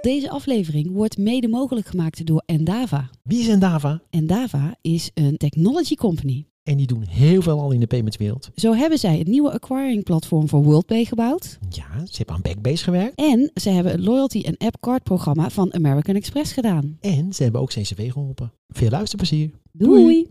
Deze 0.00 0.30
aflevering 0.30 0.92
wordt 0.92 1.18
mede 1.18 1.48
mogelijk 1.48 1.86
gemaakt 1.86 2.26
door 2.26 2.42
Endava. 2.46 3.10
Wie 3.22 3.40
is 3.40 3.48
Endava? 3.48 4.00
Endava 4.10 4.76
is 4.80 5.10
een 5.14 5.36
technology 5.36 5.94
company. 5.94 6.46
En 6.62 6.76
die 6.76 6.86
doen 6.86 7.04
heel 7.08 7.42
veel 7.42 7.60
al 7.60 7.70
in 7.70 7.80
de 7.80 7.86
paymentswereld. 7.86 8.50
Zo 8.54 8.74
hebben 8.74 8.98
zij 8.98 9.18
het 9.18 9.26
nieuwe 9.26 9.52
acquiring 9.52 10.04
platform 10.04 10.48
voor 10.48 10.62
WorldPay 10.62 11.04
gebouwd. 11.04 11.58
Ja, 11.68 12.06
ze 12.06 12.16
hebben 12.16 12.34
aan 12.34 12.42
Backbase 12.42 12.84
gewerkt. 12.84 13.14
En 13.14 13.50
ze 13.54 13.70
hebben 13.70 13.92
het 13.92 14.00
loyalty 14.00 14.40
en 14.40 14.56
app 14.56 14.80
card 14.80 15.02
programma 15.02 15.50
van 15.50 15.74
American 15.74 16.14
Express 16.14 16.52
gedaan. 16.52 16.96
En 17.00 17.32
ze 17.32 17.42
hebben 17.42 17.60
ook 17.60 17.68
CCW 17.68 18.00
geholpen. 18.00 18.52
Veel 18.68 18.90
luisterplezier. 18.90 19.50
Doei! 19.72 20.28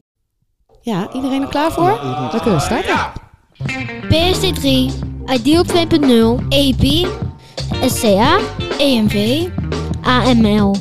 Ja, 0.82 1.14
iedereen 1.14 1.42
er 1.42 1.48
klaar 1.48 1.72
voor? 1.72 2.00
Dan 2.32 2.42
kunnen 2.42 2.60
we 2.60 2.66
starten. 2.66 3.26
PSD3, 4.08 4.66
Ideal 5.34 5.66
2.0, 5.66 6.48
EP, 6.48 7.08
SCA, 7.86 8.40
EMV, 8.78 9.48
AML. 10.02 10.76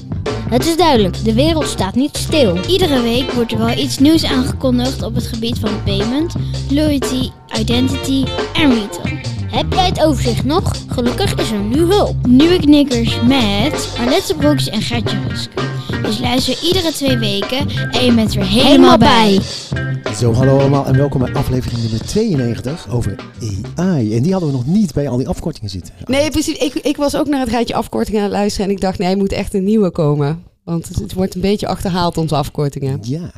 Het 0.48 0.66
is 0.66 0.76
duidelijk, 0.76 1.24
de 1.24 1.34
wereld 1.34 1.66
staat 1.66 1.94
niet 1.94 2.16
stil. 2.16 2.56
Iedere 2.68 3.00
week 3.00 3.32
wordt 3.32 3.52
er 3.52 3.58
wel 3.58 3.76
iets 3.76 3.98
nieuws 3.98 4.24
aangekondigd 4.24 5.02
op 5.02 5.14
het 5.14 5.26
gebied 5.26 5.58
van 5.58 5.82
payment, 5.84 6.34
loyalty, 6.70 7.30
identity 7.58 8.24
en 8.54 8.74
retail. 8.74 9.35
Heb 9.56 9.72
jij 9.72 9.86
het 9.86 10.04
overzicht 10.04 10.44
nog? 10.44 10.76
Gelukkig 10.88 11.34
is 11.34 11.50
er 11.50 11.60
nu 11.60 11.76
hulp. 11.76 12.26
Nieuwe 12.26 12.60
knikkers 12.60 13.20
met 13.20 13.94
Arlette 13.98 14.34
Broeks 14.34 14.68
en 14.68 14.82
Gertje 14.82 15.18
Rusk. 15.28 15.50
Dus 16.02 16.18
luister 16.18 16.62
iedere 16.62 16.92
twee 16.92 17.18
weken 17.18 17.68
en 17.68 18.04
je 18.04 18.14
bent 18.14 18.34
er 18.34 18.46
helemaal 18.46 18.98
bij. 18.98 19.40
Zo, 20.14 20.32
hallo 20.32 20.58
allemaal 20.58 20.86
en 20.86 20.96
welkom 20.96 21.20
bij 21.20 21.34
aflevering 21.34 21.80
nummer 21.80 22.00
92 22.00 22.90
over 22.90 23.16
AI. 23.76 24.16
En 24.16 24.22
die 24.22 24.32
hadden 24.32 24.50
we 24.50 24.56
nog 24.56 24.66
niet 24.66 24.94
bij 24.94 25.08
al 25.08 25.16
die 25.16 25.28
afkortingen 25.28 25.70
zitten. 25.70 25.94
Nee, 26.04 26.30
precies. 26.30 26.58
Ik, 26.58 26.74
ik 26.74 26.96
was 26.96 27.16
ook 27.16 27.26
naar 27.26 27.40
het 27.40 27.48
rijtje 27.48 27.74
afkortingen 27.74 28.20
aan 28.20 28.26
het 28.26 28.36
luisteren 28.36 28.66
en 28.66 28.74
ik 28.74 28.80
dacht, 28.80 28.98
nee, 28.98 29.10
er 29.10 29.16
moet 29.16 29.32
echt 29.32 29.54
een 29.54 29.64
nieuwe 29.64 29.90
komen. 29.90 30.42
Want 30.64 30.88
het, 30.88 30.96
het 30.98 31.12
wordt 31.12 31.34
een 31.34 31.40
beetje 31.40 31.66
achterhaald, 31.66 32.16
onze 32.16 32.36
afkortingen. 32.36 32.98
Ja. 33.02 33.30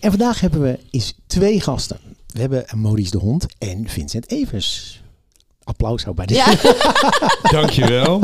En 0.00 0.10
vandaag 0.10 0.40
hebben 0.40 0.62
we 0.62 0.78
eens 0.90 1.14
twee 1.26 1.60
gasten. 1.60 1.98
We 2.26 2.40
hebben 2.40 2.64
Maurice 2.74 3.10
de 3.10 3.18
Hond 3.18 3.46
en 3.58 3.88
Vincent 3.88 4.30
Evers. 4.30 5.02
Applaus 5.68 6.02
zou 6.02 6.14
bij 6.14 6.26
de... 6.26 6.34
Ja, 6.34 6.46
Dankjewel. 7.60 8.20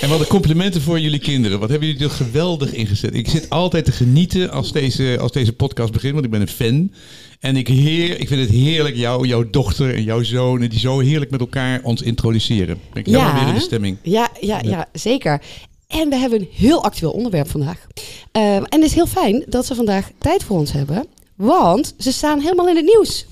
en 0.00 0.08
wat 0.08 0.20
een 0.20 0.26
complimenten 0.26 0.80
voor 0.82 1.00
jullie 1.00 1.18
kinderen. 1.18 1.58
Wat 1.60 1.68
hebben 1.68 1.88
jullie 1.88 2.04
er 2.04 2.10
geweldig 2.10 2.72
ingezet. 2.72 3.14
Ik 3.14 3.28
zit 3.28 3.50
altijd 3.50 3.84
te 3.84 3.92
genieten 3.92 4.50
als 4.50 4.72
deze, 4.72 5.16
als 5.20 5.32
deze 5.32 5.52
podcast 5.52 5.92
begint, 5.92 6.12
want 6.12 6.24
ik 6.24 6.30
ben 6.30 6.40
een 6.40 6.48
fan. 6.48 6.92
En 7.40 7.56
ik, 7.56 7.68
heer, 7.68 8.20
ik 8.20 8.28
vind 8.28 8.40
het 8.40 8.50
heerlijk, 8.50 8.96
jou, 8.96 9.26
jouw 9.26 9.50
dochter 9.50 9.94
en 9.94 10.02
jouw 10.02 10.22
zoon, 10.22 10.60
die 10.60 10.78
zo 10.78 10.98
heerlijk 10.98 11.30
met 11.30 11.40
elkaar 11.40 11.80
ons 11.82 12.02
introduceren. 12.02 12.78
Ben 12.92 13.02
ik 13.04 13.08
Ja. 13.08 13.34
weer 13.34 13.48
in 13.48 13.54
de 13.54 13.60
stemming. 13.60 13.96
ja, 14.02 14.28
ja, 14.40 14.60
ja, 14.64 14.86
zeker. 14.92 15.42
En 15.88 16.08
we 16.08 16.16
hebben 16.16 16.40
een 16.40 16.48
heel 16.52 16.84
actueel 16.84 17.10
onderwerp 17.12 17.50
vandaag. 17.50 17.86
Ehm, 18.32 18.44
en 18.44 18.80
het 18.80 18.84
is 18.84 18.94
heel 18.94 19.06
fijn 19.06 19.44
dat 19.48 19.66
ze 19.66 19.74
vandaag 19.74 20.10
tijd 20.18 20.44
voor 20.44 20.58
ons 20.58 20.72
hebben. 20.72 21.06
Want 21.36 21.94
ze 21.98 22.12
staan 22.12 22.40
helemaal 22.40 22.68
in 22.68 22.76
het 22.76 22.84
nieuws. 22.84 23.26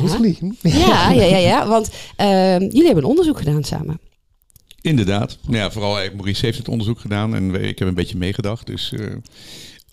Totally. 0.00 0.36
Ja, 0.62 1.10
ja, 1.10 1.22
ja, 1.24 1.36
ja. 1.36 1.68
Want 1.68 1.90
ehm, 2.16 2.60
jullie 2.62 2.84
hebben 2.84 3.04
een 3.04 3.10
onderzoek 3.10 3.38
gedaan 3.38 3.64
samen. 3.64 3.98
Inderdaad. 4.80 5.38
Ja, 5.48 5.70
vooral 5.70 5.90
eigenlijk 5.96 6.14
Maurice 6.16 6.44
heeft 6.46 6.58
het 6.58 6.68
onderzoek 6.68 7.00
gedaan 7.00 7.34
en 7.34 7.52
we- 7.52 7.58
ik 7.60 7.78
heb 7.78 7.88
een 7.88 7.94
beetje 7.94 8.16
meegedacht. 8.16 8.66
Dus 8.66 8.92
eh, 8.92 9.06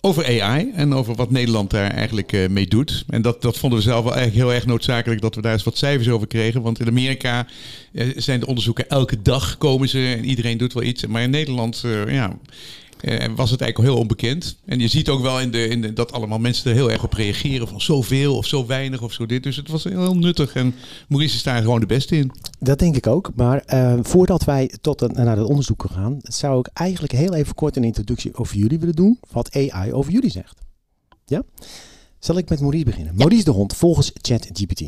over 0.00 0.42
AI 0.42 0.70
en 0.74 0.94
over 0.94 1.14
wat 1.14 1.30
Nederland 1.30 1.70
daar 1.70 1.90
eigenlijk 1.90 2.32
eh, 2.32 2.48
mee 2.48 2.66
doet. 2.66 3.04
En 3.08 3.22
dat, 3.22 3.42
dat 3.42 3.58
vonden 3.58 3.78
we 3.78 3.84
zelf 3.84 4.04
wel 4.04 4.14
eigenlijk 4.14 4.44
heel 4.46 4.54
erg 4.56 4.66
noodzakelijk 4.66 5.20
dat 5.20 5.34
we 5.34 5.40
daar 5.42 5.52
eens 5.52 5.62
wat 5.64 5.78
cijfers 5.78 6.08
over 6.08 6.26
kregen. 6.26 6.62
Want 6.62 6.80
in 6.80 6.86
Amerika 6.86 7.46
eh, 7.92 8.06
zijn 8.16 8.40
de 8.40 8.46
onderzoeken 8.46 8.88
elke 8.88 9.22
dag 9.22 9.58
komen 9.58 9.88
ze 9.88 10.14
en 10.18 10.24
iedereen 10.24 10.58
doet 10.58 10.72
wel 10.72 10.82
iets. 10.82 11.06
Maar 11.06 11.22
in 11.22 11.30
Nederland 11.30 11.82
eh, 11.84 12.12
ja, 12.14 12.28
eh, 12.28 12.34
was 13.36 13.50
het 13.50 13.60
eigenlijk 13.60 13.78
al 13.78 13.84
heel 13.84 13.96
onbekend. 13.96 14.56
En 14.64 14.80
je 14.80 14.88
ziet 14.88 15.08
ook 15.08 15.22
wel 15.22 15.40
in 15.40 15.50
de, 15.50 15.68
in 15.68 15.80
de, 15.80 15.92
dat 15.92 16.12
allemaal 16.12 16.38
mensen 16.38 16.70
er 16.70 16.76
heel 16.76 16.90
erg 16.90 17.04
op 17.04 17.12
reageren. 17.12 17.68
Van 17.68 17.80
zoveel 17.80 18.36
of 18.36 18.46
zo 18.46 18.66
weinig 18.66 19.02
of 19.02 19.12
zo 19.12 19.26
dit. 19.26 19.42
Dus 19.42 19.56
het 19.56 19.68
was 19.68 19.84
heel 19.84 20.16
nuttig. 20.16 20.54
En 20.54 20.74
Maurice 21.08 21.34
is 21.34 21.42
daar 21.42 21.62
gewoon 21.62 21.80
de 21.80 21.86
beste 21.86 22.16
in. 22.16 22.32
Dat 22.58 22.78
denk 22.78 22.96
ik 22.96 23.06
ook. 23.06 23.30
Maar 23.34 23.62
eh, 23.66 23.98
voordat 24.02 24.44
wij 24.44 24.70
tot 24.80 25.00
een, 25.00 25.12
naar 25.12 25.36
het 25.36 25.46
onderzoek 25.46 25.84
gaan, 25.92 26.18
zou 26.22 26.58
ik 26.58 26.66
eigenlijk 26.72 27.12
heel 27.12 27.34
even 27.34 27.54
kort 27.54 27.76
een 27.76 27.84
introductie 27.84 28.34
over 28.34 28.56
jullie 28.56 28.78
willen 28.78 28.94
doen. 28.96 29.18
Wat 29.30 29.56
AI 29.56 29.92
over 29.92 30.12
jullie 30.12 30.30
zegt. 30.30 30.60
Ja? 31.24 31.42
Zal 32.18 32.38
ik 32.38 32.48
met 32.48 32.60
Maurice 32.60 32.84
beginnen? 32.84 33.14
Maurice 33.16 33.44
de 33.44 33.50
Hond, 33.50 33.76
volgens 33.76 34.12
ChatGPT. 34.22 34.82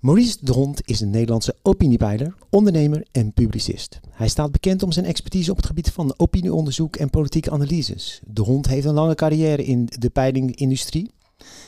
Maurice 0.00 0.36
de 0.40 0.52
Hond 0.52 0.80
is 0.84 1.00
een 1.00 1.10
Nederlandse 1.10 1.56
opiniepeiler, 1.62 2.34
ondernemer 2.50 3.06
en 3.12 3.32
publicist. 3.32 4.00
Hij 4.10 4.28
staat 4.28 4.52
bekend 4.52 4.82
om 4.82 4.92
zijn 4.92 5.06
expertise 5.06 5.50
op 5.50 5.56
het 5.56 5.66
gebied 5.66 5.90
van 5.90 6.14
opinieonderzoek 6.16 6.96
en 6.96 7.10
politieke 7.10 7.50
analyses. 7.50 8.20
De 8.26 8.42
Hond 8.42 8.68
heeft 8.68 8.86
een 8.86 8.94
lange 8.94 9.14
carrière 9.14 9.64
in 9.64 9.88
de 9.98 10.10
peilingindustrie 10.10 11.10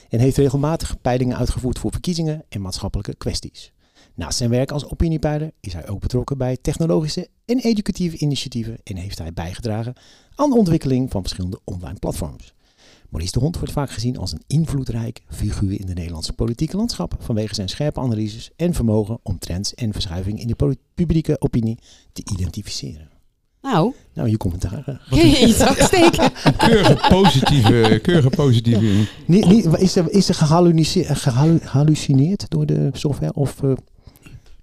en 0.09 0.19
heeft 0.19 0.37
regelmatig 0.37 1.01
peilingen 1.01 1.37
uitgevoerd 1.37 1.79
voor 1.79 1.91
verkiezingen 1.91 2.45
en 2.49 2.61
maatschappelijke 2.61 3.15
kwesties. 3.15 3.73
Naast 4.15 4.39
zijn 4.39 4.51
werk 4.51 4.71
als 4.71 4.87
opiniepeiler 4.91 5.53
is 5.61 5.73
hij 5.73 5.89
ook 5.89 6.01
betrokken 6.01 6.39
bij 6.39 6.57
technologische 6.57 7.29
en 7.45 7.59
educatieve 7.59 8.19
initiatieven 8.19 8.79
en 8.85 8.97
heeft 8.97 9.19
hij 9.19 9.33
bijgedragen 9.33 9.95
aan 10.35 10.51
de 10.51 10.57
ontwikkeling 10.57 11.11
van 11.11 11.23
verschillende 11.23 11.61
online 11.65 11.99
platforms. 11.99 12.55
Maurice 13.11 13.33
de 13.33 13.39
Hond 13.39 13.57
wordt 13.59 13.73
vaak 13.73 13.91
gezien 13.91 14.19
als 14.19 14.33
een 14.33 14.43
invloedrijk 14.47 15.23
figuur 15.29 15.81
in 15.81 15.87
de 15.87 15.93
Nederlandse 15.95 16.33
politieke 16.33 16.77
landschap 16.77 17.15
vanwege 17.19 17.55
zijn 17.55 17.69
scherpe 17.69 18.01
analyses 18.01 18.51
en 18.57 18.75
vermogen 18.75 19.19
om 19.23 19.39
trends 19.39 19.75
en 19.75 19.93
verschuiving 19.93 20.41
in 20.41 20.47
de 20.47 20.77
publieke 20.95 21.37
opinie 21.41 21.79
te 22.13 22.23
identificeren. 22.33 23.09
Nou, 23.63 23.93
Nou, 24.15 24.29
je 24.29 24.37
commentaar. 24.37 25.01
kun 25.11 25.29
je 25.31 25.47
iets 25.47 25.61
afsteken? 25.61 26.33
Keurige 26.57 27.07
positieve, 27.09 27.99
keurige 28.03 28.31
positieve. 28.31 29.07
Niet, 29.27 29.47
niet, 29.49 29.67
is 29.79 29.97
er, 29.97 30.11
is 30.11 30.29
er 30.29 30.35
gehallu- 30.35 31.59
gehallucineerd 31.63 32.45
door 32.51 32.67
de 32.67 32.89
software? 32.93 33.33
Of 33.35 33.63
eh, 33.63 33.73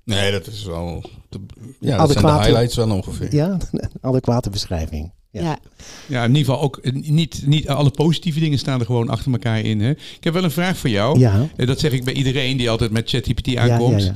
Nee, 0.04 0.32
dat 0.32 0.48
is 0.48 0.64
wel. 0.64 1.04
de- 1.30 1.40
ja, 1.80 1.98
dat 1.98 2.12
zijn 2.12 2.26
de 2.26 2.32
highlights 2.32 2.76
wel 2.76 2.92
ongeveer. 2.92 3.36
ja, 3.36 3.58
een 3.72 3.90
adequate 4.02 4.50
beschrijving? 4.50 5.12
Ja. 5.44 5.58
Ja. 6.06 6.24
In 6.24 6.36
ieder 6.36 6.46
geval 6.46 6.62
ook 6.62 6.78
eh, 6.78 6.92
niet, 6.94 7.42
niet 7.46 7.68
alle 7.70 7.90
positieve 7.90 8.40
dingen 8.40 8.60
staan 8.60 8.80
er 8.80 8.86
gewoon 8.86 9.10
achter 9.10 9.32
elkaar 9.32 9.60
in. 9.60 9.82
Hè? 9.82 9.90
Ik 9.90 10.24
heb 10.24 10.34
wel 10.34 10.44
een 10.44 10.52
vraag 10.52 10.78
voor 10.78 10.90
jou. 10.90 11.20
Ja, 11.20 11.48
Eh, 11.56 11.68
Dat 11.68 11.80
zeg 11.80 11.92
ik 11.92 12.04
bij 12.04 12.14
iedereen 12.14 12.58
die 12.58 12.70
altijd 12.70 12.92
met 12.92 13.10
ChatGPT 13.10 13.46
ja, 13.52 13.62
aankomt. 13.70 14.02
ja, 14.02 14.08
ja. 14.08 14.16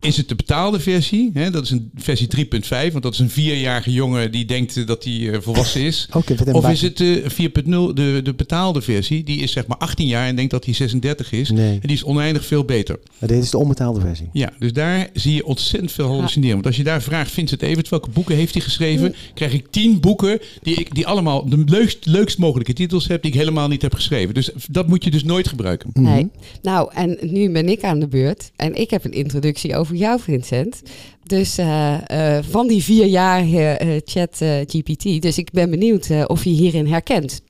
Is 0.00 0.16
het 0.16 0.28
de 0.28 0.34
betaalde 0.34 0.80
versie? 0.80 1.30
Hè? 1.34 1.50
Dat 1.50 1.64
is 1.64 1.70
een 1.70 1.90
versie 1.94 2.28
3.5, 2.36 2.92
want 2.92 3.02
dat 3.02 3.12
is 3.12 3.18
een 3.18 3.30
vierjarige 3.30 3.92
jongen 3.92 4.32
die 4.32 4.44
denkt 4.44 4.76
eh, 4.76 4.86
dat 4.86 5.04
hij 5.04 5.30
eh, 5.30 5.40
volwassen 5.40 5.80
is. 5.80 6.08
Of 6.52 6.70
is 6.70 6.82
het 6.82 6.96
de 6.96 7.22
4.0, 7.22 7.68
de, 7.94 8.20
de 8.22 8.34
betaalde 8.36 8.80
versie? 8.80 9.24
Die 9.24 9.40
is 9.40 9.52
zeg 9.52 9.66
maar 9.66 9.76
18 9.76 10.06
jaar 10.06 10.26
en 10.26 10.36
denkt 10.36 10.50
dat 10.50 10.64
hij 10.64 10.74
36 10.74 11.32
is. 11.32 11.50
Nee, 11.50 11.72
En 11.72 11.80
die 11.80 11.96
is 11.96 12.04
oneindig 12.04 12.44
veel 12.46 12.64
beter. 12.64 12.98
dit 13.18 13.42
is 13.42 13.50
de 13.50 13.58
onbetaalde 13.58 14.00
versie. 14.00 14.28
Ja, 14.32 14.52
dus 14.58 14.72
daar 14.72 15.10
zie 15.12 15.34
je 15.34 15.46
ontzettend 15.46 15.92
veel 15.92 16.06
hallucineren. 16.06 16.54
Want 16.54 16.66
als 16.66 16.76
je 16.76 16.84
daar 16.84 17.02
vraagt, 17.02 17.30
Vincent 17.30 17.62
Evert, 17.62 17.88
welke 17.88 18.10
boeken 18.10 18.34
heeft 18.36 18.54
hij 18.54 18.62
geschreven? 18.62 19.14
Krijg 19.34 19.52
ik 19.52 19.66
tien 19.70 20.00
boeken 20.00 20.38
die, 20.62 20.74
ik, 20.74 20.94
die 20.94 21.06
allemaal 21.06 21.48
de 21.48 21.62
leukst, 21.66 22.06
leukst 22.06 22.38
mogelijke 22.38 22.72
titels 22.72 23.02
hebben, 23.02 23.22
die 23.22 23.32
ik 23.32 23.38
helemaal 23.38 23.68
niet 23.68 23.82
heb 23.82 23.94
geschreven. 23.94 24.34
Dus 24.34 24.50
dat 24.70 24.88
moet 24.88 25.04
je 25.04 25.10
dus 25.10 25.24
nooit 25.24 25.48
gebruiken. 25.48 25.90
Mhm. 25.92 26.04
Nee. 26.04 26.28
Nou, 26.62 26.90
en 26.94 27.18
nu 27.20 27.50
ben 27.50 27.68
ik 27.68 27.82
aan 27.82 27.98
de 28.00 28.08
beurt. 28.08 28.50
En 28.56 28.74
ik 28.74 28.90
heb 28.90 29.04
een 29.04 29.12
introductie 29.12 29.76
over 29.76 29.89
jou, 29.96 30.20
Vincent. 30.20 30.82
Dus 31.22 31.58
eh, 31.58 32.36
eh, 32.36 32.44
van 32.44 32.68
die 32.68 32.82
vierjarige 32.82 33.62
eh 33.62 34.00
chat 34.04 34.36
GPT. 34.66 35.22
Dus 35.22 35.38
ik 35.38 35.50
ben 35.50 35.70
benieuwd 35.70 36.10
of 36.26 36.44
je 36.44 36.50
hierin 36.50 36.86
herkent. 36.86 37.42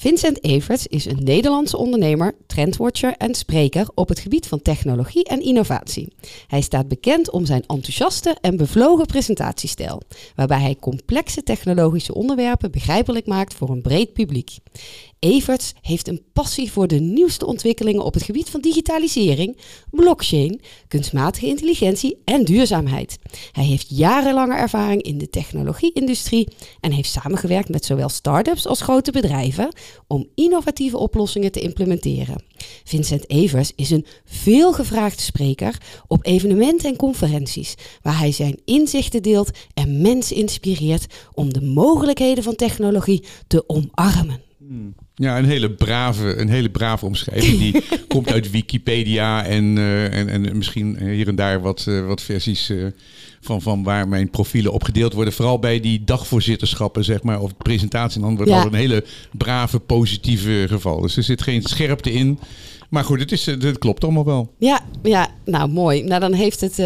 Vincent 0.00 0.44
Everts 0.44 0.86
is 0.86 1.04
een 1.04 1.24
Nederlandse 1.24 1.76
ondernemer, 1.76 2.34
trendwatcher 2.46 3.14
en 3.16 3.34
spreker 3.34 3.88
op 3.94 4.08
het 4.08 4.18
gebied 4.18 4.46
van 4.46 4.62
technologie 4.62 5.24
en 5.24 5.42
innovatie. 5.42 6.12
Hij 6.46 6.60
staat 6.60 6.88
bekend 6.88 7.30
om 7.30 7.46
zijn 7.46 7.64
enthousiaste 7.66 8.36
en 8.40 8.56
bevlogen 8.56 9.06
presentatiestijl, 9.06 10.02
waarbij 10.34 10.60
hij 10.60 10.76
complexe 10.80 11.42
technologische 11.42 12.14
onderwerpen 12.14 12.70
begrijpelijk 12.70 13.26
maakt 13.26 13.54
voor 13.54 13.70
een 13.70 13.82
breed 13.82 14.12
publiek. 14.12 14.56
Everts 15.18 15.72
heeft 15.80 16.08
een 16.08 16.22
passie 16.32 16.72
voor 16.72 16.86
de 16.86 17.00
nieuwste 17.00 17.46
ontwikkelingen 17.46 18.04
op 18.04 18.14
het 18.14 18.22
gebied 18.22 18.50
van 18.50 18.60
digitalisering, 18.60 19.56
blockchain, 19.90 20.60
kunstmatige 20.88 21.46
intelligentie 21.46 22.20
en 22.24 22.44
duurzaamheid. 22.44 23.18
Hij 23.52 23.64
heeft 23.64 23.86
jarenlange 23.88 24.54
ervaring 24.54 25.02
in 25.02 25.18
de 25.18 25.30
technologie-industrie 25.30 26.48
en 26.80 26.92
heeft 26.92 27.10
samengewerkt 27.10 27.68
met 27.68 27.84
zowel 27.84 28.08
start-ups 28.08 28.66
als 28.66 28.80
grote 28.80 29.12
bedrijven 29.12 29.68
om 30.06 30.28
innovatieve 30.34 30.98
oplossingen 30.98 31.52
te 31.52 31.60
implementeren. 31.60 32.42
Vincent 32.84 33.30
Evers 33.30 33.72
is 33.74 33.90
een 33.90 34.06
veelgevraagde 34.24 35.22
spreker 35.22 35.80
op 36.06 36.26
evenementen 36.26 36.88
en 36.88 36.96
conferenties, 36.96 37.74
waar 38.02 38.18
hij 38.18 38.32
zijn 38.32 38.60
inzichten 38.64 39.22
deelt 39.22 39.50
en 39.74 40.00
mensen 40.00 40.36
inspireert 40.36 41.06
om 41.34 41.52
de 41.52 41.62
mogelijkheden 41.62 42.44
van 42.44 42.54
technologie 42.54 43.24
te 43.46 43.68
omarmen. 43.68 44.42
Ja, 45.20 45.38
een 45.38 45.44
hele 45.44 45.70
brave, 45.70 46.36
een 46.36 46.48
hele 46.48 46.70
brave 46.70 47.06
omschrijving. 47.06 47.58
Die 47.58 47.82
komt 48.08 48.32
uit 48.32 48.50
Wikipedia 48.50 49.44
en, 49.44 49.78
eh, 49.78 50.18
en, 50.18 50.28
en 50.28 50.56
misschien 50.56 51.08
hier 51.08 51.28
en 51.28 51.34
daar 51.34 51.60
wat, 51.60 51.84
eh, 51.88 52.06
wat 52.06 52.22
versies 52.22 52.70
eh, 52.70 52.86
van, 53.40 53.62
van 53.62 53.82
waar 53.82 54.08
mijn 54.08 54.30
profielen 54.30 54.72
op 54.72 54.82
gedeeld 54.84 55.12
worden. 55.12 55.32
Vooral 55.32 55.58
bij 55.58 55.80
die 55.80 56.04
dagvoorzitterschappen, 56.04 57.04
zeg 57.04 57.22
maar, 57.22 57.40
of 57.40 57.56
presentatie. 57.56 58.20
Dan 58.20 58.36
wordt 58.36 58.50
Ja. 58.50 58.64
een 58.64 58.74
hele 58.74 59.04
brave, 59.36 59.78
positieve 59.78 60.64
geval. 60.68 61.00
Dus 61.00 61.16
er 61.16 61.22
zit 61.22 61.42
geen 61.42 61.62
scherpte 61.62 62.12
in. 62.12 62.38
Maar 62.90 63.04
goed, 63.04 63.20
het, 63.20 63.32
is, 63.32 63.46
het 63.46 63.78
klopt 63.78 64.04
allemaal 64.04 64.24
wel. 64.24 64.54
Ja, 64.58 64.80
ja, 65.02 65.28
nou 65.44 65.68
mooi. 65.68 66.02
Nou 66.02 66.20
dan 66.20 66.32
heeft 66.32 66.60
het, 66.60 66.78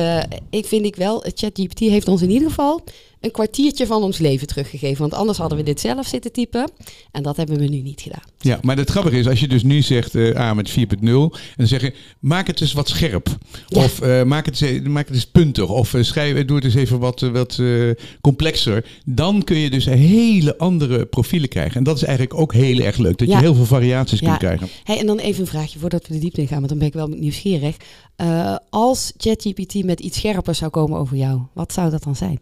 ik 0.50 0.66
vind 0.66 0.84
ik 0.84 0.96
wel, 0.96 1.24
ChatGPT 1.34 1.78
heeft 1.78 2.08
ons 2.08 2.22
in 2.22 2.30
ieder 2.30 2.48
geval 2.48 2.84
een 3.22 3.30
kwartiertje 3.30 3.86
van 3.86 4.02
ons 4.02 4.18
leven 4.18 4.46
teruggegeven. 4.46 5.00
Want 5.00 5.14
anders 5.14 5.38
hadden 5.38 5.58
we 5.58 5.64
dit 5.64 5.80
zelf 5.80 6.06
zitten 6.06 6.32
typen. 6.32 6.70
En 7.12 7.22
dat 7.22 7.36
hebben 7.36 7.58
we 7.58 7.64
nu 7.68 7.80
niet 7.80 8.00
gedaan. 8.00 8.22
Ja, 8.38 8.58
maar 8.62 8.76
het 8.76 8.90
grappige 8.90 9.18
is, 9.18 9.26
als 9.28 9.40
je 9.40 9.48
dus 9.48 9.62
nu 9.62 9.82
zegt 9.82 10.14
ah, 10.16 10.52
met 10.52 10.70
4.0, 10.70 10.76
en 10.78 11.30
dan 11.56 11.66
zeg 11.66 11.80
je, 11.80 11.94
maak 12.20 12.46
het 12.46 12.60
eens 12.60 12.72
wat 12.72 12.88
scherp. 12.88 13.28
Ja. 13.68 13.84
Of 13.84 14.00
eh, 14.00 14.22
maak, 14.22 14.46
het, 14.46 14.60
eens- 14.62 14.86
maak 14.88 15.06
het 15.06 15.14
eens 15.14 15.26
puntig. 15.26 15.68
Of 15.68 15.94
eh, 15.94 16.02
schrijf, 16.02 16.44
doe 16.44 16.56
het 16.56 16.64
eens 16.64 16.74
even 16.74 16.98
wat, 16.98 17.20
wat 17.20 17.60
complexer. 18.20 18.84
Dan 19.04 19.42
kun 19.44 19.56
je 19.56 19.70
dus 19.70 19.84
hele 19.84 20.58
andere 20.58 21.06
profielen 21.06 21.48
krijgen. 21.48 21.76
En 21.76 21.84
dat 21.84 21.96
is 21.96 22.02
eigenlijk 22.02 22.38
ook 22.38 22.52
heel 22.52 22.78
erg 22.78 22.96
leuk. 22.96 23.18
Dat 23.18 23.28
Ja. 23.28 23.34
je 23.36 23.42
heel 23.42 23.54
veel 23.54 23.64
variaties 23.64 24.20
Ja. 24.20 24.26
kunt 24.26 24.38
krijgen. 24.38 24.68
Hey, 24.84 24.98
en 24.98 25.06
dan 25.06 25.18
even 25.18 25.40
een 25.40 25.46
vraagje 25.46 25.78
voordat 25.78 26.06
we 26.06 26.14
de 26.14 26.20
diepte 26.20 26.40
in 26.40 26.46
gaan, 26.48 26.56
want 26.56 26.68
dan 26.68 26.78
ben 26.78 26.86
ik 26.86 26.92
wel 26.94 27.08
nieuwsgierig. 27.08 27.76
Als 28.70 29.12
ChatGPT 29.16 29.84
met 29.84 30.00
iets 30.00 30.18
scherper 30.18 30.54
zou 30.54 30.70
komen 30.70 30.98
over 30.98 31.16
jou, 31.16 31.40
wat 31.54 31.72
zou 31.72 31.90
dat 31.90 32.02
dan 32.02 32.16
zijn? 32.16 32.38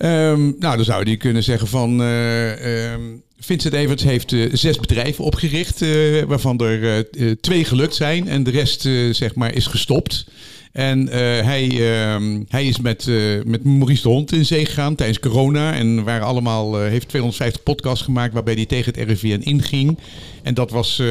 Ehm, 0.00 0.52
nou, 0.58 0.76
dan 0.76 0.84
zou 0.84 1.10
je 1.10 1.16
kunnen 1.16 1.42
zeggen 1.42 1.68
van... 1.68 2.02
eh, 2.02 2.92
ehm, 2.92 3.00
Vincent 3.38 3.74
Everts 3.74 4.02
heeft 4.02 4.32
eh, 4.32 4.48
zes 4.52 4.78
bedrijven 4.78 5.24
opgericht, 5.24 5.82
eh, 5.82 6.22
waarvan 6.22 6.60
er 6.60 7.06
twee 7.40 7.64
gelukt 7.64 7.94
zijn 7.94 8.28
en 8.28 8.42
de 8.42 8.50
rest 8.50 8.88
zeg 9.10 9.34
maar 9.34 9.54
is 9.54 9.66
gestopt. 9.66 10.26
En 10.72 11.08
hij, 11.44 11.68
ehm, 11.68 12.42
hij 12.48 12.66
is 12.66 12.80
met, 12.80 13.06
met 13.44 13.64
Maurice 13.64 14.02
de 14.02 14.08
Hond 14.08 14.32
in 14.32 14.44
zee 14.44 14.64
gegaan 14.64 14.94
tijdens 14.94 15.18
corona. 15.18 15.74
En 15.74 16.04
waren 16.04 16.26
allemaal, 16.26 16.80
heeft 16.80 17.08
250 17.08 17.62
podcasts 17.62 18.04
gemaakt 18.04 18.32
waarbij 18.32 18.54
hij 18.54 18.66
tegen 18.66 18.92
het 18.94 19.08
RIVM 19.08 19.40
inging. 19.40 19.98
En 20.42 20.54
dat, 20.54 20.70
was, 20.70 21.02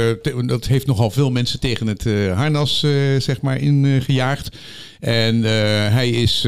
dat 0.46 0.68
heeft 0.68 0.88
nogal 0.88 1.12
veel 1.12 1.32
mensen 1.32 1.60
tegen 1.60 1.88
het 1.88 2.04
harnas 2.34 2.80
zeg 3.18 3.42
maar 3.42 3.62
ingejaagd. 3.62 4.58
en 5.00 5.44
hij 5.92 6.10
is... 6.10 6.48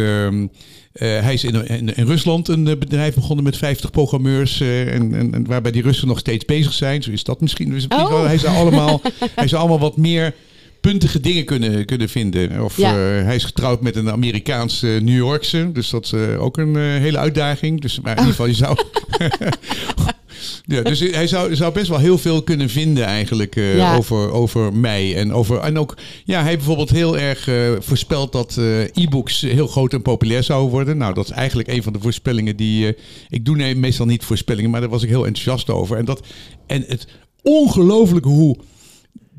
hij 0.93 1.33
is 1.33 1.43
in, 1.43 1.67
in, 1.67 1.95
in 1.95 2.05
Rusland 2.05 2.47
een 2.47 2.67
eh, 2.67 2.77
bedrijf 2.77 3.15
begonnen 3.15 3.43
met 3.43 3.57
50 3.57 3.91
programmeurs. 3.91 4.61
eh, 4.61 4.93
en, 4.93 5.13
en, 5.15 5.33
en 5.33 5.45
waarbij 5.47 5.71
die 5.71 5.81
Russen 5.81 6.07
nog 6.07 6.19
steeds 6.19 6.45
bezig 6.45 6.73
zijn. 6.73 7.03
Zo 7.03 7.11
is 7.11 7.23
dat 7.23 7.41
misschien. 7.41 7.69
Dus 7.69 7.85
is 7.89 7.97
Oh. 7.97 8.25
hij, 8.25 8.37
zou 8.37 8.55
allemaal, 8.55 9.01
hij 9.35 9.47
zou 9.47 9.61
allemaal 9.61 9.79
wat 9.79 9.97
meer 9.97 10.33
puntige 10.81 11.19
dingen 11.19 11.45
kunnen, 11.45 11.85
kunnen 11.85 12.09
vinden. 12.09 12.63
Of 12.63 12.77
Ja. 12.77 12.89
eh, 13.17 13.23
hij 13.25 13.35
is 13.35 13.43
getrouwd 13.43 13.81
met 13.81 13.95
een 13.95 14.09
Amerikaanse 14.09 14.87
New 14.87 15.15
Yorkse. 15.17 15.69
Dus 15.73 15.89
dat 15.89 16.05
is 16.05 16.11
eh, 16.11 16.41
ook 16.43 16.57
een 16.57 16.75
eh, 16.75 16.81
hele 16.81 17.17
uitdaging. 17.17 17.81
Dus 17.81 17.99
maar 17.99 18.11
in 18.11 18.17
ieder 18.17 18.31
geval, 18.35 18.47
je 18.47 18.53
zou... 18.53 18.77
ja, 20.65 20.81
dus 20.81 20.99
hij 20.99 21.27
zou, 21.27 21.55
zou 21.55 21.73
best 21.73 21.87
wel 21.87 21.97
heel 21.99 22.17
veel 22.17 22.41
kunnen 22.43 22.69
vinden 22.69 23.03
eigenlijk 23.05 23.55
eh, 23.55 23.75
Ja. 23.75 23.95
over, 23.95 24.31
over 24.31 24.73
mij. 24.73 25.15
En, 25.15 25.33
over, 25.33 25.59
en 25.59 25.77
ook, 25.79 25.97
ja, 26.25 26.35
hij 26.39 26.43
heeft 26.45 26.57
bijvoorbeeld 26.57 26.89
heel 26.89 27.17
erg 27.17 27.47
eh, 27.47 27.71
voorspeld 27.79 28.31
dat 28.31 28.57
eh, 28.57 28.81
e-books 28.81 29.41
heel 29.41 29.67
groot 29.67 29.93
en 29.93 30.01
populair 30.01 30.43
zouden 30.43 30.69
worden. 30.71 30.97
Nou, 30.97 31.13
dat 31.13 31.25
is 31.25 31.31
eigenlijk 31.31 31.67
een 31.69 31.83
van 31.83 31.93
de 31.93 31.99
voorspellingen 31.99 32.55
die... 32.55 32.87
eh, 32.87 32.93
ik 33.29 33.45
doe 33.45 33.55
nee, 33.55 33.75
meestal 33.75 34.05
niet 34.05 34.23
voorspellingen, 34.23 34.69
maar 34.69 34.81
daar 34.81 34.89
was 34.89 35.03
ik 35.03 35.09
heel 35.09 35.25
enthousiast 35.25 35.69
over. 35.69 35.97
En, 35.97 36.05
dat, 36.05 36.27
en 36.67 36.83
het 36.87 37.07
ongelooflijke 37.41 38.29
hoe 38.29 38.57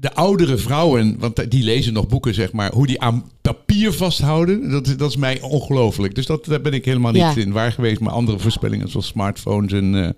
de 0.03 0.15
oudere 0.15 0.57
vrouwen, 0.57 1.17
want 1.19 1.51
die 1.51 1.65
lezen 1.65 1.93
nog 1.93 2.09
boeken, 2.09 2.35
zeg 2.35 2.53
maar, 2.53 2.73
hoe 2.73 2.87
die 2.87 3.01
aan 3.01 3.25
papier 3.43 3.93
vasthouden, 3.93 4.71
dat, 4.71 4.87
is- 4.87 4.97
dat 4.97 5.11
is 5.11 5.17
mij 5.17 5.41
ongelooflijk. 5.41 6.15
Dus 6.15 6.27
dat, 6.27 6.45
daar 6.45 6.61
ben 6.61 6.73
ik 6.73 6.85
helemaal 6.85 7.13
niet 7.13 7.21
Ja. 7.21 7.37
in 7.37 7.53
waar 7.53 7.73
geweest. 7.73 8.01
Maar 8.01 8.13
andere 8.13 8.39
voorspellingen, 8.39 8.89
zoals 8.89 9.07
smartphones 9.07 9.73
en, 9.73 10.05
eh, 10.05 10.11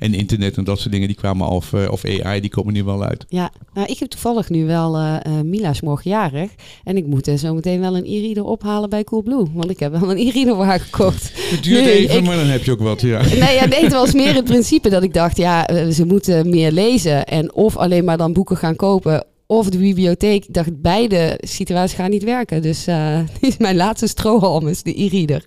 en 0.00 0.14
internet 0.14 0.56
en 0.56 0.64
dat 0.64 0.78
soort 0.78 0.92
dingen, 0.92 1.06
die 1.08 1.16
kwamen 1.16 1.46
al, 1.46 1.56
of, 1.56 1.72
eh, 1.72 1.90
of 1.90 2.04
AI, 2.04 2.40
die 2.40 2.50
komen 2.50 2.72
nu 2.72 2.84
wel 2.84 3.04
uit. 3.04 3.24
Ja, 3.28 3.50
nou, 3.74 3.86
ik 3.86 3.98
heb 3.98 4.08
toevallig 4.08 4.48
nu 4.50 4.66
wel, 4.66 4.96
eh 4.96 5.16
eh, 5.22 5.32
Mila 5.44 5.70
is 5.70 5.80
morgenjarig. 5.80 6.50
En 6.84 6.96
ik 6.96 7.06
moet 7.06 7.28
eh, 7.28 7.34
zo 7.36 7.54
meteen 7.54 7.80
wel 7.80 7.96
een 7.96 8.04
e-reader 8.06 8.44
ophalen 8.44 8.90
bij 8.90 9.04
Coolblue. 9.04 9.46
Want 9.54 9.70
ik 9.70 9.78
heb 9.80 9.92
wel 10.00 10.10
een 10.10 10.18
e-reader 10.18 10.54
voor 10.54 10.64
haar 10.64 10.80
gekocht. 10.80 11.30
Het 11.50 11.62
duurt 11.62 11.84
Nee, 11.84 11.92
even, 11.98 12.16
ik- 12.18 12.24
maar 12.24 12.36
dan 12.36 12.46
heb 12.46 12.64
je 12.64 12.70
ook 12.72 12.80
wat, 12.80 13.00
ja. 13.00 13.22
Nee, 13.22 13.54
ja, 13.54 13.66
nee, 13.66 13.82
het 13.82 13.92
was 13.92 14.12
meer 14.12 14.34
het 14.34 14.44
principe 14.44 14.88
dat 14.88 15.02
ik 15.02 15.14
dacht, 15.14 15.36
ja, 15.36 15.66
ze 15.92 16.04
moeten 16.06 16.50
meer 16.50 16.72
lezen. 16.72 17.24
En 17.26 17.54
of 17.54 17.76
alleen 17.76 18.04
maar 18.04 18.16
dan 18.16 18.32
boeken 18.32 18.56
gaan 18.56 18.76
kopen. 18.76 19.24
Of 19.46 19.68
de 19.68 19.78
bibliotheek. 19.78 20.44
Ik 20.44 20.54
dacht, 20.54 20.80
beide 20.82 21.38
situaties 21.40 21.96
gaan 21.96 22.10
niet 22.10 22.24
werken. 22.24 22.62
Dus 22.62 22.84
dit 23.40 23.50
is 23.50 23.56
mijn 23.56 23.76
laatste 23.76 24.06
strohalm, 24.06 24.68
is 24.68 24.82
de 24.82 25.02
e-reader. 25.02 25.44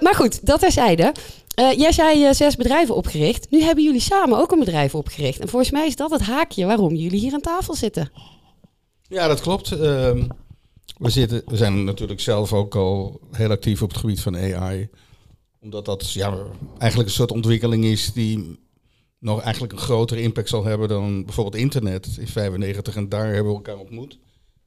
Maar 0.00 0.14
goed, 0.14 0.46
dat 0.46 0.60
terzijde. 0.60 1.12
Eh 1.54 1.72
jij 1.78 1.92
zei 1.92 2.24
eh, 2.24 2.32
zes 2.32 2.56
bedrijven 2.56 2.94
opgericht. 2.96 3.50
Nu 3.50 3.62
hebben 3.62 3.84
jullie 3.84 4.00
samen 4.00 4.38
ook 4.38 4.52
een 4.52 4.58
bedrijf 4.58 4.94
opgericht. 4.94 5.38
En 5.40 5.48
volgens 5.48 5.70
mij 5.70 5.86
is 5.86 5.96
dat 5.96 6.10
het 6.10 6.20
haakje 6.20 6.66
waarom 6.66 6.94
jullie 6.94 7.20
hier 7.20 7.32
aan 7.32 7.40
tafel 7.40 7.74
zitten. 7.74 8.10
Ja, 9.08 9.28
dat 9.28 9.40
klopt. 9.40 9.72
Ehm, 9.72 10.22
we, 10.98 11.10
zitten, 11.10 11.42
we 11.46 11.56
zijn 11.56 11.84
natuurlijk 11.84 12.20
zelf 12.20 12.52
ook 12.52 12.74
al 12.74 13.20
heel 13.32 13.50
actief 13.50 13.82
op 13.82 13.88
het 13.88 13.98
gebied 13.98 14.20
van 14.20 14.36
AI. 14.36 14.88
Omdat 15.60 15.84
dat 15.84 16.12
ja, 16.12 16.36
eigenlijk 16.78 17.08
een 17.10 17.14
soort 17.14 17.30
ontwikkeling 17.32 17.84
is 17.84 18.12
die 18.12 18.58
nog 19.18 19.40
eigenlijk 19.40 19.72
een 19.72 19.78
grotere 19.78 20.20
impact 20.22 20.48
zal 20.48 20.64
hebben 20.64 20.88
dan 20.88 21.24
bijvoorbeeld 21.24 21.56
internet 21.62 22.08
in 22.20 22.26
95. 22.28 22.96
En 22.96 23.08
daar 23.08 23.26
hebben 23.26 23.46
we 23.52 23.56
elkaar 23.56 23.78
ontmoet. 23.78 24.18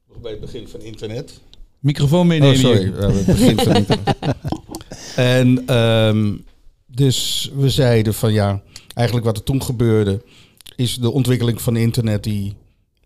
Nog 0.08 0.20
bij 0.20 0.30
het 0.30 0.40
begin 0.40 0.68
van 0.68 0.80
internet. 0.80 1.40
Microfoon 1.78 2.20
Oh, 2.20 2.26
meenemen. 2.26 2.56
sorry. 2.58 2.78
hier. 2.78 3.00
Ja, 3.00 3.10
het 3.10 3.26
begin 3.26 3.58
van 3.58 3.76
internet. 3.86 4.16
En 5.16 5.62
ehm, 5.66 6.36
dus 6.98 7.50
we 7.54 7.70
zeiden 7.70 8.14
van 8.14 8.32
ja, 8.32 8.62
eigenlijk 8.94 9.26
wat 9.26 9.36
er 9.36 9.42
toen 9.42 9.62
gebeurde, 9.62 10.22
is 10.76 10.96
de 10.96 11.10
ontwikkeling 11.10 11.62
van 11.62 11.76
internet 11.76 12.22
die 12.22 12.56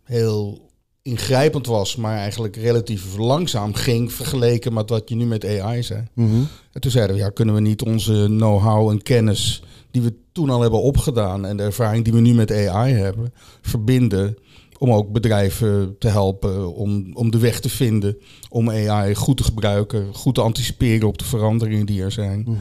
heel 0.03 0.71
ingrijpend 1.03 1.67
was, 1.67 1.97
maar 1.97 2.17
eigenlijk 2.17 2.57
relatief 2.57 3.17
langzaam 3.17 3.75
ging 3.75 4.13
vergeleken 4.13 4.73
met 4.73 4.89
wat 4.89 5.09
je 5.09 5.15
nu 5.15 5.25
met 5.25 5.61
AI 5.61 5.83
zei. 5.83 6.05
Mhm. 6.15 6.43
En 6.73 6.81
toen 6.81 6.91
zeiden 6.91 7.17
we, 7.17 7.23
ja, 7.23 7.31
kunnen 7.31 7.55
we 7.55 7.61
niet 7.61 7.83
onze 7.83 8.25
know-how 8.29 8.91
en 8.91 9.03
kennis 9.03 9.63
die 9.91 10.03
we 10.03 10.15
toen 10.33 10.51
al 10.51 10.61
hebben 10.61 10.83
opgedaan 10.83 11.47
en 11.47 11.57
de 11.57 11.63
ervaring 11.63 12.05
die 12.05 12.13
we 12.13 12.21
nu 12.21 12.35
met 12.35 12.53
AI 12.53 12.93
hebben, 12.93 13.33
verbinden 13.61 14.37
om 14.79 14.93
ook 14.93 15.13
bedrijven 15.13 15.97
te 15.99 16.09
helpen 16.09 16.75
om, 16.75 17.11
om 17.15 17.31
de 17.31 17.39
weg 17.39 17.61
te 17.61 17.69
vinden 17.69 18.17
om 18.49 18.71
AI 18.71 19.15
goed 19.15 19.37
te 19.37 19.45
gebruiken, 19.45 20.15
goed 20.15 20.35
te 20.35 20.41
anticiperen 20.41 21.09
op 21.09 21.19
de 21.19 21.25
veranderingen 21.25 21.87
die 21.87 22.03
er 22.03 22.13
zijn. 22.13 22.41
Mhm. 22.41 22.57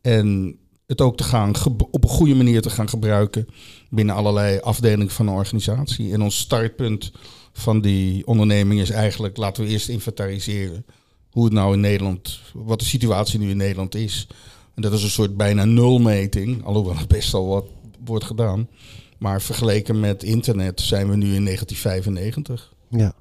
En 0.00 0.58
het 0.86 1.00
ook 1.00 1.16
te 1.16 1.24
gaan 1.24 1.54
op 1.90 2.04
een 2.04 2.10
goede 2.10 2.34
manier 2.34 2.62
te 2.62 2.70
gaan 2.70 2.88
gebruiken 2.88 3.46
binnen 3.90 4.14
allerlei 4.14 4.60
afdelingen 4.60 5.10
van 5.10 5.28
een 5.28 5.34
organisatie. 5.34 6.12
En 6.12 6.22
ons 6.22 6.38
startpunt 6.38 7.12
van 7.52 7.80
die 7.80 8.26
onderneming 8.26 8.80
is 8.80 8.90
eigenlijk, 8.90 9.36
laten 9.36 9.64
we 9.64 9.70
eerst 9.70 9.88
inventariseren 9.88 10.86
hoe 11.30 11.44
het 11.44 11.52
nou 11.52 11.74
in 11.74 11.80
Nederland, 11.80 12.40
wat 12.52 12.78
de 12.78 12.84
situatie 12.84 13.38
nu 13.38 13.50
in 13.50 13.56
Nederland 13.56 13.94
is. 13.94 14.26
En 14.74 14.82
dat 14.82 14.92
is 14.92 15.02
een 15.02 15.10
soort 15.10 15.36
bijna 15.36 15.64
nulmeting, 15.64 16.64
alhoewel 16.64 16.96
er 16.96 17.06
best 17.06 17.34
al 17.34 17.46
wat 17.46 17.66
wordt 18.04 18.24
gedaan. 18.24 18.68
Maar 19.18 19.42
vergeleken 19.42 20.00
met 20.00 20.22
internet 20.22 20.80
zijn 20.80 21.08
we 21.08 21.16
nu 21.16 21.34
in 21.34 21.44
1995. 21.44 22.72
Ja. 22.90 23.14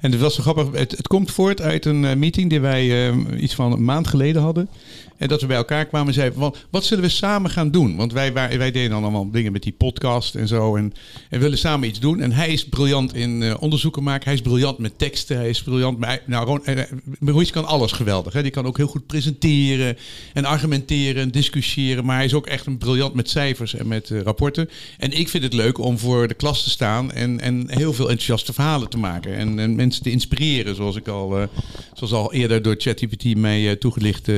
En 0.00 0.12
het 0.12 0.20
was 0.20 0.34
zo 0.34 0.42
grappig. 0.42 0.70
Het, 0.72 0.90
het 0.90 1.06
komt 1.06 1.30
voort 1.30 1.60
uit 1.60 1.84
een 1.84 2.04
eh, 2.04 2.16
meeting 2.16 2.50
die 2.50 2.60
wij 2.60 3.08
eh, 3.08 3.42
iets 3.42 3.54
van 3.54 3.72
een 3.72 3.84
maand 3.84 4.06
geleden 4.06 4.42
hadden. 4.42 4.68
En 5.16 5.28
dat 5.28 5.40
we 5.40 5.46
bij 5.46 5.56
elkaar 5.56 5.86
kwamen 5.86 6.08
en 6.08 6.14
zeiden: 6.14 6.38
van, 6.38 6.54
wat 6.70 6.84
zullen 6.84 7.04
we 7.04 7.10
samen 7.10 7.50
gaan 7.50 7.70
doen? 7.70 7.96
Want 7.96 8.12
wij, 8.12 8.32
wij, 8.32 8.70
deden 8.70 8.90
dan 8.90 9.02
allemaal 9.02 9.30
dingen 9.30 9.52
met 9.52 9.62
die 9.62 9.72
podcast 9.72 10.34
en 10.34 10.48
zo. 10.48 10.76
En, 10.76 10.92
en 11.30 11.40
willen 11.40 11.58
samen 11.58 11.88
iets 11.88 12.00
doen. 12.00 12.20
En 12.20 12.32
hij 12.32 12.48
is 12.52 12.64
briljant 12.68 13.14
in 13.14 13.42
eh, 13.42 13.54
onderzoeken 13.60 14.02
maken. 14.02 14.24
Hij 14.24 14.34
is 14.34 14.40
briljant 14.40 14.78
met 14.78 14.98
teksten. 14.98 15.36
Hij 15.36 15.48
is 15.48 15.62
briljant. 15.62 15.98
met- 15.98 16.22
Nou, 16.26 16.46
Ron, 16.46 16.64
eh, 16.64 16.82
Maurice 17.18 17.52
kan 17.52 17.64
alles 17.64 17.92
geweldig. 17.92 18.32
Hè? 18.32 18.42
Die 18.42 18.50
kan 18.50 18.66
ook 18.66 18.76
heel 18.76 18.86
goed 18.86 19.06
presenteren 19.06 19.96
en 20.32 20.44
argumenteren 20.44 21.22
en 21.22 21.30
discussiëren. 21.30 22.04
Maar 22.04 22.16
hij 22.16 22.24
is 22.24 22.34
ook 22.34 22.46
echt 22.46 22.66
een 22.66 22.78
briljant 22.78 23.14
met 23.14 23.30
cijfers 23.30 23.74
en 23.74 23.88
met 23.88 24.10
eh, 24.10 24.20
rapporten. 24.20 24.68
En 24.98 25.12
ik 25.18 25.28
vind 25.28 25.42
het 25.44 25.52
leuk 25.52 25.78
om 25.78 25.98
voor 25.98 26.28
de 26.28 26.34
klas 26.34 26.62
te 26.62 26.70
staan 26.70 27.12
en, 27.12 27.40
en 27.40 27.64
heel 27.70 27.92
veel 27.92 28.04
enthousiaste 28.08 28.52
verhalen 28.52 28.88
te 28.88 28.98
maken. 28.98 29.36
En, 29.36 29.58
en 29.58 29.74
mensen 29.74 30.02
te 30.02 30.10
inspireren, 30.10 30.74
zoals 30.74 30.96
ik 30.96 31.08
al, 31.08 31.38
eh, 31.38 31.46
zoals 31.94 32.12
al 32.12 32.32
eerder 32.32 32.62
door 32.62 32.74
ChatGPT 32.78 33.36
mij 33.36 33.68
eh, 33.70 33.76
toegelicht, 33.76 34.28
eh 34.28 34.36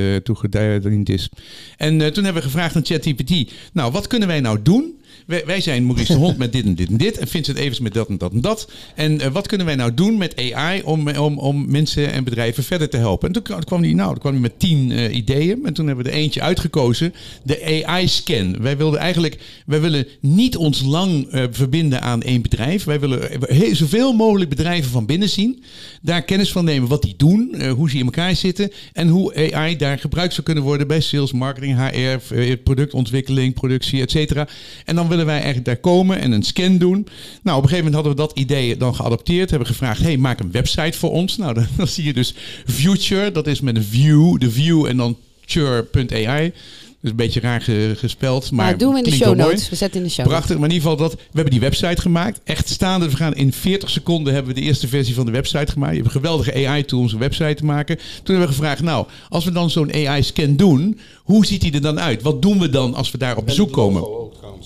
is. 1.08 1.28
En 1.76 2.00
eh, 2.00 2.08
toen 2.08 2.24
hebben 2.24 2.42
we 2.42 2.48
gevraagd 2.48 2.76
aan 2.76 2.84
ChatGPT, 2.84 3.52
nou 3.72 3.92
wat 3.92 4.06
kunnen 4.06 4.28
wij 4.28 4.40
nou 4.40 4.62
doen 4.62 5.02
wij, 5.26 5.60
zijn 5.60 5.86
Maurice 5.86 6.12
de 6.12 6.18
Hond 6.18 6.36
met 6.36 6.52
dit 6.52 6.64
en 6.64 6.74
dit 6.74 6.88
en 6.88 6.96
dit. 6.96 7.18
En 7.18 7.28
Vincent 7.28 7.56
Evers 7.56 7.80
met 7.80 7.94
dat 7.94 8.08
en 8.08 8.18
dat 8.18 8.32
en 8.32 8.40
dat. 8.40 8.70
En 8.94 9.20
eh, 9.20 9.30
wat 9.32 9.46
kunnen 9.46 9.66
wij 9.66 9.76
nou 9.76 9.94
doen 9.94 10.16
met 10.18 10.52
AI 10.52 10.82
om, 10.82 11.08
om, 11.08 11.38
om 11.38 11.70
mensen 11.70 12.12
en 12.12 12.24
bedrijven 12.24 12.64
verder 12.64 12.88
te 12.88 12.96
helpen? 12.96 13.28
En 13.28 13.34
toen 13.42 13.62
kwam- 13.64 13.82
hij, 13.82 13.92
nou, 13.92 14.18
kwam 14.18 14.40
met 14.40 14.58
tien 14.58 14.92
eh, 14.92 15.14
ideeën. 15.16 15.66
En 15.66 15.72
toen 15.72 15.86
hebben 15.86 16.04
we 16.04 16.10
er 16.10 16.16
eentje 16.16 16.42
uitgekozen. 16.42 17.14
De 17.42 17.84
AI-scan. 17.84 18.56
Wij 18.60 18.76
wilden 18.76 19.00
eigenlijk, 19.00 19.38
wij 19.66 19.80
willen 19.80 20.06
niet 20.20 20.56
ons 20.56 20.82
lang 20.82 21.26
eh, 21.30 21.44
verbinden 21.50 22.00
aan 22.02 22.22
één 22.22 22.42
bedrijf. 22.42 22.84
Wij 22.84 23.00
willen 23.00 23.28
heel, 23.40 23.74
zoveel 23.74 24.12
mogelijk 24.12 24.50
bedrijven 24.50 24.90
van 24.90 25.06
binnen 25.06 25.28
zien. 25.28 25.62
Daar 26.02 26.22
kennis 26.22 26.52
van 26.52 26.64
nemen 26.64 26.88
wat 26.88 27.02
die 27.02 27.14
doen, 27.16 27.62
hoe 27.76 27.90
ze 27.90 27.98
in 27.98 28.04
elkaar 28.04 28.36
zitten. 28.36 28.70
En 28.92 29.08
hoe 29.08 29.52
AI 29.54 29.76
daar 29.76 29.98
gebruikt 29.98 30.32
zou 30.32 30.46
kunnen 30.46 30.64
worden 30.64 30.86
bij 30.86 31.00
sales, 31.00 31.32
marketing, 31.32 31.76
HR, 31.76 32.34
productontwikkeling, 32.56 33.54
productie, 33.54 34.00
et 34.00 34.10
cetera. 34.10 34.48
En 34.84 34.94
dan 34.94 35.08
willen 35.16 35.26
wij 35.26 35.34
eigenlijk 35.34 35.64
daar 35.66 35.76
komen 35.92 36.20
en 36.20 36.32
een 36.32 36.42
scan 36.42 36.78
doen. 36.78 37.06
Nou, 37.42 37.56
op 37.58 37.62
een 37.62 37.68
gegeven 37.68 37.76
moment 37.76 37.94
hadden 37.94 38.12
we 38.12 38.18
dat 38.18 38.32
idee 38.38 38.76
dan 38.76 38.94
geadopteerd. 38.94 39.50
Hebben 39.50 39.68
gevraagd, 39.68 40.00
hey, 40.02 40.16
maak 40.16 40.40
een 40.40 40.50
website 40.52 40.98
voor 40.98 41.10
ons. 41.10 41.36
Nou, 41.36 41.54
dan, 41.58 41.66
dan 41.76 41.86
zie 41.88 42.04
je 42.04 42.12
dus 42.12 42.34
Future, 42.66 43.32
dat 43.32 43.46
is 43.46 43.60
met 43.60 43.76
een 43.76 43.84
view, 43.84 44.38
de 44.40 44.50
view 44.50 44.86
en 44.86 44.96
dan 44.96 45.16
ture.ai. 45.46 46.52
Dus 47.00 47.10
een 47.12 47.18
beetje 47.18 47.40
raar 47.40 47.60
ge- 47.60 47.94
gespeld, 47.96 48.50
maar, 48.50 48.64
Maar 48.66 48.78
doen 48.78 48.92
we 48.92 48.96
in 48.98 49.02
de 49.02 49.08
klinkt 49.08 49.26
show 49.26 49.36
wel 49.36 49.44
mooi. 49.44 49.56
notes. 49.56 49.70
We 49.70 49.76
zetten 49.76 50.00
in 50.00 50.06
de 50.06 50.12
show 50.12 50.18
notes. 50.24 50.38
Prachtig, 50.38 50.58
maar 50.58 50.68
in 50.68 50.74
ieder 50.74 50.90
geval 50.90 51.08
dat 51.08 51.12
we 51.18 51.26
hebben 51.32 51.50
die 51.52 51.60
website 51.60 52.00
gemaakt. 52.00 52.40
Echt 52.44 52.68
staande. 52.68 53.08
We 53.10 53.16
gaan 53.16 53.34
in 53.34 53.52
40 53.52 53.90
seconden 53.90 54.34
hebben 54.34 54.54
we 54.54 54.60
de 54.60 54.66
eerste 54.66 54.88
versie 54.88 55.14
van 55.14 55.26
de 55.26 55.32
website 55.32 55.72
gemaakt. 55.72 55.92
Je 55.96 56.02
hebt 56.02 56.14
een 56.14 56.20
geweldige 56.20 56.66
AI-tool 56.68 57.00
om 57.00 57.08
zo'n 57.08 57.18
website 57.18 57.54
te 57.54 57.64
maken. 57.64 57.96
Toen 57.96 58.36
hebben 58.36 58.46
we 58.46 58.52
gevraagd, 58.54 58.82
nou, 58.82 59.06
als 59.28 59.44
we 59.44 59.50
dan 59.52 59.70
zo'n 59.70 59.92
AI-scan 59.92 60.56
doen, 60.56 60.98
hoe 61.22 61.46
ziet 61.46 61.60
die 61.60 61.72
er 61.72 61.80
dan 61.80 62.00
uit? 62.00 62.22
Wat 62.22 62.42
doen 62.42 62.58
we 62.58 62.70
dan 62.70 62.94
als 62.94 63.10
we 63.10 63.18
daar 63.18 63.36
op 63.36 63.46
bezoek 63.46 63.72
komen? 63.72 64.02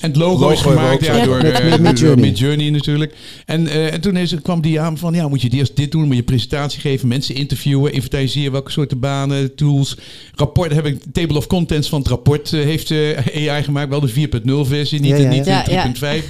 En 0.00 0.08
het 0.08 0.16
logo, 0.16 0.32
Logo 0.40 0.48
is 0.52 0.60
gemaakt 0.60 0.94
ook 0.94 1.00
ja, 1.02 1.18
zo. 1.18 1.24
door, 1.24 1.42
Met- 1.42 1.52
eh, 1.52 1.62
met 1.62 1.70
door 1.70 1.80
Midjourney. 1.80 2.24
Midjourney 2.28 2.70
natuurlijk. 2.70 3.14
En, 3.46 3.66
eh, 3.68 3.92
en 3.92 4.00
toen 4.00 4.16
is, 4.16 4.34
kwam 4.42 4.60
die 4.60 4.80
aan 4.80 4.98
van, 4.98 5.14
ja, 5.14 5.28
moet 5.28 5.42
je 5.42 5.48
eerst 5.50 5.76
dit 5.76 5.92
doen? 5.92 6.06
Moet 6.06 6.16
je 6.16 6.22
presentatie 6.22 6.80
geven, 6.80 7.08
mensen 7.08 7.34
interviewen, 7.34 7.92
inventariseren 7.92 8.52
welke 8.52 8.70
soorten 8.70 8.98
banen, 8.98 9.54
tools. 9.54 9.96
Rapport, 10.34 10.74
heb 10.74 10.86
ik 10.86 11.02
table 11.12 11.36
of 11.36 11.46
contents 11.46 11.88
van 11.88 11.98
het 11.98 12.08
rapport 12.08 12.52
eh, 12.52 12.60
heeft 12.62 12.90
eh, 12.90 13.48
AI 13.48 13.62
gemaakt. 13.62 13.88
Wel 13.88 14.00
de 14.00 14.08
4.0 14.08 14.64
versie, 14.66 15.00
niet, 15.00 15.10
Ja, 15.10 15.16
ja, 15.16 15.28
niet 15.28 15.44
ja. 15.46 15.62
de 15.62 15.70
Ja, 15.70 15.82
3.5. 15.84 16.24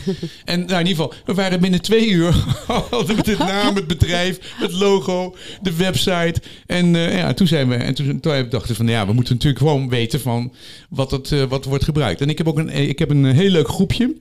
En 0.44 0.58
nou, 0.66 0.80
in 0.80 0.86
ieder 0.86 1.04
geval, 1.04 1.12
we 1.24 1.34
waren 1.34 1.60
binnen 1.60 1.80
twee 1.82 2.08
uur 2.10 2.32
hadden 2.90 3.16
we 3.16 3.22
de 3.22 3.36
naam, 3.38 3.74
het 3.74 3.86
bedrijf, 3.86 4.38
het 4.54 4.72
logo, 4.72 5.34
de 5.62 5.74
website. 5.76 6.34
En 6.66 6.96
eh, 6.96 7.16
ja, 7.16 7.34
toen 7.34 7.46
zijn 7.46 7.68
we, 7.68 7.74
en 7.74 7.94
toen, 7.94 8.20
toen 8.20 8.46
dachten 8.50 8.68
we 8.70 8.74
van, 8.74 8.88
ja, 8.88 9.06
we 9.06 9.12
moeten 9.12 9.34
natuurlijk 9.34 9.62
gewoon 9.62 9.88
weten 9.88 10.20
van 10.20 10.52
wat, 10.88 11.10
het, 11.10 11.32
eh, 11.32 11.42
wat 11.48 11.64
wordt 11.64 11.84
gebruikt. 11.84 12.20
En 12.20 12.28
ik 12.28 12.38
heb 12.38 12.48
ook 12.48 12.58
een, 12.58 12.70
ik 12.88 12.98
heb 12.98 13.10
een 13.10 13.24
heel 13.48 13.56
leuk 13.56 13.68
groepje 13.68 14.14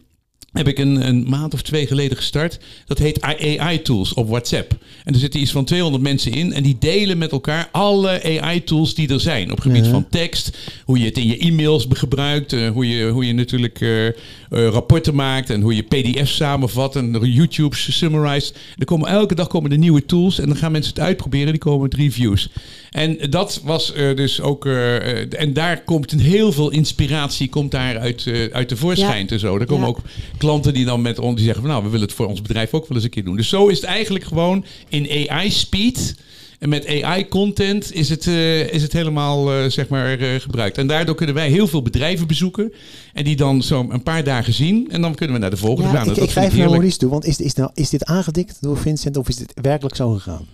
heb 0.51 0.67
ik 0.67 0.79
een, 0.79 1.07
een 1.07 1.25
maand 1.29 1.53
of 1.53 1.61
twee 1.61 1.87
geleden 1.87 2.17
gestart. 2.17 2.59
Dat 2.85 2.97
heet 2.97 3.21
AI-tools 3.21 4.13
op 4.13 4.27
WhatsApp. 4.29 4.71
En 5.03 5.13
er 5.13 5.19
zitten 5.19 5.39
iets 5.41 5.51
van 5.51 5.65
200 5.65 6.03
mensen 6.03 6.31
in. 6.31 6.53
En 6.53 6.63
die 6.63 6.75
delen 6.79 7.17
met 7.17 7.31
elkaar 7.31 7.69
alle 7.71 8.39
AI-tools 8.41 8.95
die 8.95 9.09
er 9.13 9.19
zijn. 9.19 9.51
Op 9.51 9.59
gebied 9.59 9.85
Ja. 9.85 9.91
van 9.91 10.07
tekst. 10.09 10.57
Hoe 10.85 10.99
je 10.99 11.05
het 11.05 11.17
in 11.17 11.27
je 11.27 11.37
e-mails 11.37 11.85
gebruikt. 11.89 12.53
eh, 12.53 12.69
hoe, 12.69 12.87
je, 12.89 13.09
hoe 13.09 13.25
je 13.25 13.33
natuurlijk 13.33 13.81
eh, 13.81 14.07
eh, 14.07 14.13
rapporten 14.49 15.15
maakt. 15.15 15.49
En 15.49 15.61
hoe 15.61 15.75
je 15.75 15.81
pdf's 15.81 16.35
samenvat. 16.35 16.95
En 16.95 17.31
YouTube's 17.33 17.97
summarized. 17.97 18.57
Er 18.77 18.85
komen, 18.85 19.09
elke 19.09 19.35
dag 19.35 19.47
komen 19.47 19.71
er 19.71 19.77
nieuwe 19.77 20.05
tools. 20.05 20.39
En 20.39 20.47
dan 20.47 20.57
gaan 20.57 20.71
mensen 20.71 20.93
het 20.93 21.03
uitproberen. 21.03 21.51
Die 21.51 21.61
komen 21.61 21.81
met 21.81 21.93
reviews. 21.93 22.49
En 22.91 23.17
dat 23.29 23.61
was 23.63 23.93
eh, 23.93 24.15
dus 24.15 24.41
ook... 24.41 24.65
eh, 24.65 24.95
eh, 25.21 25.27
en 25.37 25.53
daar 25.53 25.81
komt 25.83 26.11
een 26.11 26.19
heel 26.19 26.51
veel 26.51 26.69
inspiratie 26.69 27.49
komt 27.49 27.71
daar 27.71 27.97
uit, 27.97 28.27
eh, 28.27 28.45
uit 28.51 28.67
tevoorschijn. 28.67 29.27
En 29.29 29.39
zo. 29.39 29.57
Er 29.57 29.65
komen 29.65 29.83
Ja. 29.83 29.89
ook 29.89 29.99
klanten 30.37 30.73
die 30.73 30.85
dan 30.85 31.01
met 31.01 31.19
ons 31.19 31.35
die 31.35 31.43
zeggen 31.45 31.61
van 31.61 31.71
nou, 31.71 31.83
we 31.83 31.89
willen 31.89 32.05
het 32.05 32.15
voor 32.15 32.27
ons 32.27 32.41
bedrijf 32.41 32.73
ook 32.73 32.87
wel 32.87 32.95
eens 32.97 33.05
een 33.05 33.11
keer 33.11 33.23
doen. 33.23 33.35
Dus 33.35 33.49
zo 33.49 33.67
is 33.67 33.75
het 33.75 33.85
eigenlijk 33.85 34.25
gewoon 34.25 34.65
in 34.89 35.29
AI 35.29 35.51
speed. 35.51 36.15
En 36.59 36.69
met 36.69 36.87
AI 37.03 37.27
content 37.27 37.93
is 37.93 38.09
het, 38.09 38.27
is 38.71 38.81
het 38.81 38.93
helemaal 38.93 39.69
zeg 39.71 39.87
maar 39.87 40.17
gebruikt. 40.19 40.77
En 40.77 40.87
daardoor 40.87 41.15
kunnen 41.15 41.35
wij 41.35 41.49
heel 41.49 41.67
veel 41.67 41.81
bedrijven 41.81 42.27
bezoeken. 42.27 42.73
En 43.13 43.23
die 43.23 43.35
dan 43.35 43.61
zo 43.63 43.85
een 43.89 44.03
paar 44.03 44.23
dagen 44.23 44.53
zien. 44.53 44.87
En 44.91 45.01
dan 45.01 45.15
kunnen 45.15 45.35
we 45.35 45.41
naar 45.41 45.49
de 45.49 45.57
volgende 45.57 45.89
Ja, 45.89 45.95
gaan. 45.95 46.09
Ik, 46.09 46.15
dat 46.15 46.23
ik 46.23 46.29
ga 46.29 46.43
even 46.43 46.57
naar. 46.59 46.69
Maurice 46.69 46.97
toe, 46.97 47.09
want 47.09 47.25
is, 47.25 47.39
is, 47.39 47.53
nou, 47.53 47.69
is 47.73 47.89
dit 47.89 48.05
aangedikt 48.05 48.57
door 48.61 48.77
Vincent 48.77 49.17
of 49.17 49.27
is 49.29 49.35
dit 49.35 49.53
werkelijk 49.61 49.95
zo 49.95 50.09
gegaan? 50.11 50.45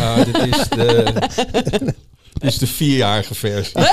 Ah, 0.00 0.16
dit 0.24 0.36
is 0.56 0.68
de, 0.68 1.12
dit 2.32 2.42
is 2.52 2.58
de 2.58 2.66
vierjarige 2.66 3.34
versie. 3.34 3.80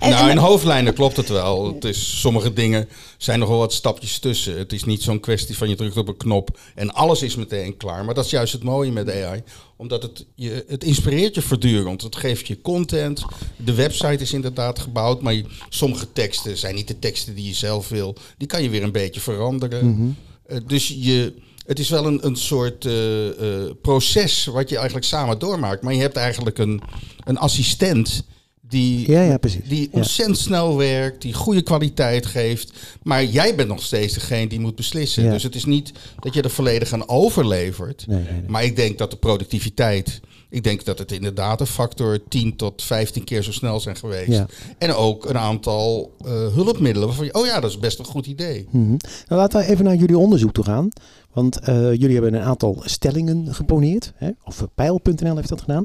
nou, 0.00 0.30
in 0.30 0.36
hoofdlijnen 0.36 0.94
klopt 0.94 1.16
het 1.16 1.28
wel. 1.28 1.74
Het 1.74 1.84
is, 1.84 2.20
sommige 2.20 2.52
dingen 2.52 2.88
zijn 3.18 3.38
nog 3.38 3.48
wel 3.48 3.58
wat 3.58 3.72
stapjes 3.72 4.18
tussen. 4.18 4.58
Het 4.58 4.72
is 4.72 4.84
niet 4.84 5.02
zo'n 5.02 5.20
kwestie 5.20 5.56
van 5.56 5.68
je 5.68 5.74
drukt 5.76 5.96
op 5.96 6.08
een 6.08 6.16
knop 6.16 6.58
en 6.74 6.92
alles 6.94 7.22
is 7.22 7.36
meteen 7.36 7.76
klaar. 7.76 8.04
Maar 8.04 8.14
dat 8.14 8.24
is 8.24 8.30
juist 8.30 8.52
het 8.52 8.62
mooie 8.62 8.92
met 8.92 9.10
AI. 9.10 9.42
Omdat 9.76 10.02
het, 10.02 10.26
je, 10.34 10.64
het 10.68 10.84
inspireert 10.84 11.34
je 11.34 11.42
voortdurend. 11.42 12.02
Het 12.02 12.16
geeft 12.16 12.46
je 12.46 12.60
content. 12.60 13.22
De 13.56 13.74
website 13.74 14.22
is 14.22 14.32
inderdaad 14.32 14.78
gebouwd. 14.78 15.22
Maar 15.22 15.34
je- 15.34 15.44
sommige 15.68 16.12
teksten 16.12 16.56
zijn 16.56 16.74
niet 16.74 16.88
de 16.88 16.98
teksten 16.98 17.34
die 17.34 17.46
je 17.46 17.54
zelf 17.54 17.88
wil. 17.88 18.16
Die 18.38 18.48
kan 18.48 18.62
je 18.62 18.70
weer 18.70 18.82
een 18.82 18.92
beetje 18.92 19.20
veranderen. 19.20 20.16
Eh, 20.46 20.58
dus 20.66 20.88
je, 20.88 21.34
het 21.70 21.78
is 21.78 21.88
wel 21.88 22.06
een, 22.06 22.26
een 22.26 22.36
soort 22.36 22.84
eh, 22.84 23.28
eh, 23.28 23.70
proces 23.82 24.44
wat 24.44 24.68
je 24.68 24.76
eigenlijk 24.76 25.06
samen 25.06 25.38
doormaakt. 25.38 25.82
Maar 25.82 25.94
je 25.94 26.00
hebt 26.00 26.16
eigenlijk 26.16 26.58
een, 26.58 26.80
een 27.24 27.38
assistent 27.38 28.24
die, 28.60 29.10
Ja, 29.10 29.22
ja, 29.22 29.36
precies. 29.38 29.64
Die 29.68 29.80
Ja. 29.82 29.88
ontzettend 29.90 30.38
snel 30.38 30.76
werkt, 30.76 31.22
die 31.22 31.32
goede 31.34 31.62
kwaliteit 31.62 32.26
geeft. 32.26 32.72
Maar 33.02 33.24
jij 33.24 33.54
bent 33.54 33.68
nog 33.68 33.82
steeds 33.82 34.14
degene 34.14 34.46
die 34.46 34.60
moet 34.60 34.74
beslissen. 34.76 35.30
Dus 35.30 35.42
het 35.42 35.54
is 35.54 35.64
niet 35.64 35.92
dat 36.20 36.34
je 36.34 36.42
er 36.42 36.50
volledig 36.50 36.92
aan 36.92 37.08
overlevert. 37.08 38.04
Nee, 38.06 38.22
nee, 38.22 38.32
nee. 38.32 38.42
Maar 38.50 38.64
ik 38.64 38.76
denk 38.76 38.98
dat 38.98 39.10
de 39.10 39.16
productiviteit, 39.16 40.20
ik 40.50 40.62
denk 40.62 40.84
dat 40.84 40.98
het 40.98 41.12
inderdaad 41.12 41.60
een 41.60 41.66
factor 41.66 42.18
10 42.28 42.56
tot 42.56 42.82
15 42.82 43.24
keer 43.24 43.42
zo 43.42 43.52
snel 43.52 43.80
zijn 43.80 43.96
geweest. 43.96 44.28
Ja. 44.28 44.46
En 44.78 44.94
ook 44.94 45.28
een 45.28 45.38
aantal 45.38 46.12
eh, 46.24 46.30
hulpmiddelen 46.30 47.08
waarvan 47.08 47.26
je, 47.26 47.34
oh 47.34 47.46
ja, 47.46 47.60
dat 47.60 47.70
is 47.70 47.78
best 47.78 47.98
een 47.98 48.04
goed 48.04 48.26
idee. 48.26 48.66
Mhm. 48.70 48.88
Nou, 48.88 48.98
laten 49.28 49.60
we 49.60 49.66
even 49.66 49.84
naar 49.84 49.96
jullie 49.96 50.18
onderzoek 50.18 50.52
toe 50.52 50.64
gaan. 50.64 50.88
Want 51.32 51.60
eh, 51.60 51.74
jullie 51.76 52.12
hebben 52.12 52.34
een 52.34 52.46
aantal 52.46 52.82
stellingen 52.84 53.54
geponeerd. 53.54 54.12
Hè? 54.16 54.30
Of 54.44 54.60
eh, 54.60 54.66
Pijl.nl 54.74 55.36
heeft 55.36 55.48
dat 55.48 55.60
gedaan. 55.60 55.84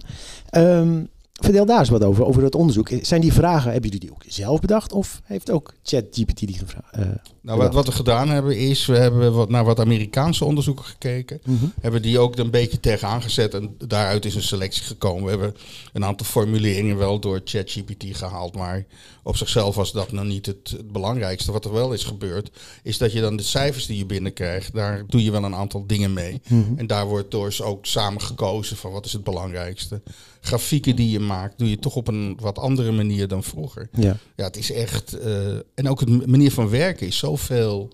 Ehm, 0.49 1.03
vertel 1.41 1.65
daar 1.65 1.79
eens 1.79 1.89
wat 1.89 2.03
over, 2.03 2.25
over 2.25 2.41
dat 2.41 2.55
onderzoek. 2.55 2.89
Zijn 3.01 3.21
die 3.21 3.33
vragen, 3.33 3.71
hebben 3.71 3.89
jullie 3.89 4.05
die 4.07 4.11
ook 4.15 4.23
zelf 4.27 4.59
bedacht? 4.59 4.91
Of 4.93 5.21
heeft 5.23 5.51
ook 5.51 5.73
ChatGPT 5.83 6.37
die 6.47 6.57
gevraagd? 6.57 6.95
eh, 6.95 7.05
Nou, 7.41 7.59
wat, 7.59 7.73
wat 7.73 7.85
we 7.85 7.91
gedaan 7.91 8.29
hebben 8.29 8.57
is, 8.57 8.85
we 8.85 8.97
hebben 8.97 9.33
wat, 9.33 9.49
naar 9.49 9.65
wat 9.65 9.79
Amerikaanse 9.79 10.45
onderzoeken 10.45 10.85
gekeken. 10.85 11.39
mhm. 11.45 11.65
Hebben 11.81 12.01
die 12.01 12.19
ook 12.19 12.37
een 12.37 12.51
beetje 12.51 12.79
tegenaan 12.79 13.21
gezet 13.21 13.53
en 13.53 13.75
daaruit 13.87 14.25
is 14.25 14.35
een 14.35 14.41
selectie 14.43 14.83
gekomen. 14.83 15.23
We 15.23 15.29
hebben 15.29 15.55
een 15.93 16.05
aantal 16.05 16.25
formuleringen 16.25 16.97
wel 16.97 17.19
door 17.19 17.41
ChatGPT 17.45 18.05
gehaald, 18.17 18.55
maar 18.55 18.85
op 19.23 19.37
zichzelf 19.37 19.75
was 19.75 19.91
dat 19.91 20.11
nou 20.11 20.27
niet 20.27 20.45
het, 20.45 20.73
het 20.77 20.91
belangrijkste. 20.91 21.51
Wat 21.51 21.65
er 21.65 21.73
wel 21.73 21.93
is 21.93 22.03
gebeurd, 22.03 22.51
is 22.83 22.97
dat 22.97 23.11
je 23.11 23.21
dan 23.21 23.35
de 23.35 23.43
cijfers 23.43 23.85
die 23.85 23.97
je 23.97 24.05
binnenkrijgt, 24.05 24.73
daar 24.73 25.03
doe 25.07 25.23
je 25.23 25.31
wel 25.31 25.43
een 25.43 25.55
aantal 25.55 25.83
dingen 25.87 26.13
mee. 26.13 26.41
Mhm. 26.47 26.61
En 26.75 26.87
daar 26.87 27.05
wordt 27.07 27.31
door 27.31 27.53
ze 27.53 27.63
ook 27.63 27.85
samen 27.85 28.21
gekozen 28.21 28.77
van 28.77 28.91
wat 28.91 29.05
is 29.05 29.13
het 29.13 29.23
belangrijkste. 29.23 30.01
Grafieken 30.45 30.95
die 30.95 31.09
je 31.09 31.19
maakt, 31.19 31.57
doe 31.57 31.69
je 31.69 31.79
toch 31.79 31.95
op 31.95 32.07
een 32.07 32.37
wat 32.41 32.59
andere 32.59 32.91
manier 32.91 33.27
dan 33.27 33.43
vroeger. 33.43 33.89
Ja. 33.93 34.17
Ja, 34.35 34.43
het 34.43 34.57
is 34.57 34.71
echt. 34.71 35.13
eh, 35.13 35.53
en 35.75 35.89
ook 35.89 36.05
de 36.05 36.23
manier 36.25 36.51
van 36.51 36.69
werken 36.69 37.07
is 37.07 37.17
zoveel 37.17 37.89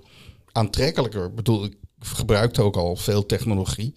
aantrekkelijker. 0.51 1.25
Ik 1.25 1.35
bedoel, 1.35 1.63
ik 1.65 1.73
gebruikte 1.99 2.61
ook 2.61 2.75
al 2.77 2.95
veel 2.95 3.25
technologie. 3.25 3.93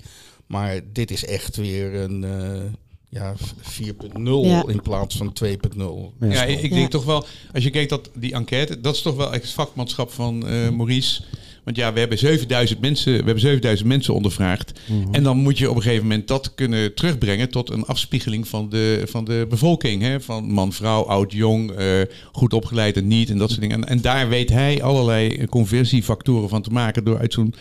Maar 0.46 0.80
dit 0.92 1.10
is 1.10 1.24
echt 1.24 1.56
weer 1.56 1.94
een 1.94 2.24
eh, 2.24 2.62
ja, 3.08 3.34
4.0 3.60 4.40
Ja. 4.42 4.64
in 4.66 4.82
plaats 4.82 5.16
van 5.16 5.32
2.0. 5.32 6.12
Ja. 6.20 6.26
Ja, 6.32 6.44
ik, 6.44 6.60
denk 6.60 6.74
Ja. 6.82 6.88
toch 6.88 7.04
wel, 7.04 7.26
als 7.52 7.64
je 7.64 7.70
kijkt 7.70 7.90
dat 7.90 8.10
die 8.14 8.32
enquête, 8.34 8.80
dat 8.80 8.94
is 8.94 9.02
toch 9.02 9.16
wel 9.16 9.32
echt 9.32 9.42
het 9.42 9.52
vakmanschap 9.52 10.10
van 10.12 10.46
eh, 10.46 10.68
Maurice. 10.70 11.22
Want 11.64 11.76
ja, 11.76 11.92
we 11.92 11.98
hebben 11.98 12.18
7000 12.18 12.80
mensen, 12.80 13.12
we 13.12 13.24
hebben 13.24 13.40
7000 13.40 13.88
mensen 13.88 14.14
ondervraagd. 14.14 14.80
Mhm. 14.86 15.14
En 15.14 15.22
dan 15.22 15.36
moet 15.36 15.58
je 15.58 15.70
op 15.70 15.76
een 15.76 15.82
gegeven 15.82 16.02
moment 16.02 16.28
dat 16.28 16.54
kunnen 16.54 16.94
terugbrengen 16.94 17.50
tot 17.50 17.70
een 17.70 17.84
afspiegeling 17.84 18.48
van 18.48 18.68
de, 18.68 19.02
van 19.06 19.24
de 19.24 19.46
bevolking. 19.48 20.02
Hè? 20.02 20.20
Van 20.20 20.44
man, 20.44 20.72
vrouw, 20.72 21.02
oud, 21.02 21.32
jong, 21.32 21.70
eh, 21.70 21.86
goed 22.32 22.52
opgeleid 22.52 22.96
en 22.96 23.06
niet 23.06 23.30
en 23.30 23.38
dat 23.38 23.48
soort 23.48 23.60
dingen. 23.60 23.82
En, 23.82 23.88
en 23.88 24.00
daar 24.00 24.28
weet 24.28 24.48
hij 24.48 24.82
allerlei 24.82 25.46
conversiefactoren 25.46 26.48
van 26.48 26.62
te 26.62 26.70
maken 26.70 27.04
door 27.04 27.18
uit 27.18 27.32
zo'n 27.32 27.54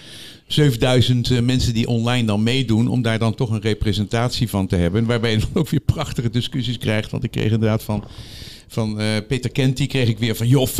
7000 0.47 1.31
eh, 1.31 1.39
mensen 1.39 1.73
die 1.73 1.87
online 1.87 2.27
dan 2.27 2.43
meedoen, 2.43 2.87
om 2.87 3.01
daar 3.01 3.19
dan 3.19 3.35
toch 3.35 3.49
een 3.49 3.61
representatie 3.61 4.49
van 4.49 4.67
te 4.67 4.75
hebben. 4.75 5.05
Waarbij 5.05 5.31
je 5.31 5.37
dan 5.37 5.49
ook 5.53 5.69
weer 5.69 5.79
prachtige 5.79 6.29
discussies 6.29 6.77
krijgt. 6.77 7.11
Want 7.11 7.23
ik 7.23 7.31
kreeg 7.31 7.51
inderdaad 7.51 7.83
van 7.83 8.03
van 8.73 8.99
eh, 8.99 9.07
Peter 9.27 9.51
Kenty 9.51 9.87
kreeg 9.87 10.07
ik 10.07 10.19
weer 10.19 10.35
van... 10.35 10.47
joh, 10.47 10.67
15% 10.67 10.71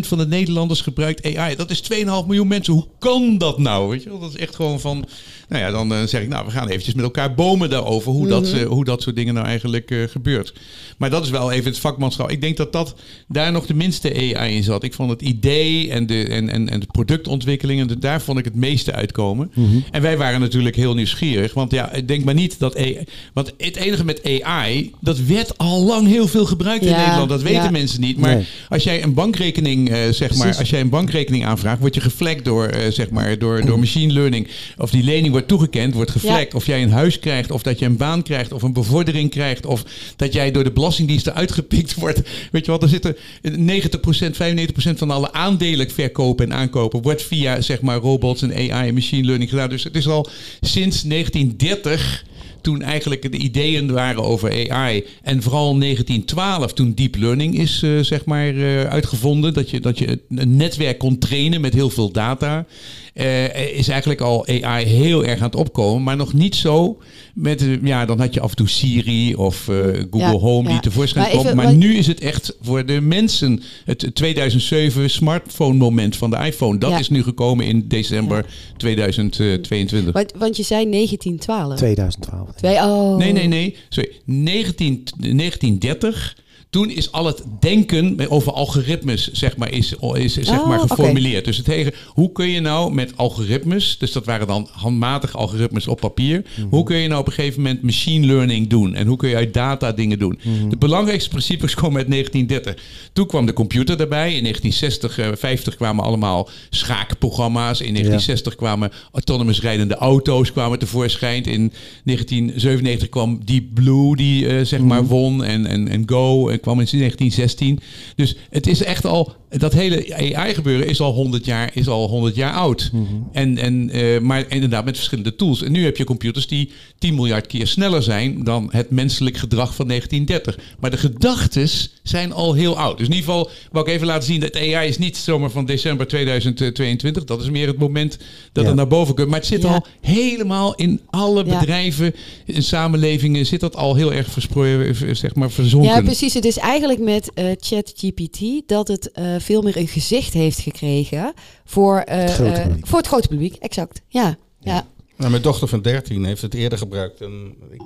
van 0.00 0.18
de 0.18 0.26
Nederlanders 0.26 0.80
gebruikt 0.80 1.36
AI. 1.36 1.56
Dat 1.56 1.70
is 1.70 1.82
2,5 1.92 1.96
miljoen 2.04 2.48
mensen. 2.48 2.72
Hoe 2.72 2.86
kan 2.98 3.38
dat 3.38 3.58
nou? 3.58 3.88
Weet 3.88 4.02
je 4.02 4.08
wel? 4.08 4.18
Dat 4.18 4.30
is 4.30 4.36
echt 4.36 4.54
gewoon 4.54 4.80
van... 4.80 5.04
Nou 5.48 5.62
ja, 5.62 5.70
dan 5.70 5.92
eh, 5.94 6.02
zeg 6.06 6.22
ik, 6.22 6.28
nou, 6.28 6.44
we 6.44 6.50
gaan 6.50 6.68
eventjes 6.68 6.94
met 6.94 7.04
elkaar 7.04 7.34
bomen 7.34 7.70
daarover... 7.70 8.12
hoe, 8.12 8.26
dat, 8.26 8.52
eh, 8.52 8.66
hoe 8.66 8.84
dat 8.84 9.02
soort 9.02 9.16
dingen 9.16 9.34
nou 9.34 9.46
eigenlijk 9.46 9.90
eh, 9.90 9.98
gebeurt. 10.08 10.52
Maar 10.98 11.10
dat 11.10 11.24
is 11.24 11.30
wel 11.30 11.52
even 11.52 11.70
het 11.70 11.78
vakmanschap. 11.80 12.30
Ik 12.30 12.40
denk 12.40 12.56
dat 12.56 12.72
dat 12.72 12.94
daar 13.28 13.52
nog 13.52 13.66
de 13.66 13.74
minste 13.74 14.14
AI 14.36 14.54
in 14.56 14.62
zat. 14.62 14.82
Ik 14.82 14.94
vond 14.94 15.10
het 15.10 15.22
idee 15.22 15.90
en 15.90 16.06
de, 16.06 16.24
en, 16.26 16.48
en, 16.48 16.68
en 16.68 16.80
de 16.80 16.86
productontwikkelingen... 16.90 17.88
de- 17.88 17.98
daar 17.98 18.20
vond 18.22 18.38
ik 18.38 18.44
het 18.44 18.54
meeste 18.54 18.92
uitkomen. 18.92 19.52
En 19.90 20.02
wij 20.02 20.16
waren 20.16 20.40
natuurlijk 20.40 20.76
heel 20.76 20.94
nieuwsgierig. 20.94 21.54
Want 21.54 21.72
ja, 21.72 21.92
ik 21.92 22.08
denk 22.08 22.24
maar 22.24 22.34
niet 22.34 22.58
dat 22.58 22.76
AI... 22.76 22.98
Want 23.32 23.52
het 23.56 23.76
enige 23.76 24.04
met 24.04 24.42
AI, 24.42 24.90
dat 25.00 25.18
werd 25.18 25.58
al 25.58 25.82
lang 25.84 26.06
heel 26.08 26.28
veel 26.28 26.44
gebruikt 26.46 26.84
in 26.84 26.96
Nederland. 26.96 27.28
Dat 27.28 27.42
weten 27.42 27.62
ja. 27.62 27.70
mensen 27.70 28.00
niet. 28.00 28.16
Maar 28.18 28.34
Nee. 28.34 28.46
als 28.68 28.82
jij 28.84 29.02
een 29.02 29.14
bankrekening, 29.14 29.88
zeg 30.10 30.34
maar, 30.36 30.56
als 30.56 30.70
jij 30.70 30.80
een 30.80 30.88
bankrekening 30.88 31.44
aanvraagt, 31.46 31.80
word 31.80 31.94
je 31.94 32.00
geflekt 32.00 32.44
door, 32.44 32.70
zeg 32.90 33.10
maar, 33.10 33.38
door, 33.38 33.66
door 33.66 33.78
machine 33.86 34.12
learning. 34.12 34.48
Of 34.78 34.90
die 34.90 35.02
lening 35.02 35.30
wordt 35.32 35.41
toegekend, 35.46 35.94
wordt 35.94 36.10
geflekt. 36.10 36.54
Of 36.54 36.66
jij 36.66 36.82
een 36.82 36.90
huis 36.90 37.18
krijgt, 37.18 37.50
of 37.50 37.62
dat 37.62 37.78
je 37.78 37.84
een 37.84 37.96
baan 37.96 38.22
krijgt, 38.22 38.52
of 38.52 38.62
een 38.62 38.72
bevordering 38.72 39.30
krijgt, 39.30 39.66
of 39.66 39.84
dat 40.16 40.32
jij 40.32 40.50
door 40.50 40.64
de 40.64 40.72
belastingdiensten 40.72 41.34
uitgepikt 41.34 41.94
wordt. 41.94 42.22
Weet 42.50 42.64
je 42.64 42.70
wat? 42.70 42.82
Er 42.82 42.88
zitten 42.88 43.16
90%, 43.16 43.48
95% 43.50 44.98
van 44.98 45.10
alle 45.10 45.32
aandelen 45.32 45.90
verkopen 45.90 46.50
en 46.50 46.56
aankopen 46.56 47.02
wordt 47.02 47.22
via, 47.22 47.60
zeg 47.60 47.80
maar, 47.80 47.98
robots 47.98 48.42
en 48.42 48.52
AI 48.52 48.88
en 48.88 48.94
machine 48.94 49.26
learning 49.26 49.50
gedaan. 49.50 49.68
Dus 49.68 49.84
het 49.84 49.96
is 49.96 50.08
al 50.08 50.28
sinds 50.60 51.02
1930 51.02 52.24
toen 52.62 52.82
eigenlijk 52.82 53.32
de 53.32 53.38
ideeën 53.38 53.92
waren 53.92 54.22
over 54.22 54.70
AI. 54.70 55.04
En 55.22 55.42
vooral 55.42 55.78
1912, 55.78 56.72
toen 56.72 56.94
deep 56.94 57.16
learning 57.16 57.58
is 57.58 57.82
eh, 57.82 57.98
zeg 58.00 58.24
maar, 58.24 58.48
eh, 58.48 58.84
uitgevonden. 58.84 59.54
Dat 59.54 59.70
je, 59.70 59.80
dat 59.80 59.98
je 59.98 60.18
een 60.28 60.56
netwerk 60.56 60.98
kon 60.98 61.18
trainen 61.18 61.60
met 61.60 61.74
heel 61.74 61.90
veel 61.90 62.12
data. 62.12 62.66
Eh, 63.12 63.78
is 63.78 63.88
eigenlijk 63.88 64.20
al 64.20 64.46
AI 64.46 64.84
heel 64.84 65.24
erg 65.24 65.38
aan 65.38 65.44
het 65.46 65.54
opkomen. 65.56 66.02
Maar 66.02 66.16
nog 66.16 66.32
niet 66.32 66.54
zo 66.56 66.98
met... 67.34 67.62
eh, 67.62 67.82
ja, 67.82 68.04
dan 68.06 68.20
had 68.20 68.34
je 68.34 68.40
af 68.40 68.50
en 68.50 68.56
toe 68.56 68.68
Siri 68.68 69.34
of 69.34 69.68
eh, 69.68 69.76
Google 70.10 70.18
Ja, 70.18 70.30
Home 70.30 70.64
die 70.66 70.74
ja. 70.74 70.80
tevoorschijn 70.80 71.24
Maar 71.24 71.32
komt. 71.34 71.44
even 71.44 71.56
Maar 71.56 71.74
nu 71.74 71.94
is 71.96 72.06
het 72.06 72.20
echt 72.20 72.56
voor 72.60 72.86
de 72.86 73.00
mensen... 73.00 73.62
Het 73.84 74.10
2007 74.14 75.10
smartphone 75.10 75.74
moment 75.78 76.16
van 76.16 76.30
de 76.30 76.36
iPhone. 76.36 76.78
Dat 76.78 76.90
Ja. 76.90 76.98
is 76.98 77.08
nu 77.08 77.22
gekomen 77.22 77.66
in 77.66 77.88
december 77.88 78.46
2022. 78.76 80.12
Want, 80.12 80.32
want 80.38 80.56
je 80.56 80.62
zei 80.62 80.90
1912. 80.90 81.76
2012. 81.78 82.52
Twee, 82.54 82.76
oh. 82.76 83.16
Nee, 83.16 83.32
nee, 83.32 83.46
nee. 83.46 83.76
Sorry. 83.88 84.12
19, 84.24 85.02
1930. 85.18 86.36
Toen 86.72 86.90
is 86.90 87.12
al 87.12 87.26
het 87.26 87.42
denken 87.60 88.30
over 88.30 88.52
algoritmes, 88.52 89.32
zeg 89.32 89.56
maar, 89.56 89.72
is, 89.72 89.94
is 90.14 90.34
zeg 90.34 90.60
Oh, 90.60 90.68
maar 90.68 90.82
oké. 90.82 90.94
geformuleerd. 90.94 91.44
Dus 91.44 91.56
het 91.56 91.66
hele, 91.66 91.92
hoe 92.08 92.32
kun 92.32 92.48
je 92.48 92.60
nou 92.60 92.94
met 92.94 93.16
algoritmes, 93.16 93.98
dus 93.98 94.12
dat 94.12 94.24
waren 94.24 94.46
dan 94.46 94.68
handmatige 94.70 95.36
algoritmes 95.36 95.88
op 95.88 96.00
papier, 96.00 96.44
hoe 96.70 96.84
kun 96.84 96.96
je 96.96 97.08
nou 97.08 97.20
op 97.20 97.26
een 97.26 97.32
gegeven 97.32 97.62
moment 97.62 97.82
machine 97.82 98.26
learning 98.26 98.68
doen? 98.68 98.94
En 98.94 99.06
hoe 99.06 99.16
kun 99.16 99.28
je 99.28 99.36
uit 99.36 99.54
data 99.54 99.92
dingen 99.92 100.18
doen? 100.18 100.38
De 100.68 100.76
belangrijkste 100.76 101.28
principes 101.30 101.74
komen 101.74 101.96
uit 101.98 102.10
1930. 102.10 102.84
Toen 103.12 103.26
kwam 103.26 103.46
de 103.46 103.52
computer 103.52 104.00
erbij. 104.00 104.34
In 104.34 104.42
1960, 104.42 105.18
eh, 105.18 105.28
50 105.34 105.76
kwamen 105.76 106.04
allemaal 106.04 106.48
schaakprogramma's. 106.70 107.80
In 107.80 107.92
1960 107.92 108.54
kwamen 108.54 108.90
autonomous 109.12 109.60
rijdende 109.60 109.94
auto's 109.94 110.52
kwamen 110.52 110.78
tevoorschijn. 110.78 111.44
In 111.44 111.72
1997 112.04 113.08
kwam 113.08 113.40
Deep 113.44 113.64
Blue, 113.74 114.16
die 114.16 114.46
eh, 114.48 114.64
zeg 114.64 114.80
maar 114.80 115.06
won. 115.06 115.44
En, 115.44 115.66
en, 115.66 115.88
en 115.88 116.02
Go 116.06 116.48
en 116.48 116.60
kwam 116.62 116.80
in 116.80 116.86
1916. 116.90 117.78
Dus 118.16 118.36
het 118.50 118.66
is 118.66 118.82
echt 118.82 119.06
al, 119.06 119.32
dat 119.48 119.72
hele 119.72 120.14
AI-gebeuren 120.36 120.86
is 120.88 121.00
al 121.00 121.12
100 121.12 121.44
jaar, 121.44 121.70
is 121.74 121.88
al 121.88 122.08
100 122.08 122.34
jaar 122.34 122.52
oud. 122.52 122.90
En, 123.32 123.58
en, 123.58 123.90
eh, 123.90 124.20
maar 124.20 124.44
inderdaad 124.48 124.84
met 124.84 124.96
verschillende 124.96 125.36
tools. 125.36 125.62
En 125.62 125.72
nu 125.72 125.84
heb 125.84 125.96
je 125.96 126.04
computers 126.04 126.46
die 126.46 126.70
10 126.98 127.14
miljard 127.14 127.46
keer 127.46 127.66
sneller 127.66 128.02
zijn 128.02 128.44
dan 128.44 128.68
het 128.70 128.90
menselijk 128.90 129.36
gedrag 129.36 129.74
van 129.74 129.86
1930. 129.86 130.76
Maar 130.80 130.90
de 130.90 130.96
gedachtes 130.96 131.90
zijn 132.02 132.32
al 132.32 132.52
heel 132.54 132.78
oud. 132.78 132.98
Dus 132.98 133.06
in 133.06 133.14
ieder 133.14 133.28
geval 133.30 133.50
wou 133.72 133.86
ik 133.86 133.92
even 133.94 134.06
laten 134.06 134.26
zien 134.26 134.40
dat 134.40 134.56
AI 134.56 134.88
is 134.88 134.98
niet 134.98 135.16
zomaar 135.16 135.50
van 135.50 135.64
december 135.64 136.06
2022. 136.06 137.24
Dat 137.24 137.42
is 137.42 137.50
meer 137.50 137.66
het 137.66 137.78
moment 137.78 138.18
dat 138.52 138.62
Ja. 138.62 138.68
het 138.68 138.74
naar 138.78 138.88
boven 138.88 139.14
komt. 139.14 139.28
Maar 139.28 139.38
het 139.38 139.48
zit 139.48 139.62
Ja. 139.62 139.68
al 139.68 139.86
helemaal 140.00 140.74
in 140.74 141.00
alle 141.10 141.44
Ja. 141.46 141.58
bedrijven, 141.58 142.14
in 142.46 142.62
samenlevingen, 142.62 143.46
zit 143.46 143.60
dat 143.60 143.76
al 143.76 143.94
heel 143.94 144.12
erg 144.12 144.30
versproeien, 144.30 145.16
zeg 145.16 145.34
maar, 145.34 145.50
verzonken. 145.50 145.90
Ja, 145.90 146.00
precies. 146.02 146.34
Het 146.34 146.44
is 146.44 146.51
eigenlijk 146.58 147.00
met 147.00 147.32
eh, 147.34 147.44
ChatGPT 147.60 148.40
dat 148.66 148.88
het 148.88 149.10
eh, 149.12 149.24
veel 149.38 149.62
meer 149.62 149.76
een 149.76 149.88
gezicht 149.88 150.32
heeft 150.32 150.58
gekregen 150.58 151.32
voor, 151.64 151.98
eh, 151.98 152.18
Het 152.18 152.32
grote 152.32 152.60
publiek. 152.62 152.86
voor 152.86 152.98
het 152.98 153.06
grote 153.06 153.28
publiek. 153.28 153.54
Exact. 153.54 154.00
Ja. 154.08 154.36
ja. 154.60 154.86
Nou, 155.16 155.30
mijn 155.30 155.42
dochter 155.42 155.68
van 155.68 155.82
13 155.82 156.24
heeft 156.24 156.42
het 156.42 156.54
eerder 156.54 156.78
gebruikt. 156.78 157.20
En 157.20 157.54
ik- 157.70 157.82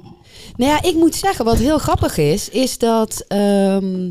Nou 0.57 0.71
ja, 0.73 0.83
ik 0.83 0.95
moet 0.95 1.15
zeggen, 1.15 1.45
wat 1.45 1.59
heel 1.59 1.79
grappig 1.79 2.17
is, 2.19 2.49
is 2.49 2.79
dat 2.79 3.25
ehm, 3.29 4.11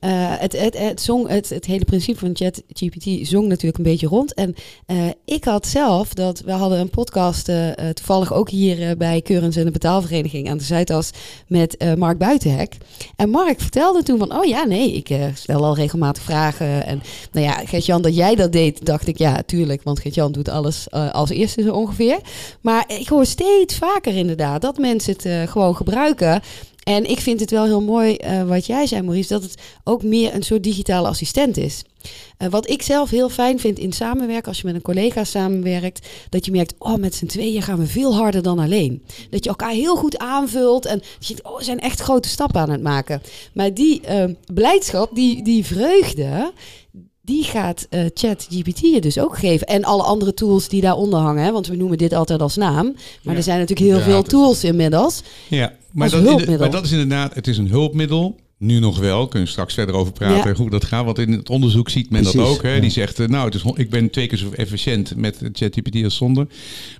eh, 0.00 0.10
het, 0.38 0.60
het, 0.60 0.78
het, 0.78 1.06
het, 1.26 1.48
het 1.48 1.64
hele 1.64 1.84
principe 1.84 2.18
van 2.18 2.30
ChatGPT 2.36 3.28
zong 3.28 3.48
natuurlijk 3.48 3.78
een 3.78 3.84
beetje 3.84 4.06
rond. 4.06 4.34
En 4.34 4.54
eh, 4.86 4.96
ik 5.24 5.44
had 5.44 5.66
zelf 5.66 6.14
dat, 6.14 6.40
we 6.40 6.52
hadden 6.52 6.78
een 6.78 6.90
podcast 6.90 7.48
eh, 7.48 7.68
eh, 7.68 7.94
toevallig 7.94 8.32
ook 8.32 8.50
hier 8.50 8.88
eh, 8.88 8.96
bij 8.96 9.20
Keurens 9.20 9.56
en 9.56 9.64
de 9.64 9.70
Betaalvereniging 9.70 10.50
aan 10.50 10.58
de 10.58 10.64
Zuidas 10.64 11.10
met 11.46 11.76
eh, 11.76 11.94
Mark 11.94 12.18
Buitenhek. 12.18 12.76
En 13.16 13.30
Mark 13.30 13.60
vertelde 13.60 14.02
toen 14.02 14.18
van, 14.18 14.34
oh 14.34 14.44
ja, 14.44 14.64
nee, 14.64 14.92
ik 14.92 15.10
eh, 15.10 15.24
stel 15.34 15.64
al 15.64 15.74
regelmatig 15.74 16.22
vragen. 16.22 16.86
En 16.86 17.02
nou 17.32 17.46
ja, 17.46 17.52
Gert-Jan, 17.52 18.02
dat 18.02 18.16
jij 18.16 18.34
dat 18.34 18.52
deed, 18.52 18.86
dacht 18.86 19.06
ik, 19.06 19.18
ja, 19.18 19.42
tuurlijk, 19.46 19.82
want 19.82 20.00
Gert-Jan 20.00 20.32
doet 20.32 20.48
alles 20.48 20.88
eh, 20.88 21.10
als 21.10 21.30
eerste 21.30 21.62
zo 21.62 21.72
ongeveer. 21.72 22.18
Maar 22.60 22.84
ik 22.86 23.08
hoor 23.08 23.26
steeds 23.26 23.76
vaker 23.76 24.16
inderdaad 24.16 24.62
dat 24.62 24.78
mensen 24.78 25.12
het 25.12 25.24
eh, 25.24 25.42
gewoon 25.42 25.76
gebruiken. 25.76 26.42
En 26.88 27.10
ik 27.10 27.20
vind 27.20 27.40
het 27.40 27.50
wel 27.50 27.64
heel 27.64 27.82
mooi 27.82 28.14
eh, 28.14 28.42
wat 28.42 28.66
jij 28.66 28.86
zei, 28.86 29.02
Maurice, 29.02 29.28
dat 29.28 29.42
het 29.42 29.54
ook 29.84 30.02
meer 30.02 30.34
een 30.34 30.42
soort 30.42 30.62
digitale 30.62 31.08
assistent 31.08 31.56
is. 31.56 31.84
Eh, 32.36 32.48
wat 32.48 32.70
ik 32.70 32.82
zelf 32.82 33.10
heel 33.10 33.28
fijn 33.28 33.60
vind 33.60 33.78
in 33.78 33.92
samenwerken, 33.92 34.48
als 34.48 34.60
je 34.60 34.66
met 34.66 34.74
een 34.74 34.82
collega 34.82 35.24
samenwerkt, 35.24 36.06
dat 36.28 36.44
je 36.44 36.50
merkt, 36.50 36.74
oh, 36.78 36.94
met 36.94 37.14
z'n 37.14 37.26
tweeën 37.26 37.62
gaan 37.62 37.78
we 37.78 37.86
veel 37.86 38.14
harder 38.14 38.42
dan 38.42 38.58
alleen. 38.58 39.02
Dat 39.30 39.44
je 39.44 39.50
elkaar 39.50 39.70
heel 39.70 39.96
goed 39.96 40.18
aanvult 40.18 40.86
en 40.86 41.02
je 41.18 41.26
denkt, 41.26 41.42
oh, 41.42 41.58
we 41.58 41.64
zijn 41.64 41.80
echt 41.80 42.00
grote 42.00 42.28
stappen 42.28 42.60
aan 42.60 42.70
het 42.70 42.82
maken. 42.82 43.22
Maar 43.52 43.74
die 43.74 44.00
eh, 44.00 44.24
blijdschap, 44.54 45.14
die, 45.14 45.42
die 45.42 45.64
vreugde, 45.64 46.52
die 47.28 47.44
gaat 47.44 47.86
eh 47.90 48.00
ChatGPT 48.14 48.78
je 48.80 49.00
dus 49.00 49.18
ook 49.18 49.38
geven. 49.38 49.66
En 49.66 49.84
alle 49.84 50.02
andere 50.02 50.34
tools 50.34 50.68
die 50.68 50.80
daaronder 50.80 51.18
hangen. 51.20 51.44
Hè? 51.44 51.52
Want 51.52 51.66
we 51.66 51.76
noemen 51.76 51.98
dit 51.98 52.12
altijd 52.12 52.40
als 52.40 52.56
naam. 52.56 52.84
Maar 53.22 53.32
Ja. 53.32 53.34
er 53.34 53.42
zijn 53.42 53.58
natuurlijk 53.58 53.88
heel 53.88 53.98
Ja, 53.98 54.04
veel 54.04 54.22
tools 54.22 54.64
inmiddels. 54.64 55.22
Ja, 55.48 55.72
maar 55.92 56.02
Als 56.02 56.12
dat, 56.12 56.22
hulpmiddel. 56.22 56.58
maar 56.58 56.70
dat 56.70 56.84
is 56.84 56.90
inderdaad, 56.92 57.34
het 57.34 57.46
is 57.46 57.58
een 57.58 57.68
hulpmiddel. 57.68 58.36
Nu 58.58 58.78
nog 58.78 58.98
wel, 58.98 59.26
kunnen 59.28 59.44
we 59.48 59.52
straks 59.52 59.74
verder 59.74 59.94
over 59.94 60.12
praten 60.12 60.50
Ja. 60.50 60.56
hoe 60.56 60.70
dat 60.70 60.84
gaat. 60.84 61.04
Want 61.04 61.18
in 61.18 61.32
het 61.32 61.50
onderzoek 61.50 61.90
ziet 61.90 62.10
men 62.10 62.22
dat 62.22 62.38
ook. 62.38 62.62
Hè. 62.62 62.74
ja. 62.74 62.80
Die 62.80 62.90
zegt, 62.90 63.18
eh, 63.20 63.26
nou, 63.28 63.44
het 63.44 63.54
is, 63.54 63.62
ik 63.74 63.90
ben 63.90 64.10
twee 64.10 64.26
keer 64.26 64.38
zo 64.38 64.50
efficiënt 64.50 65.16
met 65.16 65.38
ChatGPT 65.52 66.04
als 66.04 66.16
zonder. 66.16 66.46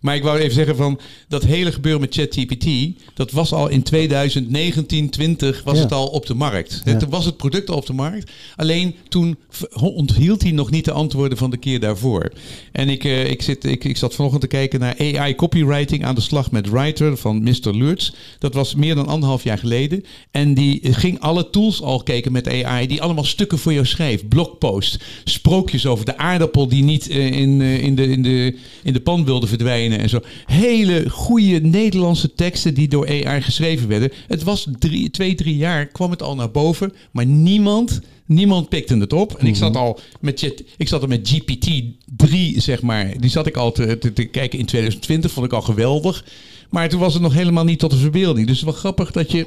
Maar 0.01 0.17
ik 0.17 0.23
wou 0.23 0.39
even 0.39 0.55
zeggen 0.55 0.77
van, 0.77 1.01
dat 1.29 1.45
hele 1.45 1.73
gebeuren 1.73 2.01
met 2.01 2.15
ChatGPT, 2.15 2.67
dat 3.15 3.31
was 3.31 3.53
al 3.53 3.69
in 3.69 3.83
2019, 3.83 5.11
20 5.11 5.63
was 5.65 5.77
Ja. 5.77 5.83
het 5.83 5.93
al 5.93 6.07
op 6.07 6.27
de 6.27 6.35
markt. 6.35 6.83
Ja. 6.85 6.93
Het 6.93 7.09
was 7.09 7.25
het 7.25 7.37
product 7.37 7.71
al 7.71 7.77
op 7.77 7.87
de 7.87 7.93
markt. 7.93 8.31
Alleen 8.57 8.95
toen 9.09 9.37
onthield 9.73 10.43
hij 10.43 10.51
nog 10.53 10.71
niet 10.71 10.85
de 10.85 10.93
antwoorden 10.93 11.39
van 11.39 11.51
de 11.51 11.57
keer 11.57 11.81
daarvoor. 11.81 12.33
En 12.73 12.89
ik, 12.89 13.05
eh, 13.05 13.31
ik, 13.31 13.43
zit, 13.43 13.65
ik, 13.65 13.85
ik 13.85 13.97
zat 13.97 14.15
vanochtend 14.15 14.43
te 14.43 14.49
kijken 14.49 14.81
naar 14.81 14.95
AI 14.99 15.35
copywriting 15.35 16.05
aan 16.05 16.15
de 16.15 16.21
slag 16.21 16.51
met 16.51 16.71
Writer 16.71 17.17
van 17.17 17.43
Mr. 17.43 17.71
Lurts. 17.75 18.15
Dat 18.39 18.55
was 18.55 18.75
meer 18.75 18.95
dan 18.95 19.07
anderhalf 19.07 19.43
jaar 19.45 19.59
geleden. 19.59 20.05
En 20.31 20.55
die 20.55 20.93
ging 20.93 21.21
alle 21.21 21.48
tools 21.51 21.83
al 21.83 22.03
kijken 22.03 22.33
met 22.33 22.49
AI, 22.49 22.87
die 22.87 23.03
allemaal 23.03 23.25
stukken 23.25 23.59
voor 23.59 23.73
jou 23.73 23.87
schreef. 23.87 24.29
Blogpost, 24.29 25.05
sprookjes 25.25 25.87
over 25.87 26.05
de 26.05 26.17
aardappel 26.17 26.69
die 26.69 26.83
niet 26.83 27.09
eh, 27.09 27.27
in, 27.27 27.61
eh, 27.61 27.83
in, 27.83 27.95
de, 27.95 28.09
in, 28.09 28.23
de, 28.23 28.57
in 28.83 28.93
de 28.93 29.01
pan 29.01 29.25
wilde 29.25 29.47
verdwijnen 29.47 29.99
en 29.99 30.09
zo. 30.09 30.21
Hele 30.47 31.11
goede 31.11 31.61
Nederlandse 31.61 32.35
teksten 32.35 32.75
die 32.75 32.89
door 32.89 33.09
AI 33.09 33.43
geschreven 33.43 33.89
werden. 33.89 34.13
Het 34.27 34.43
was 34.43 34.67
drie, 34.79 35.11
twee, 35.11 35.35
drie 35.35 35.57
jaar, 35.57 35.87
kwam 35.87 36.11
het 36.11 36.23
al 36.23 36.35
naar 36.35 36.51
boven, 36.51 36.93
maar 37.11 37.27
niemand... 37.27 38.01
Niemand 38.29 38.69
pikte 38.69 38.97
het 38.97 39.13
op. 39.13 39.35
En 39.39 39.47
ik 39.47 39.57
zat 39.57 39.77
al 39.77 40.01
met, 40.21 40.55
ik 40.77 40.89
zat 40.89 41.03
er 41.03 41.09
met 41.09 41.33
GPT-3, 41.35 42.37
zeg 42.57 42.83
maar. 42.83 43.15
Die 43.19 43.31
zat 43.31 43.47
ik 43.47 43.57
al 43.57 43.73
te, 43.73 43.99
te, 43.99 44.13
te 44.13 44.25
kijken 44.25 44.59
in 44.59 44.67
2020. 44.67 45.31
Vond 45.31 45.47
ik 45.47 45.53
al 45.53 45.63
geweldig. 45.63 46.25
Maar 46.69 46.89
toen 46.89 47.01
was 47.01 47.13
het 47.13 47.23
nog 47.23 47.33
helemaal 47.33 47.65
niet 47.65 47.79
tot 47.79 47.91
de 47.91 47.97
verbeelding. 47.97 48.47
Dus 48.47 48.59
het 48.59 48.67
is 48.67 48.73
wel 48.73 48.81
grappig 48.81 49.11
dat 49.11 49.33
je 49.33 49.47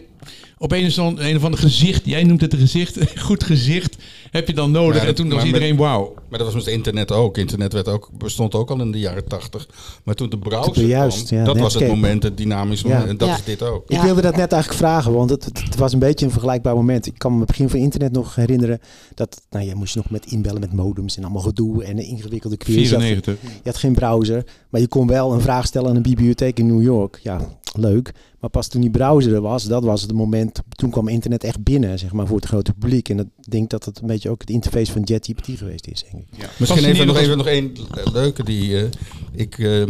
op 0.57 0.71
een 0.71 0.85
of 0.85 0.97
ander, 0.97 1.25
een 1.25 1.35
of 1.35 1.43
ander 1.43 1.59
gezicht, 1.59 2.05
jij 2.05 2.23
noemt 2.23 2.41
het 2.41 2.53
een 2.53 2.59
gezicht, 2.59 2.97
goed 3.19 3.43
gezicht, 3.43 3.97
heb 4.31 4.47
je 4.47 4.53
dan 4.53 4.71
nodig. 4.71 4.97
Maar 4.97 5.07
en 5.07 5.15
toen 5.15 5.29
was 5.29 5.43
iedereen 5.43 5.75
wauw. 5.77 6.13
Maar 6.29 6.39
dat 6.39 6.53
was 6.53 6.63
met 6.65 6.73
internet 6.73 7.11
ook. 7.11 7.37
Internet 7.37 7.73
werd 7.73 7.87
ook, 7.87 8.09
bestond 8.17 8.55
ook 8.55 8.69
al 8.69 8.79
in 8.81 8.91
de 8.91 8.99
jaren 8.99 9.27
tachtig. 9.27 9.67
Maar 10.03 10.15
toen 10.15 10.29
de 10.29 10.37
browser 10.37 10.73
Toen 10.73 10.85
juist, 10.85 11.25
kwam, 11.27 11.39
ja, 11.39 11.45
dat 11.45 11.57
was 11.57 11.73
het 11.73 11.87
moment, 11.87 12.23
het 12.23 12.37
dynamisch 12.37 12.81
Ja. 12.81 12.87
moment. 12.89 13.09
En 13.09 13.17
dat 13.17 13.27
Ja. 13.27 13.35
is 13.35 13.43
dit 13.43 13.63
ook. 13.63 13.83
Ik 13.89 13.95
Ja. 13.95 14.03
wilde 14.03 14.21
dat 14.21 14.35
net 14.35 14.51
eigenlijk 14.51 14.81
vragen, 14.83 15.13
want 15.13 15.29
het, 15.29 15.51
was 15.77 15.93
een 15.93 15.99
beetje 15.99 16.25
een 16.25 16.31
vergelijkbaar 16.31 16.75
moment. 16.75 17.05
Ik 17.05 17.13
kan 17.17 17.31
me 17.33 17.37
het 17.37 17.47
begin 17.47 17.69
van 17.69 17.79
internet 17.79 18.11
nog 18.11 18.35
herinneren 18.35 18.79
dat, 19.15 19.41
nou 19.49 19.65
ja, 19.65 19.75
moest 19.75 19.93
je 19.93 19.99
nog 19.99 20.09
met 20.11 20.25
inbellen 20.25 20.59
met 20.59 20.73
modems 20.73 21.17
en 21.17 21.23
allemaal 21.23 21.41
gedoe 21.41 21.83
en 21.83 21.97
een 21.97 22.05
ingewikkelde 22.05 22.57
quiz. 22.57 22.75
Je 22.89 22.95
had, 22.95 23.03
94. 23.03 23.37
je 23.41 23.69
had 23.69 23.77
geen 23.77 23.93
browser, 23.93 24.45
maar 24.69 24.81
je 24.81 24.87
kon 24.87 25.07
wel 25.07 25.33
een 25.33 25.41
vraag 25.41 25.65
stellen 25.65 25.89
aan 25.89 25.95
een 25.95 26.01
bibliotheek 26.01 26.59
in 26.59 26.67
New 26.67 26.81
York. 26.83 27.19
Ja, 27.23 27.39
leuk. 27.75 28.11
Maar 28.41 28.49
pas 28.49 28.67
toen 28.67 28.81
die 28.81 28.89
browser 28.89 29.33
er 29.33 29.41
was, 29.41 29.63
dat 29.63 29.83
was 29.83 30.01
het 30.01 30.13
moment, 30.13 30.59
toen 30.69 30.89
kwam 30.89 31.07
internet 31.07 31.43
echt 31.43 31.63
binnen, 31.63 31.99
zeg 31.99 32.11
maar, 32.11 32.27
voor 32.27 32.35
het 32.35 32.45
grote 32.45 32.73
publiek. 32.73 33.09
En 33.09 33.19
ik 33.19 33.27
denk 33.51 33.69
dat 33.69 33.85
het 33.85 33.99
een 34.01 34.07
beetje 34.07 34.29
ook 34.29 34.41
het 34.41 34.49
interface 34.49 34.91
van 34.91 35.01
JetGPT 35.01 35.47
geweest 35.57 35.87
is, 35.87 36.03
denk 36.11 36.23
ik. 36.23 36.49
Misschien 36.59 36.85
even 36.85 37.07
nog, 37.07 37.17
even 37.17 37.37
nog 37.37 37.47
één 37.47 37.71
leuke 38.13 38.43
die 38.43 38.77
eh, 38.77 38.89
ik, 39.31 39.59
eh, 39.59 39.83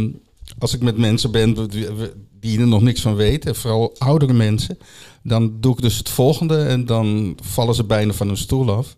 als 0.59 0.73
ik 0.73 0.81
met 0.81 0.97
mensen 0.97 1.31
ben 1.31 1.53
die- 2.39 2.59
er 2.59 2.67
nog 2.67 2.81
niks 2.81 3.01
van 3.01 3.15
weten, 3.15 3.49
en 3.49 3.55
vooral 3.55 3.95
oudere 3.97 4.33
mensen, 4.33 4.77
dan 5.23 5.53
doe 5.59 5.73
ik 5.73 5.81
dus 5.81 5.97
het 5.97 6.09
volgende 6.09 6.57
en 6.63 6.85
dan 6.85 7.37
vallen 7.43 7.75
ze 7.75 7.83
bijna 7.83 8.13
van 8.13 8.27
hun 8.27 8.37
stoel 8.37 8.71
af. 8.71 8.97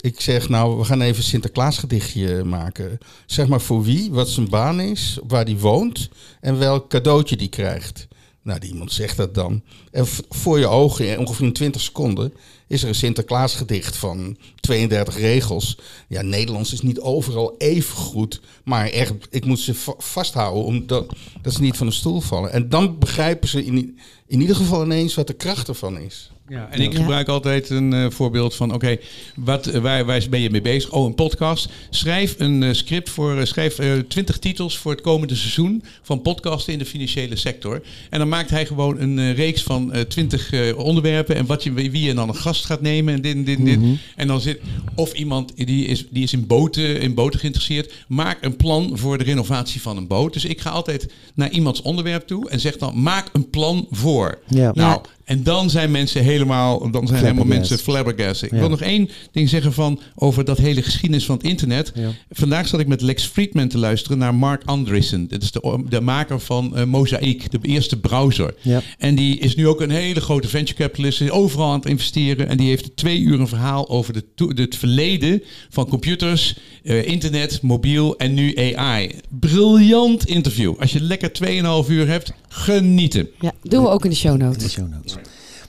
Ik 0.00 0.20
zeg 0.20 0.48
nou, 0.48 0.78
we 0.78 0.84
gaan 0.84 1.00
even 1.00 1.16
een 1.16 1.22
Sinterklaas 1.22 1.78
gedichtje 1.78 2.44
maken. 2.44 2.98
Zeg 3.26 3.48
maar 3.48 3.60
voor 3.60 3.82
wie, 3.82 4.10
wat 4.10 4.28
zijn 4.28 4.48
baan 4.48 4.80
is, 4.80 5.18
waar 5.28 5.44
die 5.44 5.58
woont 5.58 6.08
en 6.40 6.58
welk 6.58 6.88
cadeautje 6.88 7.36
die 7.36 7.48
krijgt. 7.48 8.08
Nou, 8.42 8.58
die 8.60 8.70
iemand 8.70 8.92
zegt 8.92 9.16
dat 9.16 9.34
dan. 9.34 9.62
En 9.90 10.06
voor 10.28 10.58
je 10.58 10.66
ogen, 10.66 11.08
in 11.08 11.18
ongeveer 11.18 11.46
in 11.46 11.52
20 11.52 11.80
seconden, 11.80 12.32
is 12.66 12.82
er 12.82 12.88
een 12.88 12.94
Sinterklaas 12.94 13.54
gedicht 13.54 13.96
van 13.96 14.36
32 14.60 15.16
regels. 15.16 15.78
Ja, 16.08 16.22
Nederlands 16.22 16.72
is 16.72 16.82
niet 16.82 17.00
overal 17.00 17.54
even 17.58 17.96
goed. 17.96 18.40
Maar 18.64 18.88
echt, 18.88 19.12
ik 19.30 19.44
moet 19.44 19.58
ze 19.58 19.74
va- 19.74 19.94
vasthouden 19.98 20.64
omdat 20.64 21.12
dat 21.42 21.52
ze 21.52 21.60
niet 21.60 21.76
van 21.76 21.86
de 21.86 21.92
stoel 21.92 22.20
vallen. 22.20 22.52
En 22.52 22.68
dan 22.68 22.98
begrijpen 22.98 23.48
ze 23.48 23.64
in, 23.64 23.98
in 24.26 24.40
ieder 24.40 24.56
geval 24.56 24.84
ineens 24.84 25.14
wat 25.14 25.26
de 25.26 25.32
kracht 25.34 25.68
ervan 25.68 25.98
is. 25.98 26.30
Ja, 26.50 26.68
en 26.70 26.80
ik 26.80 26.92
Ja. 26.92 26.98
gebruik 26.98 27.28
altijd 27.28 27.70
een 27.70 27.92
eh, 27.92 28.06
voorbeeld 28.10 28.54
van, 28.54 28.74
oké, 28.74 28.96
wat 29.36 29.66
eh, 29.66 29.80
waar, 29.80 30.04
waar 30.04 30.22
ben 30.30 30.40
je 30.40 30.50
mee 30.50 30.60
bezig? 30.62 30.90
Oh, 30.92 31.06
een 31.06 31.14
podcast. 31.14 31.68
Schrijf 31.90 32.34
een 32.38 32.62
eh, 32.62 32.72
script 32.72 33.10
voor, 33.10 33.36
eh, 33.38 33.44
schrijf 33.44 33.78
eh, 33.78 33.92
20 34.08 34.38
titels 34.38 34.78
voor 34.78 34.92
het 34.92 35.00
komende 35.00 35.34
seizoen 35.34 35.82
van 36.02 36.22
podcasten 36.22 36.72
in 36.72 36.78
de 36.78 36.84
financiële 36.84 37.36
sector. 37.36 37.82
En 38.10 38.18
dan 38.18 38.28
maakt 38.28 38.50
hij 38.50 38.66
gewoon 38.66 39.00
een 39.00 39.34
reeks 39.34 39.62
van 39.62 39.92
eh 39.92 40.00
20 40.00 40.52
eh, 40.52 40.78
onderwerpen 40.78 41.36
en 41.36 41.46
wat 41.46 41.62
je, 41.62 41.72
wie 41.72 42.00
je 42.02 42.14
dan 42.14 42.28
een 42.28 42.36
gast 42.36 42.64
gaat 42.64 42.80
nemen 42.80 43.14
en 43.14 43.20
dit 43.22 43.34
en 43.34 43.44
dit 43.44 43.58
en 43.58 43.64
dit. 43.64 43.78
En 44.16 44.26
dan 44.26 44.40
zit, 44.40 44.60
of 44.94 45.12
iemand 45.12 45.52
die 45.66 45.86
is, 45.86 46.04
die 46.10 46.22
is 46.22 46.32
in, 46.32 46.46
boten, 46.46 47.00
in 47.00 47.14
boten 47.14 47.40
geïnteresseerd, 47.40 47.92
maak 48.08 48.38
een 48.44 48.56
plan 48.56 48.90
voor 48.98 49.18
de 49.18 49.24
renovatie 49.24 49.80
van 49.82 49.96
een 49.96 50.06
boot. 50.06 50.32
Dus 50.32 50.44
ik 50.44 50.60
ga 50.60 50.70
altijd 50.70 51.12
naar 51.34 51.50
iemands 51.50 51.82
onderwerp 51.82 52.26
toe 52.26 52.50
en 52.50 52.60
zeg 52.60 52.76
dan, 52.76 53.02
maak 53.02 53.28
een 53.32 53.50
plan 53.50 53.86
voor. 53.90 54.38
Ja. 54.48 54.70
Nou, 54.74 55.00
en 55.30 55.42
dan 55.42 55.70
zijn 55.70 55.90
mensen 55.90 56.22
helemaal, 56.22 56.90
dan 56.90 57.06
zijn 57.06 57.22
helemaal 57.22 57.44
mensen 57.44 57.78
flabbergasted. 57.78 58.42
Ik 58.48 58.52
Ja. 58.54 58.58
wil 58.58 58.68
nog 58.68 58.80
één 58.80 59.08
ding 59.32 59.48
zeggen 59.48 59.72
van 59.72 60.00
over 60.14 60.44
dat 60.44 60.58
hele 60.58 60.82
geschiedenis 60.82 61.24
van 61.24 61.36
het 61.36 61.44
internet. 61.44 61.92
Ja. 61.94 62.10
Vandaag 62.30 62.68
zat 62.68 62.80
ik 62.80 62.86
met 62.86 63.00
Lex 63.00 63.24
Friedman 63.24 63.68
te 63.68 63.78
luisteren 63.78 64.18
naar 64.18 64.34
Mark 64.34 64.62
Andreessen. 64.64 65.28
Dat 65.28 65.42
is 65.42 65.50
de, 65.52 65.84
de 65.88 66.00
maker 66.00 66.40
van 66.40 66.76
eh 66.76 66.84
Mosaic, 66.84 67.50
de 67.50 67.58
eerste 67.62 68.00
browser. 68.00 68.54
Ja. 68.60 68.82
En 68.98 69.14
die 69.14 69.38
is 69.38 69.54
nu 69.56 69.68
ook 69.68 69.80
een 69.80 69.90
hele 69.90 70.20
grote 70.20 70.48
venture 70.48 70.78
capitalist. 70.78 71.20
Is 71.20 71.30
overal 71.30 71.68
aan 71.70 71.78
het 71.78 71.86
investeren. 71.88 72.48
En 72.48 72.56
die 72.56 72.68
heeft 72.68 72.96
twee 72.96 73.18
uur 73.20 73.40
een 73.40 73.48
verhaal 73.48 73.88
over 73.88 74.12
de 74.12 74.24
het 74.54 74.76
verleden 74.76 75.42
van 75.68 75.88
computers, 75.88 76.56
eh, 76.82 77.06
internet, 77.06 77.62
mobiel 77.62 78.16
en 78.18 78.34
nu 78.34 78.54
AI. 78.56 79.10
Briljant 79.28 80.26
interview. 80.26 80.74
Als 80.78 80.92
je 80.92 81.00
lekker 81.00 81.32
2,5 81.32 81.88
uur 81.88 82.08
hebt, 82.08 82.32
genieten. 82.52 83.28
Ja, 83.40 83.52
doen 83.62 83.82
we 83.82 83.88
ook 83.88 84.04
in 84.04 84.10
de 84.10 84.16
show 84.16 84.32
in 84.32 84.38
de 84.38 84.44
notes. 84.44 84.72
show 84.72 84.88
notes. 84.88 85.16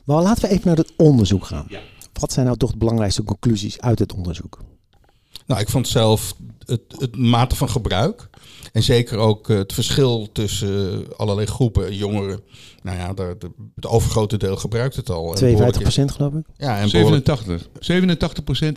Maar 0.06 0.22
laten 0.22 0.42
we 0.44 0.50
even 0.50 0.68
naar 0.68 0.78
het 0.78 0.94
onderzoek 0.98 1.46
gaan. 1.46 1.68
Wat 2.14 2.32
zijn 2.32 2.46
nou 2.46 2.58
toch 2.58 2.72
de 2.72 2.78
belangrijkste 2.78 3.24
conclusies 3.24 3.82
uit 3.82 4.00
het 4.00 4.14
onderzoek? 4.14 4.60
Nou, 5.46 5.62
ik 5.62 5.70
vond 5.70 5.88
zelf 5.88 6.36
het, 6.66 6.82
het 6.98 7.16
mate 7.18 7.56
van 7.56 7.70
gebruik. 7.70 8.30
En 8.74 8.84
zeker 8.84 9.18
ook 9.18 9.50
eh, 9.50 9.58
het 9.58 9.74
verschil 9.74 10.30
tussen 10.32 10.92
eh, 11.04 11.10
allerlei 11.18 11.48
groepen 11.48 11.96
jongeren. 11.96 12.40
Nou 12.84 12.98
ja, 12.98 13.14
de, 13.14 13.36
de, 13.40 13.52
het 13.76 13.86
overgrote 13.88 14.38
deel 14.38 14.56
gebruikt 14.56 14.96
het 14.96 15.10
al. 15.10 15.30
En 15.30 15.36
52 15.36 15.58
behoorlijk- 15.58 15.84
procent 15.84 16.12
geloof 16.12 16.34
ik. 16.34 16.46
Ja, 16.58 16.80
en 16.80 16.90
behoorlijk- 16.92 17.26
87. 17.26 17.68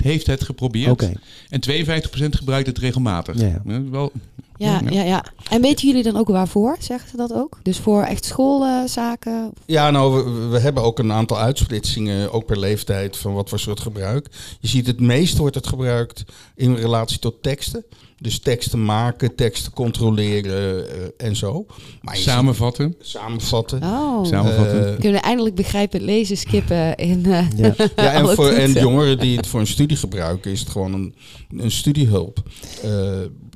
87% 0.00 0.02
heeft 0.04 0.26
het 0.26 0.44
geprobeerd. 0.44 0.90
Oké. 0.90 1.12
En 1.48 1.60
52% 1.60 2.36
gebruikt 2.36 2.66
het 2.66 2.78
regelmatig. 2.78 3.40
Ja, 3.40 3.62
Wel, 3.90 4.12
Ja, 4.56 4.80
ja, 4.90 5.02
ja. 5.02 5.24
En 5.50 5.60
weten 5.60 5.86
jullie 5.86 6.02
dan 6.02 6.16
ook 6.16 6.28
waarvoor? 6.28 6.76
Zeggen 6.80 7.10
ze 7.10 7.16
dat 7.16 7.32
ook? 7.34 7.58
Dus 7.62 7.78
voor 7.78 8.02
echt 8.02 8.24
schoolzaken? 8.24 9.52
Ja, 9.66 9.90
nou, 9.90 10.24
we, 10.24 10.46
we 10.48 10.58
hebben 10.58 10.82
ook 10.82 10.98
een 10.98 11.12
aantal 11.12 11.38
uitsplitsingen, 11.38 12.32
ook 12.32 12.46
per 12.46 12.58
leeftijd, 12.58 13.16
van 13.16 13.32
wat 13.34 13.48
voor 13.48 13.58
soort 13.58 13.80
gebruik. 13.80 14.28
Je 14.60 14.68
ziet 14.68 14.86
het 14.86 15.00
meest 15.00 15.36
wordt 15.38 15.54
het 15.54 15.66
gebruikt 15.66 16.24
in 16.54 16.74
relatie 16.74 17.18
tot 17.18 17.42
teksten. 17.42 17.84
Dus 18.18 18.38
teksten 18.38 18.84
maken, 18.84 19.34
teksten 19.34 19.72
controleren 19.72 20.88
eh, 20.90 21.26
en 21.26 21.36
zo. 21.36 21.66
Maar 22.02 22.16
je 22.16 22.22
samenvatten. 22.22 22.94
ziet- 22.98 23.06
samenvatten. 23.10 23.82
oh. 23.82 24.24
Samenvatten. 24.26 24.86
Eh, 24.88 24.94
Kunnen 25.00 25.20
we 25.20 25.26
eindelijk 25.26 25.54
begrijpen, 25.54 26.00
lezen, 26.02 26.36
skippen 26.36 26.94
in... 26.94 27.26
eh, 27.26 27.46
Ja. 27.56 27.74
Ja, 27.96 28.12
en, 28.12 28.28
voor, 28.28 28.48
en 28.50 28.72
jongeren 28.72 29.18
die 29.18 29.36
het 29.36 29.46
voor 29.46 29.60
een 29.60 29.66
studie 29.66 29.96
gebruiken, 29.96 30.50
is 30.50 30.60
het 30.60 30.68
gewoon 30.68 30.92
een, 30.94 31.14
een 31.56 31.70
studiehulp. 31.70 32.42
eh, 32.82 32.90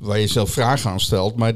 waar 0.01 0.19
je 0.19 0.27
zelf 0.27 0.49
vragen 0.49 0.88
aan 0.89 0.99
stelt, 0.99 1.35
maar 1.35 1.53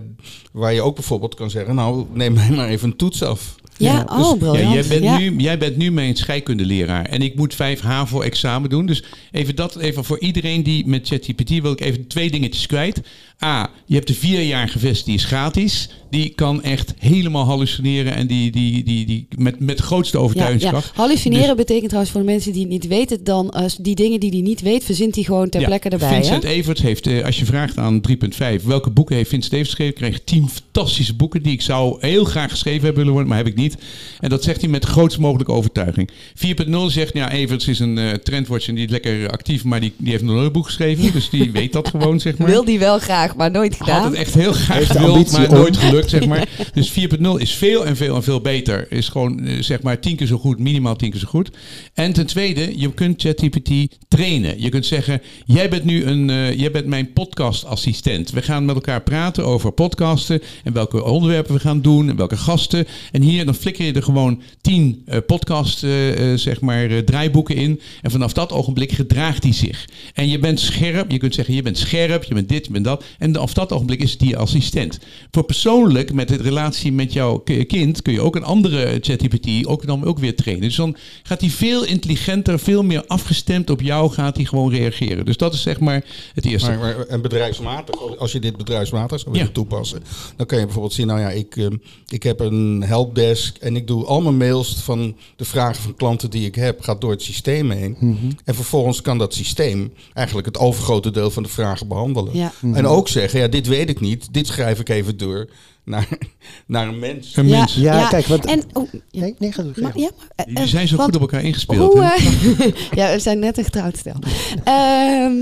waar 0.52 0.74
je 0.74 0.82
ook 0.82 0.96
bijvoorbeeld 0.96 1.36
kan 1.36 1.50
zeggen: 1.50 1.76
Nou, 1.76 2.06
neem 2.14 2.34
mij 2.34 2.50
maar 2.50 2.68
even 2.68 2.90
een 2.90 2.96
toets 2.98 3.24
af. 3.24 3.56
Ja, 3.78 3.94
Ja, 3.94 4.18
dus- 4.18 4.26
oh, 4.26 4.40
Ja, 4.40 4.50
briljant. 4.52 4.74
jij, 4.74 4.88
bent 4.88 5.04
Ja. 5.04 5.18
Nu, 5.18 5.36
jij 5.38 5.58
bent 5.58 5.78
nu 5.78 5.92
mijn 5.92 6.16
scheikundeleraar 6.16 7.06
en 7.06 7.22
ik 7.22 7.36
moet 7.36 7.56
vijf 7.56 7.80
HAVO-examen 7.80 8.70
doen. 8.70 8.86
Dus 8.86 9.04
even 9.32 9.56
dat 9.56 9.76
even 9.76 10.04
voor 10.04 10.20
iedereen 10.20 10.64
die 10.64 10.88
met 10.88 11.08
ChatGPT 11.08 11.50
wil 11.62 11.72
ik 11.72 11.82
even 11.82 12.08
twee 12.08 12.32
dingetjes 12.32 12.66
kwijt. 12.66 13.02
A, 13.44 13.70
je 13.86 13.96
hebt 13.96 14.08
de 14.08 14.14
vierjarige 14.14 14.80
versie, 14.80 15.06
die 15.06 15.16
is 15.16 15.26
gratis. 15.26 15.90
Die 16.10 16.30
kan 16.36 16.64
echt 16.64 16.94
helemaal 17.00 17.46
hallucineren 17.46 18.16
en 18.16 18.28
die, 18.28 18.52
die, 18.52 18.84
die, 18.84 19.06
die 19.06 19.28
met, 19.38 19.60
met 19.60 19.80
grootste 19.80 20.18
Ja, 20.18 20.24
ja. 20.24 20.30
overtuigingskracht. 20.30 20.92
Hallucineren 20.96 21.48
Dus- 21.48 21.56
betekent 21.56 21.86
trouwens 21.88 22.12
voor 22.14 22.22
de 22.22 22.28
mensen 22.32 22.52
die 22.52 22.62
het 22.62 22.70
niet 22.72 22.88
weten, 22.88 23.24
dan 23.24 23.50
eh, 23.52 23.66
die 23.82 23.96
dingen 23.96 24.20
die 24.20 24.30
hij 24.30 24.40
niet 24.42 24.62
weet, 24.62 24.84
verzint 24.84 25.16
hij 25.16 25.24
gewoon 25.24 25.50
ter 25.50 25.60
Ja, 25.62 25.68
plekke 25.68 25.90
erbij. 25.90 26.14
Vincent 26.14 26.44
hè? 26.44 26.50
Everts 26.50 26.82
heeft, 26.82 27.08
eh, 27.08 27.26
als 27.26 27.40
je 27.40 27.46
vraagt 27.46 27.78
aan 27.78 28.02
3.5 28.02 28.64
welke 28.64 28.90
boeken 28.90 29.16
heeft 29.16 29.30
Vincent 29.30 29.54
Everts 29.54 29.70
geschreven, 29.74 29.96
krijg 29.98 30.14
je 30.14 30.24
tien 30.24 30.50
fantastische 30.50 31.16
boeken 31.16 31.44
die 31.44 31.54
ik 31.54 31.62
zou 31.62 31.98
heel 32.00 32.24
graag 32.24 32.50
geschreven 32.50 32.80
hebben 32.82 32.96
willen 32.98 33.12
worden, 33.12 33.30
maar 33.30 33.38
heb 33.38 33.48
ik 33.48 33.56
niet. 33.56 33.76
En 34.20 34.30
dat 34.30 34.44
zegt 34.44 34.62
hij 34.62 34.70
met 34.70 34.86
grootst 34.86 35.18
mogelijke 35.20 35.52
overtuiging. 35.52 36.10
4.0 36.36 36.76
zegt, 36.88 37.14
ja, 37.14 37.32
Everts 37.32 37.68
is 37.68 37.80
een 37.80 37.98
eh 37.98 38.12
trendwatcher 38.12 38.70
en 38.70 38.76
die 38.76 38.86
is 38.86 38.92
lekker 38.92 39.30
actief, 39.30 39.64
maar 39.64 39.80
die, 39.80 39.94
die 39.98 40.12
heeft 40.12 40.24
nog 40.24 40.34
nooit 40.34 40.46
een 40.48 40.52
boek 40.54 40.66
geschreven, 40.66 41.12
dus 41.12 41.30
die 41.30 41.52
weet 41.52 41.74
dat 41.74 41.88
gewoon, 41.88 42.20
zeg 42.20 42.38
maar. 42.38 42.48
Wil 42.48 42.66
die 42.66 42.80
wel 42.80 43.00
graag, 43.00 43.33
maar 43.36 43.52
nooit 43.52 43.78
Had 43.78 43.88
gedaan. 43.88 44.06
het 44.06 44.14
echt 44.14 44.34
heel 44.34 44.54
graag 44.54 44.88
gewild, 44.88 45.32
maar 45.32 45.50
om. 45.50 45.56
nooit 45.56 45.78
gelukt, 45.78 46.10
zeg 46.10 46.26
maar. 46.28 46.48
Dus 46.74 46.92
4.0 46.92 47.28
is 47.38 47.54
veel 47.54 47.86
en 47.86 47.96
veel 47.96 48.16
en 48.16 48.24
veel 48.24 48.42
beter. 48.42 48.92
Is 48.92 49.10
gewoon, 49.10 49.46
eh, 49.46 49.62
zeg 49.62 49.82
maar, 49.82 50.00
tien 50.00 50.16
keer 50.16 50.28
zo 50.28 50.38
goed, 50.38 50.60
minimaal 50.60 50.96
tien 50.96 51.12
keer 51.12 51.20
zo 51.20 51.28
goed. 51.28 51.52
En 51.94 52.14
ten 52.14 52.26
tweede, 52.26 52.80
je 52.80 52.94
kunt 52.94 53.22
ChatGPT 53.22 53.98
trainen. 54.08 54.62
Je 54.62 54.70
kunt 54.70 54.86
zeggen, 54.86 55.22
jij 55.46 55.70
bent 55.70 55.84
nu 55.84 56.04
een, 56.06 56.30
eh, 56.30 56.58
jij 56.60 56.72
bent 56.72 56.86
mijn 56.86 57.14
podcastassistent. 57.14 58.32
We 58.32 58.42
gaan 58.42 58.66
met 58.66 58.76
elkaar 58.76 59.02
praten 59.02 59.46
over 59.46 59.72
podcasten 59.72 60.42
en 60.64 60.74
welke 60.74 61.04
onderwerpen 61.04 61.54
we 61.54 61.60
gaan 61.60 61.82
doen 61.82 62.10
en 62.10 62.16
welke 62.16 62.38
gasten. 62.38 62.86
En 63.12 63.22
hier, 63.22 63.46
dan 63.46 63.56
flikker 63.56 63.86
je 63.86 63.94
er 63.94 64.04
gewoon 64.04 64.42
tien 64.62 65.02
eh, 65.06 65.18
podcast, 65.28 65.84
eh, 65.84 66.32
eh, 66.32 66.38
zeg 66.40 66.62
maar, 66.62 66.90
eh, 66.90 66.98
draaiboeken 66.98 67.56
in. 67.56 67.80
En 68.02 68.12
vanaf 68.12 68.34
dat 68.34 68.52
ogenblik 68.52 68.92
gedraagt 68.92 69.44
hij 69.44 69.54
zich. 69.54 69.88
En 70.14 70.30
je 70.30 70.40
bent 70.40 70.60
scherp. 70.60 71.12
Je 71.12 71.18
kunt 71.18 71.34
zeggen, 71.34 71.54
je 71.54 71.62
bent 71.62 71.78
scherp, 71.78 72.24
je 72.24 72.34
bent 72.34 72.50
dit, 72.50 72.66
je 72.66 72.72
bent 72.72 72.86
dat. 72.86 73.04
En 73.20 73.34
vanaf 73.34 73.54
dat 73.54 73.72
ogenblik 73.72 74.02
is 74.02 74.12
het 74.12 74.22
je 74.24 74.38
assistent. 74.38 75.00
Voor 75.32 75.44
persoonlijk, 75.44 76.14
met 76.14 76.28
de 76.28 76.36
relatie 76.36 76.92
met 76.92 77.14
jouw 77.14 77.44
kind, 77.68 78.02
kun 78.02 78.14
je 78.14 78.22
ook 78.22 78.36
een 78.36 78.44
andere 78.44 78.98
ChatGPT 79.02 79.66
ook 79.68 79.86
dan 79.86 80.06
ook 80.06 80.20
weer 80.20 80.36
trainen. 80.36 80.64
Dus 80.68 80.76
dan 80.76 80.96
gaat 81.24 81.42
hij 81.42 81.50
veel 81.50 81.86
intelligenter, 81.86 82.60
veel 82.60 82.84
meer 82.84 83.04
afgestemd 83.08 83.70
op 83.70 83.82
jou, 83.82 84.12
gaat 84.12 84.36
hij 84.36 84.46
gewoon 84.46 84.72
reageren. 84.72 85.26
Dus 85.26 85.38
dat 85.38 85.54
is 85.54 85.62
zeg 85.62 85.80
maar 85.80 86.04
het 86.34 86.46
eerste. 86.46 86.70
Maar, 86.70 86.78
maar, 86.80 87.00
en 87.08 87.22
bedrijfsmatig, 87.22 88.18
als 88.18 88.32
je 88.32 88.40
dit 88.40 88.58
bedrijfsmatig 88.58 89.20
zou 89.20 89.32
willen 89.32 89.48
Ja. 89.48 89.54
toepassen, 89.54 90.04
dan 90.36 90.46
kan 90.46 90.58
je 90.58 90.64
bijvoorbeeld 90.64 90.94
zien, 90.94 91.08
nou 91.08 91.20
ja, 91.20 91.30
ik, 91.30 91.56
eh, 91.58 91.66
ik 92.08 92.24
heb 92.24 92.40
een 92.40 92.84
helpdesk 92.86 93.58
en 93.58 93.76
ik 93.76 93.88
doe 93.88 94.06
al 94.06 94.22
mijn 94.22 94.38
mails 94.38 94.76
van 94.84 95.16
de 95.36 95.46
vragen 95.46 95.84
van 95.84 95.96
klanten 95.96 96.30
die 96.30 96.46
ik 96.46 96.56
heb, 96.56 96.82
gaat 96.82 97.02
door 97.02 97.12
het 97.12 97.22
systeem 97.22 97.72
heen. 97.72 97.98
En 98.46 98.56
vervolgens 98.56 99.02
kan 99.02 99.18
dat 99.18 99.34
systeem 99.34 99.94
eigenlijk 100.14 100.48
het 100.48 100.58
overgrote 100.58 101.12
deel 101.12 101.32
van 101.32 101.44
de 101.44 101.50
vragen 101.50 101.88
behandelen. 101.88 102.38
Ja. 102.38 102.52
En 102.74 102.88
ook 102.88 103.03
zeggen, 103.08 103.40
ja, 103.40 103.48
dit 103.48 103.68
weet 103.68 103.90
ik 103.90 104.00
niet, 104.00 104.34
dit 104.34 104.48
schrijf 104.48 104.80
ik 104.80 104.90
even 104.90 105.18
door 105.18 105.50
naar, 105.84 106.08
naar 106.68 106.88
een 106.88 107.00
mens. 107.00 107.36
Een 107.36 107.48
Ja. 107.48 107.58
mens. 107.58 107.76
Ja, 107.76 108.00
Ja, 108.00 108.08
kijk, 108.08 108.26
want... 108.26 108.46
En, 108.46 108.64
oh, 108.74 108.90
ja, 109.12 109.22
Nee, 109.22 109.36
nee, 109.40 109.52
ga 109.52 109.64
door. 109.64 109.74
maar, 109.82 109.98
ja, 109.98 110.10
maar, 110.18 110.28
eh, 110.36 110.54
Jullie 110.54 110.70
zijn 110.70 110.88
zo 110.88 110.96
want 110.96 111.08
goed 111.14 111.22
op 111.22 111.22
elkaar 111.32 111.44
ingespeeld. 111.44 111.94
Hoe, 111.94 112.04
hè? 112.04 112.14
eh, 112.14 112.72
ja, 113.00 113.12
we 113.14 113.20
zijn 113.20 113.40
net 113.40 113.58
een 113.58 113.64
getrouwd 113.64 113.98
stel. 113.98 114.16
Ehm, 114.64 115.34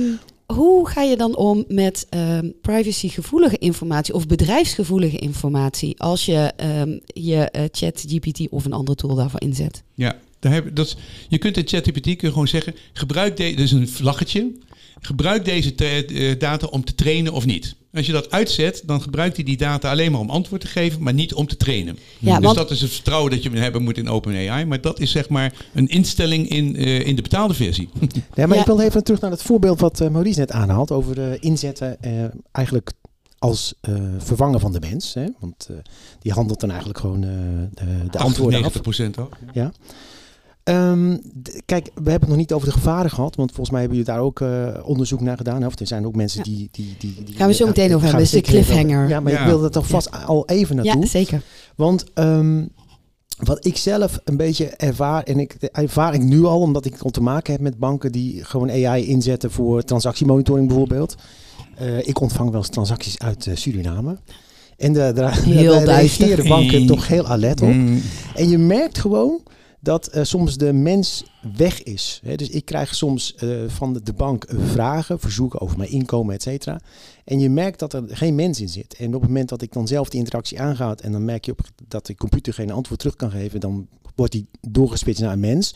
hoe 0.46 0.90
ga 0.90 1.02
je 1.02 1.18
dan 1.18 1.36
om 1.36 1.66
met 1.68 2.06
ehm, 2.10 2.50
privacygevoelige 2.62 3.58
informatie 3.58 4.14
of 4.14 4.28
bedrijfsgevoelige 4.28 5.18
informatie 5.18 6.00
als 6.00 6.26
je 6.26 6.52
ehm, 6.56 6.98
je 7.06 7.36
eh, 7.36 7.64
chat 7.72 8.06
GPT 8.08 8.50
of 8.50 8.66
een 8.66 8.74
andere 8.74 8.98
tool 8.98 9.16
daarvoor 9.16 9.42
inzet? 9.42 9.84
Ja, 9.94 10.16
daar 10.40 10.54
heb, 10.54 10.76
dat 10.76 10.98
je 11.28 11.38
kunt 11.38 11.58
in 11.58 11.68
ChatGPT 11.68 12.04
kun 12.04 12.18
je 12.20 12.28
gewoon 12.32 12.48
zeggen: 12.48 12.76
gebruik 12.94 13.38
deze, 13.38 13.56
dus 13.56 13.72
een 13.72 13.90
vlaggetje. 13.90 14.52
Gebruik 15.04 15.46
deze 15.46 15.76
te- 15.76 16.06
eh, 16.06 16.40
data 16.40 16.68
om 16.68 16.84
te 16.86 16.96
trainen 16.96 17.34
of 17.34 17.46
niet. 17.46 17.76
Als 17.94 18.06
je 18.06 18.12
dat 18.12 18.32
uitzet, 18.32 18.84
dan 18.86 19.02
gebruikt 19.02 19.36
hij 19.36 19.46
die 19.46 19.58
data 19.58 19.90
alleen 19.90 20.12
maar 20.12 20.22
om 20.22 20.30
antwoord 20.30 20.62
te 20.62 20.68
geven, 20.68 21.04
maar 21.04 21.14
niet 21.14 21.34
om 21.34 21.48
te 21.48 21.58
trainen. 21.58 21.98
Ja, 22.20 22.36
dus 22.36 22.46
want- 22.46 22.58
dat 22.58 22.72
is 22.72 22.82
het 22.82 22.92
vertrouwen 22.92 23.32
dat 23.32 23.44
je 23.44 23.50
hebben 23.50 23.84
moet 23.84 23.98
in 23.98 24.10
OpenAI. 24.10 24.66
Maar 24.66 24.82
dat 24.82 25.00
is 25.00 25.12
zeg 25.12 25.30
maar 25.30 25.54
een 25.74 25.88
instelling 25.88 26.50
in, 26.50 26.76
eh, 26.76 27.08
in 27.08 27.16
de 27.16 27.22
betaalde 27.22 27.54
versie. 27.54 27.90
Ja, 28.36 28.46
maar 28.48 28.56
Ja. 28.56 28.62
ik 28.62 28.68
wil 28.68 28.80
even 28.80 29.04
terug 29.04 29.22
naar 29.22 29.32
het 29.32 29.42
voorbeeld 29.44 29.80
wat 29.80 30.00
eh, 30.02 30.10
Maurice 30.10 30.40
net 30.40 30.52
aanhaalt 30.52 30.92
over 30.92 31.32
eh, 31.32 31.38
inzetten 31.40 32.02
eh, 32.02 32.24
eigenlijk 32.52 32.92
als 33.40 33.74
eh, 33.82 33.94
vervanger 34.18 34.60
van 34.60 34.72
de 34.72 34.80
mens. 34.80 35.14
Hè? 35.14 35.26
Want 35.40 35.68
eh, 35.70 35.76
die 36.20 36.32
handelt 36.32 36.60
dan 36.60 36.70
eigenlijk 36.70 37.00
gewoon 37.00 37.24
eh, 37.24 37.30
de, 37.30 37.86
de 37.86 38.10
80, 38.10 38.22
antwoorden 38.22 38.46
af. 38.64 38.74
90 38.74 38.82
procent 38.82 39.18
ook. 39.18 39.38
Ehm, 39.54 39.70
d- 40.64 41.62
kijk, 41.66 41.86
we 41.86 41.92
hebben 42.10 42.20
het 42.20 42.28
nog 42.30 42.38
niet 42.38 42.54
over 42.54 42.68
de 42.68 42.74
gevaren 42.74 43.10
gehad, 43.12 43.36
want 43.36 43.50
volgens 43.50 43.70
mij 43.70 43.80
hebben 43.80 43.98
jullie 43.98 44.14
daar 44.14 44.24
ook 44.24 44.42
eh, 44.42 44.68
onderzoek 44.84 45.22
naar 45.22 45.38
gedaan. 45.38 45.62
hè? 45.62 45.68
Of 45.68 45.80
er 45.80 45.88
zijn 45.88 46.06
ook 46.06 46.16
mensen 46.16 46.40
Ja. 46.40 46.52
die, 46.56 46.70
die, 46.72 46.96
die, 47.00 47.24
die... 47.24 47.36
Gaan 47.36 47.48
we 47.48 47.54
zo 47.54 47.66
meteen 47.66 47.94
over 47.96 48.06
hebben, 48.08 48.24
is 48.24 48.30
de 48.30 48.42
cliffhanger. 48.42 49.08
Ja, 49.10 49.20
maar 49.20 49.32
Ja. 49.32 49.40
ik 49.40 49.46
wilde 49.46 49.66
er 49.66 49.72
toch 49.72 49.88
vast 49.88 50.26
al 50.26 50.46
even 50.48 50.76
naartoe. 50.76 51.02
Ja, 51.02 51.08
zeker. 51.08 51.42
Want 51.76 52.04
ehm, 52.14 52.66
wat 53.38 53.66
ik 53.66 53.78
zelf 53.78 54.20
een 54.24 54.38
beetje 54.38 54.66
ervaar, 54.66 55.24
en 55.24 55.40
ik 55.40 55.54
ervaar 55.54 56.14
ik 56.14 56.22
nu 56.24 56.44
al, 56.44 56.60
omdat 56.60 56.86
ik 56.86 56.98
al 57.02 57.10
te 57.10 57.22
maken 57.22 57.52
heb 57.54 57.62
met 57.62 57.78
banken 57.78 58.12
die 58.12 58.44
gewoon 58.44 58.70
AI 58.70 59.06
inzetten 59.06 59.52
voor 59.52 59.84
transactiemonitoring 59.84 60.68
bijvoorbeeld. 60.68 61.16
Eh, 61.76 62.08
ik 62.08 62.20
ontvang 62.22 62.50
wel 62.50 62.60
eens 62.60 62.70
transacties 62.70 63.20
uit 63.20 63.48
eh, 63.48 63.56
Suriname. 63.56 64.18
En 64.78 64.94
duister. 64.94 65.86
reageren 65.86 66.48
banken 66.48 66.78
Hey. 66.78 66.88
toch 66.88 67.08
heel 67.08 67.28
alert 67.28 67.62
op. 67.62 67.74
Mm. 67.74 68.02
En 68.36 68.50
je 68.50 68.58
merkt 68.58 68.98
gewoon 68.98 69.40
dat 69.84 70.08
eh, 70.08 70.24
soms 70.24 70.58
de 70.58 70.74
mens 70.74 71.24
weg 71.56 71.84
is. 71.84 72.22
Dus 72.36 72.50
ik 72.50 72.66
krijg 72.66 72.96
soms 72.96 73.36
eh, 73.36 73.50
van 73.68 74.00
de, 74.04 74.14
bank 74.14 74.46
vragen, 74.50 75.20
verzoeken 75.20 75.62
over 75.62 75.78
mijn 75.78 75.90
inkomen, 75.90 76.36
et 76.36 76.42
cetera. 76.42 76.80
En 77.26 77.40
je 77.40 77.50
merkt 77.50 77.80
dat 77.80 77.94
er 77.94 78.04
geen 78.08 78.36
mens 78.36 78.62
in 78.62 78.70
zit. 78.70 78.94
En 78.94 79.08
op 79.16 79.22
het 79.22 79.30
moment 79.30 79.50
dat 79.50 79.62
ik 79.62 79.74
dan 79.74 79.88
zelf 79.88 80.10
die 80.10 80.20
interactie 80.20 80.62
aangaat 80.62 81.02
en 81.02 81.12
dan 81.12 81.26
merk 81.26 81.46
je 81.46 81.52
op 81.52 81.60
dat 81.88 82.06
de 82.06 82.16
computer 82.16 82.54
geen 82.54 82.72
antwoord 82.72 83.00
terug 83.00 83.16
kan 83.16 83.32
geven, 83.32 83.60
dan 83.60 83.88
wordt 84.16 84.32
die 84.32 84.48
doorgesplitst 84.62 85.22
naar 85.22 85.34
een 85.34 85.40
mens. 85.40 85.76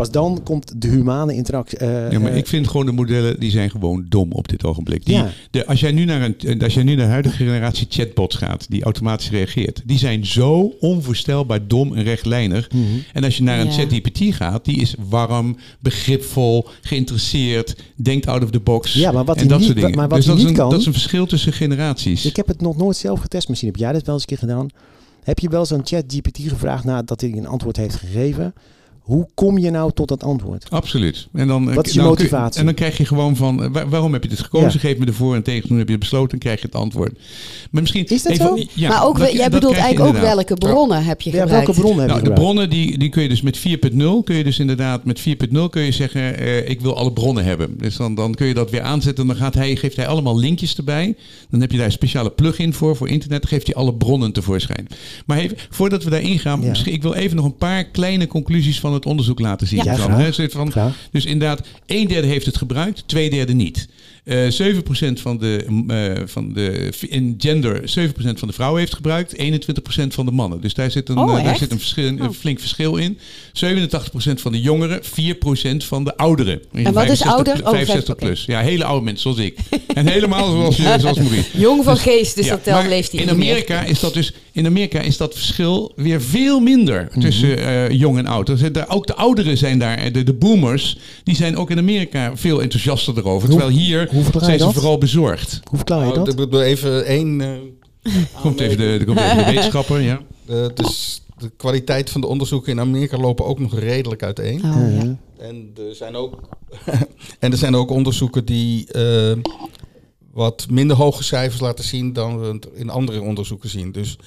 Pas 0.00 0.10
dan 0.10 0.40
komt 0.44 0.72
de 0.82 0.88
humane 0.88 1.34
interactie. 1.34 1.78
eh, 1.78 2.12
Ja, 2.12 2.18
maar 2.18 2.30
eh, 2.30 2.36
ik 2.36 2.46
vind 2.46 2.68
gewoon 2.68 2.86
de 2.86 2.92
modellen 2.92 3.40
die 3.40 3.50
zijn 3.50 3.70
gewoon 3.70 4.06
dom 4.08 4.32
op 4.32 4.48
dit 4.48 4.64
ogenblik. 4.64 5.04
Die, 5.06 5.14
Ja. 5.14 5.30
de, 5.50 5.66
als, 5.66 5.80
jij 5.80 5.92
nu 5.92 6.04
naar 6.04 6.22
een, 6.22 6.38
eh, 6.38 6.60
als 6.60 6.74
jij 6.74 6.82
nu 6.82 6.94
naar 6.94 7.04
de 7.04 7.10
huidige 7.10 7.36
generatie 7.36 7.86
chatbots 7.90 8.36
gaat, 8.36 8.66
die 8.70 8.82
automatisch 8.82 9.30
reageert, 9.30 9.82
die 9.84 9.98
zijn 9.98 10.26
zo 10.26 10.72
onvoorstelbaar 10.80 11.66
dom 11.68 11.94
en 11.94 12.02
rechtlijnig. 12.02 12.70
mhm. 12.70 12.82
En 13.12 13.24
als 13.24 13.36
je 13.36 13.42
naar 13.42 13.60
een 13.60 13.66
Ja. 13.66 13.72
ChatGPT 13.72 14.34
gaat, 14.34 14.64
die 14.64 14.76
is 14.80 14.94
warm, 15.08 15.56
begripvol, 15.80 16.68
geïnteresseerd, 16.80 17.76
denkt 17.96 18.26
out 18.26 18.42
of 18.42 18.50
the 18.50 18.60
box. 18.60 18.92
Ja, 18.92 19.12
maar 19.12 19.24
wat 19.24 19.36
en 19.36 19.48
dat 19.48 19.58
niet- 19.58 19.66
soort 19.66 19.78
dingen. 19.80 19.96
maar 19.96 20.08
wat 20.08 20.16
dus 20.16 20.26
dat, 20.26 20.36
is 20.36 20.40
niet 20.42 20.50
een, 20.50 20.56
kan- 20.58 20.70
dat 20.70 20.80
is 20.80 20.86
een 20.86 20.92
verschil 20.92 21.26
tussen 21.26 21.52
generaties. 21.52 22.24
Ik 22.24 22.36
heb 22.36 22.46
het 22.46 22.60
nog 22.60 22.76
nooit 22.76 22.96
zelf 22.96 23.20
getest. 23.20 23.48
Misschien 23.48 23.70
heb 23.70 23.78
jij 23.80 23.92
dat 23.92 24.04
wel 24.04 24.14
eens 24.14 24.22
een 24.22 24.28
keer 24.28 24.48
gedaan. 24.48 24.68
Heb 25.22 25.38
je 25.38 25.48
wel 25.48 25.60
eens 25.60 25.72
aan 25.72 25.86
ChatGPT 25.86 26.38
gevraagd 26.48 26.84
nadat 26.84 27.20
hij 27.20 27.32
een 27.32 27.46
antwoord 27.46 27.76
heeft 27.76 27.94
gegeven? 27.94 28.54
Hoe 29.10 29.28
kom 29.34 29.58
je 29.58 29.70
nou 29.70 29.90
tot 29.94 30.08
dat 30.08 30.22
antwoord? 30.24 30.66
Absoluut. 30.70 31.28
En 31.32 31.46
dan, 31.48 31.68
eh, 31.68 31.74
Wat 31.74 31.86
is 31.86 31.92
je 31.92 31.98
dan 31.98 32.08
kun- 32.08 32.16
motivatie? 32.18 32.60
en 32.60 32.66
dan 32.66 32.74
krijg 32.74 32.96
je 32.96 33.04
gewoon 33.04 33.36
van, 33.36 33.62
eh, 33.62 33.68
waar- 33.72 33.88
waarom 33.88 34.12
heb 34.12 34.22
je 34.22 34.28
dit 34.28 34.40
gekozen? 34.40 34.70
Ja. 34.72 34.78
Geef 34.78 34.98
me 34.98 35.06
de 35.06 35.12
voor- 35.12 35.34
en 35.34 35.42
tegen, 35.42 35.68
toen 35.68 35.76
heb 35.78 35.86
je 35.86 35.92
het 35.92 36.00
besloten 36.00 36.32
en 36.32 36.38
krijg 36.38 36.60
je 36.60 36.66
het 36.66 36.74
antwoord. 36.74 37.12
Maar 37.70 37.80
misschien 37.80 38.06
Is 38.06 38.22
dat 38.22 38.32
even- 38.32 38.44
zo? 38.46 38.64
Ja, 38.74 38.88
maar 38.88 39.06
ook, 39.06 39.18
dat- 39.18 39.32
jij 39.32 39.42
dat 39.42 39.50
bedoelt 39.50 39.74
je 39.74 39.80
eigenlijk 39.80 40.16
ook 40.16 40.22
welke 40.22 40.54
bronnen 40.54 41.04
heb 41.04 41.20
je 41.20 41.30
Ja, 41.32 41.40
gebruikt? 41.40 41.66
welke 41.66 41.80
bronnen 41.80 42.00
heb 42.00 42.08
Nou, 42.08 42.20
je 42.20 42.24
de 42.28 42.30
gebruikt? 42.34 42.40
bronnen 42.56 42.70
die, 42.70 42.98
die 42.98 43.08
kun 43.08 43.22
je 43.22 43.28
dus 43.28 43.40
met 43.42 43.58
4.0 43.58 44.22
kun 44.22 44.36
je 44.36 44.44
dus 44.44 44.58
inderdaad 44.58 45.04
met 45.04 45.20
4.0 45.20 45.68
kun 45.68 45.82
je 45.82 45.92
zeggen 45.92 46.38
eh, 46.38 46.68
ik 46.68 46.80
wil 46.80 46.96
alle 46.96 47.12
bronnen 47.12 47.44
hebben. 47.44 47.78
Dus 47.78 47.96
dan, 47.96 48.14
dan 48.14 48.34
kun 48.34 48.46
je 48.46 48.54
dat 48.54 48.70
weer 48.70 48.82
aanzetten. 48.82 49.26
Dan 49.26 49.36
gaat 49.36 49.54
hij, 49.54 49.76
geeft 49.76 49.96
hij 49.96 50.06
allemaal 50.06 50.38
linkjes 50.38 50.76
erbij. 50.76 51.14
Dan 51.50 51.60
heb 51.60 51.70
je 51.70 51.76
daar 51.76 51.86
een 51.86 51.92
speciale 51.92 52.30
plugin 52.30 52.72
voor 52.74 52.96
voor 52.96 53.08
internet. 53.08 53.40
Dan 53.40 53.50
geeft 53.50 53.66
hij 53.66 53.74
alle 53.76 53.94
bronnen 53.94 54.32
tevoorschijn. 54.32 54.86
Maar 55.26 55.38
even, 55.38 55.56
voordat 55.70 56.04
we 56.04 56.10
daarin 56.10 56.38
gaan, 56.38 56.60
Ja. 56.60 56.68
misschien, 56.68 56.92
ik 56.92 57.02
wil 57.02 57.14
even 57.14 57.36
nog 57.36 57.44
een 57.44 57.56
paar 57.56 57.84
kleine 57.84 58.26
conclusies 58.26 58.80
van 58.80 58.92
het 58.92 58.99
onderzoek 59.06 59.38
laten 59.40 59.66
zien. 59.66 59.84
Ja, 59.84 59.96
hè. 59.96 60.48
Van, 60.50 60.70
Graag. 60.70 60.96
dus 61.10 61.24
inderdaad, 61.24 61.66
een 61.86 62.08
derde 62.08 62.26
heeft 62.26 62.46
het 62.46 62.56
gebruikt, 62.56 63.02
twee 63.06 63.30
derde 63.30 63.52
niet. 63.52 63.88
Eh 64.24 64.38
7% 64.50 65.20
van 65.20 65.38
de, 65.38 65.64
eh, 65.88 66.26
van 66.26 66.52
de, 66.52 66.92
in 67.08 67.34
gender, 67.38 67.80
7% 67.84 68.38
van 68.38 68.48
de 68.48 68.54
vrouwen 68.54 68.80
heeft 68.80 68.94
gebruikt, 68.94 69.34
21% 69.38 70.14
van 70.14 70.26
de 70.26 70.32
mannen. 70.32 70.60
Dus 70.60 70.74
daar 70.74 70.90
zit 70.90 71.08
een, 71.08 71.18
Oh, 71.18 71.38
eh, 71.38 71.44
daar 71.44 71.56
zit 71.56 71.70
een, 71.70 71.78
verschil, 71.78 72.06
een 72.06 72.22
Oh. 72.22 72.30
flink 72.32 72.60
verschil 72.60 72.96
in. 72.96 73.18
87% 73.52 74.40
van 74.40 74.52
de 74.52 74.60
jongeren, 74.60 75.00
4% 75.02 75.84
van 75.84 76.04
de 76.04 76.16
ouderen. 76.16 76.62
En 76.72 76.92
wat 76.92 77.08
is 77.10 77.22
ouder? 77.22 77.54
Oh, 77.64 77.70
65 77.70 78.14
oké. 78.14 78.24
plus. 78.26 78.44
Ja, 78.44 78.60
hele 78.60 78.84
oude 78.84 79.04
mensen 79.04 79.22
zoals 79.34 79.46
ik. 79.48 79.58
En 79.94 80.06
helemaal 80.06 80.50
zoals, 80.50 80.76
je, 80.76 80.96
zoals 81.00 81.18
Maurice. 81.18 81.58
Jong 81.58 81.84
van 81.84 81.96
geest, 81.96 82.36
dus 82.36 82.44
Ja, 82.44 82.50
dat 82.50 82.64
telt 82.64 82.86
leeft 82.86 83.12
hij 83.12 83.20
in 83.20 83.26
meer. 83.26 83.50
Amerika 83.50 83.82
is 83.82 84.00
dat 84.00 84.14
dus 84.14 84.32
in 84.52 84.66
Amerika 84.66 85.00
is 85.00 85.16
dat 85.16 85.34
verschil 85.34 85.92
weer 85.96 86.20
veel 86.22 86.60
minder 86.60 87.08
Mhm. 87.10 87.20
tussen 87.20 87.58
eh, 87.58 87.90
jong 87.90 88.18
en 88.18 88.26
oud. 88.26 88.46
Dus, 88.46 88.62
eh, 88.62 88.82
ook 88.88 89.06
de 89.06 89.14
ouderen 89.14 89.58
zijn 89.58 89.78
daar, 89.78 89.98
eh, 89.98 90.12
de, 90.12 90.22
de 90.22 90.32
boomers, 90.34 90.98
die 91.24 91.36
zijn 91.36 91.56
ook 91.56 91.70
in 91.70 91.78
Amerika 91.78 92.36
veel 92.36 92.62
enthousiaster 92.62 93.18
erover. 93.18 93.48
Hoe- 93.48 93.58
Terwijl 93.58 93.78
hier 93.78 94.08
zijn 94.40 94.58
ze 94.58 94.64
dat? 94.64 94.74
vooral 94.74 94.98
bezorgd. 94.98 95.60
Hoe 95.64 95.76
verklaar 95.76 95.98
je 95.98 96.04
Nou, 96.12 96.24
dat? 96.24 96.28
ik 96.40 96.50
wil 96.50 96.62
even 96.62 97.04
één. 97.06 97.40
eh, 97.40 97.48
Komt 98.42 98.60
even 98.60 98.76
de, 98.76 99.04
komt 99.06 99.18
even 99.18 99.36
de 99.36 99.44
wetenschapper, 99.52 100.00
ja. 100.00 100.20
eh, 100.48 100.56
dus 100.74 101.22
de 101.38 101.50
kwaliteit 101.56 102.10
van 102.10 102.20
de 102.20 102.26
onderzoeken 102.26 102.72
in 102.72 102.80
Amerika 102.80 103.18
lopen 103.18 103.44
ook 103.46 103.58
nog 103.58 103.78
redelijk 103.78 104.22
uiteen. 104.22 104.56
Oh, 104.64 104.94
ja. 104.94 105.04
Mhm. 105.04 105.12
En 105.38 105.70
er 105.88 105.94
zijn 105.94 106.16
ook, 106.16 106.40
en 107.38 107.52
er 107.52 107.58
zijn 107.58 107.74
ook 107.74 107.90
onderzoeken 107.90 108.44
die 108.44 108.86
wat 110.30 110.66
minder 110.70 110.96
hoge 110.96 111.22
cijfers 111.22 111.60
laten 111.60 111.84
zien 111.84 112.12
dan 112.12 112.40
we 112.40 112.46
het 112.46 112.68
in 112.74 112.90
andere 112.90 113.20
onderzoeken 113.20 113.68
zien. 113.68 113.92
Dus 113.92 114.18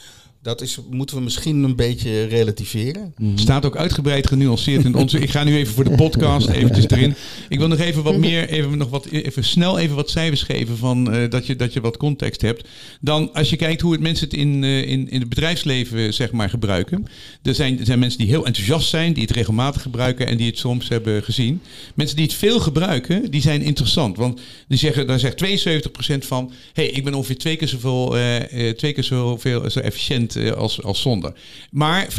dat 0.44 0.62
is, 0.62 0.78
moeten 0.90 1.16
we 1.16 1.22
misschien 1.22 1.64
een 1.64 1.76
beetje 1.76 2.24
relativeren. 2.24 3.14
Staat 3.36 3.66
ook 3.66 3.78
uitgebreid 3.78 4.28
genuanceerd 4.28 4.86
in 4.86 4.96
onze. 4.96 5.20
Ik 5.20 5.30
ga 5.30 5.44
nu 5.44 5.56
even 5.56 5.74
voor 5.74 5.84
de 5.84 5.96
podcast 5.96 6.48
eventjes 6.50 6.90
erin. 6.90 7.16
Ik 7.50 7.60
wil 7.60 7.68
nog 7.68 7.80
even 7.80 8.04
wat 8.04 8.18
meer, 8.18 8.50
even, 8.50 8.78
nog 8.78 8.90
wat, 8.90 9.06
even 9.06 9.44
snel 9.44 9.80
even 9.80 9.96
wat 9.96 10.10
cijfers 10.10 10.42
geven 10.42 10.78
van 10.78 11.12
eh, 11.12 11.30
dat, 11.30 11.46
je, 11.46 11.56
dat 11.56 11.74
je 11.74 11.82
wat 11.82 11.98
context 11.98 12.42
hebt. 12.42 12.68
Dan 13.02 13.34
als 13.34 13.50
je 13.50 13.56
kijkt 13.56 13.82
hoe 13.82 13.92
het 13.92 14.02
mensen 14.02 14.28
het 14.30 14.38
in, 14.38 14.64
eh, 14.64 14.82
in, 14.82 15.10
in 15.10 15.20
het 15.20 15.30
bedrijfsleven 15.30 16.14
zeg 16.14 16.32
maar 16.32 16.50
gebruiken. 16.50 17.08
Er 17.44 17.56
zijn, 17.56 17.80
er 17.80 17.86
zijn 17.86 18.00
mensen 18.00 18.20
die 18.20 18.28
heel 18.28 18.46
enthousiast 18.46 18.90
zijn, 18.90 19.14
die 19.14 19.24
het 19.24 19.36
regelmatig 19.36 19.82
gebruiken 19.82 20.28
en 20.28 20.38
die 20.38 20.48
het 20.48 20.58
soms 20.58 20.90
hebben 20.90 21.24
gezien. 21.24 21.62
Mensen 21.96 22.16
die 22.16 22.26
het 22.26 22.36
veel 22.36 22.60
gebruiken, 22.60 23.32
die 23.32 23.42
zijn 23.42 23.62
interessant. 23.62 24.18
Want 24.18 24.42
die 24.68 24.78
zeggen, 24.78 25.08
daar 25.08 25.20
zegt 25.20 25.44
72% 25.44 26.28
van, 26.28 26.52
hey, 26.74 26.86
ik 26.86 27.04
ben 27.04 27.14
ongeveer 27.14 27.38
twee 27.38 27.56
keer 27.56 27.68
zoveel, 27.68 28.18
eh, 28.18 28.68
eh, 28.68 28.76
twee 28.76 28.94
keer 28.94 29.04
zoveel 29.04 29.70
zo 29.70 29.80
efficiënt 29.80 30.33
eh, 30.36 30.52
als, 30.52 30.84
als 30.84 31.02
zonder. 31.02 31.34
Maar 31.72 32.08
25% 32.10 32.13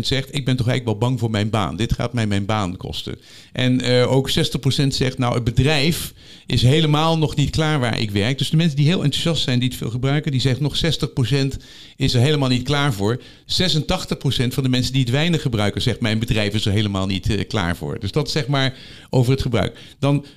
zegt, 0.00 0.34
ik 0.34 0.44
ben 0.44 0.56
toch 0.56 0.68
eigenlijk 0.68 0.84
wel 0.84 1.08
bang 1.08 1.18
voor 1.18 1.30
mijn 1.30 1.50
baan. 1.50 1.76
Dit 1.76 1.92
gaat 1.92 2.12
mij 2.12 2.26
mijn 2.26 2.44
baan 2.44 2.76
kosten. 2.76 3.18
En 3.52 3.80
eh, 3.80 4.12
ook 4.12 4.30
60% 4.30 4.32
zegt, 4.86 5.18
nou 5.18 5.34
het 5.34 5.44
bedrijf 5.44 6.12
is 6.46 6.62
helemaal 6.62 7.18
nog 7.18 7.36
niet 7.36 7.50
klaar 7.50 7.80
waar 7.80 8.00
ik 8.00 8.10
werk. 8.10 8.38
Dus 8.38 8.50
de 8.50 8.56
mensen 8.56 8.76
die 8.76 8.86
heel 8.86 9.04
enthousiast 9.04 9.42
zijn, 9.42 9.58
die 9.58 9.68
het 9.68 9.78
veel 9.78 9.90
gebruiken, 9.90 10.32
die 10.32 10.40
zegt 10.40 10.60
nog 10.60 10.76
60% 10.76 10.80
is 11.96 12.14
er 12.14 12.20
helemaal 12.20 12.48
niet 12.48 12.62
klaar 12.62 12.92
voor. 12.92 13.20
86% 13.20 13.22
van 14.48 14.62
de 14.62 14.68
mensen 14.68 14.92
die 14.92 15.02
het 15.02 15.10
weinig 15.10 15.42
gebruiken, 15.42 15.82
zegt 15.82 16.00
mijn 16.00 16.18
bedrijf 16.18 16.54
is 16.54 16.66
er 16.66 16.72
helemaal 16.72 17.06
niet 17.06 17.30
eh, 17.30 17.48
klaar 17.48 17.76
voor. 17.76 17.98
Dus 17.98 18.12
dat 18.12 18.30
zeg 18.30 18.46
maar 18.46 18.74
over 19.10 19.32
het 19.32 19.42
gebruik. 19.42 19.78
Dan 19.98 20.24
35% 20.24 20.28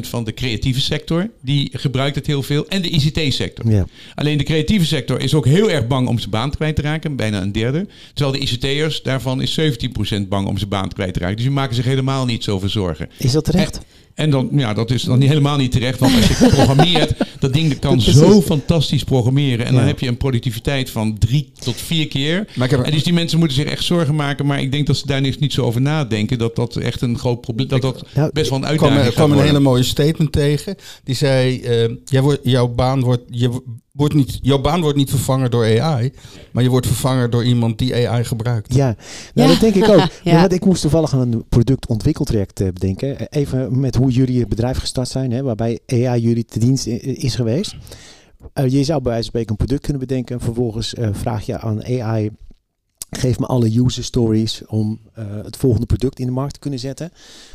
van 0.00 0.24
de 0.24 0.34
creatieve 0.34 0.80
sector, 0.80 1.30
die 1.40 1.70
gebruikt 1.72 2.16
het 2.16 2.26
heel 2.26 2.42
veel. 2.42 2.68
En 2.68 2.82
de 2.82 2.88
ICT-sector. 2.88 3.70
Ja. 3.70 3.86
Alleen 4.14 4.38
de 4.38 4.44
creatieve 4.44 4.86
sector 4.86 5.20
is 5.20 5.34
ook 5.34 5.46
heel 5.46 5.70
erg 5.70 5.86
bang 5.92 6.08
om 6.08 6.18
zijn 6.18 6.30
baan 6.30 6.50
kwijt 6.50 6.76
te 6.76 6.82
raken, 6.82 7.16
bijna 7.16 7.40
een 7.40 7.52
derde. 7.52 7.86
Terwijl 8.14 8.38
de 8.38 8.50
ICT'ers, 8.50 9.02
daarvan 9.02 9.42
is 9.42 9.60
17% 9.60 10.28
bang 10.28 10.46
om 10.46 10.58
zijn 10.58 10.70
baan 10.70 10.88
kwijt 10.88 11.14
te 11.14 11.20
raken. 11.20 11.36
Dus 11.36 11.44
die 11.44 11.54
maken 11.54 11.74
zich 11.74 11.84
helemaal 11.84 12.24
niet 12.24 12.44
zoveel 12.44 12.68
zorgen. 12.68 13.08
Is 13.18 13.32
dat 13.32 13.44
terecht? 13.44 13.80
En 14.14 14.30
dan, 14.30 14.48
ja, 14.52 14.74
dat 14.74 14.90
is 14.90 15.02
dan 15.02 15.18
niet 15.18 15.28
helemaal 15.28 15.56
niet 15.56 15.72
terecht. 15.72 15.98
Want 15.98 16.14
als 16.14 16.26
je 16.26 16.34
programmeert, 16.54 17.14
dat 17.42 17.52
ding 17.52 17.78
kan 17.78 17.92
Precies. 17.92 18.14
zo 18.16 18.40
fantastisch 18.42 19.04
programmeren. 19.04 19.66
En 19.66 19.74
dan 19.74 19.84
heb 19.84 19.98
je 19.98 20.08
een 20.08 20.16
productiviteit 20.16 20.90
van 20.90 21.18
drie 21.18 21.52
tot 21.58 21.74
vier 21.76 22.08
keer. 22.08 22.48
Maar 22.56 22.64
ik 22.64 22.70
heb, 22.76 22.82
En 22.84 22.92
dus 22.92 23.02
die 23.04 23.12
mensen 23.12 23.38
moeten 23.38 23.56
zich 23.56 23.66
echt 23.66 23.84
zorgen 23.84 24.14
maken. 24.14 24.46
Maar 24.46 24.60
ik 24.60 24.72
denk 24.72 24.86
dat 24.86 24.96
ze 24.96 25.06
daar 25.06 25.20
niks 25.20 25.38
niet 25.38 25.52
zo 25.52 25.62
over 25.64 25.80
nadenken. 25.80 26.38
Dat 26.38 26.56
dat 26.56 26.76
echt 26.76 27.00
een 27.00 27.18
groot 27.18 27.40
probleem 27.40 27.68
Dat 27.68 27.82
dat 27.82 28.04
Nou, 28.14 28.30
best 28.32 28.50
wel 28.50 28.58
een 28.58 28.66
uitdaging 28.66 29.04
ik 29.06 29.12
kwam 29.14 29.32
een 29.32 29.38
hele 29.44 29.60
mooie 29.60 29.82
statement 29.82 30.32
tegen. 30.32 30.76
Die 31.04 31.14
zei, 31.14 31.60
eh, 31.60 31.90
jij 32.04 32.22
wordt, 32.22 32.40
jouw 32.42 32.68
baan 32.68 33.00
wordt, 33.00 33.22
je, 33.30 33.60
wordt 33.92 34.14
niet, 34.14 34.38
jouw 34.42 34.60
baan 34.60 34.80
wordt 34.80 34.96
niet 34.96 35.10
vervangen 35.10 35.50
door 35.50 35.80
AI, 35.80 36.12
maar 36.52 36.62
je 36.62 36.68
wordt 36.68 36.86
vervangen 36.86 37.30
door 37.30 37.44
iemand 37.44 37.78
die 37.78 38.08
AI 38.08 38.24
gebruikt. 38.24 38.74
Ja, 38.74 38.96
nou, 39.34 39.48
Ja. 39.48 39.54
dat 39.58 39.60
denk 39.72 39.74
ik 39.84 39.88
ook. 39.88 40.08
Ja. 40.24 40.40
Want 40.40 40.52
ik 40.52 40.64
moest 40.64 40.80
toevallig 40.80 41.12
aan 41.14 41.20
een 41.20 41.44
productontwikkeltraject 41.48 42.60
eh, 42.60 42.66
bedenken. 42.72 43.18
Eh, 43.18 43.40
Even 43.42 43.80
met 43.80 43.94
hoe 43.96 44.10
jullie 44.10 44.38
het 44.40 44.48
bedrijf 44.48 44.78
gestart 44.78 45.08
zijn, 45.08 45.30
hè, 45.30 45.42
waarbij 45.42 45.78
AI 45.86 46.20
jullie 46.20 46.44
te 46.44 46.58
dienst 46.58 46.86
i- 46.86 47.14
geweest. 47.34 47.76
Eh, 48.52 48.68
je 48.68 48.84
zou 48.84 49.02
bij 49.02 49.12
wijze 49.12 49.30
van 49.30 49.40
spreken 49.40 49.50
een 49.50 49.56
product 49.56 49.82
kunnen 49.82 50.06
bedenken. 50.06 50.40
Vervolgens 50.40 50.94
eh, 50.94 51.08
vraag 51.12 51.46
je 51.46 51.58
aan 51.58 51.84
AI, 51.84 52.30
geef 53.10 53.38
me 53.38 53.46
alle 53.46 53.78
user 53.78 54.04
stories 54.04 54.66
om 54.66 55.00
eh, 55.14 55.24
het 55.42 55.56
volgende 55.56 55.86
product 55.86 56.18
in 56.18 56.26
de 56.26 56.32
markt 56.32 56.58
kunnen 56.58 56.78
zetten. 56.78 57.10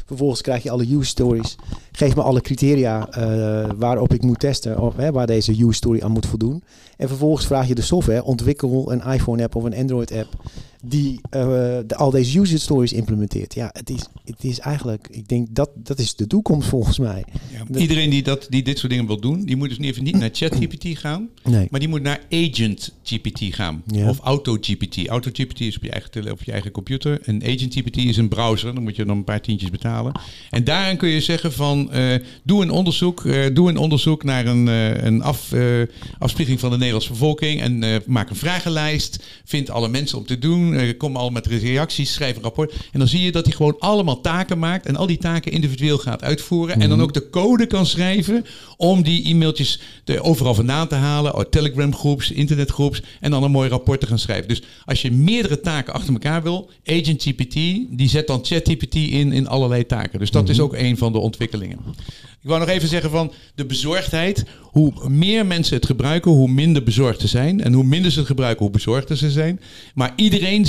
Vervolgens 0.05 0.41
krijg 0.41 0.63
je 0.63 0.69
alle 0.71 0.83
user 0.91 1.05
stories. 1.05 1.55
Geef 1.91 2.15
me 2.15 2.21
alle 2.21 2.41
criteria 2.41 3.09
eh, 3.09 3.69
waarop 3.77 4.13
ik 4.13 4.21
moet 4.23 4.39
testen, 4.39 4.79
of, 4.79 4.95
hè, 4.95 5.11
waar 5.11 5.27
deze 5.27 5.51
user 5.51 5.73
story 5.73 6.01
aan 6.01 6.11
moet 6.11 6.25
voldoen. 6.25 6.63
En 6.97 7.07
vervolgens 7.07 7.45
vraag 7.45 7.67
je 7.67 7.75
de 7.75 7.81
software, 7.81 8.23
ontwikkel 8.23 8.91
een 8.91 9.01
iPhone 9.13 9.43
app 9.43 9.55
of 9.55 9.63
een 9.63 9.75
Android 9.75 10.11
app 10.11 10.43
die 10.83 11.19
eh, 11.29 11.41
de, 11.87 11.95
al 11.95 12.11
deze 12.11 12.39
user 12.39 12.59
stories 12.59 12.93
implementeert. 12.93 13.53
Ja, 13.53 13.69
het 13.73 13.89
is, 13.89 14.01
het 14.25 14.43
is 14.43 14.59
eigenlijk, 14.59 15.07
ik 15.11 15.27
denk 15.27 15.47
dat 15.51 15.69
dat 15.75 15.99
is 15.99 16.15
de 16.15 16.27
toekomst 16.27 16.67
volgens 16.69 16.99
mij. 16.99 17.23
Dat- 17.69 17.81
Iedereen 17.81 18.09
die, 18.09 18.23
dat, 18.23 18.45
die 18.49 18.63
dit 18.63 18.77
soort 18.77 18.91
dingen 18.91 19.07
wil 19.07 19.19
doen, 19.19 19.45
die 19.45 19.55
moet 19.55 19.69
dus 19.69 19.77
niet 19.77 19.89
even 19.91 20.03
niet 20.03 20.17
naar 20.17 20.29
ChatGPT 20.31 20.97
gaan, 20.99 21.29
Nee. 21.43 21.67
maar 21.69 21.79
die 21.79 21.89
moet 21.89 22.01
naar 22.01 22.21
Agent 22.29 22.93
GPT 23.03 23.39
gaan. 23.55 23.83
Ja. 23.87 24.09
Of 24.09 24.19
AutoGPT. 24.19 25.07
AutoGPT 25.07 25.59
is 25.59 25.75
op 25.77 25.83
je 25.83 25.89
eigen, 25.91 26.31
op 26.31 26.43
je 26.43 26.51
eigen 26.51 26.71
computer. 26.71 27.21
En 27.21 27.41
Agent 27.47 27.73
GPT 27.73 27.97
is 27.97 28.17
een 28.17 28.27
browser. 28.27 28.73
Dan 28.73 28.83
moet 28.83 28.95
je 28.95 29.05
dan 29.05 29.17
een 29.17 29.23
paar 29.23 29.41
tientjes 29.41 29.69
betalen. 29.69 30.11
En 30.49 30.63
daarin 30.63 30.97
kun 30.97 31.09
je 31.09 31.21
zeggen 31.21 31.53
van, 31.53 31.91
eh, 31.91 32.15
doe 32.43 32.61
een 32.61 32.69
onderzoek. 32.71 33.25
eh, 33.25 33.45
doe 33.53 33.69
een 33.69 33.77
onderzoek 33.77 34.23
naar 34.23 34.45
een, 34.45 34.67
eh, 34.67 35.03
een 35.03 35.21
af, 35.21 35.53
afspiegeling 36.19 36.59
van 36.59 36.69
de 36.69 36.77
Nederlandse 36.77 37.11
bevolking. 37.11 37.61
En 37.61 38.01
maak 38.05 38.29
een 38.29 38.35
vragenlijst. 38.35 39.25
Vind 39.45 39.69
alle 39.69 39.87
mensen 39.87 40.17
om 40.17 40.25
te 40.25 40.39
doen. 40.39 40.95
kom 40.97 41.15
al 41.15 41.29
met 41.29 41.45
reacties. 41.45 42.13
Schrijf 42.13 42.35
een 42.35 42.41
rapport. 42.41 42.73
En 42.91 42.99
dan 42.99 43.07
zie 43.07 43.21
je 43.21 43.31
dat 43.31 43.45
hij 43.45 43.55
gewoon 43.55 43.79
allemaal 43.79 44.21
taken 44.21 44.59
maakt. 44.59 44.85
En 44.85 44.95
al 44.95 45.07
die 45.07 45.17
taken 45.17 45.51
individueel 45.51 45.97
gaat 45.97 46.23
uitvoeren. 46.23 46.81
En 46.81 46.89
dan 46.89 47.01
ook 47.01 47.13
de 47.13 47.29
code 47.29 47.65
kan 47.65 47.85
schrijven 47.85 48.45
om 48.77 49.03
die 49.03 49.25
e-mailtjes 49.25 49.79
er 50.05 50.23
overal 50.23 50.53
vandaan 50.53 50.87
te 50.87 50.95
halen. 50.95 51.35
Uit 51.35 51.51
Telegram 51.51 51.95
groeps, 51.95 52.31
internetgroeps. 52.31 53.01
En 53.19 53.31
dan 53.31 53.43
een 53.43 53.51
mooi 53.51 53.69
rapport 53.69 53.99
te 53.99 54.07
gaan 54.07 54.19
schrijven. 54.19 54.47
Dus 54.47 54.61
als 54.85 55.01
je 55.01 55.11
meerdere 55.11 55.59
taken 55.59 55.93
achter 55.93 56.13
elkaar 56.13 56.43
wil, 56.43 56.69
Agent 56.85 57.21
GPT, 57.37 57.53
die 57.97 58.09
zet 58.09 58.27
dan 58.27 58.45
ChatGPT 58.45 58.95
in 58.95 59.31
in 59.31 59.47
allerlei 59.47 59.85
taken. 59.85 60.19
Dus 60.19 60.31
dat 60.31 60.49
is 60.49 60.59
ook 60.59 60.73
een 60.73 60.97
van 60.97 61.11
de 61.11 61.17
ontwikkelingen. 61.17 61.77
Ik 62.41 62.53
wou 62.53 62.59
nog 62.59 62.69
even 62.69 62.87
zeggen 62.87 63.09
van 63.09 63.31
de 63.55 63.65
bezorgdheid. 63.65 64.45
Hoe 64.61 65.09
meer 65.09 65.45
mensen 65.45 65.75
het 65.75 65.85
gebruiken, 65.85 66.31
hoe 66.31 66.47
minder 66.47 66.83
bezorgd 66.83 67.21
ze 67.21 67.27
zijn. 67.27 67.61
En 67.63 67.73
hoe 67.73 67.83
minder 67.83 68.11
ze 68.11 68.17
het 68.17 68.27
gebruiken, 68.27 68.63
hoe 68.63 68.73
bezorgder 68.73 69.17
ze 69.17 69.31
zijn. 69.31 69.59
Maar 69.93 70.13
iedereen, 70.15 70.65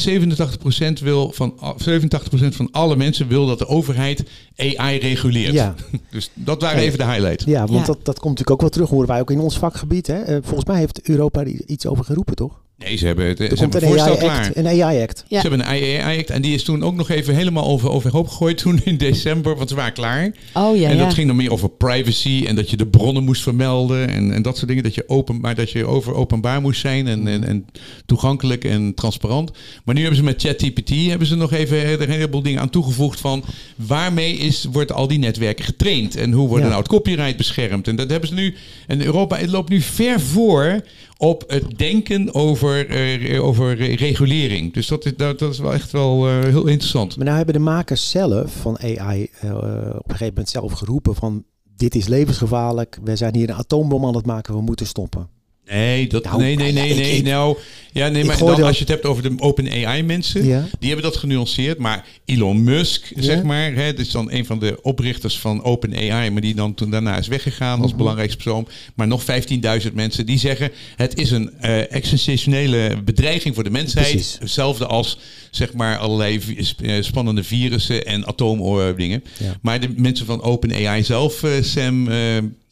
87% 0.98 1.02
wil 1.02 1.32
van 1.32 1.54
87% 1.76 2.48
van 2.48 2.68
alle 2.70 2.96
mensen 2.96 3.28
wil 3.28 3.46
dat 3.46 3.58
de 3.58 3.66
overheid 3.66 4.24
AI 4.56 4.98
reguleert. 4.98 5.52
Ja. 5.52 5.74
Dus 6.10 6.30
dat 6.34 6.62
waren 6.62 6.82
even 6.82 6.98
de 6.98 7.04
highlights. 7.04 7.44
Ja, 7.44 7.66
want 7.66 7.80
Ja. 7.80 7.84
Dat, 7.86 8.04
dat 8.04 8.18
komt 8.18 8.38
natuurlijk 8.38 8.50
ook 8.50 8.60
wel 8.60 8.70
terug, 8.70 8.88
horen 8.88 9.08
wij 9.08 9.20
ook 9.20 9.30
in 9.30 9.40
ons 9.40 9.58
vakgebied. 9.58 10.06
Hè? 10.06 10.20
Eh, 10.22 10.38
volgens 10.42 10.64
mij 10.64 10.78
heeft 10.78 11.08
Europa 11.08 11.40
er 11.40 11.66
iets 11.66 11.86
over 11.86 12.04
geroepen, 12.04 12.36
toch? 12.36 12.60
Nee, 12.78 12.96
ze 12.96 13.06
hebben 13.06 13.26
het. 13.26 13.40
Er 13.40 13.48
Ze 13.48 13.54
komt 13.54 13.72
hebben 13.72 13.90
een 13.90 13.96
voorstel 13.96 14.16
klaar. 14.16 14.50
Een 14.54 14.66
AI-act. 14.66 15.24
Ja. 15.28 15.40
Ze 15.40 15.48
hebben 15.48 15.60
een 15.60 15.72
AI-act 15.72 16.30
en 16.30 16.42
die 16.42 16.54
is 16.54 16.62
toen 16.62 16.82
ook 16.82 16.94
nog 16.94 17.10
even 17.10 17.34
helemaal 17.34 17.64
over, 17.64 17.90
overhoop 17.90 18.28
gegooid 18.28 18.58
toen 18.58 18.80
in 18.84 18.96
december, 18.96 19.56
want 19.56 19.68
ze 19.68 19.74
waren 19.74 19.92
klaar. 19.92 20.32
Oh 20.54 20.76
ja, 20.76 20.88
en 20.88 20.98
dat 20.98 21.06
ja. 21.06 21.12
ging 21.12 21.26
dan 21.26 21.36
meer 21.36 21.52
over 21.52 21.68
privacy 21.68 22.44
en 22.46 22.56
dat 22.56 22.70
je 22.70 22.76
de 22.76 22.86
bronnen 22.86 23.24
moest 23.24 23.42
vermelden 23.42 24.08
en, 24.08 24.32
en 24.32 24.42
dat 24.42 24.56
soort 24.56 24.68
dingen. 24.68 24.82
Dat 24.82 24.94
je, 24.94 25.04
open, 25.06 25.40
maar 25.40 25.54
dat 25.54 25.70
je 25.70 25.86
over 25.86 26.14
openbaar 26.14 26.60
moest 26.60 26.80
zijn 26.80 27.06
en, 27.06 27.28
en, 27.28 27.44
en 27.44 27.66
toegankelijk 28.06 28.64
en 28.64 28.94
transparant. 28.94 29.50
Maar 29.84 29.94
nu 29.94 30.00
hebben 30.00 30.18
ze 30.18 30.24
met 30.24 30.42
ChatGPT 30.42 30.90
hebben 31.08 31.26
ze 31.26 31.36
nog 31.36 31.52
even 31.52 31.78
er 31.78 32.00
een 32.02 32.10
heleboel 32.10 32.42
dingen 32.42 32.60
aan 32.60 32.70
toegevoegd 32.70 33.20
van 33.20 33.44
waarmee 33.76 34.36
is, 34.36 34.66
wordt 34.72 34.92
al 34.92 35.08
die 35.08 35.18
netwerken 35.18 35.64
getraind 35.64 36.16
en 36.16 36.32
hoe 36.32 36.48
wordt 36.48 36.62
Ja. 36.62 36.68
nou 36.68 36.80
het 36.80 36.90
copyright 36.90 37.36
beschermd. 37.36 37.88
En 37.88 37.96
dat 37.96 38.10
hebben 38.10 38.28
ze 38.28 38.34
nu, 38.34 38.54
en 38.86 39.04
Europa 39.04 39.36
het 39.36 39.50
loopt 39.50 39.68
nu 39.68 39.80
ver 39.80 40.20
voor 40.20 40.82
op 41.18 41.44
het 41.46 41.78
denken 41.78 42.34
over, 42.34 42.88
eh, 42.90 43.44
over 43.44 43.74
re- 43.74 43.94
regulering. 43.94 44.72
Dus 44.72 44.86
dat 44.86 45.04
is, 45.04 45.16
dat, 45.16 45.38
dat 45.38 45.52
is 45.52 45.58
wel 45.58 45.72
echt 45.72 45.90
wel 45.90 46.28
eh, 46.28 46.42
heel 46.42 46.66
interessant. 46.66 47.16
Maar 47.16 47.24
nou 47.24 47.36
hebben 47.36 47.54
de 47.54 47.60
makers 47.60 48.10
zelf 48.10 48.52
van 48.52 48.78
AI 48.78 49.30
eh, 49.40 49.54
op 49.54 50.04
een 50.04 50.10
gegeven 50.10 50.26
moment 50.26 50.48
zelf 50.48 50.72
geroepen 50.72 51.14
van... 51.14 51.44
Dit 51.76 51.94
is 51.94 52.06
levensgevaarlijk. 52.06 52.98
We 53.04 53.16
zijn 53.16 53.34
hier 53.34 53.48
een 53.48 53.54
atoombom 53.54 54.04
aan 54.06 54.16
het 54.16 54.26
maken. 54.26 54.54
We 54.54 54.60
moeten 54.60 54.86
stoppen. 54.86 55.28
Nee, 55.70 56.06
dat, 56.06 56.24
Nou, 56.24 56.38
nee, 56.40 56.56
nee, 56.56 56.72
nee, 56.72 56.94
nee. 56.94 57.16
ik- 57.16 57.24
nou, 57.24 57.56
ja, 57.92 58.08
nee, 58.08 58.20
ik 58.22 58.26
maar 58.28 58.38
dan, 58.38 58.46
dat- 58.48 58.62
als 58.62 58.74
je 58.76 58.80
het 58.80 58.88
hebt 58.92 59.04
over 59.04 59.22
de 59.22 59.34
open 59.38 59.68
AI 59.86 60.02
mensen, 60.02 60.44
Ja. 60.46 60.66
die 60.78 60.88
hebben 60.90 61.10
dat 61.10 61.16
genuanceerd. 61.16 61.78
Maar 61.78 62.06
Elon 62.24 62.62
Musk, 62.64 63.12
Ja. 63.14 63.22
zeg 63.22 63.42
maar, 63.42 63.72
hè, 63.74 63.90
dat 63.92 64.06
is 64.06 64.10
dan 64.10 64.30
een 64.32 64.46
van 64.46 64.58
de 64.58 64.78
oprichters 64.82 65.38
van 65.38 65.62
open 65.64 65.94
AI, 65.94 66.30
maar 66.30 66.40
die 66.40 66.54
dan 66.54 66.74
toen 66.74 66.90
daarna 66.90 67.18
is 67.18 67.26
weggegaan 67.28 67.80
als 67.80 67.88
Mhm. 67.88 67.98
belangrijkste 67.98 68.36
persoon. 68.42 68.68
Maar 68.94 69.06
nog 69.06 69.22
15.000 69.24 69.94
mensen 69.94 70.26
die 70.26 70.38
zeggen, 70.38 70.70
het 70.96 71.18
is 71.18 71.30
een 71.30 71.50
eh 71.60 71.92
existentiële 71.94 72.96
bedreiging 73.04 73.54
voor 73.54 73.64
de 73.64 73.70
mensheid. 73.70 74.10
Precies. 74.10 74.36
Hetzelfde 74.40 74.86
als, 74.86 75.18
zeg 75.50 75.72
maar, 75.72 75.98
allerlei 75.98 76.40
sp- 76.60 76.82
eh, 76.82 77.02
spannende 77.02 77.44
virussen 77.44 78.06
en 78.06 78.26
atoomoordingen. 78.26 79.24
Ja. 79.38 79.56
Maar 79.62 79.80
de 79.80 79.88
mensen 79.96 80.26
van 80.26 80.42
OpenAI 80.42 81.02
zelf, 81.04 81.42
eh, 81.42 81.50
Sam, 81.62 82.08
eh, 82.08 82.16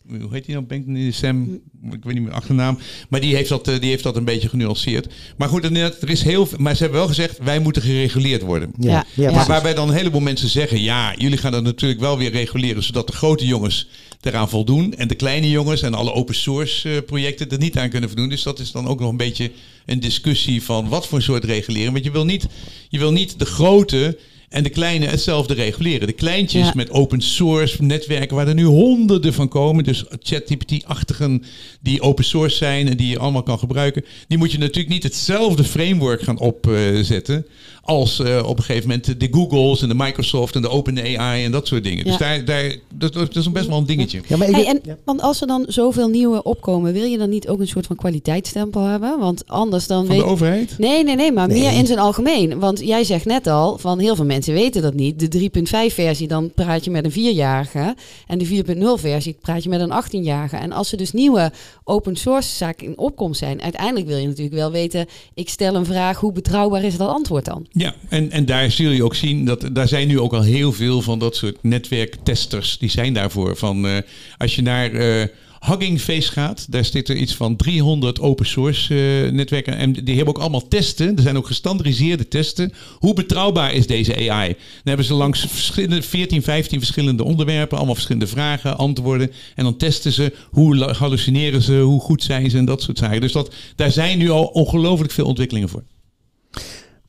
hoe 0.09 0.29
heet 0.33 0.47
hij 0.47 0.55
nou? 0.55 0.67
Ben 0.67 0.79
ik 0.79 0.87
niet- 0.87 1.15
Sam, 1.15 1.61
ik 1.91 2.05
weet 2.05 2.15
niet 2.15 2.23
meer 2.23 2.33
achternaam. 2.33 2.79
Maar 3.09 3.21
die 3.21 3.35
heeft 3.35 3.49
dat, 3.49 3.69
eh, 3.69 3.81
die 3.81 3.91
heeft 3.91 4.03
dat 4.03 4.17
een 4.17 4.25
beetje 4.25 4.49
genuanceerd. 4.49 5.07
Maar 5.37 5.49
goed, 5.49 5.65
er 5.65 6.11
is 6.11 6.23
heel 6.23 6.47
veel. 6.47 6.59
Maar 6.59 6.75
ze 6.75 6.83
hebben 6.83 6.99
wel 7.01 7.09
gezegd, 7.09 7.39
wij 7.43 7.59
moeten 7.59 7.83
gereguleerd 7.83 8.43
worden. 8.43 8.71
Ja, 8.81 9.05
Ja. 9.15 9.31
Maar 9.31 9.47
waarbij 9.47 9.75
dan 9.75 9.89
een 9.89 9.95
heleboel 9.95 10.21
mensen 10.21 10.49
zeggen: 10.49 10.81
ja, 10.83 11.15
jullie 11.17 11.39
gaan 11.39 11.53
dat 11.53 11.63
natuurlijk 11.63 12.01
wel 12.01 12.19
weer 12.19 12.31
reguleren, 12.31 12.83
zodat 12.83 13.07
de 13.07 13.13
grote 13.13 13.47
jongens 13.47 13.89
eraan 14.21 14.49
voldoen. 14.49 14.95
En 14.95 15.09
de 15.09 15.15
kleine 15.15 15.51
jongens 15.51 15.83
en 15.83 15.95
alle 15.95 16.13
open 16.13 16.35
source 16.35 16.91
eh, 16.95 17.03
projecten 17.07 17.49
er 17.51 17.59
niet 17.59 17.79
aan 17.79 17.89
kunnen 17.91 18.09
voldoen. 18.09 18.29
Dus 18.29 18.43
dat 18.43 18.59
is 18.59 18.71
dan 18.73 18.87
ook 18.87 19.01
nog 19.01 19.11
een 19.11 19.17
beetje 19.17 19.51
een 19.87 20.01
discussie 20.01 20.63
van 20.63 20.89
wat 20.89 21.07
voor 21.07 21.23
soort 21.23 21.45
regulering. 21.45 21.93
Want 21.93 22.05
je 22.05 22.11
wil 22.11 22.25
niet, 22.25 22.47
je 22.89 22.99
wil 22.99 23.13
niet 23.13 23.39
de 23.39 23.45
grote 23.45 24.19
en 24.49 24.63
de 24.63 24.71
kleine 24.71 25.07
hetzelfde 25.07 25.55
reguleren. 25.55 26.07
De 26.07 26.13
kleintjes 26.13 26.67
Ja. 26.67 26.73
met 26.75 26.91
open 26.91 27.21
source 27.21 27.83
netwerken 27.83 28.37
waar 28.37 28.49
er 28.49 28.55
nu 28.55 28.65
honderden 28.65 29.33
van 29.35 29.49
komen. 29.49 29.85
Dus 29.85 30.05
ChatGPT-achtigen 30.23 31.43
die 31.81 32.01
open 32.01 32.25
source 32.25 32.57
zijn 32.57 32.89
en 32.89 32.97
die 32.97 33.09
je 33.09 33.19
allemaal 33.19 33.43
kan 33.43 33.59
gebruiken. 33.59 34.05
Die 34.29 34.39
moet 34.39 34.53
je 34.53 34.59
natuurlijk 34.59 34.89
niet 34.89 35.03
hetzelfde 35.03 35.65
framework 35.65 36.23
gaan 36.23 36.39
opzetten 36.39 37.47
als 37.87 38.21
eh, 38.21 38.43
op 38.47 38.59
een 38.59 38.65
gegeven 38.65 38.89
moment 38.89 39.21
de 39.21 39.29
Googles 39.31 39.83
en 39.83 39.89
de 39.89 39.95
Microsoft 39.95 40.55
en 40.55 40.63
de 40.63 40.69
OpenAI 40.69 41.45
en 41.45 41.53
dat 41.53 41.67
soort 41.67 41.85
dingen. 41.85 42.05
Dus 42.05 42.17
daar, 42.17 42.45
daar, 42.45 42.77
dat, 42.95 43.13
dat 43.13 43.37
is 43.37 43.53
best 43.53 43.67
wel 43.69 43.79
een 43.79 43.87
dingetje. 43.87 44.21
Ja, 44.29 44.37
maar 44.37 44.49
ik 44.49 44.55
Hey, 44.55 44.65
ben- 44.65 44.75
en, 44.75 44.81
ja. 44.85 44.97
Want 45.05 45.21
als 45.23 45.41
er 45.41 45.47
dan 45.47 45.65
zoveel 45.69 46.09
nieuwe 46.09 46.43
opkomen, 46.43 46.93
wil 46.93 47.05
je 47.05 47.19
dan 47.19 47.29
niet 47.29 47.49
ook 47.49 47.61
een 47.61 47.69
soort 47.69 47.87
van 47.87 47.97
kwaliteitsstempel 47.97 48.83
hebben? 48.83 49.19
Want 49.19 49.43
anders 49.49 49.87
dan 49.87 50.07
Van 50.07 50.15
weet... 50.15 50.25
de 50.25 50.31
overheid? 50.31 50.75
Nee, 50.79 51.05
nee, 51.05 51.17
nee, 51.17 51.33
maar 51.33 51.49
Nee. 51.49 51.61
meer 51.61 51.73
in 51.73 51.87
zijn 51.87 51.99
algemeen. 51.99 52.59
Want 52.59 52.81
jij 52.81 53.05
zegt 53.05 53.25
net 53.25 53.47
al, 53.47 53.79
van 53.79 53.99
heel 53.99 54.17
veel 54.17 54.25
mensen 54.25 54.55
weten 54.55 54.83
dat 54.83 54.95
niet. 54.95 55.33
De 55.33 55.51
3.5 55.89 55.95
versie, 55.95 56.29
dan 56.29 56.51
praat 56.55 56.85
je 56.85 56.91
met 56.91 57.05
een 57.05 57.11
4-jarige. 57.35 57.95
En 58.27 58.39
de 58.39 58.47
4.0 58.47 59.01
versie 59.01 59.37
praat 59.41 59.63
je 59.63 59.69
met 59.69 59.81
een 59.81 59.93
18-jarige. 60.05 60.57
En 60.57 60.73
als 60.73 60.93
er 60.93 60.99
dus 60.99 61.13
nieuwe 61.13 61.53
open 61.85 62.17
source 62.17 62.57
zaken 62.57 62.87
in 62.87 62.99
opkomst 62.99 63.39
zijn, 63.39 63.63
uiteindelijk 63.63 64.07
wil 64.07 64.17
je 64.17 64.27
natuurlijk 64.27 64.57
wel 64.57 64.71
weten, 64.71 65.07
ik 65.35 65.49
stel 65.49 65.75
een 65.75 65.85
vraag, 65.87 66.21
hoe 66.21 66.33
betrouwbaar 66.33 66.85
is 66.85 66.97
dat 66.97 67.09
antwoord 67.09 67.45
dan? 67.45 67.67
Ja, 67.79 67.95
en, 68.09 68.31
en 68.31 68.45
daar 68.45 68.71
zul 68.71 68.91
je 68.91 69.05
ook 69.05 69.15
zien 69.15 69.45
dat 69.45 69.69
daar 69.73 69.89
zijn 69.89 70.09
nu 70.09 70.21
ook 70.21 70.33
al 70.33 70.43
heel 70.43 70.73
veel 70.73 71.03
van 71.03 71.19
dat 71.19 71.37
soort 71.37 71.63
netwerktesters. 71.63 72.79
Die 72.79 72.91
zijn 72.91 73.13
daarvoor. 73.13 73.57
Van, 73.57 73.87
eh, 73.87 73.97
als 74.39 74.55
je 74.55 74.63
naar 74.63 74.93
eh, 74.93 75.29
Hugging 75.61 76.01
Face 76.01 76.33
gaat, 76.33 76.67
daar 76.71 76.85
zit 76.85 77.09
er 77.09 77.17
iets 77.17 77.35
van 77.35 77.57
300 77.57 78.21
open 78.21 78.47
source 78.47 78.95
eh, 78.95 79.33
netwerken. 79.33 79.77
En 79.77 79.93
die 79.93 80.17
hebben 80.17 80.35
ook 80.35 80.41
allemaal 80.41 80.69
testen. 80.69 81.17
Er 81.17 81.23
zijn 81.23 81.37
ook 81.37 81.47
gestandardiseerde 81.47 82.29
testen. 82.29 82.73
Hoe 82.99 83.15
betrouwbaar 83.15 83.73
is 83.73 83.87
deze 83.87 84.31
AI? 84.31 84.49
Dan 84.49 84.59
hebben 84.85 85.07
ze 85.07 85.15
langs 85.15 85.41
verschillende, 85.41 86.03
14, 86.03 86.43
15 86.43 86.79
verschillende 86.79 87.25
onderwerpen, 87.25 87.77
allemaal 87.77 87.95
verschillende 87.95 88.27
vragen, 88.27 88.79
antwoorden. 88.79 89.33
En 89.55 89.65
dan 89.65 89.77
testen 89.77 90.13
ze 90.13 90.33
hoe 90.51 90.85
hallucineren 90.85 91.63
ze, 91.63 91.79
hoe 91.79 92.01
goed 92.01 92.23
zijn 92.23 92.51
ze 92.51 92.59
en 92.59 92.65
dat 92.65 92.83
soort 92.83 92.99
zaken. 92.99 93.21
Dus 93.21 93.33
dat, 93.33 93.55
daar 93.75 93.93
zijn 93.93 94.19
nu 94.19 94.31
al 94.31 94.45
ongelooflijk 94.45 95.13
veel 95.13 95.27
ontwikkelingen 95.27 95.69
voor. 95.69 95.83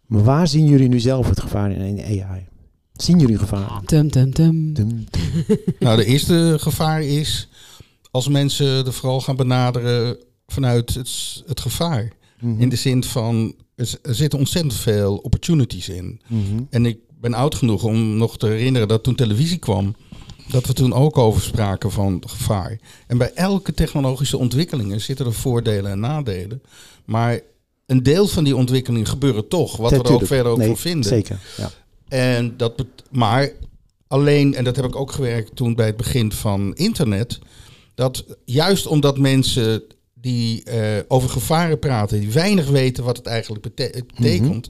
Maar 0.07 0.23
waar 0.23 0.47
zien 0.47 0.67
jullie 0.67 0.87
nu 0.87 0.99
zelf 0.99 1.29
het 1.29 1.39
gevaar 1.39 1.71
in 1.71 2.01
AI? 2.03 2.45
Zien 2.93 3.19
jullie 3.19 3.37
gevaar? 3.37 3.81
Tum, 3.85 4.11
tum, 4.11 4.33
tum. 4.33 4.73
Dum, 4.73 5.03
Nou, 5.79 5.97
de 5.97 6.05
eerste 6.05 6.55
gevaar 6.59 7.03
is 7.03 7.47
als 8.11 8.27
mensen 8.27 8.85
er 8.85 8.93
vooral 8.93 9.21
gaan 9.21 9.35
benaderen 9.35 10.17
vanuit 10.47 10.93
het, 10.93 11.43
het 11.45 11.59
gevaar. 11.59 12.11
mhm, 12.39 12.61
In 12.61 12.69
de 12.69 12.75
zin 12.75 13.03
van, 13.03 13.53
er 13.75 13.97
zitten 14.01 14.39
ontzettend 14.39 14.73
veel 14.73 15.15
opportunities 15.17 15.89
in. 15.89 16.21
mhm. 16.27 16.63
En 16.69 16.85
ik 16.85 16.97
ben 17.21 17.33
oud 17.33 17.55
genoeg 17.55 17.83
om 17.83 18.17
nog 18.17 18.37
te 18.37 18.47
herinneren 18.47 18.87
dat 18.87 19.03
toen 19.03 19.15
televisie 19.15 19.57
kwam, 19.57 19.95
dat 20.49 20.65
we 20.65 20.73
toen 20.73 20.93
ook 20.93 21.17
over 21.17 21.41
spraken 21.41 21.91
van 21.91 22.23
gevaar. 22.27 22.79
En 23.07 23.17
bij 23.17 23.31
elke 23.33 23.73
technologische 23.73 24.37
ontwikkelingen 24.37 25.01
zitten 25.01 25.25
er 25.25 25.33
voordelen 25.33 25.91
en 25.91 25.99
nadelen. 25.99 26.61
Maar 27.05 27.39
een 27.87 28.03
deel 28.03 28.27
van 28.27 28.43
die 28.43 28.55
ontwikkelingen 28.55 29.07
gebeuren 29.07 29.47
toch, 29.47 29.77
wat 29.77 29.91
we 29.91 29.97
er 29.97 30.11
ook 30.11 30.25
verder 30.25 30.51
ook 30.51 30.57
Nee, 30.57 30.67
van 30.67 30.77
vinden. 30.77 31.09
Zeker, 31.09 31.39
ja. 31.57 31.71
En 32.07 32.57
dat 32.57 32.85
maar 33.11 33.51
alleen, 34.07 34.55
en 34.55 34.63
dat 34.63 34.75
heb 34.75 34.85
ik 34.85 34.95
ook 34.95 35.11
gewerkt 35.11 35.55
toen 35.55 35.75
bij 35.75 35.85
het 35.85 35.97
begin 35.97 36.31
van 36.31 36.75
internet, 36.75 37.39
dat 37.95 38.25
juist 38.45 38.87
omdat 38.87 39.17
mensen 39.17 39.83
die 40.13 40.63
eh, 40.63 41.03
over 41.07 41.29
gevaren 41.29 41.79
praten, 41.79 42.19
die 42.19 42.31
weinig 42.31 42.67
weten 42.69 43.03
wat 43.03 43.17
het 43.17 43.25
eigenlijk 43.25 43.63
bete- 43.63 44.03
betekent, 44.15 44.69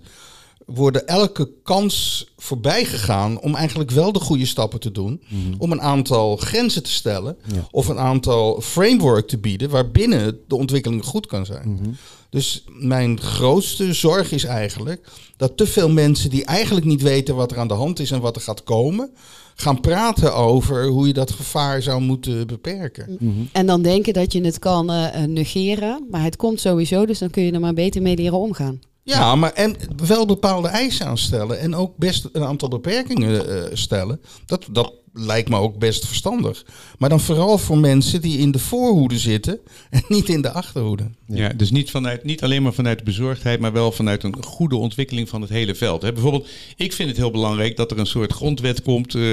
worden 0.66 1.08
elke 1.08 1.50
kans 1.64 2.28
voorbij 2.38 2.86
gegaan 2.86 3.40
om 3.40 3.56
eigenlijk 3.56 3.92
wel 3.92 4.12
de 4.12 4.20
goede 4.20 4.46
stappen 4.46 4.80
te 4.80 4.92
doen, 4.92 5.22
om 5.58 5.72
een 5.72 5.82
aantal 5.82 6.38
grenzen 6.38 6.84
te 6.84 6.92
stellen 6.92 7.38
Ja. 7.54 7.68
of 7.72 7.88
een 7.88 8.00
aantal 8.00 8.62
framework 8.62 9.28
te 9.28 9.38
bieden 9.38 9.70
waarbinnen 9.70 10.40
de 10.48 10.56
ontwikkeling 10.56 11.06
goed 11.06 11.26
kan 11.26 11.46
zijn. 11.46 11.70
Mhm. 11.74 11.90
Dus 12.30 12.64
mijn 12.68 13.20
grootste 13.20 13.94
zorg 13.94 14.32
is 14.32 14.44
eigenlijk 14.44 15.10
dat 15.38 15.58
te 15.58 15.68
veel 15.68 15.90
mensen 15.90 16.30
die 16.30 16.46
eigenlijk 16.46 16.86
niet 16.86 17.02
weten 17.02 17.36
wat 17.36 17.52
er 17.52 17.58
aan 17.60 17.68
de 17.68 17.74
hand 17.74 18.00
is 18.00 18.12
en 18.12 18.22
wat 18.22 18.36
er 18.36 18.42
gaat 18.42 18.64
komen, 18.64 19.12
gaan 19.56 19.80
praten 19.80 20.36
over 20.36 20.88
hoe 20.88 21.08
je 21.08 21.14
dat 21.14 21.32
gevaar 21.32 21.82
zou 21.82 22.02
moeten 22.02 22.48
beperken. 22.48 23.18
Mhm. 23.20 23.32
En 23.52 23.66
dan 23.66 23.82
denken 23.82 24.14
dat 24.14 24.34
je 24.34 24.42
het 24.42 24.60
kan 24.60 24.92
eh, 24.92 25.24
eh, 25.24 25.30
negeren, 25.30 26.06
maar 26.10 26.24
het 26.24 26.36
komt 26.36 26.60
sowieso, 26.60 27.06
dus 27.06 27.20
dan 27.20 27.30
kun 27.30 27.44
je 27.44 27.52
er 27.52 27.60
maar 27.60 27.74
beter 27.74 28.02
mee 28.02 28.16
leren 28.16 28.38
omgaan. 28.38 28.80
Ja, 29.04 29.36
maar 29.36 29.54
en 29.54 29.76
wel 30.08 30.26
bepaalde 30.26 30.68
eisen 30.68 31.06
aanstellen 31.06 31.60
en 31.60 31.76
ook 31.76 31.98
best 31.98 32.30
een 32.32 32.44
aantal 32.44 32.70
beperkingen 32.70 33.50
eh, 33.50 33.76
stellen. 33.76 34.22
Dat, 34.46 34.66
dat 34.72 34.94
lijkt 35.14 35.50
me 35.50 35.58
ook 35.58 35.78
best 35.78 36.06
verstandig. 36.08 36.66
Maar 36.98 37.10
dan 37.10 37.20
vooral 37.20 37.58
voor 37.58 37.78
mensen 37.78 38.22
die 38.22 38.38
in 38.38 38.52
de 38.52 38.60
voorhoede 38.60 39.18
zitten 39.18 39.60
en 39.90 40.04
niet 40.16 40.30
in 40.30 40.42
de 40.42 40.52
achterhoede. 40.52 41.04
Ja, 41.28 41.50
dus 41.50 41.72
niet, 41.72 41.92
vanuit, 41.92 42.24
niet 42.24 42.44
alleen 42.44 42.64
maar 42.64 42.74
vanuit 42.74 42.98
de 42.98 43.04
bezorgdheid, 43.04 43.60
maar 43.60 43.74
wel 43.74 43.92
vanuit 43.92 44.24
een 44.24 44.36
goede 44.44 44.76
ontwikkeling 44.76 45.30
van 45.30 45.42
het 45.42 45.50
hele 45.50 45.76
veld. 45.76 46.02
Hè, 46.02 46.14
bijvoorbeeld, 46.14 46.48
ik 46.76 46.94
vind 46.94 47.10
het 47.10 47.18
heel 47.18 47.32
belangrijk 47.32 47.76
dat 47.78 47.92
er 47.92 48.00
een 48.00 48.06
soort 48.06 48.34
grondwet 48.34 48.82
komt 48.82 49.16
eh, 49.16 49.24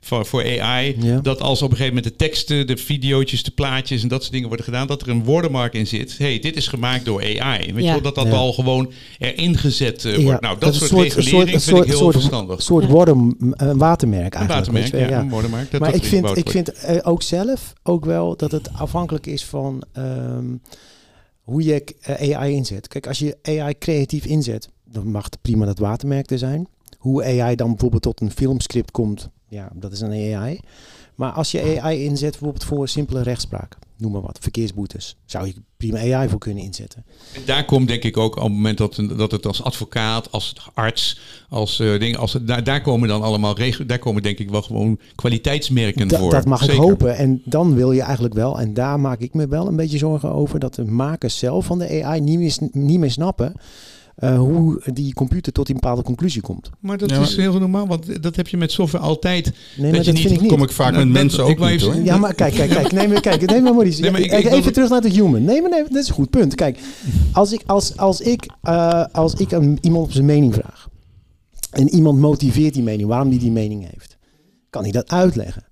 voor, 0.00 0.26
voor 0.26 0.60
AI. 0.60 0.96
Ja. 1.00 1.20
Dat 1.20 1.40
als 1.40 1.62
op 1.62 1.70
een 1.70 1.76
gegeven 1.76 1.94
moment 1.96 2.12
de 2.18 2.24
teksten, 2.24 2.66
de 2.66 2.76
video's, 2.76 3.42
de 3.42 3.50
plaatjes 3.50 4.02
en 4.02 4.08
dat 4.08 4.20
soort 4.20 4.32
dingen 4.32 4.48
worden 4.48 4.64
gedaan, 4.66 4.86
dat 4.86 5.02
er 5.02 5.08
een 5.08 5.24
woordenmark 5.24 5.74
in 5.74 5.86
zit. 5.86 6.18
hey, 6.18 6.38
dit 6.38 6.56
is 6.56 6.66
gemaakt 6.66 7.04
door 7.04 7.20
AI. 7.40 7.58
Weet 7.72 7.74
je 7.76 7.82
Ja. 7.82 7.92
wel, 7.92 8.02
dat 8.02 8.14
dat 8.14 8.26
Ja. 8.26 8.32
al 8.32 8.52
gewoon 8.52 8.92
erin 9.18 9.56
gezet 9.56 10.04
eh, 10.04 10.16
Ja, 10.16 10.22
wordt. 10.22 10.40
Nou, 10.40 10.58
dat, 10.58 10.74
soort, 10.74 10.90
een 10.90 10.98
regulering 11.02 11.52
een 11.54 11.60
vind 11.60 11.78
ik 11.78 11.84
heel 11.84 11.96
soort, 11.98 12.14
verstandig. 12.14 12.62
soort 12.62 12.86
woorden, 12.86 13.36
een 13.38 13.78
watermerk 13.78 14.34
Een 14.34 14.40
eigenlijk. 14.40 14.48
watermerk, 14.48 14.92
weet 14.92 15.00
je 15.00 15.06
wel, 15.08 15.13
ja. 15.22 15.40
Dat 15.70 15.80
maar 15.80 15.92
dat 15.92 15.94
ik 15.94 16.04
vind, 16.04 16.24
ik 16.24 16.34
wordt. 16.34 16.50
vind 16.50 16.72
eh, 16.72 16.98
ook 17.02 17.22
zelf 17.22 17.72
ook 17.82 18.04
wel 18.04 18.36
dat 18.36 18.50
het 18.50 18.72
afhankelijk 18.72 19.26
is 19.26 19.44
van 19.44 19.82
ehm, 19.92 20.56
hoe 21.42 21.64
je 21.64 21.84
eh, 22.00 22.38
AI 22.38 22.54
inzet. 22.54 22.88
Kijk, 22.88 23.06
als 23.06 23.18
je 23.18 23.38
AI 23.42 23.78
creatief 23.78 24.24
inzet, 24.24 24.68
dan 24.84 25.10
mag 25.10 25.24
het 25.24 25.38
prima 25.42 25.66
dat 25.66 25.78
watermerk 25.78 26.30
er 26.30 26.38
zijn. 26.38 26.68
Hoe 26.98 27.24
AI 27.24 27.54
dan 27.54 27.68
bijvoorbeeld 27.68 28.02
tot 28.02 28.20
een 28.20 28.30
filmscript 28.30 28.90
komt, 28.90 29.28
ja, 29.48 29.70
dat 29.74 29.92
is 29.92 30.00
een 30.00 30.34
AI. 30.34 30.60
Maar 31.14 31.32
als 31.32 31.50
je 31.50 31.80
AI 31.80 32.04
inzet 32.04 32.30
bijvoorbeeld 32.30 32.64
voor 32.64 32.88
simpele 32.88 33.22
rechtspraak, 33.22 33.76
noem 33.96 34.12
maar 34.12 34.20
wat, 34.20 34.38
verkeersboetes, 34.40 35.16
zou 35.24 35.46
je 35.46 35.54
prima 35.76 36.16
AI 36.16 36.28
voor 36.28 36.38
kunnen 36.38 36.62
inzetten. 36.64 37.04
En 37.34 37.42
daar 37.44 37.64
komt 37.64 37.88
denk 37.88 38.02
ik 38.02 38.16
ook 38.16 38.36
op 38.36 38.42
het 38.42 38.52
moment 38.52 38.78
dat, 38.78 39.02
dat 39.16 39.30
het 39.30 39.46
als 39.46 39.62
advocaat, 39.62 40.32
als 40.32 40.70
arts, 40.74 41.20
als 41.48 41.80
uh, 41.80 42.00
ding, 42.00 42.16
als 42.16 42.38
daar, 42.42 42.64
daar 42.64 42.80
komen 42.80 43.08
dan 43.08 43.22
allemaal 43.22 43.56
regels, 43.56 43.86
daar 43.86 43.98
komen 43.98 44.22
denk 44.22 44.38
ik 44.38 44.50
wel 44.50 44.62
gewoon 44.62 44.98
kwaliteitsmerken 45.14 46.08
Da- 46.08 46.18
voor. 46.18 46.30
Dat 46.30 46.44
mag 46.44 46.58
Zeker. 46.58 46.74
ik 46.74 46.80
hopen. 46.80 47.16
En 47.16 47.42
dan 47.44 47.74
wil 47.74 47.92
je 47.92 48.02
eigenlijk 48.02 48.34
wel, 48.34 48.60
en 48.60 48.74
daar 48.74 49.00
maak 49.00 49.20
ik 49.20 49.34
me 49.34 49.46
wel 49.48 49.66
een 49.66 49.76
beetje 49.76 49.98
zorgen 49.98 50.32
over, 50.32 50.58
dat 50.58 50.74
de 50.74 50.84
makers 50.84 51.38
zelf 51.38 51.64
van 51.64 51.78
de 51.78 52.04
AI 52.04 52.20
niet 52.20 52.38
meer, 52.38 52.56
niet 52.72 52.98
meer 52.98 53.10
snappen 53.10 53.54
eh, 54.14 54.38
hoe 54.38 54.82
die 54.92 55.14
computer 55.14 55.52
tot 55.52 55.68
een 55.68 55.74
bepaalde 55.74 56.02
conclusie 56.02 56.42
komt. 56.42 56.70
Maar 56.80 56.98
dat 56.98 57.10
Ja, 57.10 57.20
is 57.20 57.36
heel 57.36 57.58
normaal, 57.58 57.86
want 57.86 58.22
dat 58.22 58.36
heb 58.36 58.48
je 58.48 58.56
met 58.56 58.72
software 58.72 59.04
altijd. 59.04 59.44
Nee, 59.44 59.90
maar 59.90 59.98
je 60.00 60.04
dat 60.04 60.14
niet- 60.14 60.22
vind 60.22 60.34
ik 60.34 60.40
niet. 60.40 60.50
Kom 60.50 60.62
ik 60.62 60.70
vaak 60.70 60.92
Nou, 60.92 61.04
met 61.04 61.14
dat- 61.14 61.22
mensen 61.22 61.44
ik 61.46 61.60
ook 61.60 61.70
niet 61.70 61.80
hoor. 61.80 61.94
Ja, 61.96 62.16
maar 62.16 62.34
kijk, 62.34 62.54
kijk, 62.54 62.70
kijk. 62.70 62.92
Nee, 62.92 63.08
maar 63.08 63.20
kijk, 63.20 63.46
nee, 63.50 63.60
maar 63.60 63.74
Maurice. 63.74 64.00
Nee, 64.02 64.10
maar 64.10 64.20
ik- 64.20 64.30
Ja, 64.30 64.36
ik 64.36 64.46
even 64.46 64.72
terug 64.72 64.88
naar 64.90 65.00
de 65.00 65.08
human. 65.08 65.44
Nee, 65.44 65.60
maar 65.60 65.70
nee, 65.70 65.82
dat 65.82 66.02
is 66.02 66.08
een 66.08 66.14
goed 66.14 66.30
punt. 66.30 66.54
Kijk, 66.54 66.78
als 67.32 67.52
ik, 67.52 67.62
als, 67.66 67.96
als 67.96 68.20
ik, 68.20 68.46
eh, 68.62 69.04
als 69.12 69.34
ik 69.34 69.50
een, 69.52 69.78
iemand 69.80 70.04
op 70.04 70.12
zijn 70.12 70.24
mening 70.24 70.54
vraag. 70.54 70.88
En 71.70 71.88
iemand 71.88 72.18
motiveert 72.18 72.74
die 72.74 72.82
mening, 72.82 73.08
waarom 73.08 73.28
die 73.30 73.38
die 73.38 73.50
mening 73.52 73.90
heeft. 73.90 74.16
Kan 74.70 74.82
hij 74.82 74.92
dat 74.92 75.10
uitleggen. 75.10 75.64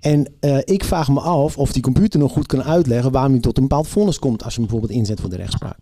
En 0.00 0.32
eh, 0.40 0.58
ik 0.64 0.84
vraag 0.84 1.08
me 1.08 1.20
af 1.20 1.56
of 1.58 1.72
die 1.72 1.82
computer 1.82 2.20
nog 2.20 2.32
goed 2.32 2.46
kan 2.46 2.62
uitleggen 2.62 3.12
waarom 3.12 3.32
hij 3.32 3.40
tot 3.40 3.56
een 3.56 3.62
bepaald 3.68 3.88
vonnis 3.88 4.18
komt 4.18 4.44
als 4.44 4.54
je 4.54 4.60
hem 4.60 4.68
bijvoorbeeld 4.70 4.98
inzet 5.00 5.20
voor 5.20 5.30
de 5.30 5.36
rechtspraak. 5.36 5.78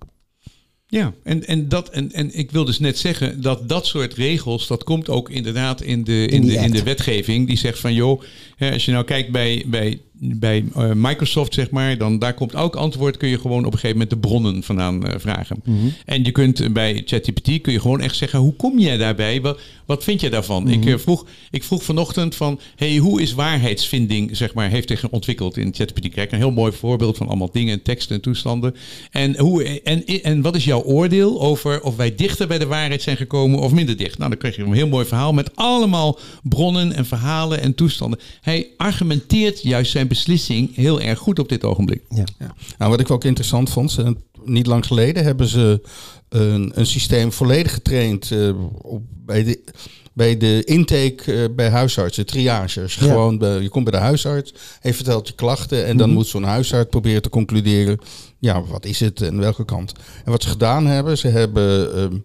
Ja, 0.91 1.15
en, 1.23 1.47
en, 1.47 1.69
dat, 1.69 1.89
en, 1.91 2.13
en 2.13 2.39
ik 2.39 2.51
wil 2.51 2.65
dus 2.65 2.79
net 2.79 2.99
zeggen 2.99 3.41
dat 3.41 3.69
dat 3.69 3.87
soort 3.87 4.15
regels, 4.15 4.67
dat 4.67 4.85
komt 4.85 5.09
ook 5.09 5.31
inderdaad 5.31 5.81
in 5.83 6.05
de, 6.05 6.27
in, 6.27 6.47
de, 6.47 6.55
in 6.55 6.71
de 6.71 6.83
wetgeving. 6.83 7.47
Die 7.47 7.57
zegt 7.57 7.79
van 7.79 7.95
joh, 7.95 8.23
als 8.59 8.85
je 8.85 8.93
nou 8.93 9.05
kijkt 9.05 9.31
bij, 9.31 9.65
bij, 9.67 10.01
bij 10.21 10.65
eh, 10.75 10.93
Microsoft, 10.93 11.55
zeg 11.55 11.71
maar, 11.71 11.99
dan 11.99 12.19
daar 12.19 12.35
komt 12.35 12.55
elk 12.55 12.77
antwoord, 12.77 13.17
kun 13.17 13.29
je 13.29 13.39
gewoon 13.39 13.65
op 13.65 13.73
een 13.73 13.79
gegeven 13.79 13.99
moment 13.99 14.11
de 14.11 14.29
bronnen 14.29 14.63
vandaan 14.63 15.07
eh, 15.07 15.19
vragen. 15.19 15.63
En 16.05 16.25
je 16.25 16.31
kunt 16.31 16.61
eh, 16.61 16.71
bij 16.71 17.03
ChatGPT 17.05 17.61
kun 17.61 17.73
je 17.73 17.81
gewoon 17.81 18.01
echt 18.01 18.17
zeggen, 18.17 18.39
hoe 18.39 18.55
kom 18.55 18.79
jij 18.79 18.97
daarbij? 18.97 19.41
Wat, 19.41 19.61
wat 19.89 20.05
vind 20.05 20.21
je 20.21 20.31
daarvan? 20.31 20.69
ik, 20.71 20.87
eh, 20.87 20.99
vroeg, 20.99 21.27
ik 21.51 21.65
vroeg 21.65 21.83
vanochtend 21.83 22.35
van, 22.35 22.61
hey, 22.77 22.97
hoe 22.97 23.23
is 23.23 23.35
waarheidsvinding, 23.35 24.37
zeg 24.37 24.55
maar, 24.55 24.69
heeft 24.71 24.89
zich 24.89 25.09
ontwikkeld 25.09 25.57
in 25.57 25.75
ChatGPT? 25.75 26.09
Kijk, 26.09 26.33
een 26.33 26.39
heel 26.39 26.51
mooi 26.51 26.73
voorbeeld 26.73 27.17
van 27.17 27.29
allemaal 27.29 27.51
dingen, 27.53 27.83
teksten 27.83 28.17
en 28.17 28.23
toestanden. 28.23 28.75
En, 29.11 29.39
hoe, 29.39 29.81
en, 29.81 30.05
en 30.23 30.43
wat 30.43 30.57
is 30.57 30.65
jouw 30.65 30.83
oordeel 30.83 31.41
over 31.41 31.83
of 31.83 31.97
wij 31.97 32.15
dichter 32.15 32.47
bij 32.47 32.59
de 32.59 32.67
waarheid 32.67 33.03
zijn 33.03 33.17
gekomen 33.17 33.59
of 33.59 33.73
minder 33.73 33.97
dicht? 33.97 34.19
Nou, 34.19 34.31
dan 34.31 34.39
krijg 34.39 34.57
je 34.57 34.63
een 34.63 34.73
heel 34.73 34.89
mooi 34.89 35.07
verhaal 35.07 35.33
met 35.33 35.51
allemaal 35.55 36.19
bronnen 36.43 36.93
en 36.93 37.07
verhalen 37.07 37.61
en 37.61 37.75
toestanden. 37.75 38.19
Hij 38.41 38.67
argumenteert 38.77 39.63
juist 39.63 39.91
zijn 39.91 40.08
beslissing 40.09 40.75
heel 40.77 41.01
erg 41.01 41.19
goed 41.19 41.39
op 41.39 41.49
dit 41.49 41.65
ogenblik. 41.65 42.03
Ja. 42.09 42.25
Ja. 42.39 42.55
Nou, 42.79 42.91
wat 42.91 43.01
ik 43.01 43.11
ook 43.11 43.25
interessant 43.25 43.71
vond, 43.71 43.91
ze- 43.91 44.17
niet 44.45 44.67
lang 44.67 44.87
geleden 44.87 45.25
hebben 45.25 45.47
ze 45.47 45.81
een, 46.29 46.73
een 46.75 46.87
systeem 46.87 47.33
volledig 47.33 47.73
getraind 47.73 48.31
eh, 48.31 48.51
op, 48.83 49.03
bij, 49.11 49.45
de, 49.45 49.65
bij 50.13 50.37
de 50.37 50.65
intake 50.65 51.33
eh, 51.33 51.45
bij 51.57 51.69
huisartsen, 51.71 52.27
triages. 52.27 52.95
Ja. 52.95 53.07
Gewoon, 53.07 53.39
bij- 53.39 53.61
je 53.63 53.69
komt 53.69 53.85
bij 53.85 53.93
de 53.93 54.05
huisarts, 54.05 54.55
hij 54.81 54.95
vertelt 54.95 55.29
je 55.29 55.35
klachten 55.35 55.87
en 55.87 55.97
dan 55.97 56.07
Mhm. 56.09 56.17
moet 56.17 56.27
zo'n 56.27 56.43
huisarts 56.43 56.91
proberen 56.91 57.23
te 57.23 57.29
concluderen, 57.29 57.99
ja, 58.39 58.63
wat 58.65 58.85
is 58.85 59.01
het 59.01 59.21
en 59.21 59.39
welke 59.39 59.65
kant. 59.65 59.93
En 60.25 60.31
wat 60.31 60.43
ze 60.43 60.49
gedaan 60.49 60.87
hebben, 60.87 61.19
ze 61.19 61.29
hebben 61.29 61.95
ehm, 61.95 62.17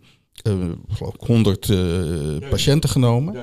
eh, 0.41 0.53
geloof 0.89 1.13
ik 1.13 1.21
100 1.27 1.69
eh, 1.69 1.77
patiënten 2.49 2.89
genomen. 2.89 3.33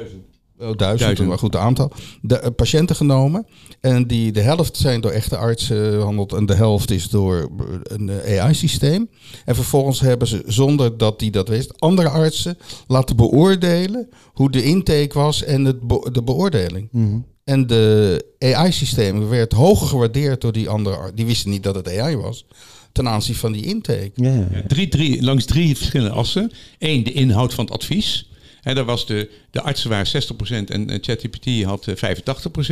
Oh, 0.60 0.76
duizend, 0.76 1.00
Duizend. 1.00 1.28
maar 1.28 1.38
goed 1.38 1.56
aantal. 1.56 1.92
De 2.22 2.38
eh, 2.38 2.50
patiënten 2.56 2.96
genomen. 2.96 3.46
En 3.80 4.06
die, 4.06 4.32
de 4.32 4.40
helft 4.40 4.76
zijn 4.76 5.00
door 5.00 5.10
echte 5.10 5.36
artsen 5.36 5.90
behandeld 5.90 6.32
en 6.32 6.46
de 6.46 6.54
helft 6.54 6.90
is 6.90 7.08
door 7.08 7.36
eh, 7.58 7.64
een 7.82 8.08
eh, 8.08 8.42
AI-systeem. 8.42 9.08
En 9.44 9.54
vervolgens 9.54 10.00
hebben 10.00 10.28
ze, 10.28 10.42
zonder 10.46 10.98
dat 10.98 11.18
die 11.18 11.30
dat 11.30 11.48
wist, 11.48 11.80
andere 11.80 12.08
artsen 12.08 12.58
laten 12.86 13.16
beoordelen 13.16 14.08
hoe 14.32 14.50
de 14.50 14.62
intake 14.62 15.10
was 15.18 15.42
en 15.44 15.64
het 15.64 15.80
be- 15.80 16.08
de 16.12 16.22
beoordeling. 16.22 16.88
Mhm. 16.92 17.18
En 17.44 17.66
de 17.66 18.24
AI-systeem 18.38 19.28
werd 19.28 19.52
hoger 19.52 19.86
gewaardeerd 19.86 20.40
door 20.40 20.52
die 20.52 20.68
andere 20.68 20.96
artsen. 20.96 21.16
Die 21.16 21.26
wisten 21.26 21.50
niet 21.50 21.62
dat 21.62 21.74
het 21.74 21.98
AI 21.98 22.16
was. 22.16 22.46
Ten 22.92 23.08
aanzien 23.08 23.34
van 23.34 23.52
die 23.52 23.64
intake. 23.64 24.10
Ja. 24.14 24.46
Drie, 24.66 24.88
drie, 24.88 25.22
langs 25.22 25.44
drie 25.44 25.76
verschillende 25.76 26.14
assen. 26.14 26.52
Eén, 26.78 27.04
de 27.04 27.12
inhoud 27.12 27.54
van 27.54 27.64
het 27.64 27.74
advies. 27.74 28.29
Daar 28.62 28.84
was 28.84 29.06
de, 29.06 29.30
de 29.50 29.60
artsen 29.62 29.90
waren 29.90 30.06
60% 30.06 30.64
en 30.66 30.90
eh, 30.90 30.98
ChatGPT 31.00 31.62
had 31.62 31.86
eh, 31.86 32.16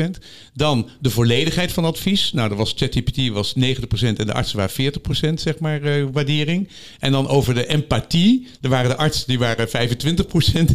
85%. 0.06 0.10
Dan 0.54 0.88
de 1.00 1.10
volledigheid 1.10 1.72
van 1.72 1.84
advies. 1.84 2.32
Nou, 2.32 2.48
dat 2.48 2.58
was 2.58 2.74
ChatGPT 2.76 3.28
was 3.28 3.54
90% 3.58 3.60
en 4.00 4.14
de 4.26 4.32
artsen 4.32 4.56
waren 4.56 4.92
40% 5.30 5.34
zeg 5.34 5.58
maar 5.58 5.82
eh, 5.82 6.04
waardering. 6.12 6.68
En 6.98 7.12
dan 7.12 7.28
over 7.28 7.54
de 7.54 7.66
empathie. 7.66 8.46
Er 8.60 8.68
waren 8.68 8.90
de 8.90 8.96
artsen 8.96 9.26
die 9.26 9.38
waren 9.38 9.68
25% 9.68 9.70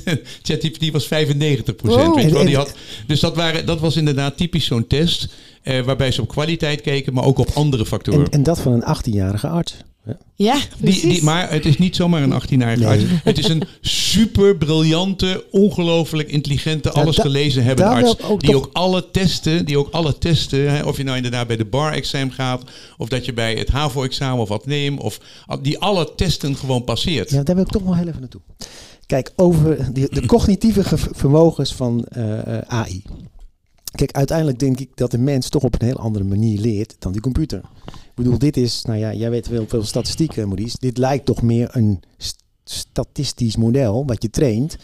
en 0.04 0.20
ChatGPT 0.42 0.92
was 0.92 1.06
95%. 1.06 1.10
Weet 1.12 2.24
je 2.24 2.30
wel, 2.32 2.46
die 2.46 2.56
had, 2.56 2.74
dus 3.08 3.20
dat, 3.20 3.36
waren, 3.36 3.66
dat 3.66 3.80
was 3.80 3.96
inderdaad 3.96 4.38
typisch 4.38 4.66
zo'n 4.66 4.88
test. 4.88 5.28
eh, 5.64 5.80
waarbij 5.82 6.12
ze 6.12 6.22
op 6.22 6.28
kwaliteit 6.28 6.82
keken, 6.82 7.14
maar 7.14 7.24
ook 7.24 7.38
op 7.38 7.50
andere 7.54 7.86
factoren. 7.86 8.26
En, 8.26 8.32
en 8.32 8.44
dat 8.44 8.60
van 8.60 8.74
een 8.74 8.98
18-jarige 8.98 9.48
arts. 9.48 9.76
Ja. 10.06 10.18
Ja, 10.36 10.54
Die, 10.54 10.68
precies. 10.82 11.02
die, 11.02 11.24
maar 11.24 11.52
het 11.52 11.66
is 11.66 11.78
niet 11.78 11.96
zomaar 11.96 12.24
een 12.24 12.42
18-jarige 12.42 12.80
Nee. 12.80 12.88
arts. 12.88 13.04
Het 13.24 13.38
is 13.38 13.48
een 13.48 13.64
super 13.82 14.58
briljante, 14.58 15.46
ongelooflijk 15.52 16.30
intelligente, 16.30 16.92
Ja, 16.94 17.02
alles 17.02 17.16
da- 17.16 17.22
gelezen 17.22 17.64
hebben 17.64 17.86
arts. 17.86 18.22
ook 18.22 18.40
die 18.42 18.56
ook 18.56 18.70
alle 18.74 19.12
testen, 19.12 19.66
die 19.66 19.78
ook 19.78 19.90
alle 19.92 20.18
testen, 20.18 20.72
hè, 20.76 20.84
of 20.84 20.98
je 20.98 21.04
nou 21.04 21.16
inderdaad 21.18 21.48
bij 21.48 21.58
de 21.58 21.66
bar-examen 21.66 22.34
gaat, 22.34 22.64
of 22.98 23.08
dat 23.10 23.26
je 23.26 23.34
bij 23.34 23.54
het 23.56 23.70
HAVO-examen 23.70 24.42
of 24.42 24.50
wat 24.50 24.66
neemt, 24.66 25.00
of 25.00 25.20
die 25.62 25.80
alle 25.80 26.16
testen 26.16 26.56
gewoon 26.56 26.84
passeert. 26.84 27.30
Ja, 27.30 27.44
daar 27.44 27.56
wil 27.56 27.64
ik 27.64 27.72
toch 27.72 27.84
wel 27.84 27.96
heel 27.96 28.08
even 28.08 28.20
naartoe. 28.20 28.42
Kijk, 29.06 29.32
over 29.36 29.94
de, 29.94 30.08
de 30.12 30.26
cognitieve 30.26 30.84
ge- 30.84 30.98
vermogens 31.12 31.74
van 31.74 32.06
eh, 32.06 32.58
eh, 32.58 32.62
AI. 32.68 33.04
Kijk, 33.96 34.12
uiteindelijk 34.12 34.60
denk 34.60 34.80
ik 34.80 34.90
dat 34.96 35.12
de 35.12 35.18
mens 35.18 35.50
toch 35.50 35.64
op 35.64 35.82
een 35.82 35.88
heel 35.88 35.98
andere 35.98 36.26
manier 36.26 36.60
leert 36.60 36.96
dan 37.00 37.12
die 37.12 37.22
computer. 37.22 37.62
Ik 37.86 38.12
bedoel, 38.16 38.38
dit 38.38 38.58
is, 38.58 38.84
nou 38.84 39.00
ja, 39.00 39.14
jij 39.14 39.30
weet 39.30 39.48
wel 39.48 39.66
veel 39.68 39.84
statistieken, 39.84 40.48
Maurice. 40.48 40.78
Dit 40.80 40.98
lijkt 40.98 41.26
toch 41.26 41.42
meer 41.42 41.70
een 41.72 42.00
st- 42.18 42.44
statistisch 42.64 43.56
model 43.56 44.06
wat 44.06 44.22
je 44.24 44.30
traint. 44.30 44.78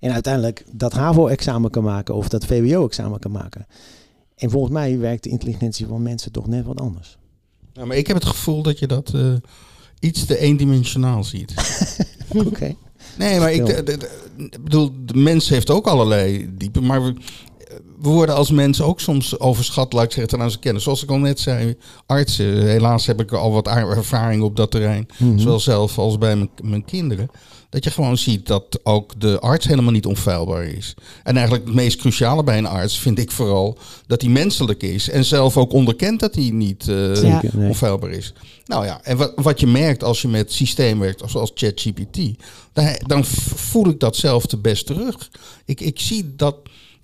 En 0.00 0.12
uiteindelijk 0.12 0.64
dat 0.72 0.92
HAVO-examen 0.92 1.70
kan 1.70 1.82
maken 1.82 2.14
of 2.14 2.28
dat 2.28 2.44
VWO-examen 2.44 3.18
kan 3.18 3.30
maken. 3.30 3.66
En 4.36 4.50
volgens 4.50 4.72
mij 4.72 4.98
werkt 4.98 5.22
de 5.22 5.30
intelligentie 5.30 5.86
van 5.86 6.02
mensen 6.02 6.32
toch 6.32 6.46
net 6.46 6.64
wat 6.64 6.80
anders. 6.80 7.18
Ja, 7.72 7.84
maar 7.84 7.96
ik 7.96 8.06
heb 8.06 8.16
het 8.16 8.26
gevoel 8.26 8.62
dat 8.62 8.78
je 8.78 8.86
dat 8.86 9.14
eh, 9.14 9.32
iets 10.00 10.24
te 10.24 10.38
eendimensionaal 10.38 11.24
ziet. 11.24 11.54
Oké. 12.46 12.74
Nee, 13.18 13.38
maar 13.38 13.52
ik, 13.52 13.64
bedoel, 14.62 14.90
de 15.04 15.14
mens 15.16 15.48
heeft 15.48 15.70
ook 15.70 15.86
allerlei 15.86 16.50
diepe, 16.56 16.80
maar 16.80 17.04
we, 17.04 17.14
we 18.00 18.08
worden 18.08 18.34
als 18.34 18.50
mensen 18.50 18.84
ook 18.84 19.00
soms 19.00 19.38
overschat, 19.38 19.92
laat 19.92 20.04
ik 20.04 20.10
zeggen, 20.12 20.28
ten 20.32 20.40
aanzien 20.42 20.60
kennis. 20.60 20.82
Zoals 20.82 21.02
ik 21.02 21.10
al 21.10 21.18
net 21.18 21.40
zei, 21.40 21.76
artsen, 22.06 22.66
helaas 22.66 23.06
heb 23.06 23.20
ik 23.20 23.32
al 23.32 23.52
wat 23.52 23.66
ervaring 23.66 24.42
op 24.42 24.56
dat 24.56 24.70
terrein, 24.70 25.08
Mhm. 25.18 25.38
zowel 25.38 25.60
zelf 25.60 25.98
als 25.98 26.18
bij 26.18 26.36
mijn, 26.36 26.50
mijn 26.62 26.84
kinderen. 26.84 27.30
Dat 27.70 27.84
je 27.84 27.90
gewoon 27.90 28.18
ziet 28.18 28.46
dat 28.46 28.80
ook 28.82 29.20
de 29.20 29.40
arts 29.40 29.66
helemaal 29.66 29.92
niet 29.92 30.06
onfeilbaar 30.06 30.64
is. 30.64 30.94
En 31.22 31.34
eigenlijk 31.36 31.66
het 31.66 31.74
meest 31.74 31.98
cruciale 31.98 32.44
bij 32.44 32.58
een 32.58 32.66
arts 32.66 32.98
vind 32.98 33.18
ik 33.18 33.30
vooral 33.30 33.78
dat 34.06 34.20
hij 34.20 34.30
menselijk 34.30 34.82
is. 34.82 35.10
En 35.10 35.24
zelf 35.24 35.56
ook 35.56 35.72
onderkent 35.72 36.20
dat 36.20 36.34
hij 36.34 36.50
niet 36.50 36.86
nee. 36.86 37.40
onfeilbaar 37.54 38.10
is. 38.10 38.32
Nou 38.64 38.84
ja, 38.84 39.00
en 39.02 39.16
wat, 39.16 39.32
wat 39.36 39.60
je 39.60 39.66
merkt 39.66 40.04
als 40.04 40.22
je 40.22 40.28
met 40.28 40.52
systeem 40.52 40.98
werkt, 40.98 41.22
zoals 41.26 41.50
ChatGPT, 41.54 42.18
dan, 42.72 42.96
dan 43.06 43.24
voel 43.54 43.88
ik 43.88 44.00
dat 44.00 44.16
zelf 44.16 44.46
te 44.46 44.56
best 44.56 44.86
terug. 44.86 45.30
Ik, 45.64 45.80
ik 45.80 46.00
zie 46.00 46.34
dat. 46.36 46.56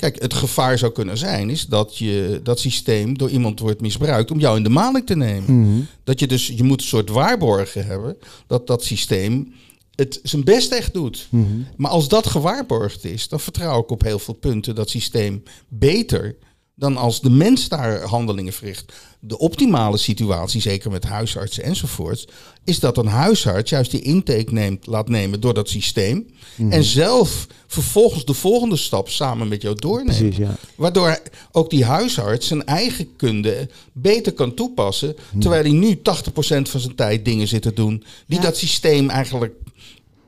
Kijk, 0.02 0.22
het 0.22 0.34
gevaar 0.34 0.78
zou 0.78 0.92
kunnen 0.92 1.18
zijn, 1.18 1.50
is 1.50 1.66
dat 1.66 1.98
je 1.98 2.40
dat 2.42 2.60
systeem 2.60 3.18
door 3.18 3.30
iemand 3.30 3.60
wordt 3.60 3.80
misbruikt 3.80 4.30
om 4.30 4.38
jou 4.38 4.56
in 4.56 4.62
de 4.62 4.68
maling 4.68 5.06
te 5.06 5.16
nemen. 5.16 5.60
Mhm. 5.60 5.80
Dat 6.04 6.20
je 6.20 6.26
dus, 6.26 6.46
je 6.46 6.62
moet 6.62 6.80
een 6.80 6.86
soort 6.86 7.08
waarborgen 7.08 7.86
hebben 7.86 8.16
dat 8.46 8.66
dat 8.66 8.84
systeem 8.84 9.54
het 9.94 10.20
zijn 10.22 10.44
best 10.44 10.72
echt 10.72 10.92
doet. 10.92 11.26
Mhm. 11.30 11.44
Maar 11.76 11.90
als 11.90 12.08
dat 12.08 12.26
gewaarborgd 12.26 13.04
is, 13.04 13.28
dan 13.28 13.40
vertrouw 13.40 13.80
ik 13.80 13.90
op 13.90 14.02
heel 14.02 14.18
veel 14.18 14.34
punten 14.34 14.74
dat 14.74 14.90
systeem 14.90 15.42
beter 15.68 16.36
dan 16.82 16.96
als 16.96 17.20
de 17.20 17.30
mens 17.30 17.68
daar 17.68 18.00
handelingen 18.02 18.52
verricht. 18.52 18.92
De 19.20 19.38
optimale 19.38 19.96
situatie, 19.96 20.60
zeker 20.60 20.90
met 20.90 21.04
huisartsen 21.04 21.62
enzovoorts, 21.64 22.26
is 22.64 22.80
dat 22.80 22.96
een 22.98 23.06
huisarts 23.06 23.70
juist 23.70 23.90
die 23.90 24.00
intake 24.02 24.52
neemt, 24.52 24.86
laat 24.86 25.08
nemen 25.08 25.40
door 25.40 25.54
dat 25.54 25.68
systeem. 25.68 26.26
En 26.70 26.84
zelf 26.84 27.46
vervolgens 27.66 28.24
de 28.24 28.34
volgende 28.34 28.76
stap 28.76 29.08
samen 29.08 29.48
met 29.48 29.62
jou 29.62 29.74
doorneemt. 29.74 30.18
Precies, 30.18 30.36
ja. 30.36 30.56
Waardoor 30.76 31.18
ook 31.52 31.70
die 31.70 31.84
huisarts 31.84 32.46
zijn 32.46 32.64
eigen 32.64 33.16
kunde 33.16 33.68
beter 33.92 34.32
kan 34.32 34.54
toepassen. 34.54 35.16
Terwijl 35.38 35.62
hij 35.62 35.72
nu 35.72 35.94
80% 35.96 36.00
van 36.68 36.80
zijn 36.80 36.94
tijd 36.94 37.24
dingen 37.24 37.48
zit 37.48 37.62
te 37.62 37.72
doen 37.72 38.04
die 38.26 38.38
Ja. 38.38 38.44
dat 38.44 38.56
systeem 38.56 39.10
eigenlijk 39.10 39.54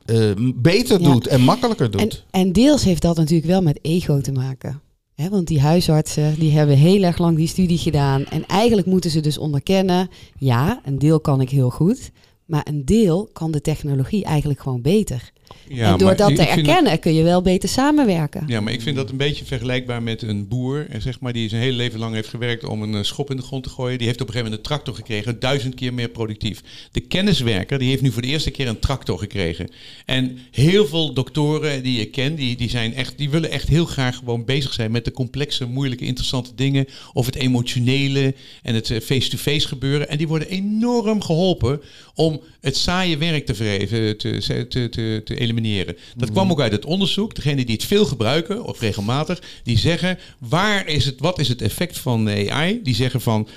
eh, 0.05 0.31
beter 0.55 1.01
Ja. 1.01 1.11
doet 1.11 1.27
en 1.27 1.41
makkelijker 1.41 1.85
En, 1.85 1.91
doet. 1.91 2.23
en 2.31 2.51
deels 2.51 2.83
heeft 2.83 3.01
dat 3.01 3.17
natuurlijk 3.17 3.47
wel 3.47 3.61
met 3.61 3.79
ego 3.81 4.21
te 4.21 4.31
maken. 4.31 4.81
Want 5.15 5.47
die 5.47 5.61
huisartsen 5.61 6.39
die 6.39 6.51
hebben 6.51 6.77
heel 6.77 7.03
erg 7.03 7.17
lang 7.17 7.37
die 7.37 7.47
studie 7.47 7.77
gedaan. 7.77 8.25
En 8.25 8.45
eigenlijk 8.45 8.87
moeten 8.87 9.11
ze 9.11 9.19
dus 9.19 9.37
onderkennen, 9.37 10.09
ja, 10.37 10.81
een 10.83 10.99
deel 10.99 11.19
kan 11.19 11.41
ik 11.41 11.49
heel 11.49 11.69
goed. 11.69 12.11
Maar 12.45 12.67
een 12.67 12.85
deel 12.85 13.29
kan 13.33 13.51
de 13.51 13.61
technologie 13.61 14.23
eigenlijk 14.23 14.59
gewoon 14.59 14.81
beter. 14.81 15.31
Ja, 15.67 15.91
en 15.91 15.97
door 15.97 16.07
maar 16.07 16.17
dat 16.17 16.35
te 16.35 16.45
erkennen 16.47 16.99
kun 16.99 17.13
je 17.13 17.23
wel 17.23 17.41
beter 17.41 17.69
samenwerken. 17.69 18.43
Ja, 18.47 18.61
maar 18.61 18.73
ik 18.73 18.81
vind 18.81 18.95
dat 18.95 19.09
een 19.09 19.17
beetje 19.17 19.45
vergelijkbaar 19.45 20.03
met 20.03 20.21
een 20.21 20.47
boer, 20.47 20.87
zeg 20.99 21.19
maar, 21.19 21.33
die 21.33 21.49
zijn 21.49 21.61
hele 21.61 21.75
leven 21.75 21.99
lang 21.99 22.13
heeft 22.13 22.29
gewerkt 22.29 22.63
om 22.63 22.81
een 22.81 22.95
eh, 22.95 23.03
schop 23.03 23.29
in 23.29 23.37
de 23.37 23.43
grond 23.43 23.63
te 23.63 23.69
gooien. 23.69 23.97
Die 23.97 24.07
heeft 24.07 24.21
op 24.21 24.27
een 24.27 24.33
gegeven 24.33 24.51
moment 24.51 24.71
een 24.71 24.77
tractor 24.77 24.95
gekregen, 24.95 25.39
duizend 25.39 25.75
keer 25.75 25.93
meer 25.93 26.09
productief. 26.09 26.61
De 26.91 26.99
kenniswerker, 26.99 27.79
die 27.79 27.89
heeft 27.89 28.01
nu 28.01 28.11
voor 28.11 28.21
de 28.21 28.27
eerste 28.27 28.51
keer 28.51 28.67
een 28.67 28.79
tractor 28.79 29.19
gekregen. 29.19 29.69
En 30.05 30.37
heel 30.51 30.87
veel 30.87 31.13
doktoren 31.13 31.83
die 31.83 31.99
je 31.99 32.05
kent, 32.05 32.37
die, 32.37 32.55
die, 32.55 32.69
zijn 32.69 32.93
echt, 32.93 33.17
die 33.17 33.29
willen 33.29 33.51
echt 33.51 33.67
heel 33.67 33.85
graag 33.85 34.15
gewoon 34.15 34.45
bezig 34.45 34.73
zijn 34.73 34.91
met 34.91 35.05
de 35.05 35.11
complexe, 35.11 35.65
moeilijke, 35.65 36.05
interessante 36.05 36.55
dingen. 36.55 36.87
Of 37.13 37.25
het 37.25 37.35
emotionele 37.35 38.35
en 38.63 38.75
het 38.75 38.89
eh, 38.89 39.01
face-to-face 39.01 39.67
gebeuren. 39.67 40.09
En 40.09 40.17
die 40.17 40.27
worden 40.27 40.49
enorm 40.49 41.21
geholpen 41.21 41.81
om 42.15 42.41
het 42.61 42.77
saaie 42.77 43.17
werk 43.17 43.45
te, 43.45 43.55
verheven, 43.55 44.17
te, 44.17 44.37
te, 44.37 44.67
te, 44.67 44.89
te, 44.89 45.21
te 45.23 45.34
elimineren. 45.35 45.97
Dat 46.15 46.31
kwam 46.31 46.51
ook 46.51 46.61
uit 46.61 46.71
het 46.71 46.85
onderzoek. 46.85 47.35
Degenen 47.35 47.65
die 47.65 47.75
het 47.75 47.85
veel 47.85 48.05
gebruiken, 48.05 48.63
of 48.63 48.79
regelmatig, 48.79 49.41
die 49.63 49.77
zeggen, 49.77 50.19
waar 50.39 50.87
is 50.87 51.05
het, 51.05 51.19
wat 51.19 51.39
is 51.39 51.47
het 51.47 51.61
effect 51.61 51.97
van 51.97 52.29
AI? 52.29 52.79
Die 52.83 52.95
zeggen 52.95 53.21
van 53.21 53.47
45% 53.47 53.51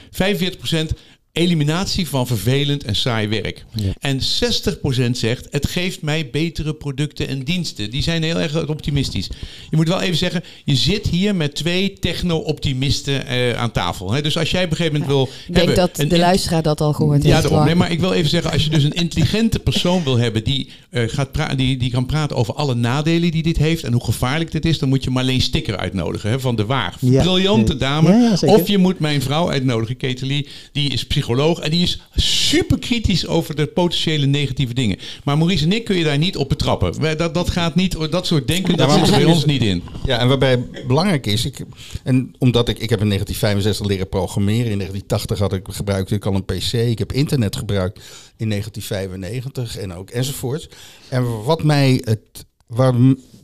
eliminatie 1.39 2.09
van 2.09 2.26
vervelend 2.26 2.84
en 2.84 2.97
saai 2.97 3.28
werk. 3.28 3.64
Ja. 3.74 3.93
En 4.01 4.20
60% 4.20 5.11
zegt, 5.11 5.47
het 5.51 5.66
geeft 5.66 6.03
mij 6.03 6.30
betere 6.30 6.74
producten 6.74 7.28
en 7.28 7.45
diensten. 7.45 7.91
Die 7.91 8.03
zijn 8.03 8.22
heel 8.22 8.41
erg 8.41 8.68
optimistisch. 8.68 9.28
Je 9.70 9.76
moet 9.76 9.89
wel 9.89 10.01
even 10.01 10.16
zeggen, 10.16 10.43
je 10.64 10.76
zit 10.76 11.07
hier 11.07 11.34
met 11.34 11.55
twee 11.55 11.93
techno-optimisten 12.01 13.26
eh, 13.26 13.53
aan 13.53 13.72
tafel. 13.72 14.12
Hè? 14.12 14.22
Dus 14.22 14.36
als 14.39 14.51
jij 14.51 14.64
op 14.64 14.70
een 14.70 14.76
gegeven 14.76 15.01
moment 15.01 15.16
wil 15.16 15.28
Ik 15.49 15.55
denk 15.55 15.76
dat 15.76 15.97
de 15.97 16.18
luisteraar 16.18 16.62
dat 16.62 16.80
al 16.80 16.93
gehoord 16.93 17.24
ja, 17.24 17.41
heeft. 17.41 17.51
Nee, 17.51 17.74
maar 17.74 17.91
ik 17.91 18.01
wil 18.01 18.12
even 18.12 18.30
zeggen, 18.30 18.53
als 18.53 18.64
je 18.64 18.70
dus 18.70 18.84
een 18.84 18.93
intelligente 18.93 19.59
persoon 19.59 20.05
wil 20.05 20.16
hebben 20.16 20.45
die, 20.45 20.70
eh, 20.91 21.03
gaat 21.07 21.32
pra- 21.32 21.55
die, 21.55 21.76
die 21.76 21.91
kan 21.91 22.07
praten 22.07 22.36
over 22.36 22.55
alle 22.55 22.74
nadelen 22.74 23.30
die 23.30 23.43
dit 23.43 23.57
heeft 23.57 23.84
en 23.84 23.93
hoe 23.93 24.05
gevaarlijk 24.05 24.53
dit 24.53 24.64
is, 24.64 24.78
dan 24.78 24.89
moet 24.89 25.05
je 25.05 25.11
Marleen 25.11 25.41
Sticker 25.41 25.76
uitnodigen 25.76 26.30
hè, 26.30 26.41
van 26.41 26.57
De 26.57 26.66
Waar. 26.66 26.97
Ja. 27.01 27.22
Briljante 27.22 27.72
Ja, 27.72 27.78
dame. 27.78 28.36
ja, 28.41 28.53
of 28.55 28.68
je 28.68 28.78
moet 28.78 28.99
mijn 28.99 29.22
vrouw 29.22 29.51
uitnodigen, 29.51 29.97
Ketelie, 29.97 30.49
die 30.72 30.91
is 30.91 31.07
psycholoog 31.07 31.26
en 31.37 31.70
die 31.70 31.83
is 31.83 32.01
super 32.14 32.79
kritisch 32.79 33.26
over 33.26 33.57
de 33.57 33.66
potentiële 33.66 34.26
negatieve 34.26 34.74
dingen. 34.74 34.99
Maar 35.24 35.39
Maurice 35.39 35.64
en 35.64 35.72
ik 35.72 35.85
kun 35.85 35.97
je 35.97 36.05
daar 36.05 36.18
niet 36.18 36.37
op 36.37 36.49
betrappen. 36.49 37.16
Dat, 37.16 37.35
dat 37.35 37.51
gaat 37.51 37.74
niet, 37.74 38.11
dat 38.11 38.26
soort 38.26 38.47
denken, 38.47 38.76
dat 38.76 38.93
zit 38.93 39.09
er 39.09 39.11
bij 39.11 39.24
ons 39.24 39.45
niet 39.45 39.62
in. 39.62 39.83
Ja, 40.05 40.18
en 40.18 40.29
waarbij 40.29 40.64
belangrijk 40.87 41.26
is, 41.26 41.45
ik, 41.45 41.64
en 42.05 42.35
omdat 42.39 42.68
ik, 42.68 42.79
ik 42.79 42.91
heb 42.91 43.01
in 43.01 43.07
1965 43.07 43.87
leren 43.87 44.09
programmeren, 44.09 44.70
in 44.70 44.79
1980 44.79 45.39
had 45.39 45.53
ik 45.53 45.66
gebruikte 45.70 46.14
ik 46.14 46.26
al 46.26 46.35
een 46.35 46.45
PC, 46.45 46.72
ik 46.72 46.99
heb 46.99 47.12
internet 47.12 47.57
gebruikt 47.57 48.01
in 48.37 48.49
1995 48.49 49.76
en 49.76 49.93
ook 49.93 50.11
enzovoorts. 50.11 50.68
En 51.09 51.45
wat 51.45 51.62
mij 51.62 52.01
het, 52.05 52.47
waar 52.69 52.95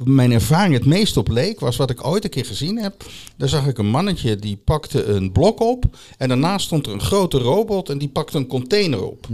mijn 0.04 0.32
ervaring 0.32 0.74
het 0.74 0.84
meest 0.84 1.16
op 1.16 1.28
leek, 1.28 1.60
was 1.60 1.76
wat 1.76 1.90
ik 1.90 2.06
ooit 2.06 2.24
een 2.24 2.30
keer 2.30 2.44
gezien 2.44 2.78
heb. 2.78 3.04
Daar 3.36 3.48
zag 3.48 3.66
ik 3.66 3.78
een 3.78 3.90
mannetje 3.90 4.36
die 4.36 4.56
pakte 4.56 5.04
een 5.04 5.32
blok 5.32 5.60
op 5.60 5.84
en 6.18 6.28
daarnaast 6.28 6.66
stond 6.66 6.86
er 6.86 6.92
een 6.92 7.00
grote 7.00 7.38
robot 7.38 7.88
en 7.88 7.98
die 7.98 8.08
pakte 8.08 8.36
een 8.36 8.46
container 8.46 9.02
op. 9.04 9.26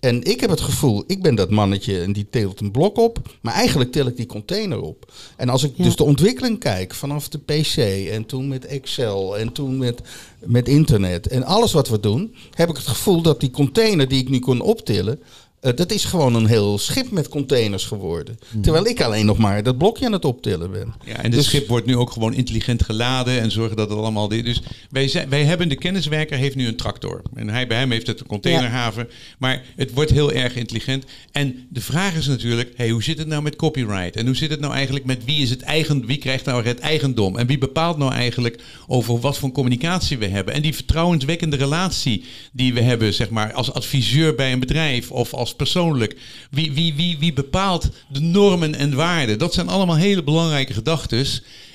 En 0.00 0.22
ik 0.22 0.40
heb 0.40 0.50
het 0.50 0.60
gevoel, 0.60 1.04
ik 1.06 1.22
ben 1.22 1.34
dat 1.34 1.50
mannetje 1.50 2.00
en 2.00 2.12
die 2.12 2.26
tilt 2.30 2.60
een 2.60 2.70
blok 2.70 2.96
op, 2.98 3.18
maar 3.42 3.54
eigenlijk 3.54 3.92
til 3.92 4.06
ik 4.06 4.16
die 4.16 4.26
container 4.26 4.80
op. 4.80 5.12
En 5.36 5.48
als 5.48 5.62
ik 5.62 5.72
Ja. 5.76 5.84
dus 5.84 5.96
de 5.96 6.04
ontwikkeling 6.04 6.58
kijk 6.58 6.94
vanaf 6.94 7.28
de 7.28 7.38
PC 7.38 7.76
en 8.10 8.26
toen 8.26 8.48
met 8.48 8.64
Excel 8.64 9.38
en 9.38 9.52
toen 9.52 9.78
met, 9.78 10.00
met 10.44 10.68
internet 10.68 11.26
en 11.26 11.44
alles 11.44 11.72
wat 11.72 11.88
we 11.88 12.00
doen, 12.00 12.34
heb 12.50 12.68
ik 12.68 12.76
het 12.76 12.86
gevoel 12.86 13.22
dat 13.22 13.40
die 13.40 13.50
container 13.50 14.08
die 14.08 14.20
ik 14.20 14.28
nu 14.28 14.38
kon 14.38 14.60
optillen, 14.60 15.20
eh, 15.60 15.72
dat 15.76 15.92
is 15.92 16.04
gewoon 16.04 16.34
een 16.34 16.46
heel 16.46 16.78
schip 16.78 17.10
met 17.10 17.28
containers 17.28 17.84
geworden. 17.84 18.38
Terwijl 18.62 18.86
ik 18.86 19.00
alleen 19.00 19.26
nog 19.26 19.38
maar 19.38 19.62
dat 19.62 19.78
blokje 19.78 20.06
aan 20.06 20.12
het 20.12 20.24
optillen 20.24 20.70
ben. 20.70 20.94
Ja, 21.04 21.16
en 21.16 21.22
het 21.22 21.32
Dus- 21.32 21.44
schip 21.44 21.68
wordt 21.68 21.86
nu 21.86 21.96
ook 21.96 22.10
gewoon 22.10 22.34
intelligent 22.34 22.82
geladen 22.82 23.40
en 23.40 23.50
zorgen 23.50 23.76
dat 23.76 23.88
het 23.88 23.98
allemaal 23.98 24.28
dit. 24.28 24.44
Dus 24.44 24.62
wij, 24.90 25.08
zijn, 25.08 25.28
wij 25.28 25.44
hebben 25.44 25.68
de 25.68 25.74
kenniswerker 25.74 26.38
heeft 26.38 26.56
nu 26.56 26.66
een 26.66 26.76
tractor 26.76 27.22
en 27.34 27.48
hij 27.48 27.66
bij 27.66 27.78
hem 27.78 27.90
heeft 27.90 28.06
het 28.06 28.20
een 28.20 28.26
containerhaven, 28.26 29.08
maar 29.38 29.62
het 29.76 29.92
wordt 29.92 30.10
heel 30.10 30.32
erg 30.32 30.54
intelligent. 30.56 31.04
En 31.32 31.66
de 31.70 31.80
vraag 31.80 32.14
is 32.14 32.26
natuurlijk, 32.26 32.72
hey, 32.76 32.88
hoe 32.90 33.02
zit 33.02 33.18
het 33.18 33.26
nou 33.28 33.42
met 33.42 33.56
copyright 33.56 34.16
en 34.16 34.26
hoe 34.26 34.36
zit 34.36 34.50
het 34.50 34.60
nou 34.60 34.72
eigenlijk 34.74 35.04
met 35.04 35.24
wie 35.24 35.42
is 35.42 35.50
het 35.50 35.62
eigen, 35.62 36.06
wie 36.06 36.18
krijgt 36.18 36.44
nou 36.44 36.64
het 36.64 36.78
eigendom 36.78 37.36
en 37.36 37.46
wie 37.46 37.58
bepaalt 37.58 37.98
nou 37.98 38.12
eigenlijk 38.12 38.62
over 38.86 39.20
wat 39.20 39.38
voor 39.38 39.52
communicatie 39.52 40.18
we 40.18 40.26
hebben 40.26 40.54
en 40.54 40.62
die 40.62 40.74
vertrouwenswekkende 40.74 41.56
relatie 41.56 42.24
die 42.52 42.74
we 42.74 42.80
hebben, 42.80 43.14
zeg 43.14 43.30
maar, 43.30 43.52
als 43.52 43.72
adviseur 43.72 44.34
bij 44.34 44.52
een 44.52 44.60
bedrijf 44.60 45.10
of 45.10 45.34
als 45.34 45.45
persoonlijk. 45.54 46.16
Wie, 46.50 46.72
wie, 46.72 46.94
wie, 46.94 47.18
wie 47.18 47.32
bepaalt 47.32 47.88
de 48.08 48.20
normen 48.20 48.74
en 48.74 48.94
waarden? 48.94 49.38
Dat 49.38 49.54
zijn 49.54 49.68
allemaal 49.68 49.96
hele 49.96 50.22
belangrijke 50.22 50.72
gedachten. 50.72 51.26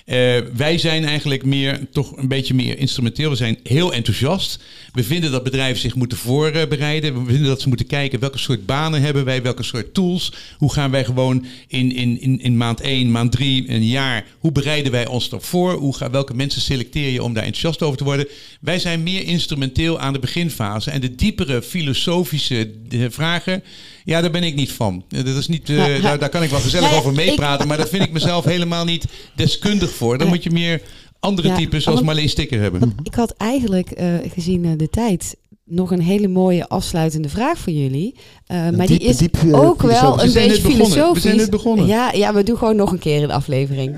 Eh, 0.05 0.37
wij 0.55 0.77
zijn 0.77 1.05
eigenlijk 1.05 1.45
meer, 1.45 1.79
toch 1.91 2.17
een 2.17 2.27
beetje 2.27 2.53
meer 2.53 2.77
instrumenteel. 2.77 3.29
We 3.29 3.35
zijn 3.35 3.59
heel 3.63 3.93
enthousiast. 3.93 4.63
We 4.93 5.03
vinden 5.03 5.31
dat 5.31 5.43
bedrijven 5.43 5.81
zich 5.81 5.95
moeten 5.95 6.17
voorbereiden. 6.17 7.25
We 7.25 7.31
vinden 7.31 7.47
dat 7.47 7.61
ze 7.61 7.67
moeten 7.67 7.87
kijken 7.87 8.19
welke 8.19 8.37
soort 8.37 8.65
banen 8.65 9.01
hebben 9.01 9.25
wij, 9.25 9.41
welke 9.41 9.63
soort 9.63 9.93
tools. 9.93 10.33
Hoe 10.57 10.73
gaan 10.73 10.91
wij 10.91 11.05
gewoon 11.05 11.45
in, 11.67 11.91
in, 11.91 12.21
in, 12.21 12.41
in 12.41 12.57
maand 12.57 12.81
1, 12.81 13.11
maand 13.11 13.31
3, 13.31 13.69
een 13.69 13.87
jaar, 13.87 14.25
hoe 14.39 14.51
bereiden 14.51 14.91
wij 14.91 15.07
ons 15.07 15.27
erop 15.27 15.43
voor? 15.43 15.73
Hoe 15.73 15.95
welke 16.11 16.33
mensen 16.33 16.61
selecteer 16.61 17.09
je 17.09 17.23
om 17.23 17.33
daar 17.33 17.43
enthousiast 17.43 17.81
over 17.81 17.97
te 17.97 18.03
worden? 18.03 18.27
Wij 18.61 18.79
zijn 18.79 19.03
meer 19.03 19.23
instrumenteel 19.23 19.99
aan 19.99 20.13
de 20.13 20.19
beginfase. 20.19 20.91
En 20.91 21.01
de 21.01 21.15
diepere 21.15 21.61
filosofische 21.61 22.71
eh, 22.89 23.05
vragen, 23.09 23.63
ja, 24.03 24.21
daar 24.21 24.31
ben 24.31 24.43
ik 24.43 24.55
niet 24.55 24.71
van. 24.71 25.03
Dat 25.07 25.25
is 25.25 25.47
niet, 25.47 25.69
eh, 25.69 26.01
daar, 26.03 26.19
daar 26.19 26.29
kan 26.29 26.43
ik 26.43 26.49
wel 26.49 26.59
gezellig 26.59 26.89
Nee, 26.89 26.99
over 26.99 27.11
ik- 27.11 27.17
meepraten, 27.17 27.67
maar 27.67 27.77
daar 27.77 27.87
vind 27.87 28.03
ik 28.03 28.11
mezelf 28.11 28.45
helemaal 28.45 28.85
niet 28.85 29.05
deskundig 29.35 29.91
voor. 29.91 30.17
Dan 30.17 30.27
moet 30.27 30.43
je 30.43 30.51
meer 30.51 30.81
andere 31.19 31.47
Ja, 31.47 31.55
types 31.55 31.83
zoals 31.83 31.99
want- 31.99 32.05
Marleen 32.11 32.29
Sticker 32.29 32.59
hebben. 32.61 32.93
Ik 33.03 33.13
had 33.15 33.33
eigenlijk, 33.37 33.91
eh, 33.91 34.07
gezien 34.33 34.65
eh, 34.65 34.71
de 34.77 34.89
tijd, 34.89 35.35
nog 35.65 35.91
een 35.91 36.01
hele 36.01 36.27
mooie 36.27 36.67
afsluitende 36.67 37.29
vraag 37.29 37.57
voor 37.57 37.73
jullie. 37.73 38.15
Eh, 38.45 38.69
maar 38.69 38.87
die 38.87 38.99
is 38.99 39.17
diep, 39.17 39.37
ook 39.51 39.81
wel 39.81 40.17
filosofisch. 40.17 40.23
een 40.23 40.33
beetje 40.33 40.61
begonnen. 40.61 40.79
We 40.79 40.85
filosofisch. 40.91 41.21
zijn 41.23 41.37
net 41.37 41.49
begonnen. 41.49 41.85
Ja, 41.87 42.11
ja, 42.13 42.33
we 42.33 42.43
doen 42.43 42.57
gewoon 42.57 42.75
nog 42.75 42.91
een 42.91 42.99
keer 42.99 43.23
een 43.23 43.31
aflevering. 43.31 43.95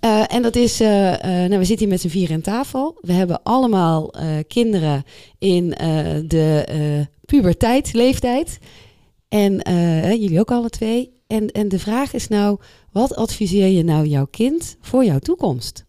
Eh, 0.00 0.22
en 0.28 0.42
dat 0.42 0.56
is, 0.56 0.80
eh, 0.80 1.12
eh, 1.14 1.20
nou, 1.48 1.58
we 1.58 1.64
zitten 1.64 1.78
hier 1.78 1.88
met 1.88 2.00
z'n 2.00 2.08
vier 2.08 2.32
aan 2.32 2.40
tafel. 2.40 2.98
We 3.00 3.12
hebben 3.12 3.40
allemaal 3.42 4.10
eh, 4.12 4.26
kinderen 4.48 5.04
in 5.38 5.74
eh, 5.74 5.88
de 6.26 6.64
eh 6.68 7.06
puberteit, 7.24 7.92
leeftijd. 7.92 8.58
En 9.28 9.62
eh, 9.62 10.10
jullie 10.10 10.40
ook 10.40 10.50
alle 10.50 10.70
twee. 10.70 11.14
En, 11.26 11.50
en 11.50 11.68
de 11.68 11.78
vraag 11.78 12.12
is 12.12 12.28
nou, 12.28 12.58
wat 12.92 13.14
adviseer 13.14 13.68
je 13.68 13.84
nou 13.84 14.06
jouw 14.06 14.26
kind 14.30 14.76
voor 14.80 15.04
jouw 15.04 15.18
toekomst? 15.18 15.84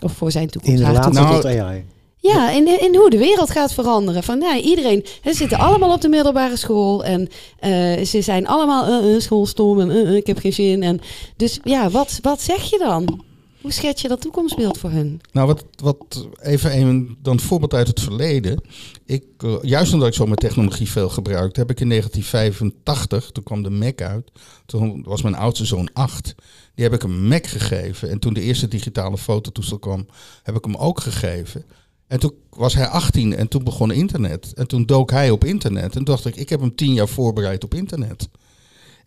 Of 0.00 0.12
voor 0.12 0.30
zijn 0.30 0.48
toekomst. 0.48 0.80
In 0.80 0.86
relatie. 0.86 1.12
Nou, 1.12 1.34
tot 1.34 1.44
AI. 1.44 1.84
Ja, 2.16 2.50
in, 2.50 2.80
in 2.80 2.96
hoe 2.96 3.10
de 3.10 3.18
wereld 3.18 3.50
gaat 3.50 3.72
veranderen. 3.72 4.22
Van 4.22 4.38
nou, 4.38 4.60
iedereen, 4.60 5.04
ze 5.24 5.34
zitten 5.34 5.58
allemaal 5.58 5.92
op 5.92 6.00
de 6.00 6.08
middelbare 6.08 6.56
school 6.56 7.04
en 7.04 7.28
eh, 7.58 8.04
ze 8.04 8.22
zijn 8.22 8.46
allemaal 8.46 9.04
uh, 9.04 9.12
uh, 9.14 9.20
schoolstom 9.20 9.80
en 9.80 10.06
ik 10.16 10.26
heb 10.26 10.38
geen 10.38 10.52
zin. 10.52 10.82
En 10.82 11.00
dus 11.36 11.60
ja, 11.64 11.90
wat, 11.90 12.18
wat 12.22 12.40
zeg 12.40 12.70
je 12.70 12.78
dan? 12.78 13.24
Hoe 13.60 13.72
schets 13.72 14.02
je 14.02 14.08
dat 14.08 14.20
toekomstbeeld 14.20 14.78
voor 14.78 14.90
hun? 14.90 15.20
Nou, 15.32 15.46
wat, 15.46 15.64
wat 15.82 16.28
even 16.40 16.78
een 16.80 17.18
dan 17.22 17.40
voorbeeld 17.40 17.74
uit 17.74 17.86
het 17.86 18.00
verleden. 18.00 18.62
Ik, 19.04 19.24
uh, 19.44 19.56
juist 19.62 19.92
omdat 19.92 20.08
ik 20.08 20.14
zo 20.14 20.24
mijn 20.24 20.36
technologie 20.36 20.90
veel 20.90 21.08
gebruikte, 21.08 21.60
heb 21.60 21.70
ik 21.70 21.80
in 21.80 21.88
1985, 21.88 23.30
toen 23.30 23.44
kwam 23.44 23.62
de 23.62 23.70
Mac 23.70 24.00
uit. 24.00 24.30
Toen 24.66 25.02
was 25.04 25.22
mijn 25.22 25.34
oudste 25.34 25.64
zoon 25.64 25.90
8. 25.92 26.34
Die 26.74 26.84
heb 26.84 26.94
ik 26.94 27.02
een 27.02 27.28
Mac 27.28 27.46
gegeven. 27.46 28.10
En 28.10 28.18
toen 28.18 28.34
de 28.34 28.40
eerste 28.40 28.68
digitale 28.68 29.18
fototoestel 29.18 29.78
kwam, 29.78 30.06
heb 30.42 30.56
ik 30.56 30.64
hem 30.64 30.76
ook 30.76 31.00
gegeven. 31.00 31.64
En 32.06 32.20
toen 32.20 32.32
was 32.50 32.74
hij 32.74 32.86
18 32.88 33.34
en 33.34 33.48
toen 33.48 33.64
begon 33.64 33.90
internet. 33.90 34.52
En 34.54 34.68
toen 34.68 34.86
dook 34.86 35.10
hij 35.10 35.30
op 35.30 35.44
internet. 35.44 35.96
En 35.96 36.04
dacht 36.04 36.26
ik, 36.26 36.36
ik 36.36 36.48
heb 36.48 36.60
hem 36.60 36.74
10 36.74 36.92
jaar 36.92 37.08
voorbereid 37.08 37.64
op 37.64 37.74
internet. 37.74 38.28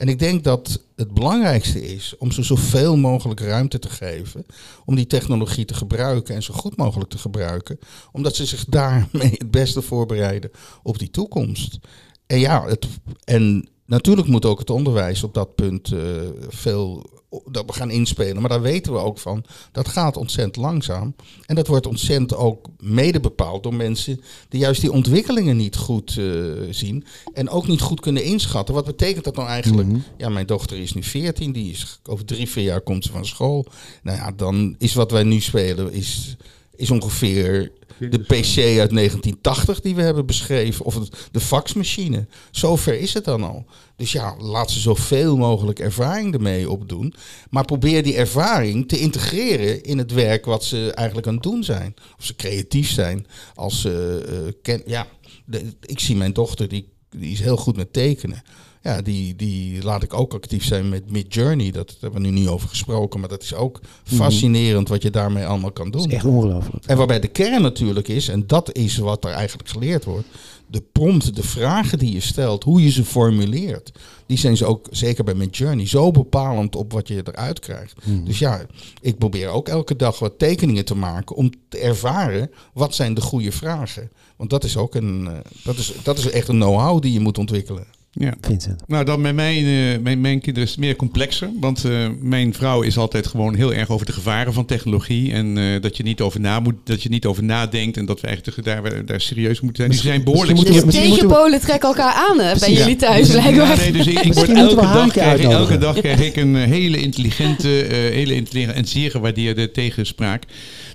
En 0.03 0.09
ik 0.09 0.19
denk 0.19 0.43
dat 0.43 0.81
het 0.95 1.13
belangrijkste 1.13 1.93
is 1.93 2.15
om 2.17 2.31
ze 2.31 2.43
zoveel 2.43 2.97
mogelijk 2.97 3.39
ruimte 3.39 3.79
te 3.79 3.89
geven. 3.89 4.45
Om 4.85 4.95
die 4.95 5.07
technologie 5.07 5.65
te 5.65 5.73
gebruiken 5.73 6.35
en 6.35 6.43
zo 6.43 6.53
goed 6.53 6.77
mogelijk 6.77 7.09
te 7.09 7.17
gebruiken. 7.17 7.79
Omdat 8.11 8.35
ze 8.35 8.45
zich 8.45 8.65
daarmee 8.65 9.35
het 9.37 9.51
beste 9.51 9.81
voorbereiden 9.81 10.51
op 10.81 10.99
die 10.99 11.09
toekomst. 11.09 11.79
En 12.27 12.39
ja, 12.39 12.65
het, 12.67 12.87
en 13.23 13.69
natuurlijk 13.85 14.27
moet 14.27 14.45
ook 14.45 14.59
het 14.59 14.69
onderwijs 14.69 15.23
op 15.23 15.33
dat 15.33 15.55
punt 15.55 15.91
uh, 15.91 16.01
veel 16.47 17.09
dat 17.51 17.65
we 17.65 17.73
gaan 17.73 17.91
inspelen. 17.91 18.39
Maar 18.39 18.49
daar 18.49 18.61
weten 18.61 18.93
we 18.93 18.99
ook 18.99 19.19
van. 19.19 19.43
Dat 19.71 19.88
gaat 19.88 20.17
ontzettend 20.17 20.55
langzaam. 20.55 21.15
En 21.45 21.55
dat 21.55 21.67
wordt 21.67 21.88
ontzettend 21.88 22.36
ook 22.36 22.67
mede 22.79 23.19
bepaald 23.19 23.63
door 23.63 23.73
mensen 23.75 24.21
die 24.49 24.59
juist 24.59 24.81
die 24.81 24.91
ontwikkelingen 24.91 25.57
niet 25.57 25.75
goed 25.75 26.15
uh, 26.19 26.53
zien. 26.69 27.05
En 27.34 27.49
ook 27.49 27.67
niet 27.67 27.81
goed 27.81 27.99
kunnen 27.99 28.23
inschatten. 28.23 28.75
Wat 28.75 28.86
betekent 28.86 29.23
dat 29.23 29.36
nou 29.36 29.47
eigenlijk? 29.47 29.88
Mm 29.88 29.93
-hmm. 29.93 30.03
Ja, 30.17 30.29
mijn 30.29 30.45
dochter 30.45 30.77
is 30.77 30.93
nu 30.93 31.03
14. 31.03 31.51
Die 31.51 31.71
is 31.71 31.99
over 32.03 32.25
drie, 32.25 32.49
vier 32.49 32.63
jaar 32.63 32.81
komt 32.81 33.03
ze 33.03 33.11
van 33.11 33.25
school. 33.25 33.65
Nou 34.03 34.17
ja, 34.17 34.31
dan 34.31 34.75
is 34.77 34.93
wat 34.93 35.11
wij 35.11 35.23
nu 35.23 35.39
spelen 35.39 35.93
is, 35.93 36.36
is 36.75 36.91
ongeveer 36.91 37.71
de 37.99 38.19
PC 38.19 38.57
uit 38.57 38.89
1980 38.89 39.81
die 39.81 39.95
we 39.95 40.01
hebben 40.01 40.25
beschreven, 40.25 40.85
of 40.85 41.09
de 41.31 41.39
faxmachine. 41.39 42.27
Zover 42.51 42.99
is 42.99 43.13
het 43.13 43.25
dan 43.25 43.43
al. 43.43 43.65
Dus 43.95 44.11
ja, 44.11 44.35
laat 44.39 44.71
ze 44.71 44.79
zoveel 44.79 45.37
mogelijk 45.37 45.79
ervaring 45.79 46.33
ermee 46.33 46.69
opdoen. 46.69 47.13
Maar 47.49 47.65
probeer 47.65 48.03
die 48.03 48.15
ervaring 48.15 48.87
te 48.87 48.99
integreren 48.99 49.83
in 49.83 49.97
het 49.97 50.11
werk 50.11 50.45
wat 50.45 50.63
ze 50.63 50.91
eigenlijk 50.93 51.27
aan 51.27 51.33
het 51.33 51.43
doen 51.43 51.63
zijn. 51.63 51.93
Of 52.17 52.25
ze 52.25 52.35
creatief 52.35 52.91
zijn. 52.91 53.27
Als 53.55 53.81
ze, 53.81 54.25
uh, 54.29 54.51
ken, 54.61 54.81
ja, 54.85 55.07
de, 55.45 55.73
ik 55.81 55.99
zie 55.99 56.15
mijn 56.15 56.33
dochter, 56.33 56.67
die, 56.67 56.93
die 57.09 57.31
is 57.31 57.39
heel 57.39 57.57
goed 57.57 57.75
met 57.75 57.93
tekenen 57.93 58.43
ja, 58.84 59.01
die, 59.01 59.36
die 59.36 59.84
laat 59.84 60.03
ik 60.03 60.13
ook 60.13 60.34
actief 60.34 60.65
zijn 60.65 60.89
met 60.89 61.11
Midjourney. 61.11 61.71
Dat 61.71 61.95
hebben 61.99 62.21
we 62.21 62.27
nu 62.27 62.34
niet 62.34 62.47
over 62.47 62.69
gesproken, 62.69 63.19
maar 63.19 63.29
dat 63.29 63.43
is 63.43 63.53
ook 63.53 63.79
fascinerend 64.03 64.88
wat 64.88 65.01
je 65.01 65.09
daarmee 65.09 65.45
allemaal 65.45 65.71
kan 65.71 65.91
doen. 65.91 66.01
Dat 66.01 66.09
is 66.09 66.15
echt 66.15 66.25
ongelooflijk. 66.25 66.86
En 66.86 66.97
waarbij 66.97 67.19
de 67.19 67.27
kern 67.27 67.61
natuurlijk 67.61 68.07
is, 68.07 68.27
en 68.27 68.47
dat 68.47 68.75
is 68.75 68.97
wat 68.97 69.25
er 69.25 69.31
eigenlijk 69.31 69.69
geleerd 69.69 70.03
wordt, 70.03 70.27
de 70.67 70.84
prompt, 70.91 71.36
de 71.36 71.43
vragen 71.43 71.99
die 71.99 72.13
je 72.13 72.19
stelt, 72.19 72.63
hoe 72.63 72.84
je 72.84 72.91
ze 72.91 73.05
formuleert, 73.05 73.91
die 74.25 74.38
zijn 74.38 74.57
ze 74.57 74.65
ook, 74.65 74.88
zeker 74.91 75.23
bij 75.23 75.34
Midjourney, 75.34 75.88
zo 75.88 76.11
bepalend 76.11 76.75
op 76.75 76.91
wat 76.91 77.07
je 77.07 77.21
eruit 77.23 77.59
krijgt. 77.59 77.93
Hmm. 78.03 78.25
Dus 78.25 78.39
ja, 78.39 78.65
ik 79.01 79.17
probeer 79.17 79.47
ook 79.47 79.67
elke 79.67 79.95
dag 79.95 80.19
wat 80.19 80.39
tekeningen 80.39 80.86
te 80.86 80.95
maken 80.95 81.36
om 81.36 81.51
te 81.69 81.77
ervaren 81.77 82.51
wat 82.73 82.95
zijn 82.95 83.13
de 83.13 83.21
goede 83.21 83.51
vragen. 83.51 84.11
Want 84.36 84.49
dat 84.49 84.63
is 84.63 84.77
ook 84.77 84.95
een, 84.95 85.21
uh, 85.23 85.31
dat 85.63 85.77
is, 85.77 85.93
dat 86.03 86.17
is 86.17 86.29
echt 86.29 86.47
een 86.47 86.59
know-how 86.59 87.01
die 87.01 87.13
je 87.13 87.19
moet 87.19 87.38
ontwikkelen. 87.38 87.86
Ja. 88.16 88.34
Vincent. 88.41 88.82
Nou, 88.88 89.05
dan 89.05 89.22
met 89.22 89.36
mijn, 89.36 89.64
uh, 89.64 89.97
mijn, 89.99 90.22
mijn 90.22 90.39
kinderen 90.39 90.70
is 90.70 90.76
het 90.76 90.80
meer 90.80 90.95
complexer. 90.95 91.49
Want 91.59 91.86
uh, 91.86 92.07
mijn 92.20 92.53
vrouw 92.53 92.82
is 92.82 92.97
altijd 92.97 93.28
gewoon 93.28 93.55
heel 93.55 93.74
erg 93.74 93.89
over 93.89 94.05
de 94.05 94.11
gevaren 94.11 94.53
van 94.53 94.66
technologie. 94.66 95.32
En 95.32 95.57
uh, 95.57 95.82
dat, 95.82 95.97
je 95.97 96.03
niet 96.03 96.22
over 96.22 96.39
na 96.39 96.59
moet, 96.59 96.76
dat 96.84 97.03
je 97.03 97.09
niet 97.09 97.26
over 97.26 97.43
nadenkt. 97.43 97.97
En 97.97 98.05
dat 98.05 98.22
we 98.22 98.28
eigenlijk 98.28 98.64
daar, 98.64 99.05
daar 99.05 99.22
serieus 99.22 99.61
moeten 99.61 99.84
zijn. 99.84 99.89
Die 99.89 100.11
zijn 100.11 100.24
behoorlijk... 100.24 100.66
Dus 100.66 100.93
tegenpolen 100.93 101.59
trekken 101.59 101.89
elkaar 101.89 102.14
aan 102.14 102.39
hè, 102.39 102.59
bij 102.59 102.74
jullie 102.74 102.95
thuis, 102.95 103.30
blijkbaar. 103.30 103.68
Ja, 103.68 103.76
nee, 103.76 103.91
dus 103.91 104.07
ik, 104.07 104.20
ik 104.20 104.34
word 104.34 104.49
elke 104.49 104.76
dag, 104.76 105.11
krijg, 105.11 105.41
elke 105.41 105.78
dag 105.78 105.99
krijg 105.99 106.20
ik 106.20 106.36
een 106.36 106.55
hele 106.55 106.97
intelligente, 106.97 107.68
hele 107.68 108.36
intelligente 108.36 108.74
en 108.74 108.88
zeer 108.88 109.11
gewaardeerde 109.11 109.72
tegenspraak. 109.72 110.43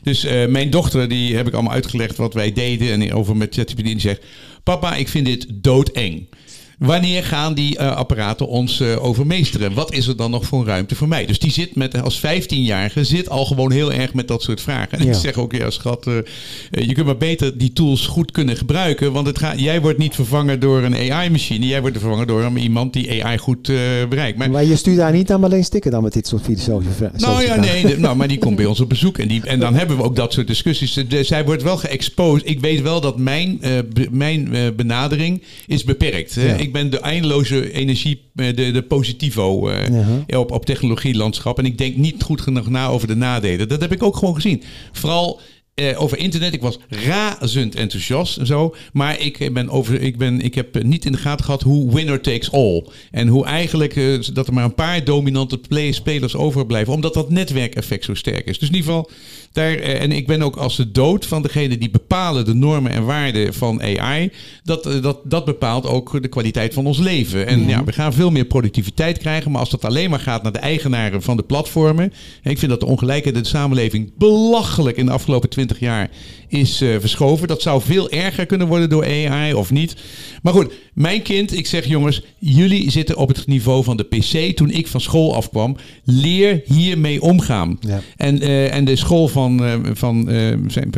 Dus 0.03 0.27
mijn 0.49 0.71
dochter, 0.71 1.09
die 1.09 1.37
heb 1.37 1.47
ik 1.47 1.53
allemaal 1.53 1.73
uitgelegd 1.73 2.16
wat 2.16 2.35
wij 2.35 2.53
deden. 2.53 2.91
En 2.91 3.12
over 3.14 3.37
met 3.37 3.55
ChatGPT. 3.55 3.85
Die 3.85 4.01
zegt, 4.01 4.25
papa, 4.62 4.95
ik 4.95 5.09
vind 5.09 5.27
dit 5.27 5.47
doodeng. 5.51 6.27
Wanneer 6.79 7.24
gaan 7.24 7.55
die 7.55 7.79
uh, 7.79 7.97
apparaten 7.97 8.49
ons 8.49 8.81
uh, 8.81 9.05
overmeesteren? 9.05 9.74
Wat 9.74 9.93
is 9.93 10.07
er 10.07 10.16
dan 10.16 10.31
nog 10.31 10.47
voor 10.47 10.66
ruimte 10.66 10.95
voor 10.95 11.09
mij? 11.09 11.26
Dus 11.26 11.39
die 11.39 11.51
zit 11.51 11.76
met, 11.76 12.03
als 12.03 12.20
15-jarige 12.26 13.05
zit 13.05 13.29
al 13.29 13.45
gewoon 13.45 13.72
heel 13.72 13.93
erg 13.93 14.14
met 14.14 14.29
dat 14.29 14.43
soort 14.43 14.61
vragen. 14.61 14.99
En 14.99 15.05
ja. 15.05 15.11
ik 15.11 15.18
zeg 15.18 15.35
ook, 15.35 15.53
ja 15.53 15.70
schat, 15.70 16.07
uh, 16.07 16.14
je 16.70 16.93
kunt 16.95 17.07
maar 17.07 17.16
beter 17.16 17.59
die 17.59 17.72
tools 17.72 18.07
goed 18.07 18.31
kunnen 18.31 18.57
gebruiken. 18.57 19.12
Want 19.12 19.26
het 19.26 19.39
gaat, 19.39 19.61
jij 19.61 19.81
wordt 19.81 19.99
niet 19.99 20.14
vervangen 20.14 20.61
door 20.61 20.83
een 20.83 21.12
AI-machine. 21.12 21.66
Jij 21.66 21.81
wordt 21.81 21.99
vervangen 21.99 22.26
door 22.26 22.59
iemand 22.59 22.93
die 22.93 23.24
AI 23.24 23.39
goed 23.39 23.66
bereikt. 24.09 24.39
Maar, 24.39 24.51
maar, 24.51 24.64
je 24.64 24.76
stuurt 24.76 24.97
daar 24.97 25.12
niet 25.12 25.33
aan 25.33 25.45
alleen 25.45 25.64
stikken 25.64 25.91
dan 25.91 26.03
met 26.03 26.12
dit 26.12 26.26
soort 26.26 26.43
filosofische 26.43 26.97
vragen? 26.97 27.20
Nou 27.20 27.43
ja, 27.43 27.57
nee, 27.57 27.87
de, 27.87 27.99
nou, 27.99 28.16
maar 28.16 28.29
die 28.29 28.39
komt 28.39 28.57
bij 28.57 28.66
ons 28.66 28.81
op 28.81 28.89
bezoek. 28.89 29.18
En, 29.18 29.29
die, 29.29 29.43
en 29.45 29.61
dan 29.61 29.74
hebben 29.74 29.97
we 29.97 30.03
ook 30.03 30.16
dat 30.16 30.33
soort 30.33 30.47
discussies. 30.47 30.93
De, 31.09 31.24
zij 31.24 31.45
wordt 31.45 31.62
wel 31.62 31.76
geëxposed. 31.76 32.49
Ik 32.49 32.61
weet 32.61 32.83
wel 32.83 33.01
dat 33.01 33.18
mijn, 33.18 33.61
mijn 34.11 34.51
benadering 34.76 35.43
is 35.66 35.85
beperkt. 35.85 36.35
Ja. 36.35 36.68
Ik 36.69 36.75
ben 36.75 36.91
de 36.91 37.01
eindeloze 37.01 37.73
energie, 37.73 38.21
de, 38.33 38.53
de 38.53 38.83
positivo 38.89 39.71
uh, 39.71 40.39
op, 40.39 40.51
op 40.51 40.64
technologielandschap. 40.66 41.59
En 41.59 41.64
ik 41.64 41.79
denk 41.79 41.97
niet 41.97 42.23
goed 42.23 42.41
genoeg 42.41 42.69
na 42.69 42.87
over 42.87 43.09
de 43.09 43.16
nadelen. 43.16 43.69
Dat 43.69 43.81
heb 43.81 43.93
ik 43.93 44.03
ook 44.03 44.16
gewoon 44.16 44.35
gezien. 44.35 44.62
Vooral 44.93 45.41
uh, 45.81 46.03
over 46.03 46.18
internet. 46.18 46.55
Ik 46.55 46.61
was 46.61 46.79
razend 46.89 47.74
enthousiast 47.74 48.37
en 48.37 48.47
zo. 48.47 48.74
Maar 48.93 49.20
ik, 49.20 49.51
ben 49.53 49.68
over, 49.68 50.01
ik, 50.01 50.18
ben, 50.18 50.41
ik 50.41 50.55
heb 50.55 50.83
niet 50.83 51.05
in 51.05 51.12
de 51.12 51.18
gaten 51.18 51.45
gehad 51.45 51.62
hoe 51.62 51.95
winner 51.95 52.20
takes 52.20 52.53
all. 52.53 52.85
En 53.11 53.29
hoe 53.29 53.45
eigenlijk 53.45 53.97
uh, 53.97 54.22
dat 54.33 54.47
er 54.47 54.53
maar 54.55 54.64
een 54.64 54.74
paar 54.74 55.05
dominante 55.05 55.59
play, 55.59 55.93
spelers 55.93 56.37
overblijven. 56.37 56.93
Omdat 56.93 57.14
dat 57.14 57.31
netwerkeffect 57.31 58.05
zo 58.05 58.14
sterk 58.14 58.47
is. 58.47 58.59
Dus 58.59 58.68
in 58.68 58.74
ieder 58.74 58.91
geval, 58.91 59.11
daar, 59.53 59.79
uh, 59.79 60.03
en 60.03 60.12
ik 60.12 60.26
ben 60.26 60.43
ook 60.43 60.57
als 60.57 60.76
de 60.76 60.91
dood 60.91 61.26
van 61.26 61.43
degene 61.43 61.79
die 61.79 61.91
bepalen 61.91 62.45
de 62.45 62.55
normen 62.55 62.93
en 62.93 63.05
waarden 63.05 63.55
van 63.55 63.83
AI. 63.83 64.31
Dat, 64.64 64.85
dat, 65.03 65.18
dat 65.24 65.45
bepaalt 65.45 65.87
ook 65.87 66.22
de 66.22 66.29
kwaliteit 66.29 66.74
van 66.74 66.87
ons 66.87 66.99
leven. 66.99 67.47
En 67.47 67.61
ja. 67.61 67.68
ja, 67.68 67.85
we 67.85 67.93
gaan 67.93 68.12
veel 68.12 68.31
meer 68.31 68.45
productiviteit 68.45 69.18
krijgen. 69.18 69.51
Maar 69.51 69.61
als 69.61 69.70
dat 69.70 69.85
alleen 69.85 70.11
maar 70.11 70.20
gaat 70.20 70.43
naar 70.43 70.53
de 70.53 70.59
eigenaren 70.59 71.22
van 71.22 71.37
de 71.37 71.43
platformen. 71.43 72.12
En 72.43 72.51
ik 72.51 72.59
vind 72.59 72.70
dat 72.70 72.81
de 72.81 72.87
ongelijkheid 72.87 73.37
in 73.37 73.43
de 73.43 73.49
samenleving 73.49 74.12
belachelijk 74.18 74.97
in 74.97 75.07
de 75.07 75.12
afgelopen 75.12 75.49
20 75.49 75.68
jaar 75.77 76.11
is 76.49 76.83
uh, 76.83 76.97
verschoven. 77.01 77.49
Dat 77.49 77.62
zou 77.62 77.83
veel 77.83 78.11
erger 78.11 78.47
kunnen 78.47 78.66
worden 78.66 78.91
door 78.91 79.05
AI 79.05 79.55
of 79.55 79.71
niet. 79.71 79.97
Maar 80.43 80.53
goed, 80.53 80.73
mijn 80.95 81.23
kind, 81.23 81.57
ik 81.57 81.66
zeg 81.66 81.87
jongens, 81.87 82.23
jullie 82.39 82.91
zitten 82.91 83.16
op 83.16 83.29
het 83.29 83.47
niveau 83.47 83.85
van 83.85 83.97
de 83.97 84.05
PC 84.05 84.57
toen 84.57 84.71
ik 84.71 84.87
van 84.87 85.01
school 85.01 85.35
afkwam. 85.35 85.77
Leer 86.05 86.62
hiermee 86.64 87.23
omgaan. 87.23 87.79
Ja. 87.81 88.01
En, 88.16 88.43
uh, 88.43 88.75
en 88.75 88.85
de 88.85 88.97
school 88.97 89.29
van, 89.29 89.64
uh, 89.64 89.75
van 89.93 90.31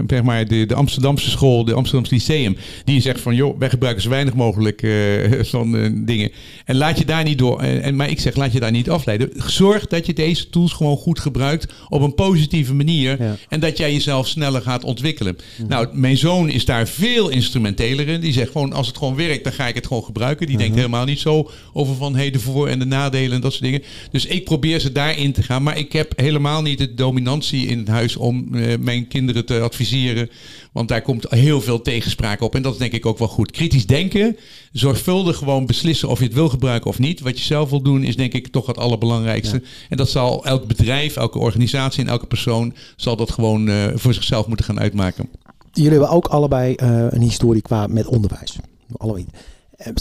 zeg 0.07 0.23
maar 0.23 0.49
de, 0.49 0.67
de 0.67 0.75
Amsterdamse 0.75 1.31
school, 1.31 1.65
de 1.65 1.75
Amsterdamse 1.75 2.15
Lyceum, 2.15 2.57
die 2.85 3.01
zegt 3.01 3.21
van 3.21 3.35
joh, 3.35 3.59
wij 3.59 3.71
gebruiken 3.71 4.03
zo 4.03 4.09
weinig 4.09 4.35
mogelijk 4.35 4.87
van 5.51 5.93
dingen. 6.05 6.31
En 6.71 6.77
laat 6.77 6.99
je 6.99 7.05
daar 7.05 7.25
niet 7.25 7.39
door. 7.39 7.61
En, 7.61 7.97
maar 7.97 8.11
ik 8.11 8.21
zeg, 8.21 8.37
laat 8.37 8.53
je 8.53 8.61
daar 8.61 8.71
niet 8.71 8.91
afleiden. 8.91 9.31
Zorg 9.37 9.87
dat 9.87 10.07
je 10.07 10.13
deze 10.13 10.49
tools 10.49 10.73
gewoon 10.73 10.97
goed 10.97 11.19
gebruikt 11.19 11.73
op 11.89 12.03
een 12.03 12.15
positieve 12.15 12.75
manier. 12.75 13.23
Ja. 13.23 13.37
En 13.49 13.61
dat 13.61 13.77
jij 13.77 13.93
jezelf 13.93 14.29
sneller 14.29 14.63
gaat 14.63 14.85
ontwikkelen. 14.85 15.37
Nou, 15.69 15.89
mijn 15.93 16.17
zoon 16.17 16.49
is 16.49 16.65
daar 16.65 16.89
veel 16.89 17.29
instrumenteler 17.29 18.09
in. 18.09 18.21
Die 18.21 18.33
zegt 18.33 18.51
gewoon, 18.51 18.73
als 18.73 18.87
het 18.87 18.97
gewoon 18.97 19.17
werkt, 19.17 19.45
dan 19.45 19.53
ga 19.53 19.67
ik 19.67 19.75
het 19.75 19.87
gewoon 19.87 20.05
gebruiken. 20.05 20.47
Die 20.47 20.57
denkt 20.57 20.77
helemaal 20.77 21.05
niet 21.05 21.21
zo 21.21 21.51
over 21.73 21.95
van 21.95 22.17
hey, 22.17 22.31
de 22.31 22.41
voor- 22.41 22.69
en 22.69 22.79
de 22.79 22.85
nadelen 22.85 23.33
en 23.33 23.41
dat 23.41 23.53
soort 23.53 23.65
dingen. 23.65 23.83
Dus 24.11 24.27
ik 24.27 24.45
probeer 24.45 24.81
ze 24.81 24.93
daarin 24.93 25.33
te 25.33 25.43
gaan. 25.43 25.63
Maar 25.63 25.79
ik 25.79 25.93
heb 25.93 26.13
helemaal 26.17 26.63
niet 26.63 26.79
de 26.79 26.95
dominantie 26.95 27.67
in 27.67 27.79
het 27.79 27.89
huis 27.89 28.17
om 28.17 28.55
eh, 28.55 28.79
mijn 28.79 29.09
kinderen 29.09 29.45
te 29.45 29.61
adviseren. 29.61 30.31
Want 30.73 30.89
daar 30.89 31.03
komt 31.03 31.31
heel 31.31 31.61
veel 31.61 31.83
tegenspraak 31.83 32.41
op. 32.41 32.55
En 32.55 32.63
dat 32.63 32.73
is 32.73 32.79
denk 32.79 32.93
ik 32.93 33.07
ook 33.07 33.19
wel 33.19 33.29
goed. 33.29 33.51
Kritisch 33.51 33.87
denken, 33.87 34.37
zorgvuldig 34.73 35.37
gewoon 35.37 35.67
beslissen 35.67 36.09
of 36.09 36.19
je 36.19 36.25
het 36.25 36.35
wil 36.35 36.49
gebruiken 36.49 36.91
of 36.91 36.99
niet. 36.99 37.21
Wat 37.21 37.39
je 37.39 37.45
zelf 37.45 37.71
wil 37.71 37.83
doen, 37.83 38.03
is 38.05 38.17
denk 38.17 38.33
ik 38.33 38.49
toch 38.49 38.67
het 38.67 38.79
allerbelangrijkste. 38.79 39.63
En 39.89 39.97
dat 39.97 40.11
zal 40.11 40.45
elk 40.45 40.67
bedrijf, 40.67 41.17
elke 41.17 41.39
organisatie 41.39 42.05
en 42.05 42.11
elke 42.11 42.27
persoon 42.27 42.75
zal 42.97 43.17
dat 43.17 43.31
gewoon 43.31 43.69
eh, 43.69 43.87
voor 43.95 44.15
zichzelf 44.15 44.47
moeten 44.47 44.67
gaan 44.67 44.81
uitmaken. 44.81 45.29
Jullie 45.73 45.91
hebben 45.91 46.11
ook 46.11 46.27
allebei 46.27 46.75
eh, 46.75 47.07
een 47.11 47.23
historie 47.23 47.63
qua 47.63 47.87
met 47.87 48.07
onderwijs. 48.07 48.57
Allebei. 48.97 49.27
Eh, 49.71 49.93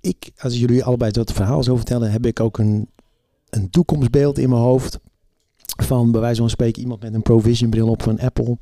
Ik, 0.00 0.30
als 0.38 0.58
jullie 0.58 0.84
allebei 0.84 1.10
dat 1.10 1.32
verhaal 1.32 1.62
zo 1.62 1.76
vertellen, 1.76 2.10
heb 2.10 2.26
ik 2.26 2.40
ook 2.40 2.58
een, 2.58 2.88
een 3.50 3.70
toekomstbeeld 3.70 4.38
in 4.38 4.48
mijn 4.48 4.62
hoofd. 4.62 4.98
Van 5.82 6.10
bij 6.10 6.20
wijze 6.20 6.40
van 6.40 6.50
spreken 6.50 6.82
iemand 6.82 7.02
met 7.02 7.14
een 7.14 7.22
Provision 7.22 7.70
bril 7.70 7.88
op 7.88 8.02
van 8.02 8.18
Apple. 8.20 8.58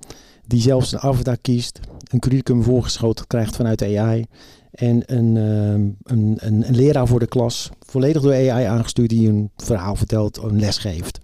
Die 0.46 0.60
zelfs 0.60 0.92
een 0.92 0.98
avatar 0.98 1.38
kiest. 1.38 1.80
Een 2.10 2.18
curriculum 2.18 2.62
voorgeschoten 2.62 3.26
krijgt 3.26 3.56
vanuit 3.56 3.78
de 3.78 3.98
AI. 3.98 4.26
En 4.70 5.02
een, 5.06 5.36
ehm, 5.36 6.14
een, 6.14 6.36
een, 6.36 6.68
een 6.68 6.76
leraar 6.76 7.06
voor 7.06 7.18
de 7.18 7.26
klas. 7.26 7.70
Volledig 7.80 8.22
door 8.22 8.32
AI 8.32 8.64
aangestuurd 8.64 9.08
die 9.08 9.28
een 9.28 9.50
verhaal 9.56 9.96
vertelt, 9.96 10.36
een 10.36 10.60
les 10.60 10.78
geeft. 10.78 11.20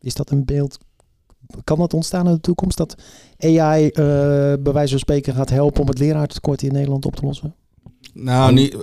Is 0.00 0.14
dat 0.14 0.30
een 0.30 0.44
beeld? 0.44 0.78
Kan 1.64 1.78
dat 1.78 1.94
ontstaan 1.94 2.26
in 2.26 2.34
de 2.34 2.40
toekomst? 2.40 2.76
Dat 2.76 2.94
AI 3.38 3.88
eh, 3.88 4.02
bij 4.60 4.72
wijze 4.72 4.90
van 4.90 4.98
spreken 4.98 5.34
gaat 5.34 5.50
helpen 5.50 5.80
om 5.80 5.88
het 5.88 5.98
leraartekort 5.98 6.62
in 6.62 6.72
Nederland 6.72 7.06
op 7.06 7.16
te 7.16 7.24
lossen? 7.24 7.54
Nou, 8.12 8.52
niet, 8.52 8.76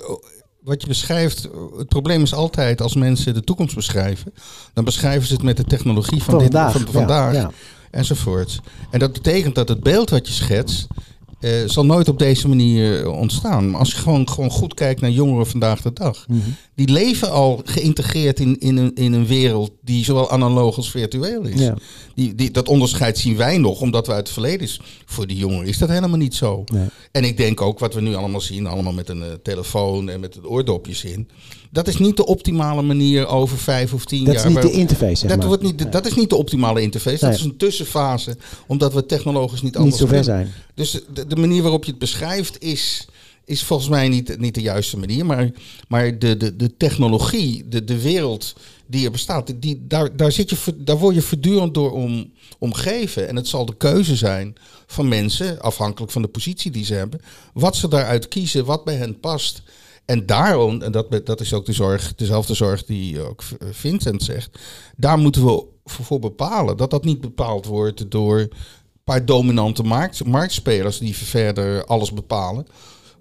wat 0.62 0.82
je 0.82 0.88
beschrijft, 0.88 1.50
het 1.78 1.88
probleem 1.88 2.22
is 2.22 2.34
altijd 2.34 2.82
als 2.82 2.96
mensen 2.96 3.34
de 3.34 3.44
toekomst 3.44 3.76
beschrijven, 3.76 4.34
dan 4.74 4.84
beschrijven 4.84 5.28
ze 5.28 5.34
het 5.34 5.44
met 5.44 5.58
de 5.58 5.64
technologie 5.64 6.24
van, 6.24 6.38
dit, 6.38 6.42
vandaag. 6.42 6.72
van 6.72 6.92
vandaag 6.92 7.34
Ja, 7.34 7.40
ja. 7.40 7.52
Enzovoort. 7.92 8.60
En 8.92 9.00
dat 9.00 9.14
betekent 9.14 9.56
dat 9.56 9.70
het 9.70 9.84
beeld 9.84 10.10
wat 10.10 10.28
je 10.28 10.34
schetst, 10.34 10.88
eh, 11.40 11.52
zal 11.66 11.86
nooit 11.86 12.08
op 12.08 12.20
deze 12.20 12.48
manier 12.48 13.10
ontstaan. 13.12 13.70
Maar 13.70 13.80
als 13.80 13.92
je 13.92 13.98
gewoon, 13.98 14.30
gewoon 14.30 14.50
goed 14.50 14.74
kijkt 14.74 15.02
naar 15.02 15.10
jongeren 15.12 15.48
vandaag 15.48 15.82
de 15.82 15.94
dag, 15.94 16.26
Mhm. 16.28 16.40
Die 16.80 16.92
leven 16.92 17.32
al 17.32 17.62
geïntegreerd 17.66 18.40
in, 18.40 18.60
in, 18.60 18.78
een, 18.78 18.96
in 18.96 19.14
een 19.14 19.26
wereld 19.26 19.72
die 19.82 20.04
zowel 20.04 20.32
analoog 20.32 20.76
als 20.76 20.92
virtueel 20.92 21.46
is. 21.46 21.62
Ja. 21.62 21.76
Die, 22.16 22.36
die, 22.36 22.52
dat 22.52 22.68
onderscheid 22.68 23.18
zien 23.18 23.38
wij 23.38 23.58
nog, 23.58 23.82
omdat 23.82 24.08
wij 24.08 24.16
uit 24.16 24.26
het 24.26 24.34
verleden 24.34 24.60
is. 24.60 24.82
Voor 25.06 25.28
die 25.28 25.38
jongeren 25.38 25.68
is 25.68 25.78
dat 25.78 25.90
helemaal 25.90 26.18
niet 26.18 26.36
zo. 26.36 26.64
Nee. 26.74 26.88
En 27.12 27.24
ik 27.24 27.38
denk 27.38 27.62
ook 27.62 27.80
wat 27.80 27.94
we 27.94 28.02
nu 28.02 28.16
allemaal 28.16 28.42
zien, 28.42 28.68
allemaal 28.68 28.94
met 28.94 29.10
een 29.10 29.24
eh, 29.24 29.30
telefoon 29.44 30.10
en 30.10 30.20
met 30.20 30.34
de 30.34 30.50
oordopjes 30.50 31.04
in. 31.04 31.30
Dat 31.72 31.88
is 31.88 31.98
niet 31.98 32.18
de 32.18 32.26
optimale 32.26 32.82
manier 32.82 33.28
over 33.28 33.58
vijf 33.58 33.94
of 33.94 34.06
tien 34.06 34.24
Dat 34.24 34.34
jaar. 34.34 34.46
is 34.46 34.54
niet 34.54 34.62
de 34.62 34.72
interface, 34.72 35.16
zeg 35.16 35.30
dat, 35.30 35.38
maar. 35.38 35.48
wordt 35.48 35.64
niet, 35.64 35.92
dat 35.92 36.06
is 36.06 36.16
niet 36.16 36.30
de 36.30 36.36
optimale 36.36 36.82
interface. 36.82 37.26
Dat 37.26 37.36
is 37.36 37.44
een 37.44 37.58
tussenfase, 37.58 38.38
omdat 38.68 38.94
we 38.94 39.06
technologisch 39.06 39.62
niet 39.62 39.74
niet 39.74 39.82
anders 39.82 40.04
ver 40.10 40.24
zijn. 40.24 40.52
Dus 40.74 41.02
de, 41.14 41.28
de 41.28 41.36
manier 41.36 41.62
waarop 41.62 41.84
je 41.84 41.90
het 41.90 42.00
beschrijft 42.00 42.62
is, 42.64 43.08
is 43.50 43.64
volgens 43.64 43.90
mij 43.90 44.10
niet, 44.10 44.40
niet 44.40 44.56
de 44.56 44.62
juiste 44.62 44.98
manier. 44.98 45.26
Maar, 45.26 45.52
maar 45.88 46.20
de, 46.20 46.38
de, 46.38 46.56
de 46.56 46.78
technologie, 46.78 47.68
de, 47.68 47.84
de 47.84 48.02
wereld 48.02 48.56
die 48.88 49.06
er 49.06 49.12
bestaat, 49.12 49.62
die, 49.62 49.86
daar, 49.88 50.16
daar, 50.16 50.32
zit 50.32 50.50
je, 50.50 50.84
daar 50.84 50.98
word 50.98 51.16
je 51.16 51.22
voortdurend 51.22 51.74
door 51.74 51.92
om, 51.92 52.32
omgeven. 52.60 53.28
En 53.28 53.36
het 53.36 53.48
zal 53.48 53.66
de 53.66 53.78
keuze 53.78 54.16
zijn 54.16 54.56
van 54.86 55.08
mensen, 55.08 55.62
afhankelijk 55.62 56.12
van 56.12 56.22
de 56.22 56.28
positie 56.28 56.72
die 56.72 56.86
ze 56.86 56.94
hebben, 56.94 57.22
wat 57.54 57.76
ze 57.76 57.88
daaruit 57.88 58.28
kiezen, 58.28 58.66
wat 58.66 58.84
bij 58.84 58.96
hen 58.96 59.20
past. 59.20 59.62
En 60.06 60.26
daarom, 60.26 60.82
en 60.82 60.92
dat, 60.92 61.26
dat 61.26 61.42
is 61.42 61.54
ook 61.54 61.66
de 61.66 61.74
zorg, 61.74 62.16
dezelfde 62.16 62.54
zorg 62.54 62.86
die 62.86 63.22
ook 63.22 63.44
Vincent 63.72 64.24
zegt, 64.24 64.60
daar 64.96 65.18
moeten 65.18 65.46
we 65.46 65.64
voor 65.86 66.06
voor 66.06 66.20
bepalen. 66.20 66.78
Dat 66.78 66.92
dat 66.92 67.04
niet 67.04 67.22
bepaald 67.22 67.66
wordt 67.66 68.12
door 68.12 68.40
een 68.40 68.52
paar 69.04 69.26
dominante 69.26 69.84
markt, 69.84 70.26
marktspelers 70.26 70.98
die 70.98 71.16
verder 71.16 71.86
alles 71.86 72.14
bepalen. 72.14 72.68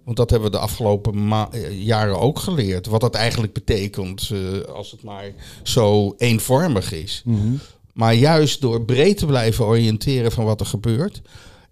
Want 0.08 0.20
dat 0.20 0.30
hebben 0.30 0.50
we 0.50 0.56
de 0.56 0.62
afgelopen 0.62 1.32
eh, 1.50 1.84
jaren 1.84 2.20
ook 2.20 2.38
geleerd. 2.38 2.86
Wat 2.86 3.00
dat 3.00 3.14
eigenlijk 3.14 3.52
betekent 3.52 4.30
eh, 4.32 4.74
als 4.74 4.90
het 4.90 5.02
maar 5.02 5.32
zo 5.62 6.14
eenvormig 6.18 6.92
is. 6.92 7.22
Maar 7.92 8.14
juist 8.14 8.60
door 8.60 8.84
breed 8.84 9.16
te 9.16 9.26
blijven 9.26 9.64
oriënteren 9.64 10.32
van 10.32 10.44
wat 10.44 10.60
er 10.60 10.66
gebeurt. 10.66 11.22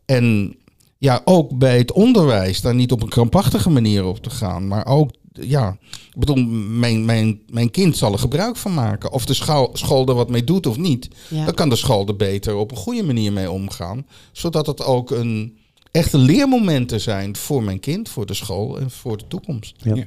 En 0.05 0.57
ja, 0.99 1.21
ook 1.25 1.59
bij 1.59 1.79
het 1.79 1.93
onderwijs 1.93 2.61
daar 2.61 2.75
niet 2.75 2.93
op 2.93 3.03
een 3.03 3.09
krampachtige 3.09 3.71
manier 3.71 4.05
op 4.05 4.19
te 4.19 4.31
gaan. 4.31 4.69
Maar 4.69 4.87
ook, 4.87 5.11
ja, 5.33 5.77
ik 5.91 6.19
bedoel, 6.19 6.45
mijn, 6.69 7.05
mijn, 7.05 7.41
mijn 7.51 7.71
kind 7.71 7.97
zal 7.97 8.13
er 8.13 8.19
gebruik 8.19 8.57
van 8.57 8.75
maken. 8.75 9.13
Of 9.13 9.25
de 9.25 9.35
school 9.73 10.07
er 10.07 10.15
wat 10.15 10.31
mee 10.31 10.45
doet 10.45 10.67
of 10.67 10.77
niet. 10.77 11.09
Ja. 11.29 11.45
Dan 11.45 11.55
kan 11.55 11.69
de 11.69 11.77
school 11.77 12.07
er 12.07 12.17
beter 12.17 12.55
op 12.55 12.71
een 12.71 12.77
goede 12.77 13.03
manier 13.03 13.33
mee 13.33 13.51
omgaan. 13.51 14.07
Zodat 14.33 14.67
het 14.67 14.85
ook 14.85 15.11
een 15.11 15.57
echte 15.97 16.19
leermomenten 16.19 17.01
zijn 17.01 17.37
voor 17.37 17.63
mijn 17.63 17.81
kind, 17.81 18.09
voor 18.09 18.27
de 18.27 18.35
school 18.35 18.79
en 18.79 18.91
voor 18.91 19.17
de 19.17 19.25
toekomst. 19.29 19.75
Ja. 19.83 19.95
Ja. 19.95 20.05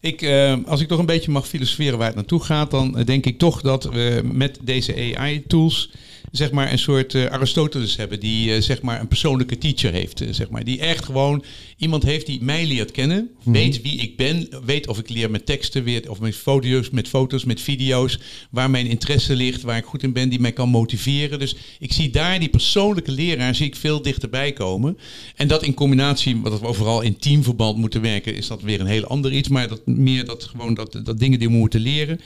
Ik, 0.00 0.22
eh, 0.22 0.56
als 0.66 0.80
ik 0.80 0.88
toch 0.88 0.98
een 0.98 1.06
beetje 1.06 1.30
mag 1.30 1.48
filosoferen 1.48 1.98
waar 1.98 2.06
het 2.06 2.16
naartoe 2.16 2.40
gaat, 2.40 2.70
dan 2.70 2.98
eh, 2.98 3.06
denk 3.06 3.26
ik 3.26 3.38
toch 3.38 3.60
dat 3.60 3.84
we 3.84 4.20
met 4.32 4.58
deze 4.62 5.14
AI-tools 5.16 5.90
zeg 6.30 6.50
maar 6.50 6.72
een 6.72 6.78
soort 6.78 7.14
eh, 7.14 7.26
Aristoteles 7.26 7.96
hebben 7.96 8.20
die 8.20 8.54
eh, 8.54 8.60
zeg 8.60 8.82
maar 8.82 9.00
een 9.00 9.08
persoonlijke 9.08 9.58
teacher 9.58 9.92
heeft, 9.92 10.20
eh, 10.20 10.28
zeg 10.30 10.50
maar, 10.50 10.64
die 10.64 10.78
echt 10.78 11.04
gewoon 11.04 11.44
iemand 11.76 12.02
heeft 12.02 12.26
die 12.26 12.42
mij 12.42 12.66
leert 12.66 12.90
kennen, 12.90 13.30
weet 13.44 13.82
wie 13.82 14.00
ik 14.00 14.16
ben, 14.16 14.48
weet 14.64 14.86
of 14.86 14.98
ik 14.98 15.08
leer 15.08 15.30
met 15.30 15.46
teksten, 15.46 15.84
weet 15.84 16.08
of 16.08 16.20
met 16.20 16.36
foto's, 16.36 16.90
met 16.90 17.08
foto's, 17.08 17.44
met 17.44 17.60
video's, 17.60 18.18
waar 18.50 18.70
mijn 18.70 18.86
interesse 18.86 19.36
ligt, 19.36 19.62
waar 19.62 19.76
ik 19.76 19.84
goed 19.84 20.02
in 20.02 20.12
ben, 20.12 20.28
die 20.28 20.40
mij 20.40 20.52
kan 20.52 20.68
motiveren. 20.68 21.38
Dus 21.38 21.56
ik 21.78 21.92
zie 21.92 22.10
daar 22.10 22.38
die 22.38 22.48
persoonlijke 22.48 23.12
leraar 23.12 23.54
zie 23.54 23.66
ik 23.66 23.76
veel 23.76 24.02
dichterbij 24.02 24.52
komen. 24.52 24.98
En 25.36 25.48
dat 25.48 25.62
in 25.62 25.74
combinatie, 25.74 26.36
wat 26.36 26.60
we 26.60 26.66
overal 26.66 27.00
in 27.00 27.16
teamverband 27.16 27.76
moeten 27.76 28.00
werken, 28.00 28.34
is 28.34 28.46
dat 28.46 28.62
weer 28.62 28.80
een 28.80 28.86
heel 28.86 29.04
ander 29.04 29.32
iets. 29.32 29.48
Maar 29.48 29.68
dat 29.68 29.86
meer 29.86 30.24
dat 30.24 30.44
gewoon 30.44 30.74
dat, 30.74 31.00
dat 31.04 31.18
dingen 31.18 31.38
die 31.38 31.48
we 31.48 31.54
moeten 31.54 31.80
leren. 31.80 32.20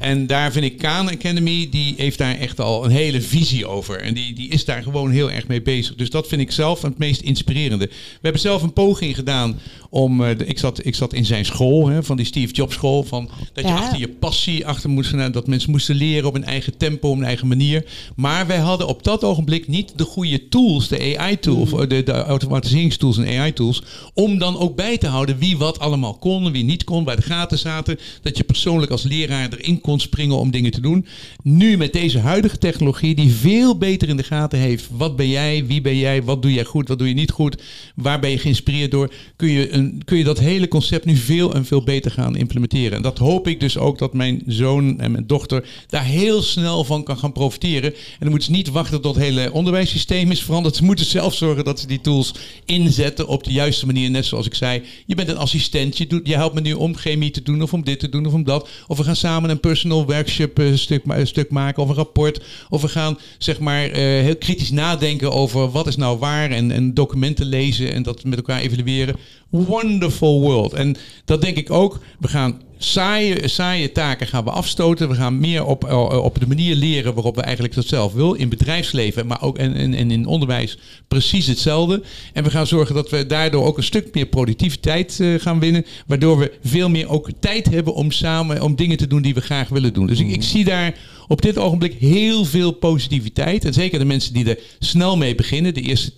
En 0.00 0.26
daar 0.26 0.52
vind 0.52 0.64
ik 0.64 0.78
Khan 0.78 1.10
Academy, 1.10 1.68
die 1.70 1.94
heeft 1.96 2.18
daar 2.18 2.36
echt 2.36 2.60
al 2.60 2.84
een 2.84 2.90
hele 2.90 3.20
visie 3.20 3.66
over. 3.66 4.00
En 4.00 4.14
die, 4.14 4.34
die 4.34 4.48
is 4.48 4.64
daar 4.64 4.82
gewoon 4.82 5.10
heel 5.10 5.30
erg 5.30 5.46
mee 5.46 5.62
bezig. 5.62 5.94
Dus 5.94 6.10
dat 6.10 6.28
vind 6.28 6.40
ik 6.40 6.50
zelf 6.50 6.82
het 6.82 6.98
meest 6.98 7.20
inspirerende. 7.20 7.86
We 7.86 8.18
hebben 8.20 8.40
zelf 8.40 8.62
een 8.62 8.72
poging 8.72 9.14
gedaan 9.14 9.60
om. 9.90 10.24
eh, 10.24 10.38
de- 10.38 10.46
ik, 10.46 10.58
zat, 10.58 10.86
ik 10.86 10.94
zat 10.94 11.12
in 11.14 11.24
zijn 11.24 11.44
school, 11.44 11.88
hè, 11.88 12.02
van 12.02 12.16
die 12.16 12.26
Steve 12.26 12.52
Jobs 12.54 12.74
school. 12.74 13.02
Van, 13.02 13.30
dat 13.52 13.64
je 13.64 13.70
Ja. 13.70 13.76
achter 13.76 13.98
je 13.98 14.08
passie 14.08 14.66
achter 14.66 14.90
moest 14.90 15.10
gaan. 15.10 15.32
Dat 15.32 15.46
mensen 15.46 15.70
moesten 15.70 15.94
leren 15.94 16.28
op 16.28 16.34
een 16.34 16.44
eigen 16.44 16.76
tempo, 16.76 17.10
op 17.10 17.16
een 17.18 17.24
eigen 17.24 17.48
manier. 17.48 17.84
Maar 18.16 18.46
wij 18.46 18.58
hadden 18.58 18.86
op 18.86 19.02
dat 19.04 19.24
ogenblik 19.24 19.68
niet 19.68 19.92
de 19.96 20.04
goede 20.04 20.48
tools, 20.48 20.88
de 20.88 21.16
AI-tools, 21.18 21.70
de, 21.70 22.02
de 22.02 22.12
automatiseringstools 22.12 23.18
en 23.18 23.38
AI-tools. 23.38 23.82
Om 24.14 24.38
dan 24.38 24.58
ook 24.58 24.76
bij 24.76 24.98
te 24.98 25.06
houden 25.06 25.38
wie 25.38 25.56
wat 25.56 25.78
allemaal 25.78 26.14
kon, 26.14 26.52
wie 26.52 26.64
niet 26.64 26.84
kon, 26.84 27.04
waar 27.04 27.16
de 27.16 27.22
gaten 27.22 27.58
zaten. 27.58 27.98
Dat 28.22 28.36
je 28.36 28.44
persoonlijk 28.44 28.92
als 28.92 29.02
leraar 29.02 29.48
erin 29.52 29.80
kon 29.80 30.00
springen 30.00 30.36
om 30.38 30.50
dingen 30.50 30.70
te 30.70 30.80
doen. 30.80 31.06
Nu 31.42 31.76
met 31.76 31.92
deze 31.92 32.18
huidige 32.18 32.58
technologie, 32.58 33.14
die 33.14 33.30
veel 33.32 33.78
beter 33.78 34.08
in 34.08 34.16
de 34.16 34.22
gaten 34.22 34.58
heeft. 34.58 34.88
Wat 34.90 35.16
ben 35.16 35.28
jij, 35.28 35.66
wie 35.66 35.80
ben 35.80 35.96
jij, 35.96 36.22
wat 36.22 36.42
doe 36.42 36.52
jij 36.52 36.64
goed, 36.64 36.88
wat 36.88 36.98
doe 36.98 37.08
je 37.08 37.14
niet 37.14 37.30
goed. 37.30 37.62
Waar 37.94 38.20
ben 38.20 38.30
je 38.30 38.38
geïnspireerd 38.38 38.90
door. 38.90 39.12
Kun 39.36 39.48
je, 39.50 39.72
een, 39.72 39.79
kun 40.04 40.18
je 40.18 40.24
dat 40.24 40.38
hele 40.38 40.68
concept 40.68 41.04
nu 41.04 41.16
veel 41.16 41.54
en 41.54 41.64
veel 41.64 41.82
beter 41.82 42.10
gaan 42.10 42.36
implementeren. 42.36 42.96
En 42.96 43.02
dat 43.02 43.18
hoop 43.18 43.48
ik 43.48 43.60
dus 43.60 43.78
ook 43.78 43.98
dat 43.98 44.14
mijn 44.14 44.42
zoon 44.46 45.00
en 45.00 45.12
mijn 45.12 45.26
dochter 45.26 45.68
daar 45.86 46.04
heel 46.04 46.42
snel 46.42 46.84
van 46.84 47.02
kan 47.02 47.18
gaan 47.18 47.32
profiteren. 47.32 47.94
En 47.94 48.16
dan 48.18 48.28
moeten 48.28 48.48
ze 48.48 48.54
niet 48.54 48.70
wachten 48.70 49.00
tot 49.00 49.14
het 49.14 49.24
hele 49.24 49.52
onderwijssysteem 49.52 50.30
is 50.30 50.42
veranderd. 50.42 50.76
Ze 50.76 50.84
moeten 50.84 51.06
zelf 51.06 51.34
zorgen 51.34 51.64
dat 51.64 51.80
ze 51.80 51.86
die 51.86 52.00
tools 52.00 52.34
inzetten 52.64 53.28
op 53.28 53.44
de 53.44 53.52
juiste 53.52 53.86
manier. 53.86 54.10
Net 54.10 54.26
zoals 54.26 54.46
ik 54.46 54.54
zei, 54.54 54.82
je 55.06 55.14
bent 55.14 55.28
een 55.28 55.36
assistent. 55.36 55.96
Je, 55.96 56.22
helpt 56.24 56.54
me 56.54 56.60
nu 56.60 56.72
om 56.72 56.96
chemie 56.96 57.30
te 57.30 57.42
doen 57.42 57.62
of 57.62 57.72
om 57.72 57.84
dit 57.84 57.98
te 57.98 58.08
doen 58.08 58.26
of 58.26 58.32
om 58.32 58.44
dat. 58.44 58.68
Of 58.86 58.98
we 58.98 59.04
gaan 59.04 59.16
samen 59.16 59.50
een 59.50 59.60
personal 59.60 60.06
workshop 60.06 60.58
eh, 60.58 60.74
stuk, 60.74 61.02
stuk 61.22 61.50
maken 61.50 61.82
of 61.82 61.88
een 61.88 61.94
rapport. 61.94 62.40
Of 62.68 62.82
we 62.82 62.88
gaan 62.88 63.18
zeg 63.38 63.58
maar 63.58 63.84
eh, 63.84 64.02
heel 64.02 64.36
kritisch 64.36 64.70
nadenken 64.70 65.32
over 65.32 65.70
wat 65.70 65.86
is 65.86 65.96
nou 65.96 66.18
waar. 66.18 66.50
En, 66.50 66.70
en 66.70 66.94
documenten 66.94 67.46
lezen 67.46 67.92
en 67.92 68.02
dat 68.02 68.24
met 68.24 68.38
elkaar 68.38 68.60
evalueren. 68.60 69.16
Wonderful 69.50 70.40
world. 70.40 70.72
En 70.72 70.96
dat 71.24 71.40
denk 71.40 71.56
ik 71.56 71.70
ook. 71.70 71.98
We 72.18 72.28
gaan 72.28 72.60
saaie, 72.78 73.48
saaie 73.48 73.92
taken 73.92 74.26
gaan 74.26 74.44
we 74.44 74.50
afstoten. 74.50 75.08
We 75.08 75.14
gaan 75.14 75.40
meer 75.40 75.64
op, 75.64 75.84
eh, 75.84 76.24
op 76.24 76.40
de 76.40 76.46
manier 76.46 76.74
leren 76.74 77.14
waarop 77.14 77.34
we 77.34 77.42
eigenlijk 77.42 77.74
dat 77.74 77.86
zelf 77.86 78.12
wil. 78.12 78.32
In 78.32 78.48
bedrijfsleven, 78.48 79.26
maar 79.26 79.42
ook 79.42 79.58
en, 79.58 79.74
en, 79.74 79.94
en 79.94 80.10
in 80.10 80.26
onderwijs 80.26 80.78
precies 81.08 81.46
hetzelfde. 81.46 82.02
En 82.32 82.44
we 82.44 82.50
gaan 82.50 82.66
zorgen 82.66 82.94
dat 82.94 83.10
we 83.10 83.26
daardoor 83.26 83.64
ook 83.64 83.76
een 83.76 83.82
stuk 83.82 84.14
meer 84.14 84.26
productiviteit 84.26 85.20
eh, 85.20 85.34
gaan 85.34 85.60
winnen. 85.60 85.86
Waardoor 86.06 86.38
we 86.38 86.52
veel 86.64 86.88
meer 86.88 87.08
ook 87.08 87.28
tijd 87.40 87.70
hebben 87.70 87.94
om 87.94 88.10
samen 88.10 88.62
om 88.62 88.76
dingen 88.76 88.96
te 88.96 89.06
doen 89.06 89.22
die 89.22 89.34
we 89.34 89.40
graag 89.40 89.68
willen 89.68 89.92
doen. 89.92 90.06
Dus 90.06 90.20
ik, 90.20 90.30
ik 90.30 90.42
zie 90.42 90.64
daar 90.64 90.94
op 91.30 91.42
dit 91.42 91.58
ogenblik 91.58 91.94
heel 91.98 92.44
veel 92.44 92.72
positiviteit. 92.72 93.64
En 93.64 93.72
zeker 93.72 93.98
de 93.98 94.04
mensen 94.04 94.32
die 94.32 94.48
er 94.48 94.58
snel 94.78 95.16
mee 95.16 95.34
beginnen, 95.34 95.74
de 95.74 95.80
eerste 95.80 96.10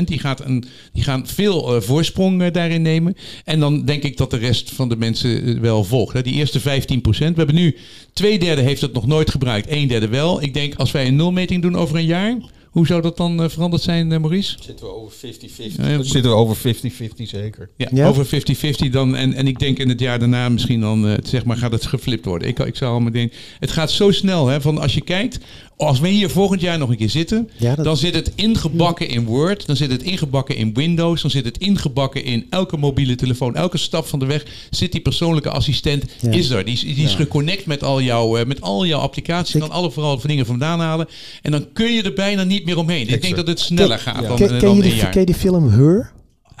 10%, 0.00 0.04
die, 0.04 0.18
gaat 0.18 0.44
een, 0.44 0.64
die 0.92 1.02
gaan 1.02 1.26
veel 1.26 1.74
eh, 1.74 1.82
voorsprong 1.82 2.42
eh, 2.42 2.52
daarin 2.52 2.82
nemen. 2.82 3.16
En 3.44 3.60
dan 3.60 3.84
denk 3.84 4.02
ik 4.02 4.16
dat 4.16 4.30
de 4.30 4.36
rest 4.36 4.70
van 4.70 4.88
de 4.88 4.96
mensen 4.96 5.44
eh, 5.44 5.60
wel 5.60 5.84
volgt. 5.84 6.24
Die 6.24 6.34
eerste 6.34 6.60
15%. 6.60 6.62
We 6.62 7.32
hebben 7.36 7.54
nu 7.54 7.76
twee 8.12 8.38
derde 8.38 8.62
heeft 8.62 8.80
het 8.80 8.92
nog 8.92 9.06
nooit 9.06 9.30
gebruikt, 9.30 9.70
een 9.70 9.88
derde 9.88 10.08
wel. 10.08 10.42
Ik 10.42 10.54
denk 10.54 10.74
als 10.74 10.90
wij 10.90 11.06
een 11.06 11.16
nulmeting 11.16 11.62
doen 11.62 11.76
over 11.76 11.96
een 11.96 12.04
jaar, 12.04 12.36
hoe 12.76 12.86
zou 12.86 13.02
dat 13.02 13.16
dan 13.16 13.42
eh, 13.42 13.48
veranderd 13.48 13.82
zijn, 13.82 14.12
eh, 14.12 14.18
Maurice? 14.18 14.56
Zitten 14.60 14.86
we 14.86 14.92
over 14.92 15.16
50-50? 15.16 15.76
Ja, 15.76 15.88
ja. 15.88 16.02
Zitten 16.02 16.30
we 16.30 16.36
over 16.36 16.56
50-50 16.56 17.28
zeker. 17.28 17.70
Ja, 17.76 17.88
Ja? 17.92 18.08
over 18.08 18.26
50-50 18.26 18.90
dan. 18.90 19.16
En, 19.16 19.32
en 19.32 19.46
ik 19.46 19.58
denk 19.58 19.78
in 19.78 19.88
het 19.88 20.00
jaar 20.00 20.18
daarna 20.18 20.48
misschien 20.48 20.80
dan, 20.80 21.08
eh, 21.08 21.14
zeg 21.22 21.44
maar, 21.44 21.56
gaat 21.56 21.72
het 21.72 21.86
geflipt 21.86 22.24
worden. 22.24 22.48
Ik, 22.48 22.58
ik 22.58 22.76
zou 22.76 22.90
allemaal 22.92 23.12
denken, 23.12 23.36
het 23.58 23.70
gaat 23.70 23.90
zo 23.90 24.10
snel, 24.10 24.46
hè, 24.46 24.60
van 24.60 24.78
als 24.78 24.94
je 24.94 25.00
kijkt, 25.00 25.38
als 25.76 26.00
we 26.00 26.08
hier 26.08 26.30
volgend 26.30 26.60
jaar 26.60 26.78
nog 26.78 26.88
een 26.90 26.96
keer 26.96 27.10
zitten, 27.10 27.50
Ja, 27.56 27.74
dat- 27.74 27.84
dan 27.84 27.96
zit 27.96 28.14
het 28.14 28.32
ingebakken 28.34 29.08
in 29.08 29.24
Word, 29.24 29.66
dan 29.66 29.76
zit 29.76 29.90
het 29.90 30.02
ingebakken 30.02 30.56
in 30.56 30.74
Windows, 30.74 31.22
dan 31.22 31.30
zit 31.30 31.44
het 31.44 31.58
ingebakken 31.58 32.24
in 32.24 32.46
elke 32.50 32.76
mobiele 32.76 33.14
telefoon, 33.14 33.54
elke 33.56 33.78
stap 33.78 34.06
van 34.06 34.18
de 34.18 34.26
weg 34.26 34.44
zit 34.70 34.92
die 34.92 35.00
persoonlijke 35.00 35.50
assistent, 35.50 36.04
Ja. 36.20 36.30
is 36.30 36.50
er. 36.50 36.64
Die 36.64 36.74
is, 36.74 36.80
die 36.80 37.04
is 37.04 37.14
geconnect 37.14 37.66
met 37.66 37.82
al 37.82 38.00
jouw, 38.02 38.36
eh, 38.36 38.46
met 38.46 38.60
al 38.60 38.86
jouw 38.86 39.00
applicaties, 39.00 39.54
Ik- 39.54 39.60
kan 39.60 39.70
alle 39.70 39.90
vooral 39.90 40.20
dingen 40.20 40.46
vandaan 40.46 40.80
halen. 40.80 41.08
En 41.42 41.50
dan 41.50 41.66
kun 41.72 41.92
je 41.92 42.02
er 42.02 42.12
bijna 42.12 42.42
niet 42.44 42.64
meer 42.64 42.78
omheen. 42.78 43.08
Ik 43.08 43.22
denk 43.22 43.36
dat 43.36 43.46
het 43.46 43.60
sneller 43.60 43.98
gaat 43.98 44.22
dan, 44.26 44.36
Ken, 44.36 44.48
ken 44.48 44.60
dan 44.60 44.76
je 44.76 44.82
een 44.82 44.88
de, 44.90 44.96
jaar. 44.96 45.10
ken 45.10 45.20
je 45.20 45.26
de 45.26 45.34
film 45.34 45.68
Her? 45.68 46.12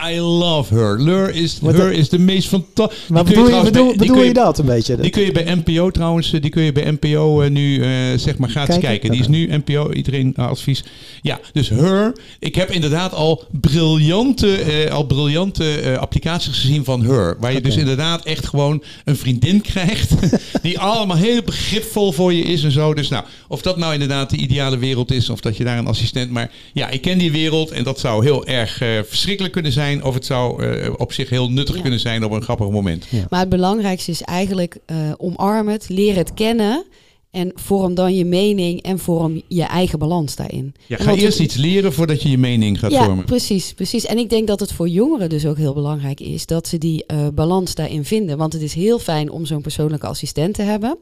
I 0.04 0.20
love 0.20 0.74
her. 0.74 1.00
Lur 1.00 1.34
is, 1.34 1.60
her 1.62 1.92
is 1.92 2.08
de 2.08 2.18
meest 2.18 2.48
fantastische. 2.48 3.12
Maar 3.12 3.24
bedoel, 3.24 3.48
je, 3.48 3.62
bedoel, 3.62 3.96
bedoel 3.96 4.22
je 4.22 4.32
dat 4.32 4.58
een 4.58 4.66
beetje? 4.66 4.96
Die 4.96 5.10
kun 5.10 5.22
je 5.22 5.32
bij 5.32 5.54
NPO 5.64 5.90
trouwens, 5.90 6.32
eh, 6.32 6.40
die 6.40 6.50
kun 6.50 6.62
je 6.62 6.72
bij 6.72 6.90
NPO 7.00 7.40
eh, 7.40 7.50
nu 7.50 7.82
eh, 7.82 7.88
zeg 8.16 8.38
maar 8.38 8.48
gratis 8.48 8.78
Kijken? 8.78 8.88
kijken. 8.88 9.10
Die 9.10 9.20
is 9.20 9.28
nu 9.28 9.56
NPO, 9.56 9.92
iedereen 9.92 10.34
advies. 10.36 10.84
Ja, 11.22 11.40
dus 11.52 11.68
her. 11.68 12.16
Ik 12.38 12.54
heb 12.54 12.70
inderdaad 12.70 13.14
al 13.14 13.44
briljante, 13.50 14.88
al 14.90 15.06
briljante 15.06 15.96
applicaties 16.00 16.58
gezien 16.58 16.84
van 16.84 17.04
her. 17.04 17.36
Waar 17.40 17.52
je 17.52 17.60
dus 17.60 17.76
inderdaad 17.76 18.24
echt 18.24 18.46
gewoon 18.46 18.82
een 19.04 19.16
vriendin 19.16 19.60
krijgt. 19.60 20.14
die 20.62 20.78
allemaal 20.78 21.16
heel 21.16 21.42
begripvol 21.42 22.12
voor 22.12 22.32
je 22.32 22.42
is 22.42 22.64
en 22.64 22.72
zo. 22.72 22.94
Dus 22.94 23.08
nou, 23.08 23.24
of 23.48 23.62
dat 23.62 23.76
nou 23.76 23.92
inderdaad 23.92 24.30
de 24.30 24.36
ideale 24.36 24.78
wereld 24.78 25.10
is. 25.10 25.30
Of 25.30 25.40
dat 25.40 25.56
je 25.56 25.64
daar 25.64 25.78
een 25.78 25.86
assistent. 25.86 26.30
Maar 26.30 26.50
ja, 26.72 26.88
ik 26.88 27.00
ken 27.00 27.18
die 27.18 27.32
wereld. 27.32 27.70
En 27.70 27.84
dat 27.84 27.98
zou 27.98 28.24
heel 28.24 28.46
erg 28.46 28.76
verschrikkelijk 29.08 29.52
kunnen 29.52 29.72
zijn. 29.72 29.85
Of 30.02 30.14
het 30.14 30.24
zou 30.24 30.64
eh, 30.64 30.92
op 30.96 31.12
zich 31.12 31.30
heel 31.30 31.50
nuttig 31.50 31.74
Ja. 31.74 31.80
kunnen 31.80 32.00
zijn 32.00 32.24
op 32.24 32.30
een 32.32 32.42
grappig 32.42 32.68
moment. 32.70 33.06
Maar 33.30 33.40
het 33.40 33.48
belangrijkste 33.48 34.10
is 34.10 34.22
eigenlijk 34.22 34.76
eh 34.86 34.96
omarm 35.16 35.68
het, 35.68 35.88
leer 35.88 36.16
het 36.16 36.34
kennen. 36.34 36.84
En 37.30 37.52
vorm 37.54 37.94
dan 37.94 38.14
je 38.14 38.24
mening 38.24 38.82
en 38.82 38.98
vorm 38.98 39.42
je 39.48 39.62
eigen 39.62 39.98
balans 39.98 40.36
daarin. 40.36 40.74
Ja, 40.86 40.96
ga 40.96 41.14
eerst 41.14 41.40
iets 41.40 41.56
leren 41.56 41.92
voordat 41.92 42.22
je 42.22 42.30
je 42.30 42.38
mening 42.38 42.78
gaat 42.78 42.90
ja, 42.90 43.04
vormen. 43.04 43.24
precies, 43.24 43.72
precies. 43.72 44.06
En 44.06 44.18
ik 44.18 44.30
denk 44.30 44.46
dat 44.46 44.60
het 44.60 44.72
voor 44.72 44.88
jongeren 44.88 45.28
dus 45.28 45.46
ook 45.46 45.56
heel 45.56 45.74
belangrijk 45.74 46.20
is 46.20 46.46
dat 46.46 46.68
ze 46.68 46.78
die 46.78 47.06
eh, 47.06 47.26
balans 47.34 47.74
daarin 47.74 48.04
vinden. 48.04 48.38
Want 48.38 48.52
het 48.52 48.62
is 48.62 48.74
heel 48.74 48.98
fijn 48.98 49.30
om 49.30 49.46
zo'n 49.46 49.62
persoonlijke 49.62 50.06
assistent 50.06 50.54
te 50.54 50.62
hebben. 50.62 50.98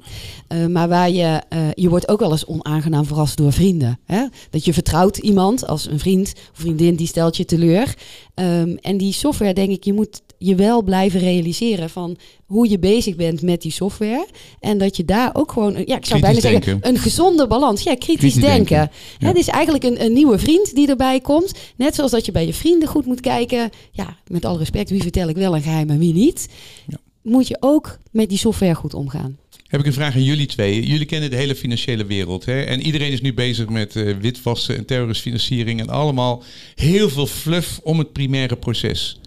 Eh, 0.48 0.66
maar 0.66 0.88
waar 0.88 1.10
je, 1.10 1.42
eh, 1.48 1.58
je 1.74 1.88
wordt 1.88 2.08
ook 2.08 2.20
wel 2.20 2.30
eens 2.30 2.46
onaangenaam 2.46 3.04
verrast 3.04 3.36
door 3.36 3.52
vrienden. 3.52 3.98
Hè? 4.04 4.26
Dat 4.50 4.64
je 4.64 4.72
vertrouwt 4.72 5.16
iemand 5.16 5.66
als 5.66 5.90
een 5.90 5.98
vriend 5.98 6.32
of 6.52 6.60
vriendin 6.60 6.94
die 6.94 7.06
stelt 7.06 7.36
je 7.36 7.44
teleur. 7.44 7.94
Ehm, 8.34 8.76
en 8.80 8.96
die 8.96 9.12
software, 9.12 9.54
denk 9.54 9.70
ik, 9.70 9.84
je 9.84 9.92
moet 9.92 10.22
je 10.38 10.54
wel 10.54 10.82
blijven 10.82 11.20
realiseren 11.20 11.90
van 11.90 12.16
hoe 12.46 12.68
je 12.68 12.78
bezig 12.78 13.16
bent 13.16 13.42
met 13.42 13.62
die 13.62 13.72
software. 13.72 14.26
En 14.60 14.78
dat 14.78 14.96
je 14.96 15.04
daar 15.04 15.30
ook 15.32 15.52
gewoon, 15.52 15.82
ja, 15.86 15.96
ik 15.96 16.06
zou 16.06 16.20
bijna 16.20 16.40
zeggen, 16.40 16.78
een 16.80 16.98
gezonde 16.98 17.46
balans. 17.46 17.82
Ja, 17.82 17.94
kritisch, 17.94 18.16
Kritisch 18.16 18.40
denken. 18.40 18.76
denken. 18.76 18.96
Ja. 19.18 19.26
Het 19.26 19.36
is 19.36 19.48
eigenlijk 19.48 19.84
een, 19.84 20.04
een 20.04 20.12
nieuwe 20.12 20.38
vriend 20.38 20.74
die 20.74 20.88
erbij 20.88 21.20
komt. 21.20 21.52
Net 21.76 21.94
zoals 21.94 22.10
dat 22.10 22.26
je 22.26 22.32
bij 22.32 22.46
je 22.46 22.54
vrienden 22.54 22.88
goed 22.88 23.06
moet 23.06 23.20
kijken. 23.20 23.70
Ja, 23.90 24.16
met 24.26 24.44
alle 24.44 24.58
respect, 24.58 24.90
wie 24.90 25.02
vertel 25.02 25.28
ik 25.28 25.36
wel 25.36 25.54
een 25.54 25.62
geheim 25.62 25.90
en 25.90 25.98
wie 25.98 26.12
niet. 26.12 26.48
Ja. 26.86 26.96
Moet 27.22 27.48
je 27.48 27.56
ook 27.60 27.98
met 28.10 28.28
die 28.28 28.38
software 28.38 28.74
goed 28.74 28.94
omgaan. 28.94 29.38
Heb 29.68 29.80
ik 29.80 29.86
een 29.86 29.92
vraag 29.98 30.14
aan 30.14 30.22
jullie 30.22 30.46
twee. 30.46 30.86
Jullie 30.86 31.06
kennen 31.06 31.30
de 31.30 31.36
hele 31.36 31.54
financiële 31.54 32.04
wereld. 32.04 32.44
Hè? 32.44 32.62
En 32.62 32.80
iedereen 32.80 33.12
is 33.12 33.20
nu 33.20 33.34
bezig 33.34 33.68
met 33.68 33.96
eh, 33.96 34.16
witwassen 34.20 34.76
en 34.76 34.84
terroristfinanciering. 34.84 35.80
En 35.80 35.88
allemaal 35.88 36.42
heel 36.74 37.08
veel 37.08 37.26
fluff 37.26 37.80
om 37.82 37.98
het 37.98 38.12
primaire 38.12 38.56
proces. 38.56 39.18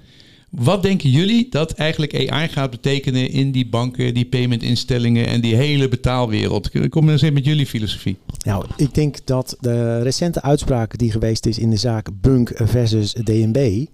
Wat 0.62 0.84
denken 0.84 1.10
jullie 1.10 1.48
dat 1.50 1.72
eigenlijk 1.72 2.32
AI 2.32 2.48
gaat 2.48 2.70
betekenen 2.70 3.30
in 3.30 3.52
die 3.52 3.70
banken, 3.70 4.14
die 4.14 4.26
paymentinstellingen 4.26 5.28
en 5.28 5.42
die 5.42 5.56
hele 5.56 5.88
betaalwereld? 5.88 6.90
Kom 6.90 7.04
maar 7.04 7.14
eens 7.14 7.24
in 7.24 7.34
met 7.34 7.46
jullie 7.46 7.66
filosofie. 7.66 8.18
Nou, 8.46 8.66
ik 8.78 8.94
denk 8.94 9.26
dat 9.26 9.58
de 9.60 10.02
recente 10.02 10.42
uitspraak 10.42 10.98
die 10.98 11.12
geweest 11.12 11.46
is 11.46 11.60
in 11.60 11.70
de 11.70 11.78
zaak 11.78 12.10
Bunk 12.22 12.52
versus 12.56 13.14
DNB 13.14 13.86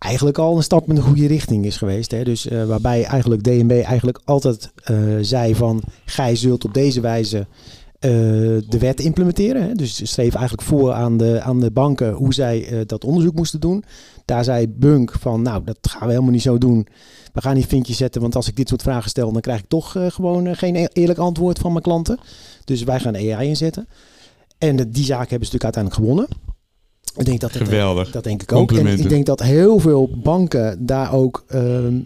eigenlijk 0.00 0.38
al 0.38 0.56
een 0.56 0.62
stap 0.62 0.88
in 0.88 0.94
de 0.94 1.00
goede 1.00 1.26
richting 1.26 1.64
is 1.64 1.76
geweest. 1.76 2.10
Hè? 2.10 2.24
Dus 2.24 2.48
eh, 2.48 2.64
waarbij 2.64 3.04
eigenlijk 3.04 3.42
DNB 3.42 3.70
eigenlijk 3.70 4.20
altijd 4.24 4.72
eh, 4.84 4.96
zei 5.20 5.54
van 5.54 5.82
gij 6.04 6.36
zult 6.36 6.64
op 6.64 6.74
deze 6.74 7.00
wijze 7.00 7.46
eh, 7.98 8.10
de 8.68 8.78
wet 8.78 9.00
implementeren. 9.00 9.62
Hè? 9.62 9.74
Dus 9.74 10.10
schreef 10.12 10.34
eigenlijk 10.34 10.68
voor 10.68 10.92
aan 10.92 11.16
de, 11.16 11.40
aan 11.40 11.60
de 11.60 11.70
banken 11.70 12.12
hoe 12.12 12.34
zij 12.34 12.84
dat 12.86 13.04
onderzoek 13.04 13.34
moesten 13.34 13.60
doen. 13.60 13.84
Daar 14.30 14.44
zei 14.44 14.68
Bunk 14.68 15.12
van 15.20 15.42
nou 15.42 15.64
dat 15.64 15.78
gaan 15.80 16.00
we 16.06 16.08
helemaal 16.12 16.30
niet 16.32 16.42
zo 16.42 16.58
doen. 16.58 16.86
We 17.32 17.40
gaan 17.40 17.54
niet 17.54 17.66
vinkjes 17.66 17.96
zetten, 17.96 18.20
want 18.20 18.36
als 18.36 18.48
ik 18.48 18.56
dit 18.56 18.68
soort 18.68 18.82
vragen 18.82 19.10
stel, 19.10 19.32
dan 19.32 19.40
krijg 19.40 19.58
ik 19.60 19.68
toch 19.68 19.96
eh, 19.96 20.06
gewoon 20.10 20.46
eh, 20.46 20.56
geen 20.56 20.76
e- 20.76 20.86
eerlijk 20.92 21.18
antwoord 21.18 21.58
van 21.58 21.70
mijn 21.72 21.82
klanten. 21.82 22.18
Dus 22.64 22.82
wij 22.82 23.00
gaan 23.00 23.14
AI 23.16 23.48
inzetten. 23.48 23.88
En 24.58 24.76
de- 24.76 24.88
die 24.90 25.04
zaak 25.04 25.30
hebben 25.30 25.48
ze 25.48 25.54
natuurlijk 25.54 25.64
uiteindelijk 25.76 26.02
gewonnen. 26.04 26.28
Ik 27.16 27.24
denk 27.24 27.40
dat 27.40 27.52
het, 27.52 27.62
eh, 27.62 27.68
Geweldig. 27.68 28.10
dat 28.10 28.24
denk 28.24 28.42
ik 28.42 28.52
ook. 28.52 28.72
En 28.72 28.86
ik 28.86 29.08
denk 29.08 29.26
dat 29.26 29.42
heel 29.42 29.78
veel 29.78 30.10
banken 30.22 30.86
daar 30.86 31.12
ook. 31.12 31.44
ehm, 31.48 32.00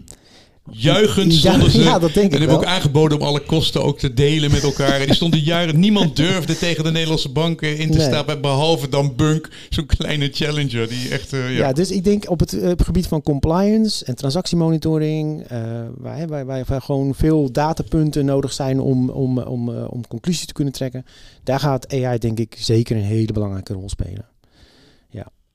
Juichend 0.71 1.33
stonden 1.33 1.71
ze. 1.71 1.83
Ja, 1.83 1.99
dat 1.99 2.13
denk 2.13 2.27
en 2.31 2.33
ik 2.33 2.39
hebben 2.39 2.57
ook 2.57 2.65
aangeboden 2.65 3.19
om 3.19 3.23
alle 3.27 3.39
kosten 3.39 3.83
ook 3.83 3.99
te 3.99 4.13
delen 4.13 4.51
met 4.51 4.63
elkaar. 4.63 4.99
En 4.99 5.05
die 5.05 5.15
stonden 5.15 5.39
jaren. 5.39 5.79
Niemand 5.79 6.15
durfde 6.15 6.57
tegen 6.57 6.83
de 6.83 6.91
Nederlandse 6.91 7.29
banken 7.29 7.77
in 7.77 7.91
te 7.91 7.97
Nee. 7.97 8.07
staan. 8.07 8.41
Behalve 8.41 8.89
dan 8.89 9.15
Bunk, 9.15 9.49
zo'n 9.69 9.85
kleine 9.85 10.29
challenger. 10.31 10.87
Die 10.87 11.09
echt. 11.09 11.33
eh, 11.33 11.39
ja. 11.51 11.57
Ja, 11.67 11.73
dus 11.73 11.91
ik 11.91 12.03
denk 12.03 12.29
op 12.29 12.39
het, 12.39 12.53
eh, 12.59 12.71
gebied 12.83 13.07
van 13.07 13.21
compliance 13.21 14.05
en 14.05 14.15
transactiemonitoring, 14.15 15.41
eh 15.47 15.59
waar, 15.97 16.27
waar, 16.27 16.45
waar, 16.45 16.63
waar 16.67 16.81
gewoon 16.81 17.15
veel 17.15 17.51
datapunten 17.51 18.25
nodig 18.25 18.53
zijn 18.53 18.79
om, 18.79 19.09
om, 19.09 19.39
om, 19.39 19.69
om 19.69 20.07
conclusies 20.07 20.45
te 20.45 20.53
kunnen 20.53 20.73
trekken, 20.73 21.05
daar 21.43 21.59
gaat 21.59 21.93
AI 21.93 22.17
denk 22.17 22.39
ik 22.39 22.55
zeker 22.59 22.95
een 22.95 23.03
hele 23.03 23.33
belangrijke 23.33 23.73
rol 23.73 23.89
spelen. 23.89 24.25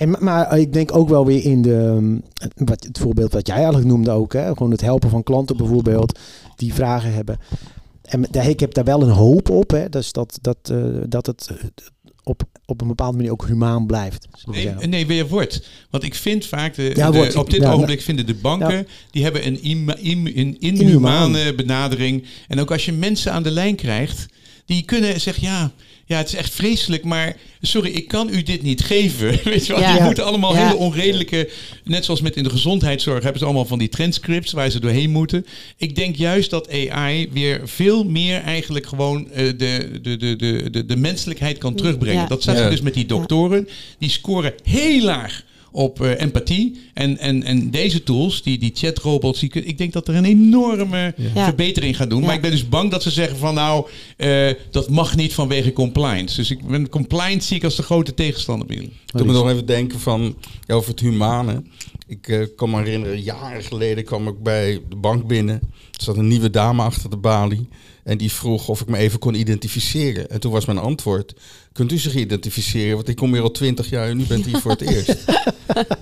En, 0.01 0.11
ma- 0.11 0.19
maar 0.21 0.59
ik 0.59 0.73
denk 0.73 0.97
ook 0.97 1.09
wel 1.09 1.27
weer 1.27 1.45
in 1.45 1.63
de, 1.63 1.77
ehm, 1.77 2.19
wat, 2.69 2.85
het 2.85 2.99
voorbeeld 2.99 3.33
wat 3.33 3.47
jij 3.47 3.57
eigenlijk 3.57 3.87
noemde 3.87 4.11
ook, 4.11 4.33
hè, 4.33 4.47
gewoon 4.49 4.71
het 4.71 4.81
helpen 4.81 5.11
van 5.11 5.23
klanten 5.23 5.57
bijvoorbeeld, 5.57 6.19
die 6.57 6.75
vragen 6.75 7.13
hebben. 7.15 7.39
En 8.03 8.25
daar, 8.31 8.49
ik 8.49 8.61
heb 8.61 8.75
daar 8.75 8.85
wel 8.85 9.03
een 9.03 9.09
hoop 9.11 9.51
op, 9.51 9.71
hè, 9.71 9.89
dus 9.89 10.13
dat, 10.13 10.39
dat, 10.41 10.57
eh, 10.63 10.77
dat 11.09 11.27
het 11.27 11.49
eh, 11.51 11.67
op, 12.25 12.43
op 12.67 12.81
een 12.81 12.89
bepaalde 12.89 13.17
manier 13.17 13.33
ook 13.33 13.47
humaan 13.47 13.87
blijft. 13.87 14.29
Nee, 14.45 14.75
nee, 14.89 15.07
weer 15.07 15.29
wordt. 15.29 15.67
Want 15.91 16.05
ik 16.05 16.15
vind 16.15 16.47
vaak, 16.47 16.75
de, 16.75 16.93
Ja, 16.95 17.11
de- 17.11 17.17
wordt. 17.17 17.37
op 17.37 17.51
dit 17.51 17.63
Ja, 17.63 17.73
ogenblik 17.73 18.01
vinden 18.03 18.27
de 18.27 18.35
banken, 18.35 18.87
die 19.11 19.23
hebben 19.23 19.47
een, 19.47 19.67
ima- 19.69 19.97
im- 19.97 20.27
een 20.27 20.59
Inhumaan. 20.61 20.77
inhumane 21.27 21.55
benadering. 21.55 22.25
En 22.49 22.61
ook 22.61 22.71
als 22.71 22.85
je 22.85 22.93
mensen 22.93 23.33
aan 23.33 23.43
de 23.43 23.51
lijn 23.51 23.77
krijgt, 23.77 24.27
die 24.65 24.83
kunnen 24.85 25.21
zeggen, 25.21 25.43
ja, 25.43 25.71
ja, 26.11 26.17
het 26.17 26.29
is 26.29 26.35
echt 26.35 26.53
vreselijk, 26.55 27.05
maar 27.05 27.37
sorry, 27.61 27.91
ik 27.91 28.09
kan 28.09 28.29
u 28.33 28.43
dit 28.43 28.63
niet 28.63 28.81
geven. 28.81 29.39
Weet 29.45 29.67
je 29.67 29.73
wel, 29.73 29.83
Ja. 29.83 29.97
Ja. 29.97 30.05
moeten 30.05 30.25
allemaal 30.25 30.55
Ja. 30.55 30.63
hele 30.67 30.77
onredelijke, 30.79 31.51
net 31.85 32.05
zoals 32.05 32.21
met 32.21 32.37
in 32.37 32.43
de 32.43 32.51
gezondheidszorg, 32.51 33.23
hebben 33.23 33.39
ze 33.39 33.45
allemaal 33.45 33.65
van 33.65 33.79
die 33.79 33.89
transcripts 33.89 34.53
waar 34.53 34.71
ze 34.71 34.81
doorheen 34.81 35.11
moeten. 35.11 35.47
Ik 35.77 35.95
denk 35.97 36.17
juist 36.17 36.51
dat 36.51 36.71
AI 36.71 37.29
weer 37.33 37.61
veel 37.65 38.05
meer 38.05 38.41
eigenlijk 38.43 38.87
gewoon 38.87 39.31
eh, 39.31 39.47
de, 39.47 39.99
de, 40.03 40.17
de, 40.17 40.37
de, 40.37 40.71
de, 40.71 40.87
de 40.87 40.97
menselijkheid 40.97 41.59
kan 41.59 41.75
terugbrengen. 41.75 42.21
Ja. 42.23 42.27
Dat 42.29 42.43
zag 42.43 42.59
je 42.65 42.71
dus 42.71 42.81
met 42.81 42.95
die 42.95 43.07
doktoren. 43.07 43.69
Die 43.99 44.11
scoren 44.11 44.53
heel 44.63 45.03
laag 45.03 45.43
op 45.73 46.01
eh, 46.03 46.21
empathie. 46.21 46.81
En, 46.95 47.19
en, 47.19 47.43
en 47.43 47.71
deze 47.71 48.03
tools, 48.03 48.43
die, 48.43 48.59
die 48.59 48.71
chatrobots, 48.75 49.41
die, 49.41 49.51
ik 49.51 49.79
denk 49.79 49.93
dat 49.93 50.09
er 50.09 50.15
een 50.15 50.25
enorme 50.25 51.15
Ja. 51.35 51.45
verbetering 51.45 51.97
gaat 51.97 52.11
doen. 52.11 52.21
Ja. 52.21 52.27
Maar 52.27 52.35
ik 52.35 52.41
ben 52.41 52.51
dus 52.51 52.69
bang 52.69 52.91
dat 52.91 53.03
ze 53.03 53.11
zeggen 53.11 53.37
van 53.39 53.55
nou, 53.55 53.87
eh, 54.17 54.51
dat 54.71 54.91
mag 54.91 55.17
niet 55.17 55.35
vanwege 55.35 55.73
compliance. 55.73 56.37
Dus 56.37 56.51
ik 56.51 56.67
ben 56.67 56.89
compliance 56.89 57.47
zie 57.47 57.57
ik 57.57 57.65
als 57.65 57.77
de 57.77 57.83
grote 57.83 58.15
tegenstander 58.15 58.67
bij 58.67 58.77
jullie. 58.77 58.93
Toen 59.07 59.27
me 59.27 59.33
nog 59.33 59.51
even 59.51 59.67
denken 59.67 60.01
van, 60.01 60.37
ja, 60.67 60.75
over 60.75 60.91
het 60.91 61.01
humane. 61.01 61.63
Ik 62.07 62.29
eh, 62.29 62.47
kan 62.57 62.71
me 62.71 62.77
herinneren, 62.77 63.21
jaren 63.21 63.63
geleden 63.63 64.05
kwam 64.05 64.29
ik 64.29 64.43
bij 64.43 64.81
de 64.89 64.97
bank 64.97 65.27
binnen. 65.27 65.55
Er 65.91 66.05
zat 66.05 66.17
een 66.17 66.29
nieuwe 66.29 66.51
dame 66.51 66.83
achter 66.83 67.11
de 67.11 67.17
balie. 67.17 67.69
En 68.05 68.19
die 68.19 68.33
vroeg 68.33 68.69
of 68.69 68.81
ik 68.81 68.89
me 68.89 68.97
even 68.97 69.19
kon 69.19 69.35
identificeren. 69.35 70.31
En 70.31 70.41
toen 70.41 70.53
was 70.53 70.65
mijn 70.65 70.79
antwoord, 70.79 71.35
kunt 71.73 71.93
u 71.93 71.99
zich 71.99 72.15
identificeren? 72.15 72.97
Want 72.97 73.09
ik 73.09 73.17
kom 73.17 73.33
hier 73.33 73.43
al 73.43 73.51
twintig 73.51 73.91
jaar 73.91 74.09
en 74.09 74.21
u 74.21 74.25
bent 74.25 74.45
hier 74.45 74.59
voor 74.59 74.71
het 74.71 74.81
eerst. 74.81 75.25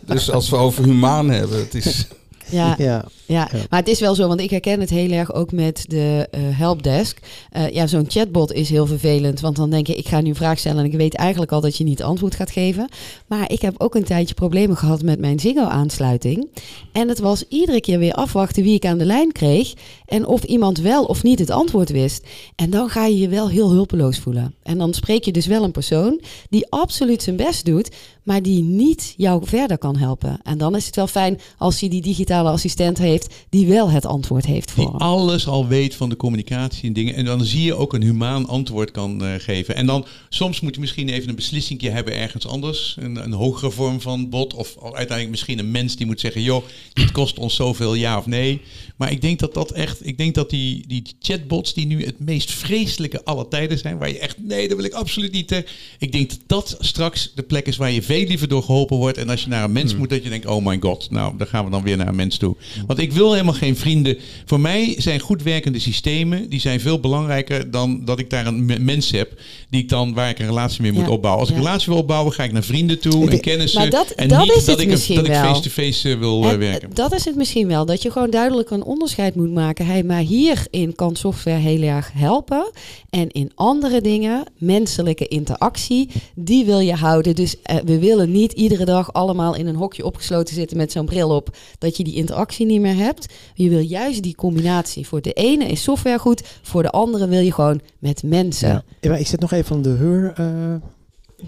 Dus 0.06 0.30
als 0.30 0.50
we 0.50 0.56
over 0.56 0.84
humaan 0.84 1.30
hebben, 1.30 1.58
het 1.58 1.74
is... 1.74 2.06
Ja, 2.50 2.74
Ja, 2.78 3.04
Ja, 3.26 3.48
Ja. 3.52 3.58
maar 3.70 3.78
het 3.78 3.88
is 3.88 4.00
wel 4.00 4.14
zo, 4.14 4.28
want 4.28 4.40
ik 4.40 4.50
herken 4.50 4.80
het 4.80 4.90
heel 4.90 5.10
erg 5.10 5.34
ook 5.34 5.52
met 5.52 5.84
de 5.86 6.28
eh, 6.30 6.40
helpdesk. 6.44 7.18
Eh, 7.50 7.70
ja, 7.70 7.86
zo'n 7.86 8.04
chatbot 8.08 8.52
is 8.52 8.70
heel 8.70 8.86
vervelend, 8.86 9.40
want 9.40 9.56
dan 9.56 9.70
denk 9.70 9.86
je, 9.86 9.94
ik 9.94 10.08
ga 10.08 10.20
nu 10.20 10.28
een 10.28 10.34
vraag 10.34 10.58
stellen 10.58 10.78
en 10.78 10.90
ik 10.92 10.96
weet 10.96 11.14
eigenlijk 11.14 11.52
al 11.52 11.60
dat 11.60 11.76
je 11.76 11.84
niet 11.84 12.02
antwoord 12.02 12.34
gaat 12.34 12.50
geven. 12.50 12.88
Maar 13.26 13.50
ik 13.52 13.62
heb 13.62 13.74
ook 13.78 13.94
een 13.94 14.04
tijdje 14.04 14.34
problemen 14.34 14.76
gehad 14.76 15.02
met 15.02 15.18
mijn 15.18 15.40
Ziggo-aansluiting. 15.40 16.48
En 16.92 17.08
het 17.08 17.18
was 17.18 17.44
iedere 17.48 17.80
keer 17.80 17.98
weer 17.98 18.12
afwachten 18.12 18.62
wie 18.62 18.74
ik 18.74 18.86
aan 18.86 18.98
de 18.98 19.04
lijn 19.04 19.32
kreeg 19.32 19.72
en 20.06 20.26
of 20.26 20.42
iemand 20.44 20.78
wel 20.78 21.04
of 21.04 21.22
niet 21.22 21.38
het 21.38 21.50
antwoord 21.50 21.90
wist. 21.90 22.26
En 22.56 22.70
dan 22.70 22.88
ga 22.88 23.06
je 23.06 23.18
je 23.18 23.28
wel 23.28 23.48
heel 23.48 23.70
hulpeloos 23.70 24.18
voelen. 24.18 24.54
En 24.62 24.78
dan 24.78 24.94
spreek 24.94 25.24
je 25.24 25.32
dus 25.32 25.46
wel 25.46 25.64
een 25.64 25.70
persoon 25.70 26.20
die 26.50 26.66
absoluut 26.70 27.22
zijn 27.22 27.36
best 27.36 27.64
doet, 27.64 27.90
maar 28.22 28.42
die 28.42 28.62
niet 28.62 29.14
jou 29.16 29.46
verder 29.46 29.78
kan 29.78 29.96
helpen. 29.96 30.40
En 30.42 30.58
dan 30.58 30.76
is 30.76 30.86
het 30.86 30.96
wel 30.96 31.06
fijn 31.06 31.40
als 31.58 31.80
hij 31.80 31.88
die 31.88 32.02
digitale 32.02 32.36
assistent 32.46 32.98
heeft 32.98 33.34
die 33.50 33.66
wel 33.66 33.90
het 33.90 34.06
antwoord 34.06 34.46
heeft 34.46 34.70
voor 34.70 34.84
Die 34.84 34.92
hem. 34.92 35.00
alles 35.00 35.46
al 35.46 35.66
weet 35.66 35.94
van 35.94 36.08
de 36.08 36.16
communicatie 36.16 36.86
en 36.88 36.92
dingen. 36.92 37.14
En 37.14 37.24
dan 37.24 37.44
zie 37.44 37.62
je 37.62 37.74
ook 37.74 37.92
een 37.92 38.02
humaan 38.02 38.46
antwoord 38.48 38.90
kan 38.90 39.24
eh, 39.24 39.30
geven. 39.38 39.74
En 39.74 39.86
dan 39.86 40.06
soms 40.28 40.60
moet 40.60 40.74
je 40.74 40.80
misschien 40.80 41.08
even 41.08 41.28
een 41.28 41.34
beslissing 41.34 41.80
hebben 41.80 42.14
ergens 42.16 42.46
anders. 42.46 42.96
Een, 43.00 43.16
een 43.24 43.32
hogere 43.32 43.70
vorm 43.70 44.00
van 44.00 44.28
bot. 44.28 44.54
Of 44.54 44.76
uiteindelijk 44.82 45.30
misschien 45.30 45.58
een 45.58 45.70
mens 45.70 45.96
die 45.96 46.06
moet 46.06 46.20
zeggen: 46.20 46.42
joh, 46.42 46.64
dit 46.92 47.12
kost 47.12 47.38
ons 47.38 47.54
zoveel 47.54 47.94
ja 47.94 48.18
of 48.18 48.26
nee. 48.26 48.60
Maar 48.96 49.10
ik 49.12 49.20
denk 49.20 49.38
dat 49.38 49.54
dat 49.54 49.70
echt. 49.70 50.06
Ik 50.06 50.18
denk 50.18 50.34
dat 50.34 50.50
die, 50.50 50.84
die 50.86 51.02
chatbots 51.20 51.74
die 51.74 51.86
nu 51.86 52.04
het 52.04 52.18
meest 52.20 52.50
vreselijke 52.50 53.24
aller 53.24 53.48
tijden 53.48 53.78
zijn. 53.78 53.98
Waar 53.98 54.08
je 54.08 54.18
echt. 54.18 54.36
Nee, 54.42 54.68
dat 54.68 54.76
wil 54.76 54.86
ik 54.86 54.92
absoluut 54.92 55.32
niet. 55.32 55.52
eh. 55.52 55.58
Ik 55.98 56.12
denk 56.12 56.30
dat 56.30 56.38
dat 56.46 56.76
straks 56.80 57.32
de 57.34 57.42
plek 57.42 57.66
is 57.66 57.76
waar 57.76 57.90
je 57.90 58.02
veel 58.02 58.26
liever 58.26 58.48
door 58.48 58.62
geholpen 58.62 58.96
wordt. 58.96 59.18
En 59.18 59.28
als 59.28 59.42
je 59.42 59.48
naar 59.48 59.64
een 59.64 59.72
mens 59.72 59.96
moet, 59.96 60.10
dat 60.10 60.22
je 60.22 60.28
denkt: 60.28 60.46
oh 60.46 60.66
my 60.66 60.76
god. 60.80 61.10
Nou, 61.10 61.36
dan 61.36 61.46
gaan 61.46 61.64
we 61.64 61.70
dan 61.70 61.82
weer 61.82 61.96
naar 61.96 62.08
een 62.08 62.16
mens 62.16 62.27
toe. 62.36 62.56
Want 62.86 62.98
ik 62.98 63.12
wil 63.12 63.32
helemaal 63.32 63.54
geen 63.54 63.76
vrienden. 63.76 64.16
Voor 64.44 64.60
mij 64.60 64.94
zijn 64.98 65.20
goed 65.20 65.42
werkende 65.42 65.78
systemen. 65.78 66.48
Die 66.48 66.60
zijn 66.60 66.80
veel 66.80 67.00
belangrijker 67.00 67.70
dan 67.70 68.04
dat 68.04 68.18
ik 68.18 68.30
daar 68.30 68.46
een 68.46 68.64
me- 68.64 68.78
mens 68.78 69.10
heb. 69.10 69.40
Die 69.70 69.82
ik 69.82 69.88
dan, 69.88 70.14
waar 70.14 70.28
ik 70.28 70.38
een 70.38 70.46
relatie 70.46 70.82
mee 70.82 70.92
moet 70.92 71.04
Ja. 71.06 71.10
opbouwen. 71.10 71.40
Als 71.42 71.50
ik 71.50 71.56
een 71.56 71.62
relatie 71.64 71.88
wil 71.92 72.00
opbouwen, 72.00 72.32
ga 72.32 72.44
ik 72.44 72.52
naar 72.52 72.62
vrienden 72.62 72.98
toe. 72.98 73.30
En 73.30 73.40
kennissen. 73.40 73.80
Maar 73.80 73.90
dat- 73.90 74.10
en 74.10 74.28
dat 74.28 74.38
niet 74.42 74.48
is 74.48 74.64
dat 74.64 74.66
het 74.66 74.80
ik, 74.80 74.88
misschien 74.88 75.16
dat 75.16 75.26
ik 75.26 75.32
face-to-face 75.34 76.10
eh, 76.10 76.18
wil 76.18 76.42
eh, 76.44 76.50
En, 76.50 76.58
werken. 76.58 76.90
dat 76.94 77.12
is 77.12 77.24
het 77.24 77.36
misschien 77.36 77.66
wel, 77.68 77.86
dat 77.86 78.02
je 78.02 78.10
gewoon 78.10 78.30
duidelijk 78.30 78.70
een 78.70 78.82
onderscheid 78.84 79.34
moet 79.34 79.52
maken. 79.52 79.86
Hey, 79.86 80.02
maar 80.02 80.20
hierin 80.20 80.94
kan 80.94 81.16
software 81.16 81.58
heel 81.58 81.82
erg 81.82 82.10
helpen. 82.14 82.70
En 83.10 83.28
in 83.30 83.50
andere 83.54 84.00
dingen, 84.00 84.44
menselijke 84.58 85.28
interactie, 85.28 86.08
die 86.34 86.64
wil 86.64 86.78
je 86.80 86.94
houden. 86.94 87.34
Dus 87.34 87.62
eh, 87.62 87.76
we 87.84 87.98
willen 87.98 88.32
niet 88.32 88.52
iedere 88.52 88.84
dag 88.84 89.12
allemaal 89.12 89.54
in 89.54 89.66
een 89.66 89.74
hokje 89.74 90.04
opgesloten 90.04 90.54
zitten 90.54 90.76
met 90.76 90.92
zo'n 90.92 91.06
bril 91.06 91.30
op, 91.30 91.56
dat 91.78 91.96
je 91.96 92.04
die 92.04 92.14
interactie 92.18 92.66
niet 92.66 92.80
meer 92.80 92.96
hebt. 92.96 93.34
Je 93.54 93.68
wil 93.68 93.78
juist 93.78 94.22
die 94.22 94.34
combinatie. 94.34 95.06
Voor 95.06 95.20
de 95.22 95.32
ene 95.32 95.64
is 95.64 95.82
software 95.82 96.18
goed, 96.18 96.42
voor 96.62 96.82
de 96.82 96.90
andere 96.90 97.28
wil 97.28 97.40
je 97.40 97.52
gewoon 97.52 97.80
met 97.98 98.22
mensen. 98.22 98.84
Ja. 99.00 99.14
Ik 99.16 99.26
zit 99.26 99.40
nog 99.40 99.52
even 99.52 99.76
aan 99.76 99.82
de 99.82 99.88
heur. 99.88 100.32
eh, 100.36 100.74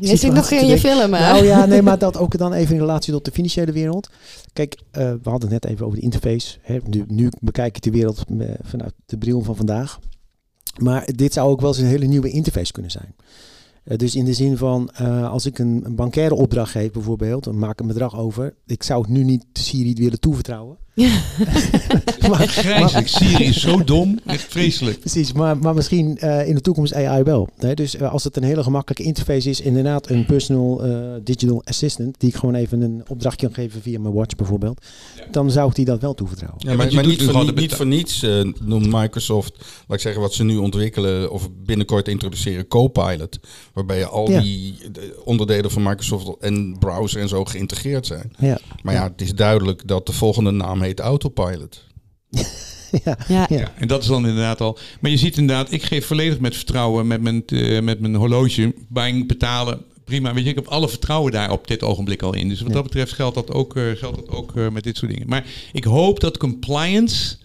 Je 0.01 0.17
zit 0.17 0.33
nog 0.33 0.51
in 0.51 0.67
je 0.67 0.79
film, 0.79 1.15
hè? 1.15 1.21
Nou 1.33 1.45
ja, 1.45 1.67
nee, 1.67 1.83
maar 1.83 1.99
dat 2.09 2.17
ook 2.17 2.39
dan 2.39 2.53
even 2.53 2.75
in 2.75 2.81
relatie 2.81 3.13
tot 3.13 3.25
de 3.25 3.31
financiële 3.31 3.73
wereld. 3.73 4.11
Kijk, 4.53 4.79
eh, 4.91 5.03
we 5.23 5.31
hadden 5.31 5.51
het 5.53 5.63
net 5.63 5.73
even 5.73 5.87
over 5.87 5.99
de 5.99 6.05
interface. 6.05 6.59
Hè. 6.63 6.79
Nu, 6.87 7.05
nu 7.09 7.29
bekijk 7.41 7.77
ik 7.77 7.83
de 7.83 7.91
wereld 7.91 8.25
eh, 8.39 8.49
vanuit 8.63 8.93
de 9.07 9.19
bril 9.19 9.41
van 9.43 9.57
vandaag. 9.57 9.99
Maar 10.79 11.09
dit 11.15 11.33
zou 11.33 11.51
ook 11.51 11.61
wel 11.61 11.69
eens 11.71 11.79
een 11.79 11.87
hele 11.87 12.07
nieuwe 12.07 12.31
interface 12.31 12.73
kunnen 12.73 12.91
zijn. 12.91 13.15
Eh, 13.91 13.99
dus 13.99 14.15
in 14.15 14.25
de 14.25 14.33
zin 14.33 14.57
van, 14.57 14.91
eh, 14.91 15.31
als 15.31 15.47
ik 15.47 15.59
een, 15.59 15.81
een 15.85 15.95
bankaire 15.95 16.35
opdracht 16.35 16.71
geef 16.71 16.91
bijvoorbeeld, 16.91 17.53
maak 17.53 17.81
een 17.81 17.87
bedrag 17.87 18.19
over. 18.19 18.55
Ik 18.67 18.83
zou 18.83 19.01
het 19.01 19.11
nu 19.11 19.25
niet 19.25 19.45
Siri 19.53 19.95
willen 19.95 20.21
toevertrouwen. 20.21 20.79
maar. 22.29 23.03
Siri 23.05 23.45
is 23.45 23.61
zo 23.61 23.85
dom. 23.85 24.19
Echt 24.27 24.47
vreselijk. 24.49 25.01
Precies, 25.01 25.33
maar, 25.33 25.59
maar 25.59 25.75
misschien 25.75 26.19
eh, 26.19 26.49
in 26.49 26.55
de 26.55 26.61
toekomst 26.61 26.95
AI 26.95 27.23
wel. 27.23 27.49
Hè? 27.57 27.75
Dus 27.75 27.97
eh, 27.97 28.13
als 28.13 28.25
het 28.25 28.37
een 28.37 28.43
hele 28.43 28.63
gemakkelijke 28.63 29.03
interface 29.03 29.49
is, 29.51 29.61
inderdaad 29.61 30.11
een 30.11 30.27
personal 30.27 30.85
eh, 30.85 30.91
digital 31.25 31.63
assistant, 31.65 32.15
die 32.19 32.29
ik 32.29 32.35
gewoon 32.37 32.55
even 32.55 32.81
een 32.81 33.03
opdrachtje 33.09 33.47
kan 33.47 33.55
geven 33.55 33.83
via 33.83 34.01
mijn 34.01 34.15
watch 34.15 34.37
bijvoorbeeld, 34.37 34.81
dan 35.31 35.51
zou 35.51 35.69
ik 35.69 35.75
die 35.75 35.85
dat 35.85 36.01
wel 36.01 36.15
toevertrouwen. 36.15 36.61
Ja, 36.69 36.75
maar, 36.75 36.87
niet, 37.07 37.23
voor, 37.23 37.55
niet, 37.55 37.75
voor 37.75 37.87
niets 37.87 38.23
eh, 38.23 38.41
noemt 38.61 38.93
Microsoft, 38.93 39.53
laat 39.59 39.97
ik 39.97 40.01
zeggen, 40.01 40.21
wat 40.21 40.35
ze 40.35 40.45
nu 40.45 40.57
ontwikkelen 40.57 41.31
of 41.31 41.49
binnenkort 41.65 42.09
introduceren, 42.09 42.69
Copilot. 42.69 43.39
Waarbij 43.73 43.99
je 43.99 44.07
al 44.07 44.31
Ja. 44.31 44.41
die 44.41 44.75
onderdelen 45.25 45.71
van 45.71 45.83
Microsoft 45.83 46.29
en 46.41 46.77
browser 46.79 47.21
en 47.21 47.29
zo 47.29 47.45
geïntegreerd 47.45 48.07
zijn. 48.07 48.33
Ja, 48.39 48.59
Maar 48.83 48.95
ja, 48.95 49.03
het 49.03 49.21
is 49.21 49.35
duidelijk 49.35 49.89
dat 49.89 50.07
de 50.07 50.13
volgende 50.13 50.51
naam 50.51 50.81
heet 50.91 51.01
Autopilot. 51.01 51.85
ja. 53.05 53.17
Ja. 53.49 53.73
En 53.77 53.89
dat 53.89 54.03
is 54.03 54.09
dan 54.09 54.27
inderdaad 54.27 54.61
al. 54.61 54.79
Maar 55.01 55.11
je 55.11 55.17
ziet 55.17 55.37
inderdaad, 55.37 55.73
ik 55.73 55.83
geef 55.83 56.07
volledig 56.07 56.39
met 56.41 56.57
vertrouwen 56.57 57.07
met 57.07 57.21
mijn, 57.21 57.43
eh, 57.47 57.81
met 57.81 58.01
mijn 58.01 58.15
horloge. 58.15 58.75
Buying, 58.89 59.29
betalen. 59.29 59.83
Prima. 60.05 60.35
Weet 60.35 60.45
je, 60.45 60.51
ik 60.51 60.55
heb 60.57 60.67
alle 60.67 60.89
vertrouwen 60.89 61.33
daar 61.33 61.51
op 61.51 61.67
dit 61.67 61.83
ogenblik 61.83 62.23
al 62.23 62.35
in. 62.35 62.49
Dus 62.49 62.59
wat 62.61 62.69
Ja. 62.69 62.75
dat 62.75 62.83
betreft 62.83 63.13
geldt 63.13 63.35
dat 63.35 63.51
ook, 63.53 63.77
eh, 63.77 63.83
geldt 63.95 64.17
dat 64.17 64.29
ook 64.29 64.57
eh, 64.57 64.69
met 64.69 64.85
dit 64.85 64.97
soort 64.97 65.11
dingen. 65.11 65.29
Maar 65.29 65.45
ik 65.73 65.85
hoop 65.85 66.21
dat 66.21 66.37
compliance 66.37 67.37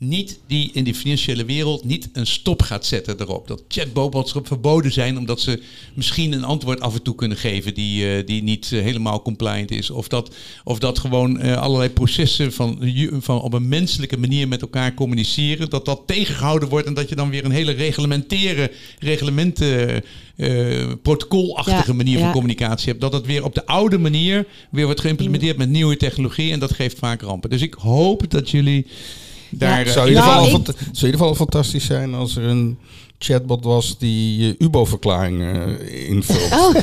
niet 0.00 0.40
die 0.46 0.70
in 0.72 0.84
die 0.84 0.94
financiële 0.94 1.44
wereld 1.44 1.84
niet 1.84 2.08
een 2.12 2.26
stop 2.26 2.62
gaat 2.62 2.86
zetten 2.86 3.20
erop. 3.20 3.48
Dat 3.48 3.62
chatbots 3.68 4.30
erop 4.30 4.46
verboden 4.46 4.92
zijn 4.92 5.18
omdat 5.18 5.40
ze 5.40 5.62
misschien 5.94 6.32
een 6.32 6.44
antwoord 6.44 6.80
af 6.80 6.94
en 6.94 7.02
toe 7.02 7.14
kunnen 7.14 7.36
geven 7.36 7.74
die, 7.74 8.16
eh, 8.16 8.26
die 8.26 8.42
niet 8.42 8.72
eh, 8.72 8.82
helemaal 8.82 9.22
compliant 9.22 9.70
is. 9.70 9.90
Of 9.90 10.08
dat, 10.08 10.34
of 10.64 10.78
dat 10.78 10.98
gewoon 10.98 11.40
eh, 11.40 11.56
allerlei 11.56 11.90
processen 11.90 12.52
van, 12.52 12.92
van 13.20 13.40
op 13.40 13.52
een 13.52 13.68
menselijke 13.68 14.18
manier 14.18 14.48
met 14.48 14.60
elkaar 14.60 14.94
communiceren, 14.94 15.70
dat 15.70 15.84
dat 15.84 16.02
tegengehouden 16.06 16.68
wordt 16.68 16.86
en 16.86 16.94
dat 16.94 17.08
je 17.08 17.14
dan 17.14 17.30
weer 17.30 17.44
een 17.44 17.50
hele 17.50 17.72
reglementeren, 17.72 18.70
reglementen, 18.98 20.04
protocolachtige 21.02 21.90
Ja, 21.90 21.96
manier 21.96 22.18
van 22.18 22.32
communicatie 22.32 22.88
hebt. 22.88 23.00
Dat 23.00 23.12
het 23.12 23.26
weer 23.26 23.44
op 23.44 23.54
de 23.54 23.66
oude 23.66 23.98
manier 23.98 24.46
weer 24.70 24.84
wordt 24.84 25.00
geïmplementeerd 25.00 25.56
met 25.56 25.68
nieuwe 25.68 25.96
technologie 25.96 26.52
en 26.52 26.58
dat 26.58 26.72
geeft 26.72 26.98
vaak 26.98 27.22
rampen. 27.22 27.50
Dus 27.50 27.62
ik 27.62 27.74
hoop 27.74 28.30
dat 28.30 28.50
jullie 28.50 28.86
daar... 29.50 29.86
eh, 29.86 29.92
zou, 29.92 30.06
in 30.08 30.12
ieder 30.14 30.28
Nou, 30.28 30.44
geval 30.44 30.58
ik- 30.60 30.64
fant- 30.64 30.76
zou 30.76 30.88
in 30.92 31.04
ieder 31.04 31.20
geval 31.20 31.34
fantastisch 31.34 31.84
zijn 31.84 32.14
als 32.14 32.36
er 32.36 32.44
een 32.44 32.78
chatbot 33.22 33.64
was 33.64 33.98
die 33.98 34.38
je 34.38 34.54
UBO-verklaring 34.58 35.42
eh, 35.42 36.08
invult. 36.08 36.52
Oh. 36.52 36.74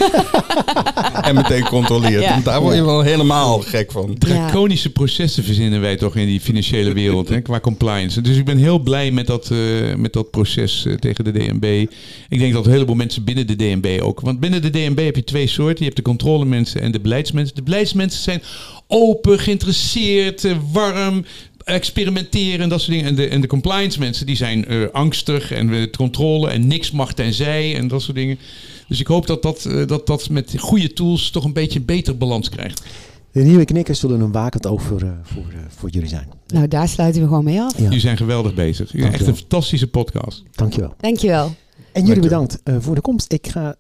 en 1.28 1.36
meteen 1.36 1.64
controleert. 1.64 2.24
Ja. 2.24 2.32
Want 2.32 2.46
daar 2.46 2.62
word 2.62 2.76
je 2.76 2.84
wel 2.86 3.02
helemaal 3.02 3.60
gek 3.60 3.92
van. 3.92 4.16
Draconische 4.18 4.92
processen 4.92 5.44
verzinnen 5.44 5.82
wij 5.82 5.96
toch 5.96 6.16
in 6.16 6.26
die 6.28 6.40
financiële 6.40 6.94
wereld, 6.94 7.30
hè, 7.30 7.42
qua 7.42 7.60
compliance. 7.60 8.22
Dus 8.22 8.38
ik 8.38 8.46
ben 8.46 8.58
heel 8.58 8.80
blij 8.80 9.12
met 9.12 9.28
dat, 9.28 9.52
eh, 9.52 9.96
met 9.96 10.14
dat 10.14 10.30
proces 10.32 10.86
tegen 11.00 11.24
de 11.24 11.32
DNB. 11.32 11.86
Ik 12.30 12.40
denk 12.40 12.54
dat 12.54 12.66
een 12.66 12.72
heleboel 12.72 12.96
mensen 12.96 13.24
binnen 13.24 13.48
de 13.48 13.56
DNB 13.56 14.00
ook. 14.02 14.20
Want 14.20 14.40
binnen 14.40 14.62
de 14.62 14.70
DNB 14.70 15.00
heb 15.06 15.16
je 15.16 15.24
twee 15.24 15.48
soorten. 15.48 15.78
Je 15.78 15.84
hebt 15.86 15.96
de 15.96 16.02
controlemensen 16.02 16.82
en 16.82 16.92
de 16.92 17.00
beleidsmensen. 17.00 17.56
De 17.56 17.64
beleidsmensen 17.64 18.22
zijn 18.24 18.42
open, 18.88 19.40
geïnteresseerd, 19.40 20.48
warm, 20.72 21.26
experimenteren 21.68 22.60
en 22.60 22.70
dat 22.70 22.80
soort 22.82 22.92
dingen. 22.92 23.06
En 23.08 23.16
de, 23.16 23.28
en 23.28 23.42
de 23.42 23.48
compliance 23.48 24.00
mensen 24.00 24.26
die 24.26 24.36
zijn 24.36 24.66
eh, 24.66 24.90
angstig 24.92 25.52
en 25.52 25.70
we 25.70 25.90
controle 25.98 26.50
en 26.50 26.68
niks 26.68 26.92
mag 26.92 27.14
tenzij 27.14 27.76
en 27.76 27.88
dat 27.88 28.02
soort 28.02 28.18
dingen. 28.18 28.40
Dus 28.88 29.00
ik 29.00 29.08
hoop 29.08 29.28
dat 29.28 29.42
dat, 29.42 29.66
eh, 29.66 29.88
dat, 29.88 30.08
dat 30.08 30.30
met 30.30 30.54
goede 30.58 30.94
tools 30.94 31.30
toch 31.30 31.44
een 31.44 31.54
beetje 31.54 31.80
een 31.80 31.86
betere 31.86 32.16
balans 32.16 32.50
krijgt. 32.50 32.82
De 33.38 33.44
nieuwe 33.44 33.66
knikkers 33.66 34.00
zullen 34.00 34.22
een 34.22 34.32
wakend 34.32 34.68
oog 34.68 34.82
voor, 34.82 35.02
eh, 35.02 35.10
voor, 35.24 35.46
eh, 35.50 35.58
voor 35.68 35.90
jullie 35.90 36.10
zijn. 36.10 36.28
Nou, 36.48 36.68
daar 36.68 36.88
sluiten 36.88 37.22
we 37.22 37.28
gewoon 37.28 37.44
mee 37.44 37.62
af. 37.62 37.78
Ja, 37.78 37.84
Jullie 37.84 38.00
zijn 38.00 38.18
geweldig 38.18 38.54
bezig. 38.54 38.92
Jullie 38.92 39.12
echt 39.12 39.28
een 39.28 39.36
fantastische 39.36 39.88
podcast. 39.88 40.44
dankjewel. 40.52 40.94
Dankjewel. 40.98 41.56
En 41.92 42.06
jullie 42.06 42.22
bedankt 42.22 42.60
eh, 42.64 42.76
voor 42.80 42.96
de 42.96 43.02
komst. 43.02 43.34
Ik 43.34 43.48
ga 43.48 43.76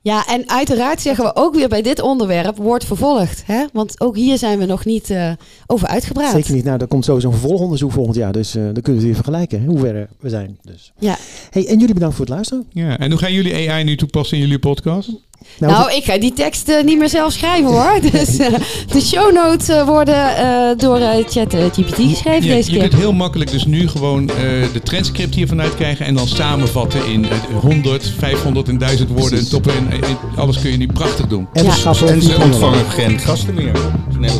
Ja, 0.00 0.26
en 0.26 0.48
uiteraard 0.48 1.00
zeggen 1.00 1.24
we 1.24 1.34
ook 1.34 1.54
weer 1.54 1.68
bij 1.68 1.82
dit 1.82 2.00
onderwerp 2.00 2.56
wordt 2.56 2.84
vervolgd. 2.84 3.42
Hè? 3.46 3.64
Want 3.72 4.00
ook 4.00 4.16
hier 4.16 4.38
zijn 4.38 4.58
we 4.58 4.64
nog 4.64 4.84
niet 4.84 5.10
eh, 5.10 5.32
over 5.66 5.88
uitgepraat. 5.88 6.32
zeker 6.32 6.54
niet. 6.54 6.64
Nou, 6.64 6.80
er 6.80 6.86
komt 6.86 7.04
sowieso 7.04 7.28
een 7.28 7.38
vervolgonderzoek 7.38 7.92
volgend 7.92 8.16
jaar. 8.16 8.32
Dus 8.32 8.54
eh, 8.54 8.62
dan 8.62 8.82
kunnen 8.82 9.00
we 9.00 9.06
weer 9.06 9.14
vergelijken 9.14 9.60
hè, 9.60 9.66
hoe 9.66 9.78
ver 9.78 10.00
eh, 10.00 10.08
we 10.20 10.28
zijn. 10.28 10.58
Dus. 10.62 10.92
Ja. 10.98 11.16
Hey, 11.50 11.66
en 11.66 11.78
jullie 11.78 11.94
bedankt 11.94 12.16
voor 12.16 12.24
het 12.24 12.34
luisteren. 12.34 12.66
Ja, 12.72 12.98
en 12.98 13.10
hoe 13.10 13.20
gaan 13.20 13.32
jullie 13.32 13.70
AI 13.70 13.84
nu 13.84 13.96
toepassen 13.96 14.36
in 14.36 14.42
jullie 14.42 14.58
podcast? 14.58 15.10
Nou, 15.58 15.92
ik 15.92 16.04
ga 16.04 16.18
die 16.18 16.32
tekst 16.32 16.68
eh, 16.68 16.84
niet 16.84 16.98
meer 16.98 17.08
zelf 17.08 17.32
schrijven 17.32 17.70
hoor. 17.70 17.98
Dus 18.12 18.38
eh, 18.38 18.52
de 18.92 19.00
show 19.00 19.32
notes 19.34 19.68
eh, 19.68 19.86
worden 19.86 20.36
eh, 20.36 20.76
door 20.76 20.98
ChatGPT 21.28 21.94
geschreven 21.96 22.42
Je, 22.48 22.54
deze 22.54 22.70
je 22.70 22.78
keer. 22.78 22.88
kunt 22.88 23.00
heel 23.00 23.12
makkelijk 23.12 23.50
dus 23.50 23.64
nu 23.64 23.88
gewoon 23.88 24.28
eh, 24.28 24.34
de 24.72 24.80
transcript 24.82 25.34
hiervan 25.34 25.60
uitkrijgen 25.60 26.06
en 26.06 26.14
dan 26.14 26.28
samenvatten 26.28 27.06
in 27.06 27.24
eh, 27.24 27.30
100, 27.60 28.12
500 28.18 28.68
en 28.68 28.78
1000 28.78 29.08
woorden. 29.08 29.38
En 29.38 29.48
toppen 29.48 29.72
en, 29.74 30.00
alles 30.36 30.60
kun 30.60 30.70
je 30.70 30.76
nu 30.76 30.86
prachtig 30.86 31.26
doen. 31.26 31.48
en 31.52 31.64
Ja. 31.64 31.74
En 32.06 32.22
ze 32.22 32.36
ontvangen 32.42 32.84
geen 32.90 33.18
gasten 33.18 33.54
meer. 33.54 33.72
Nee, 34.18 34.30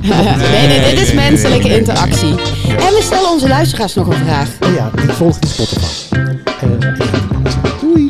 nee, 0.00 0.66
nee, 0.66 0.94
dit 0.94 1.00
is 1.06 1.12
menselijke 1.12 1.62
nee, 1.62 1.70
nee. 1.70 1.78
interactie. 1.78 2.28
En 2.68 2.94
we 2.94 3.00
stellen 3.02 3.30
onze 3.30 3.48
luisteraars 3.48 3.94
nog 3.94 4.06
een 4.06 4.24
vraag. 4.24 4.48
Ja, 4.76 4.90
die 4.96 5.10
volgt 5.10 5.44
in 5.44 5.48
Spotify. 5.50 5.86
Doei. 7.80 8.08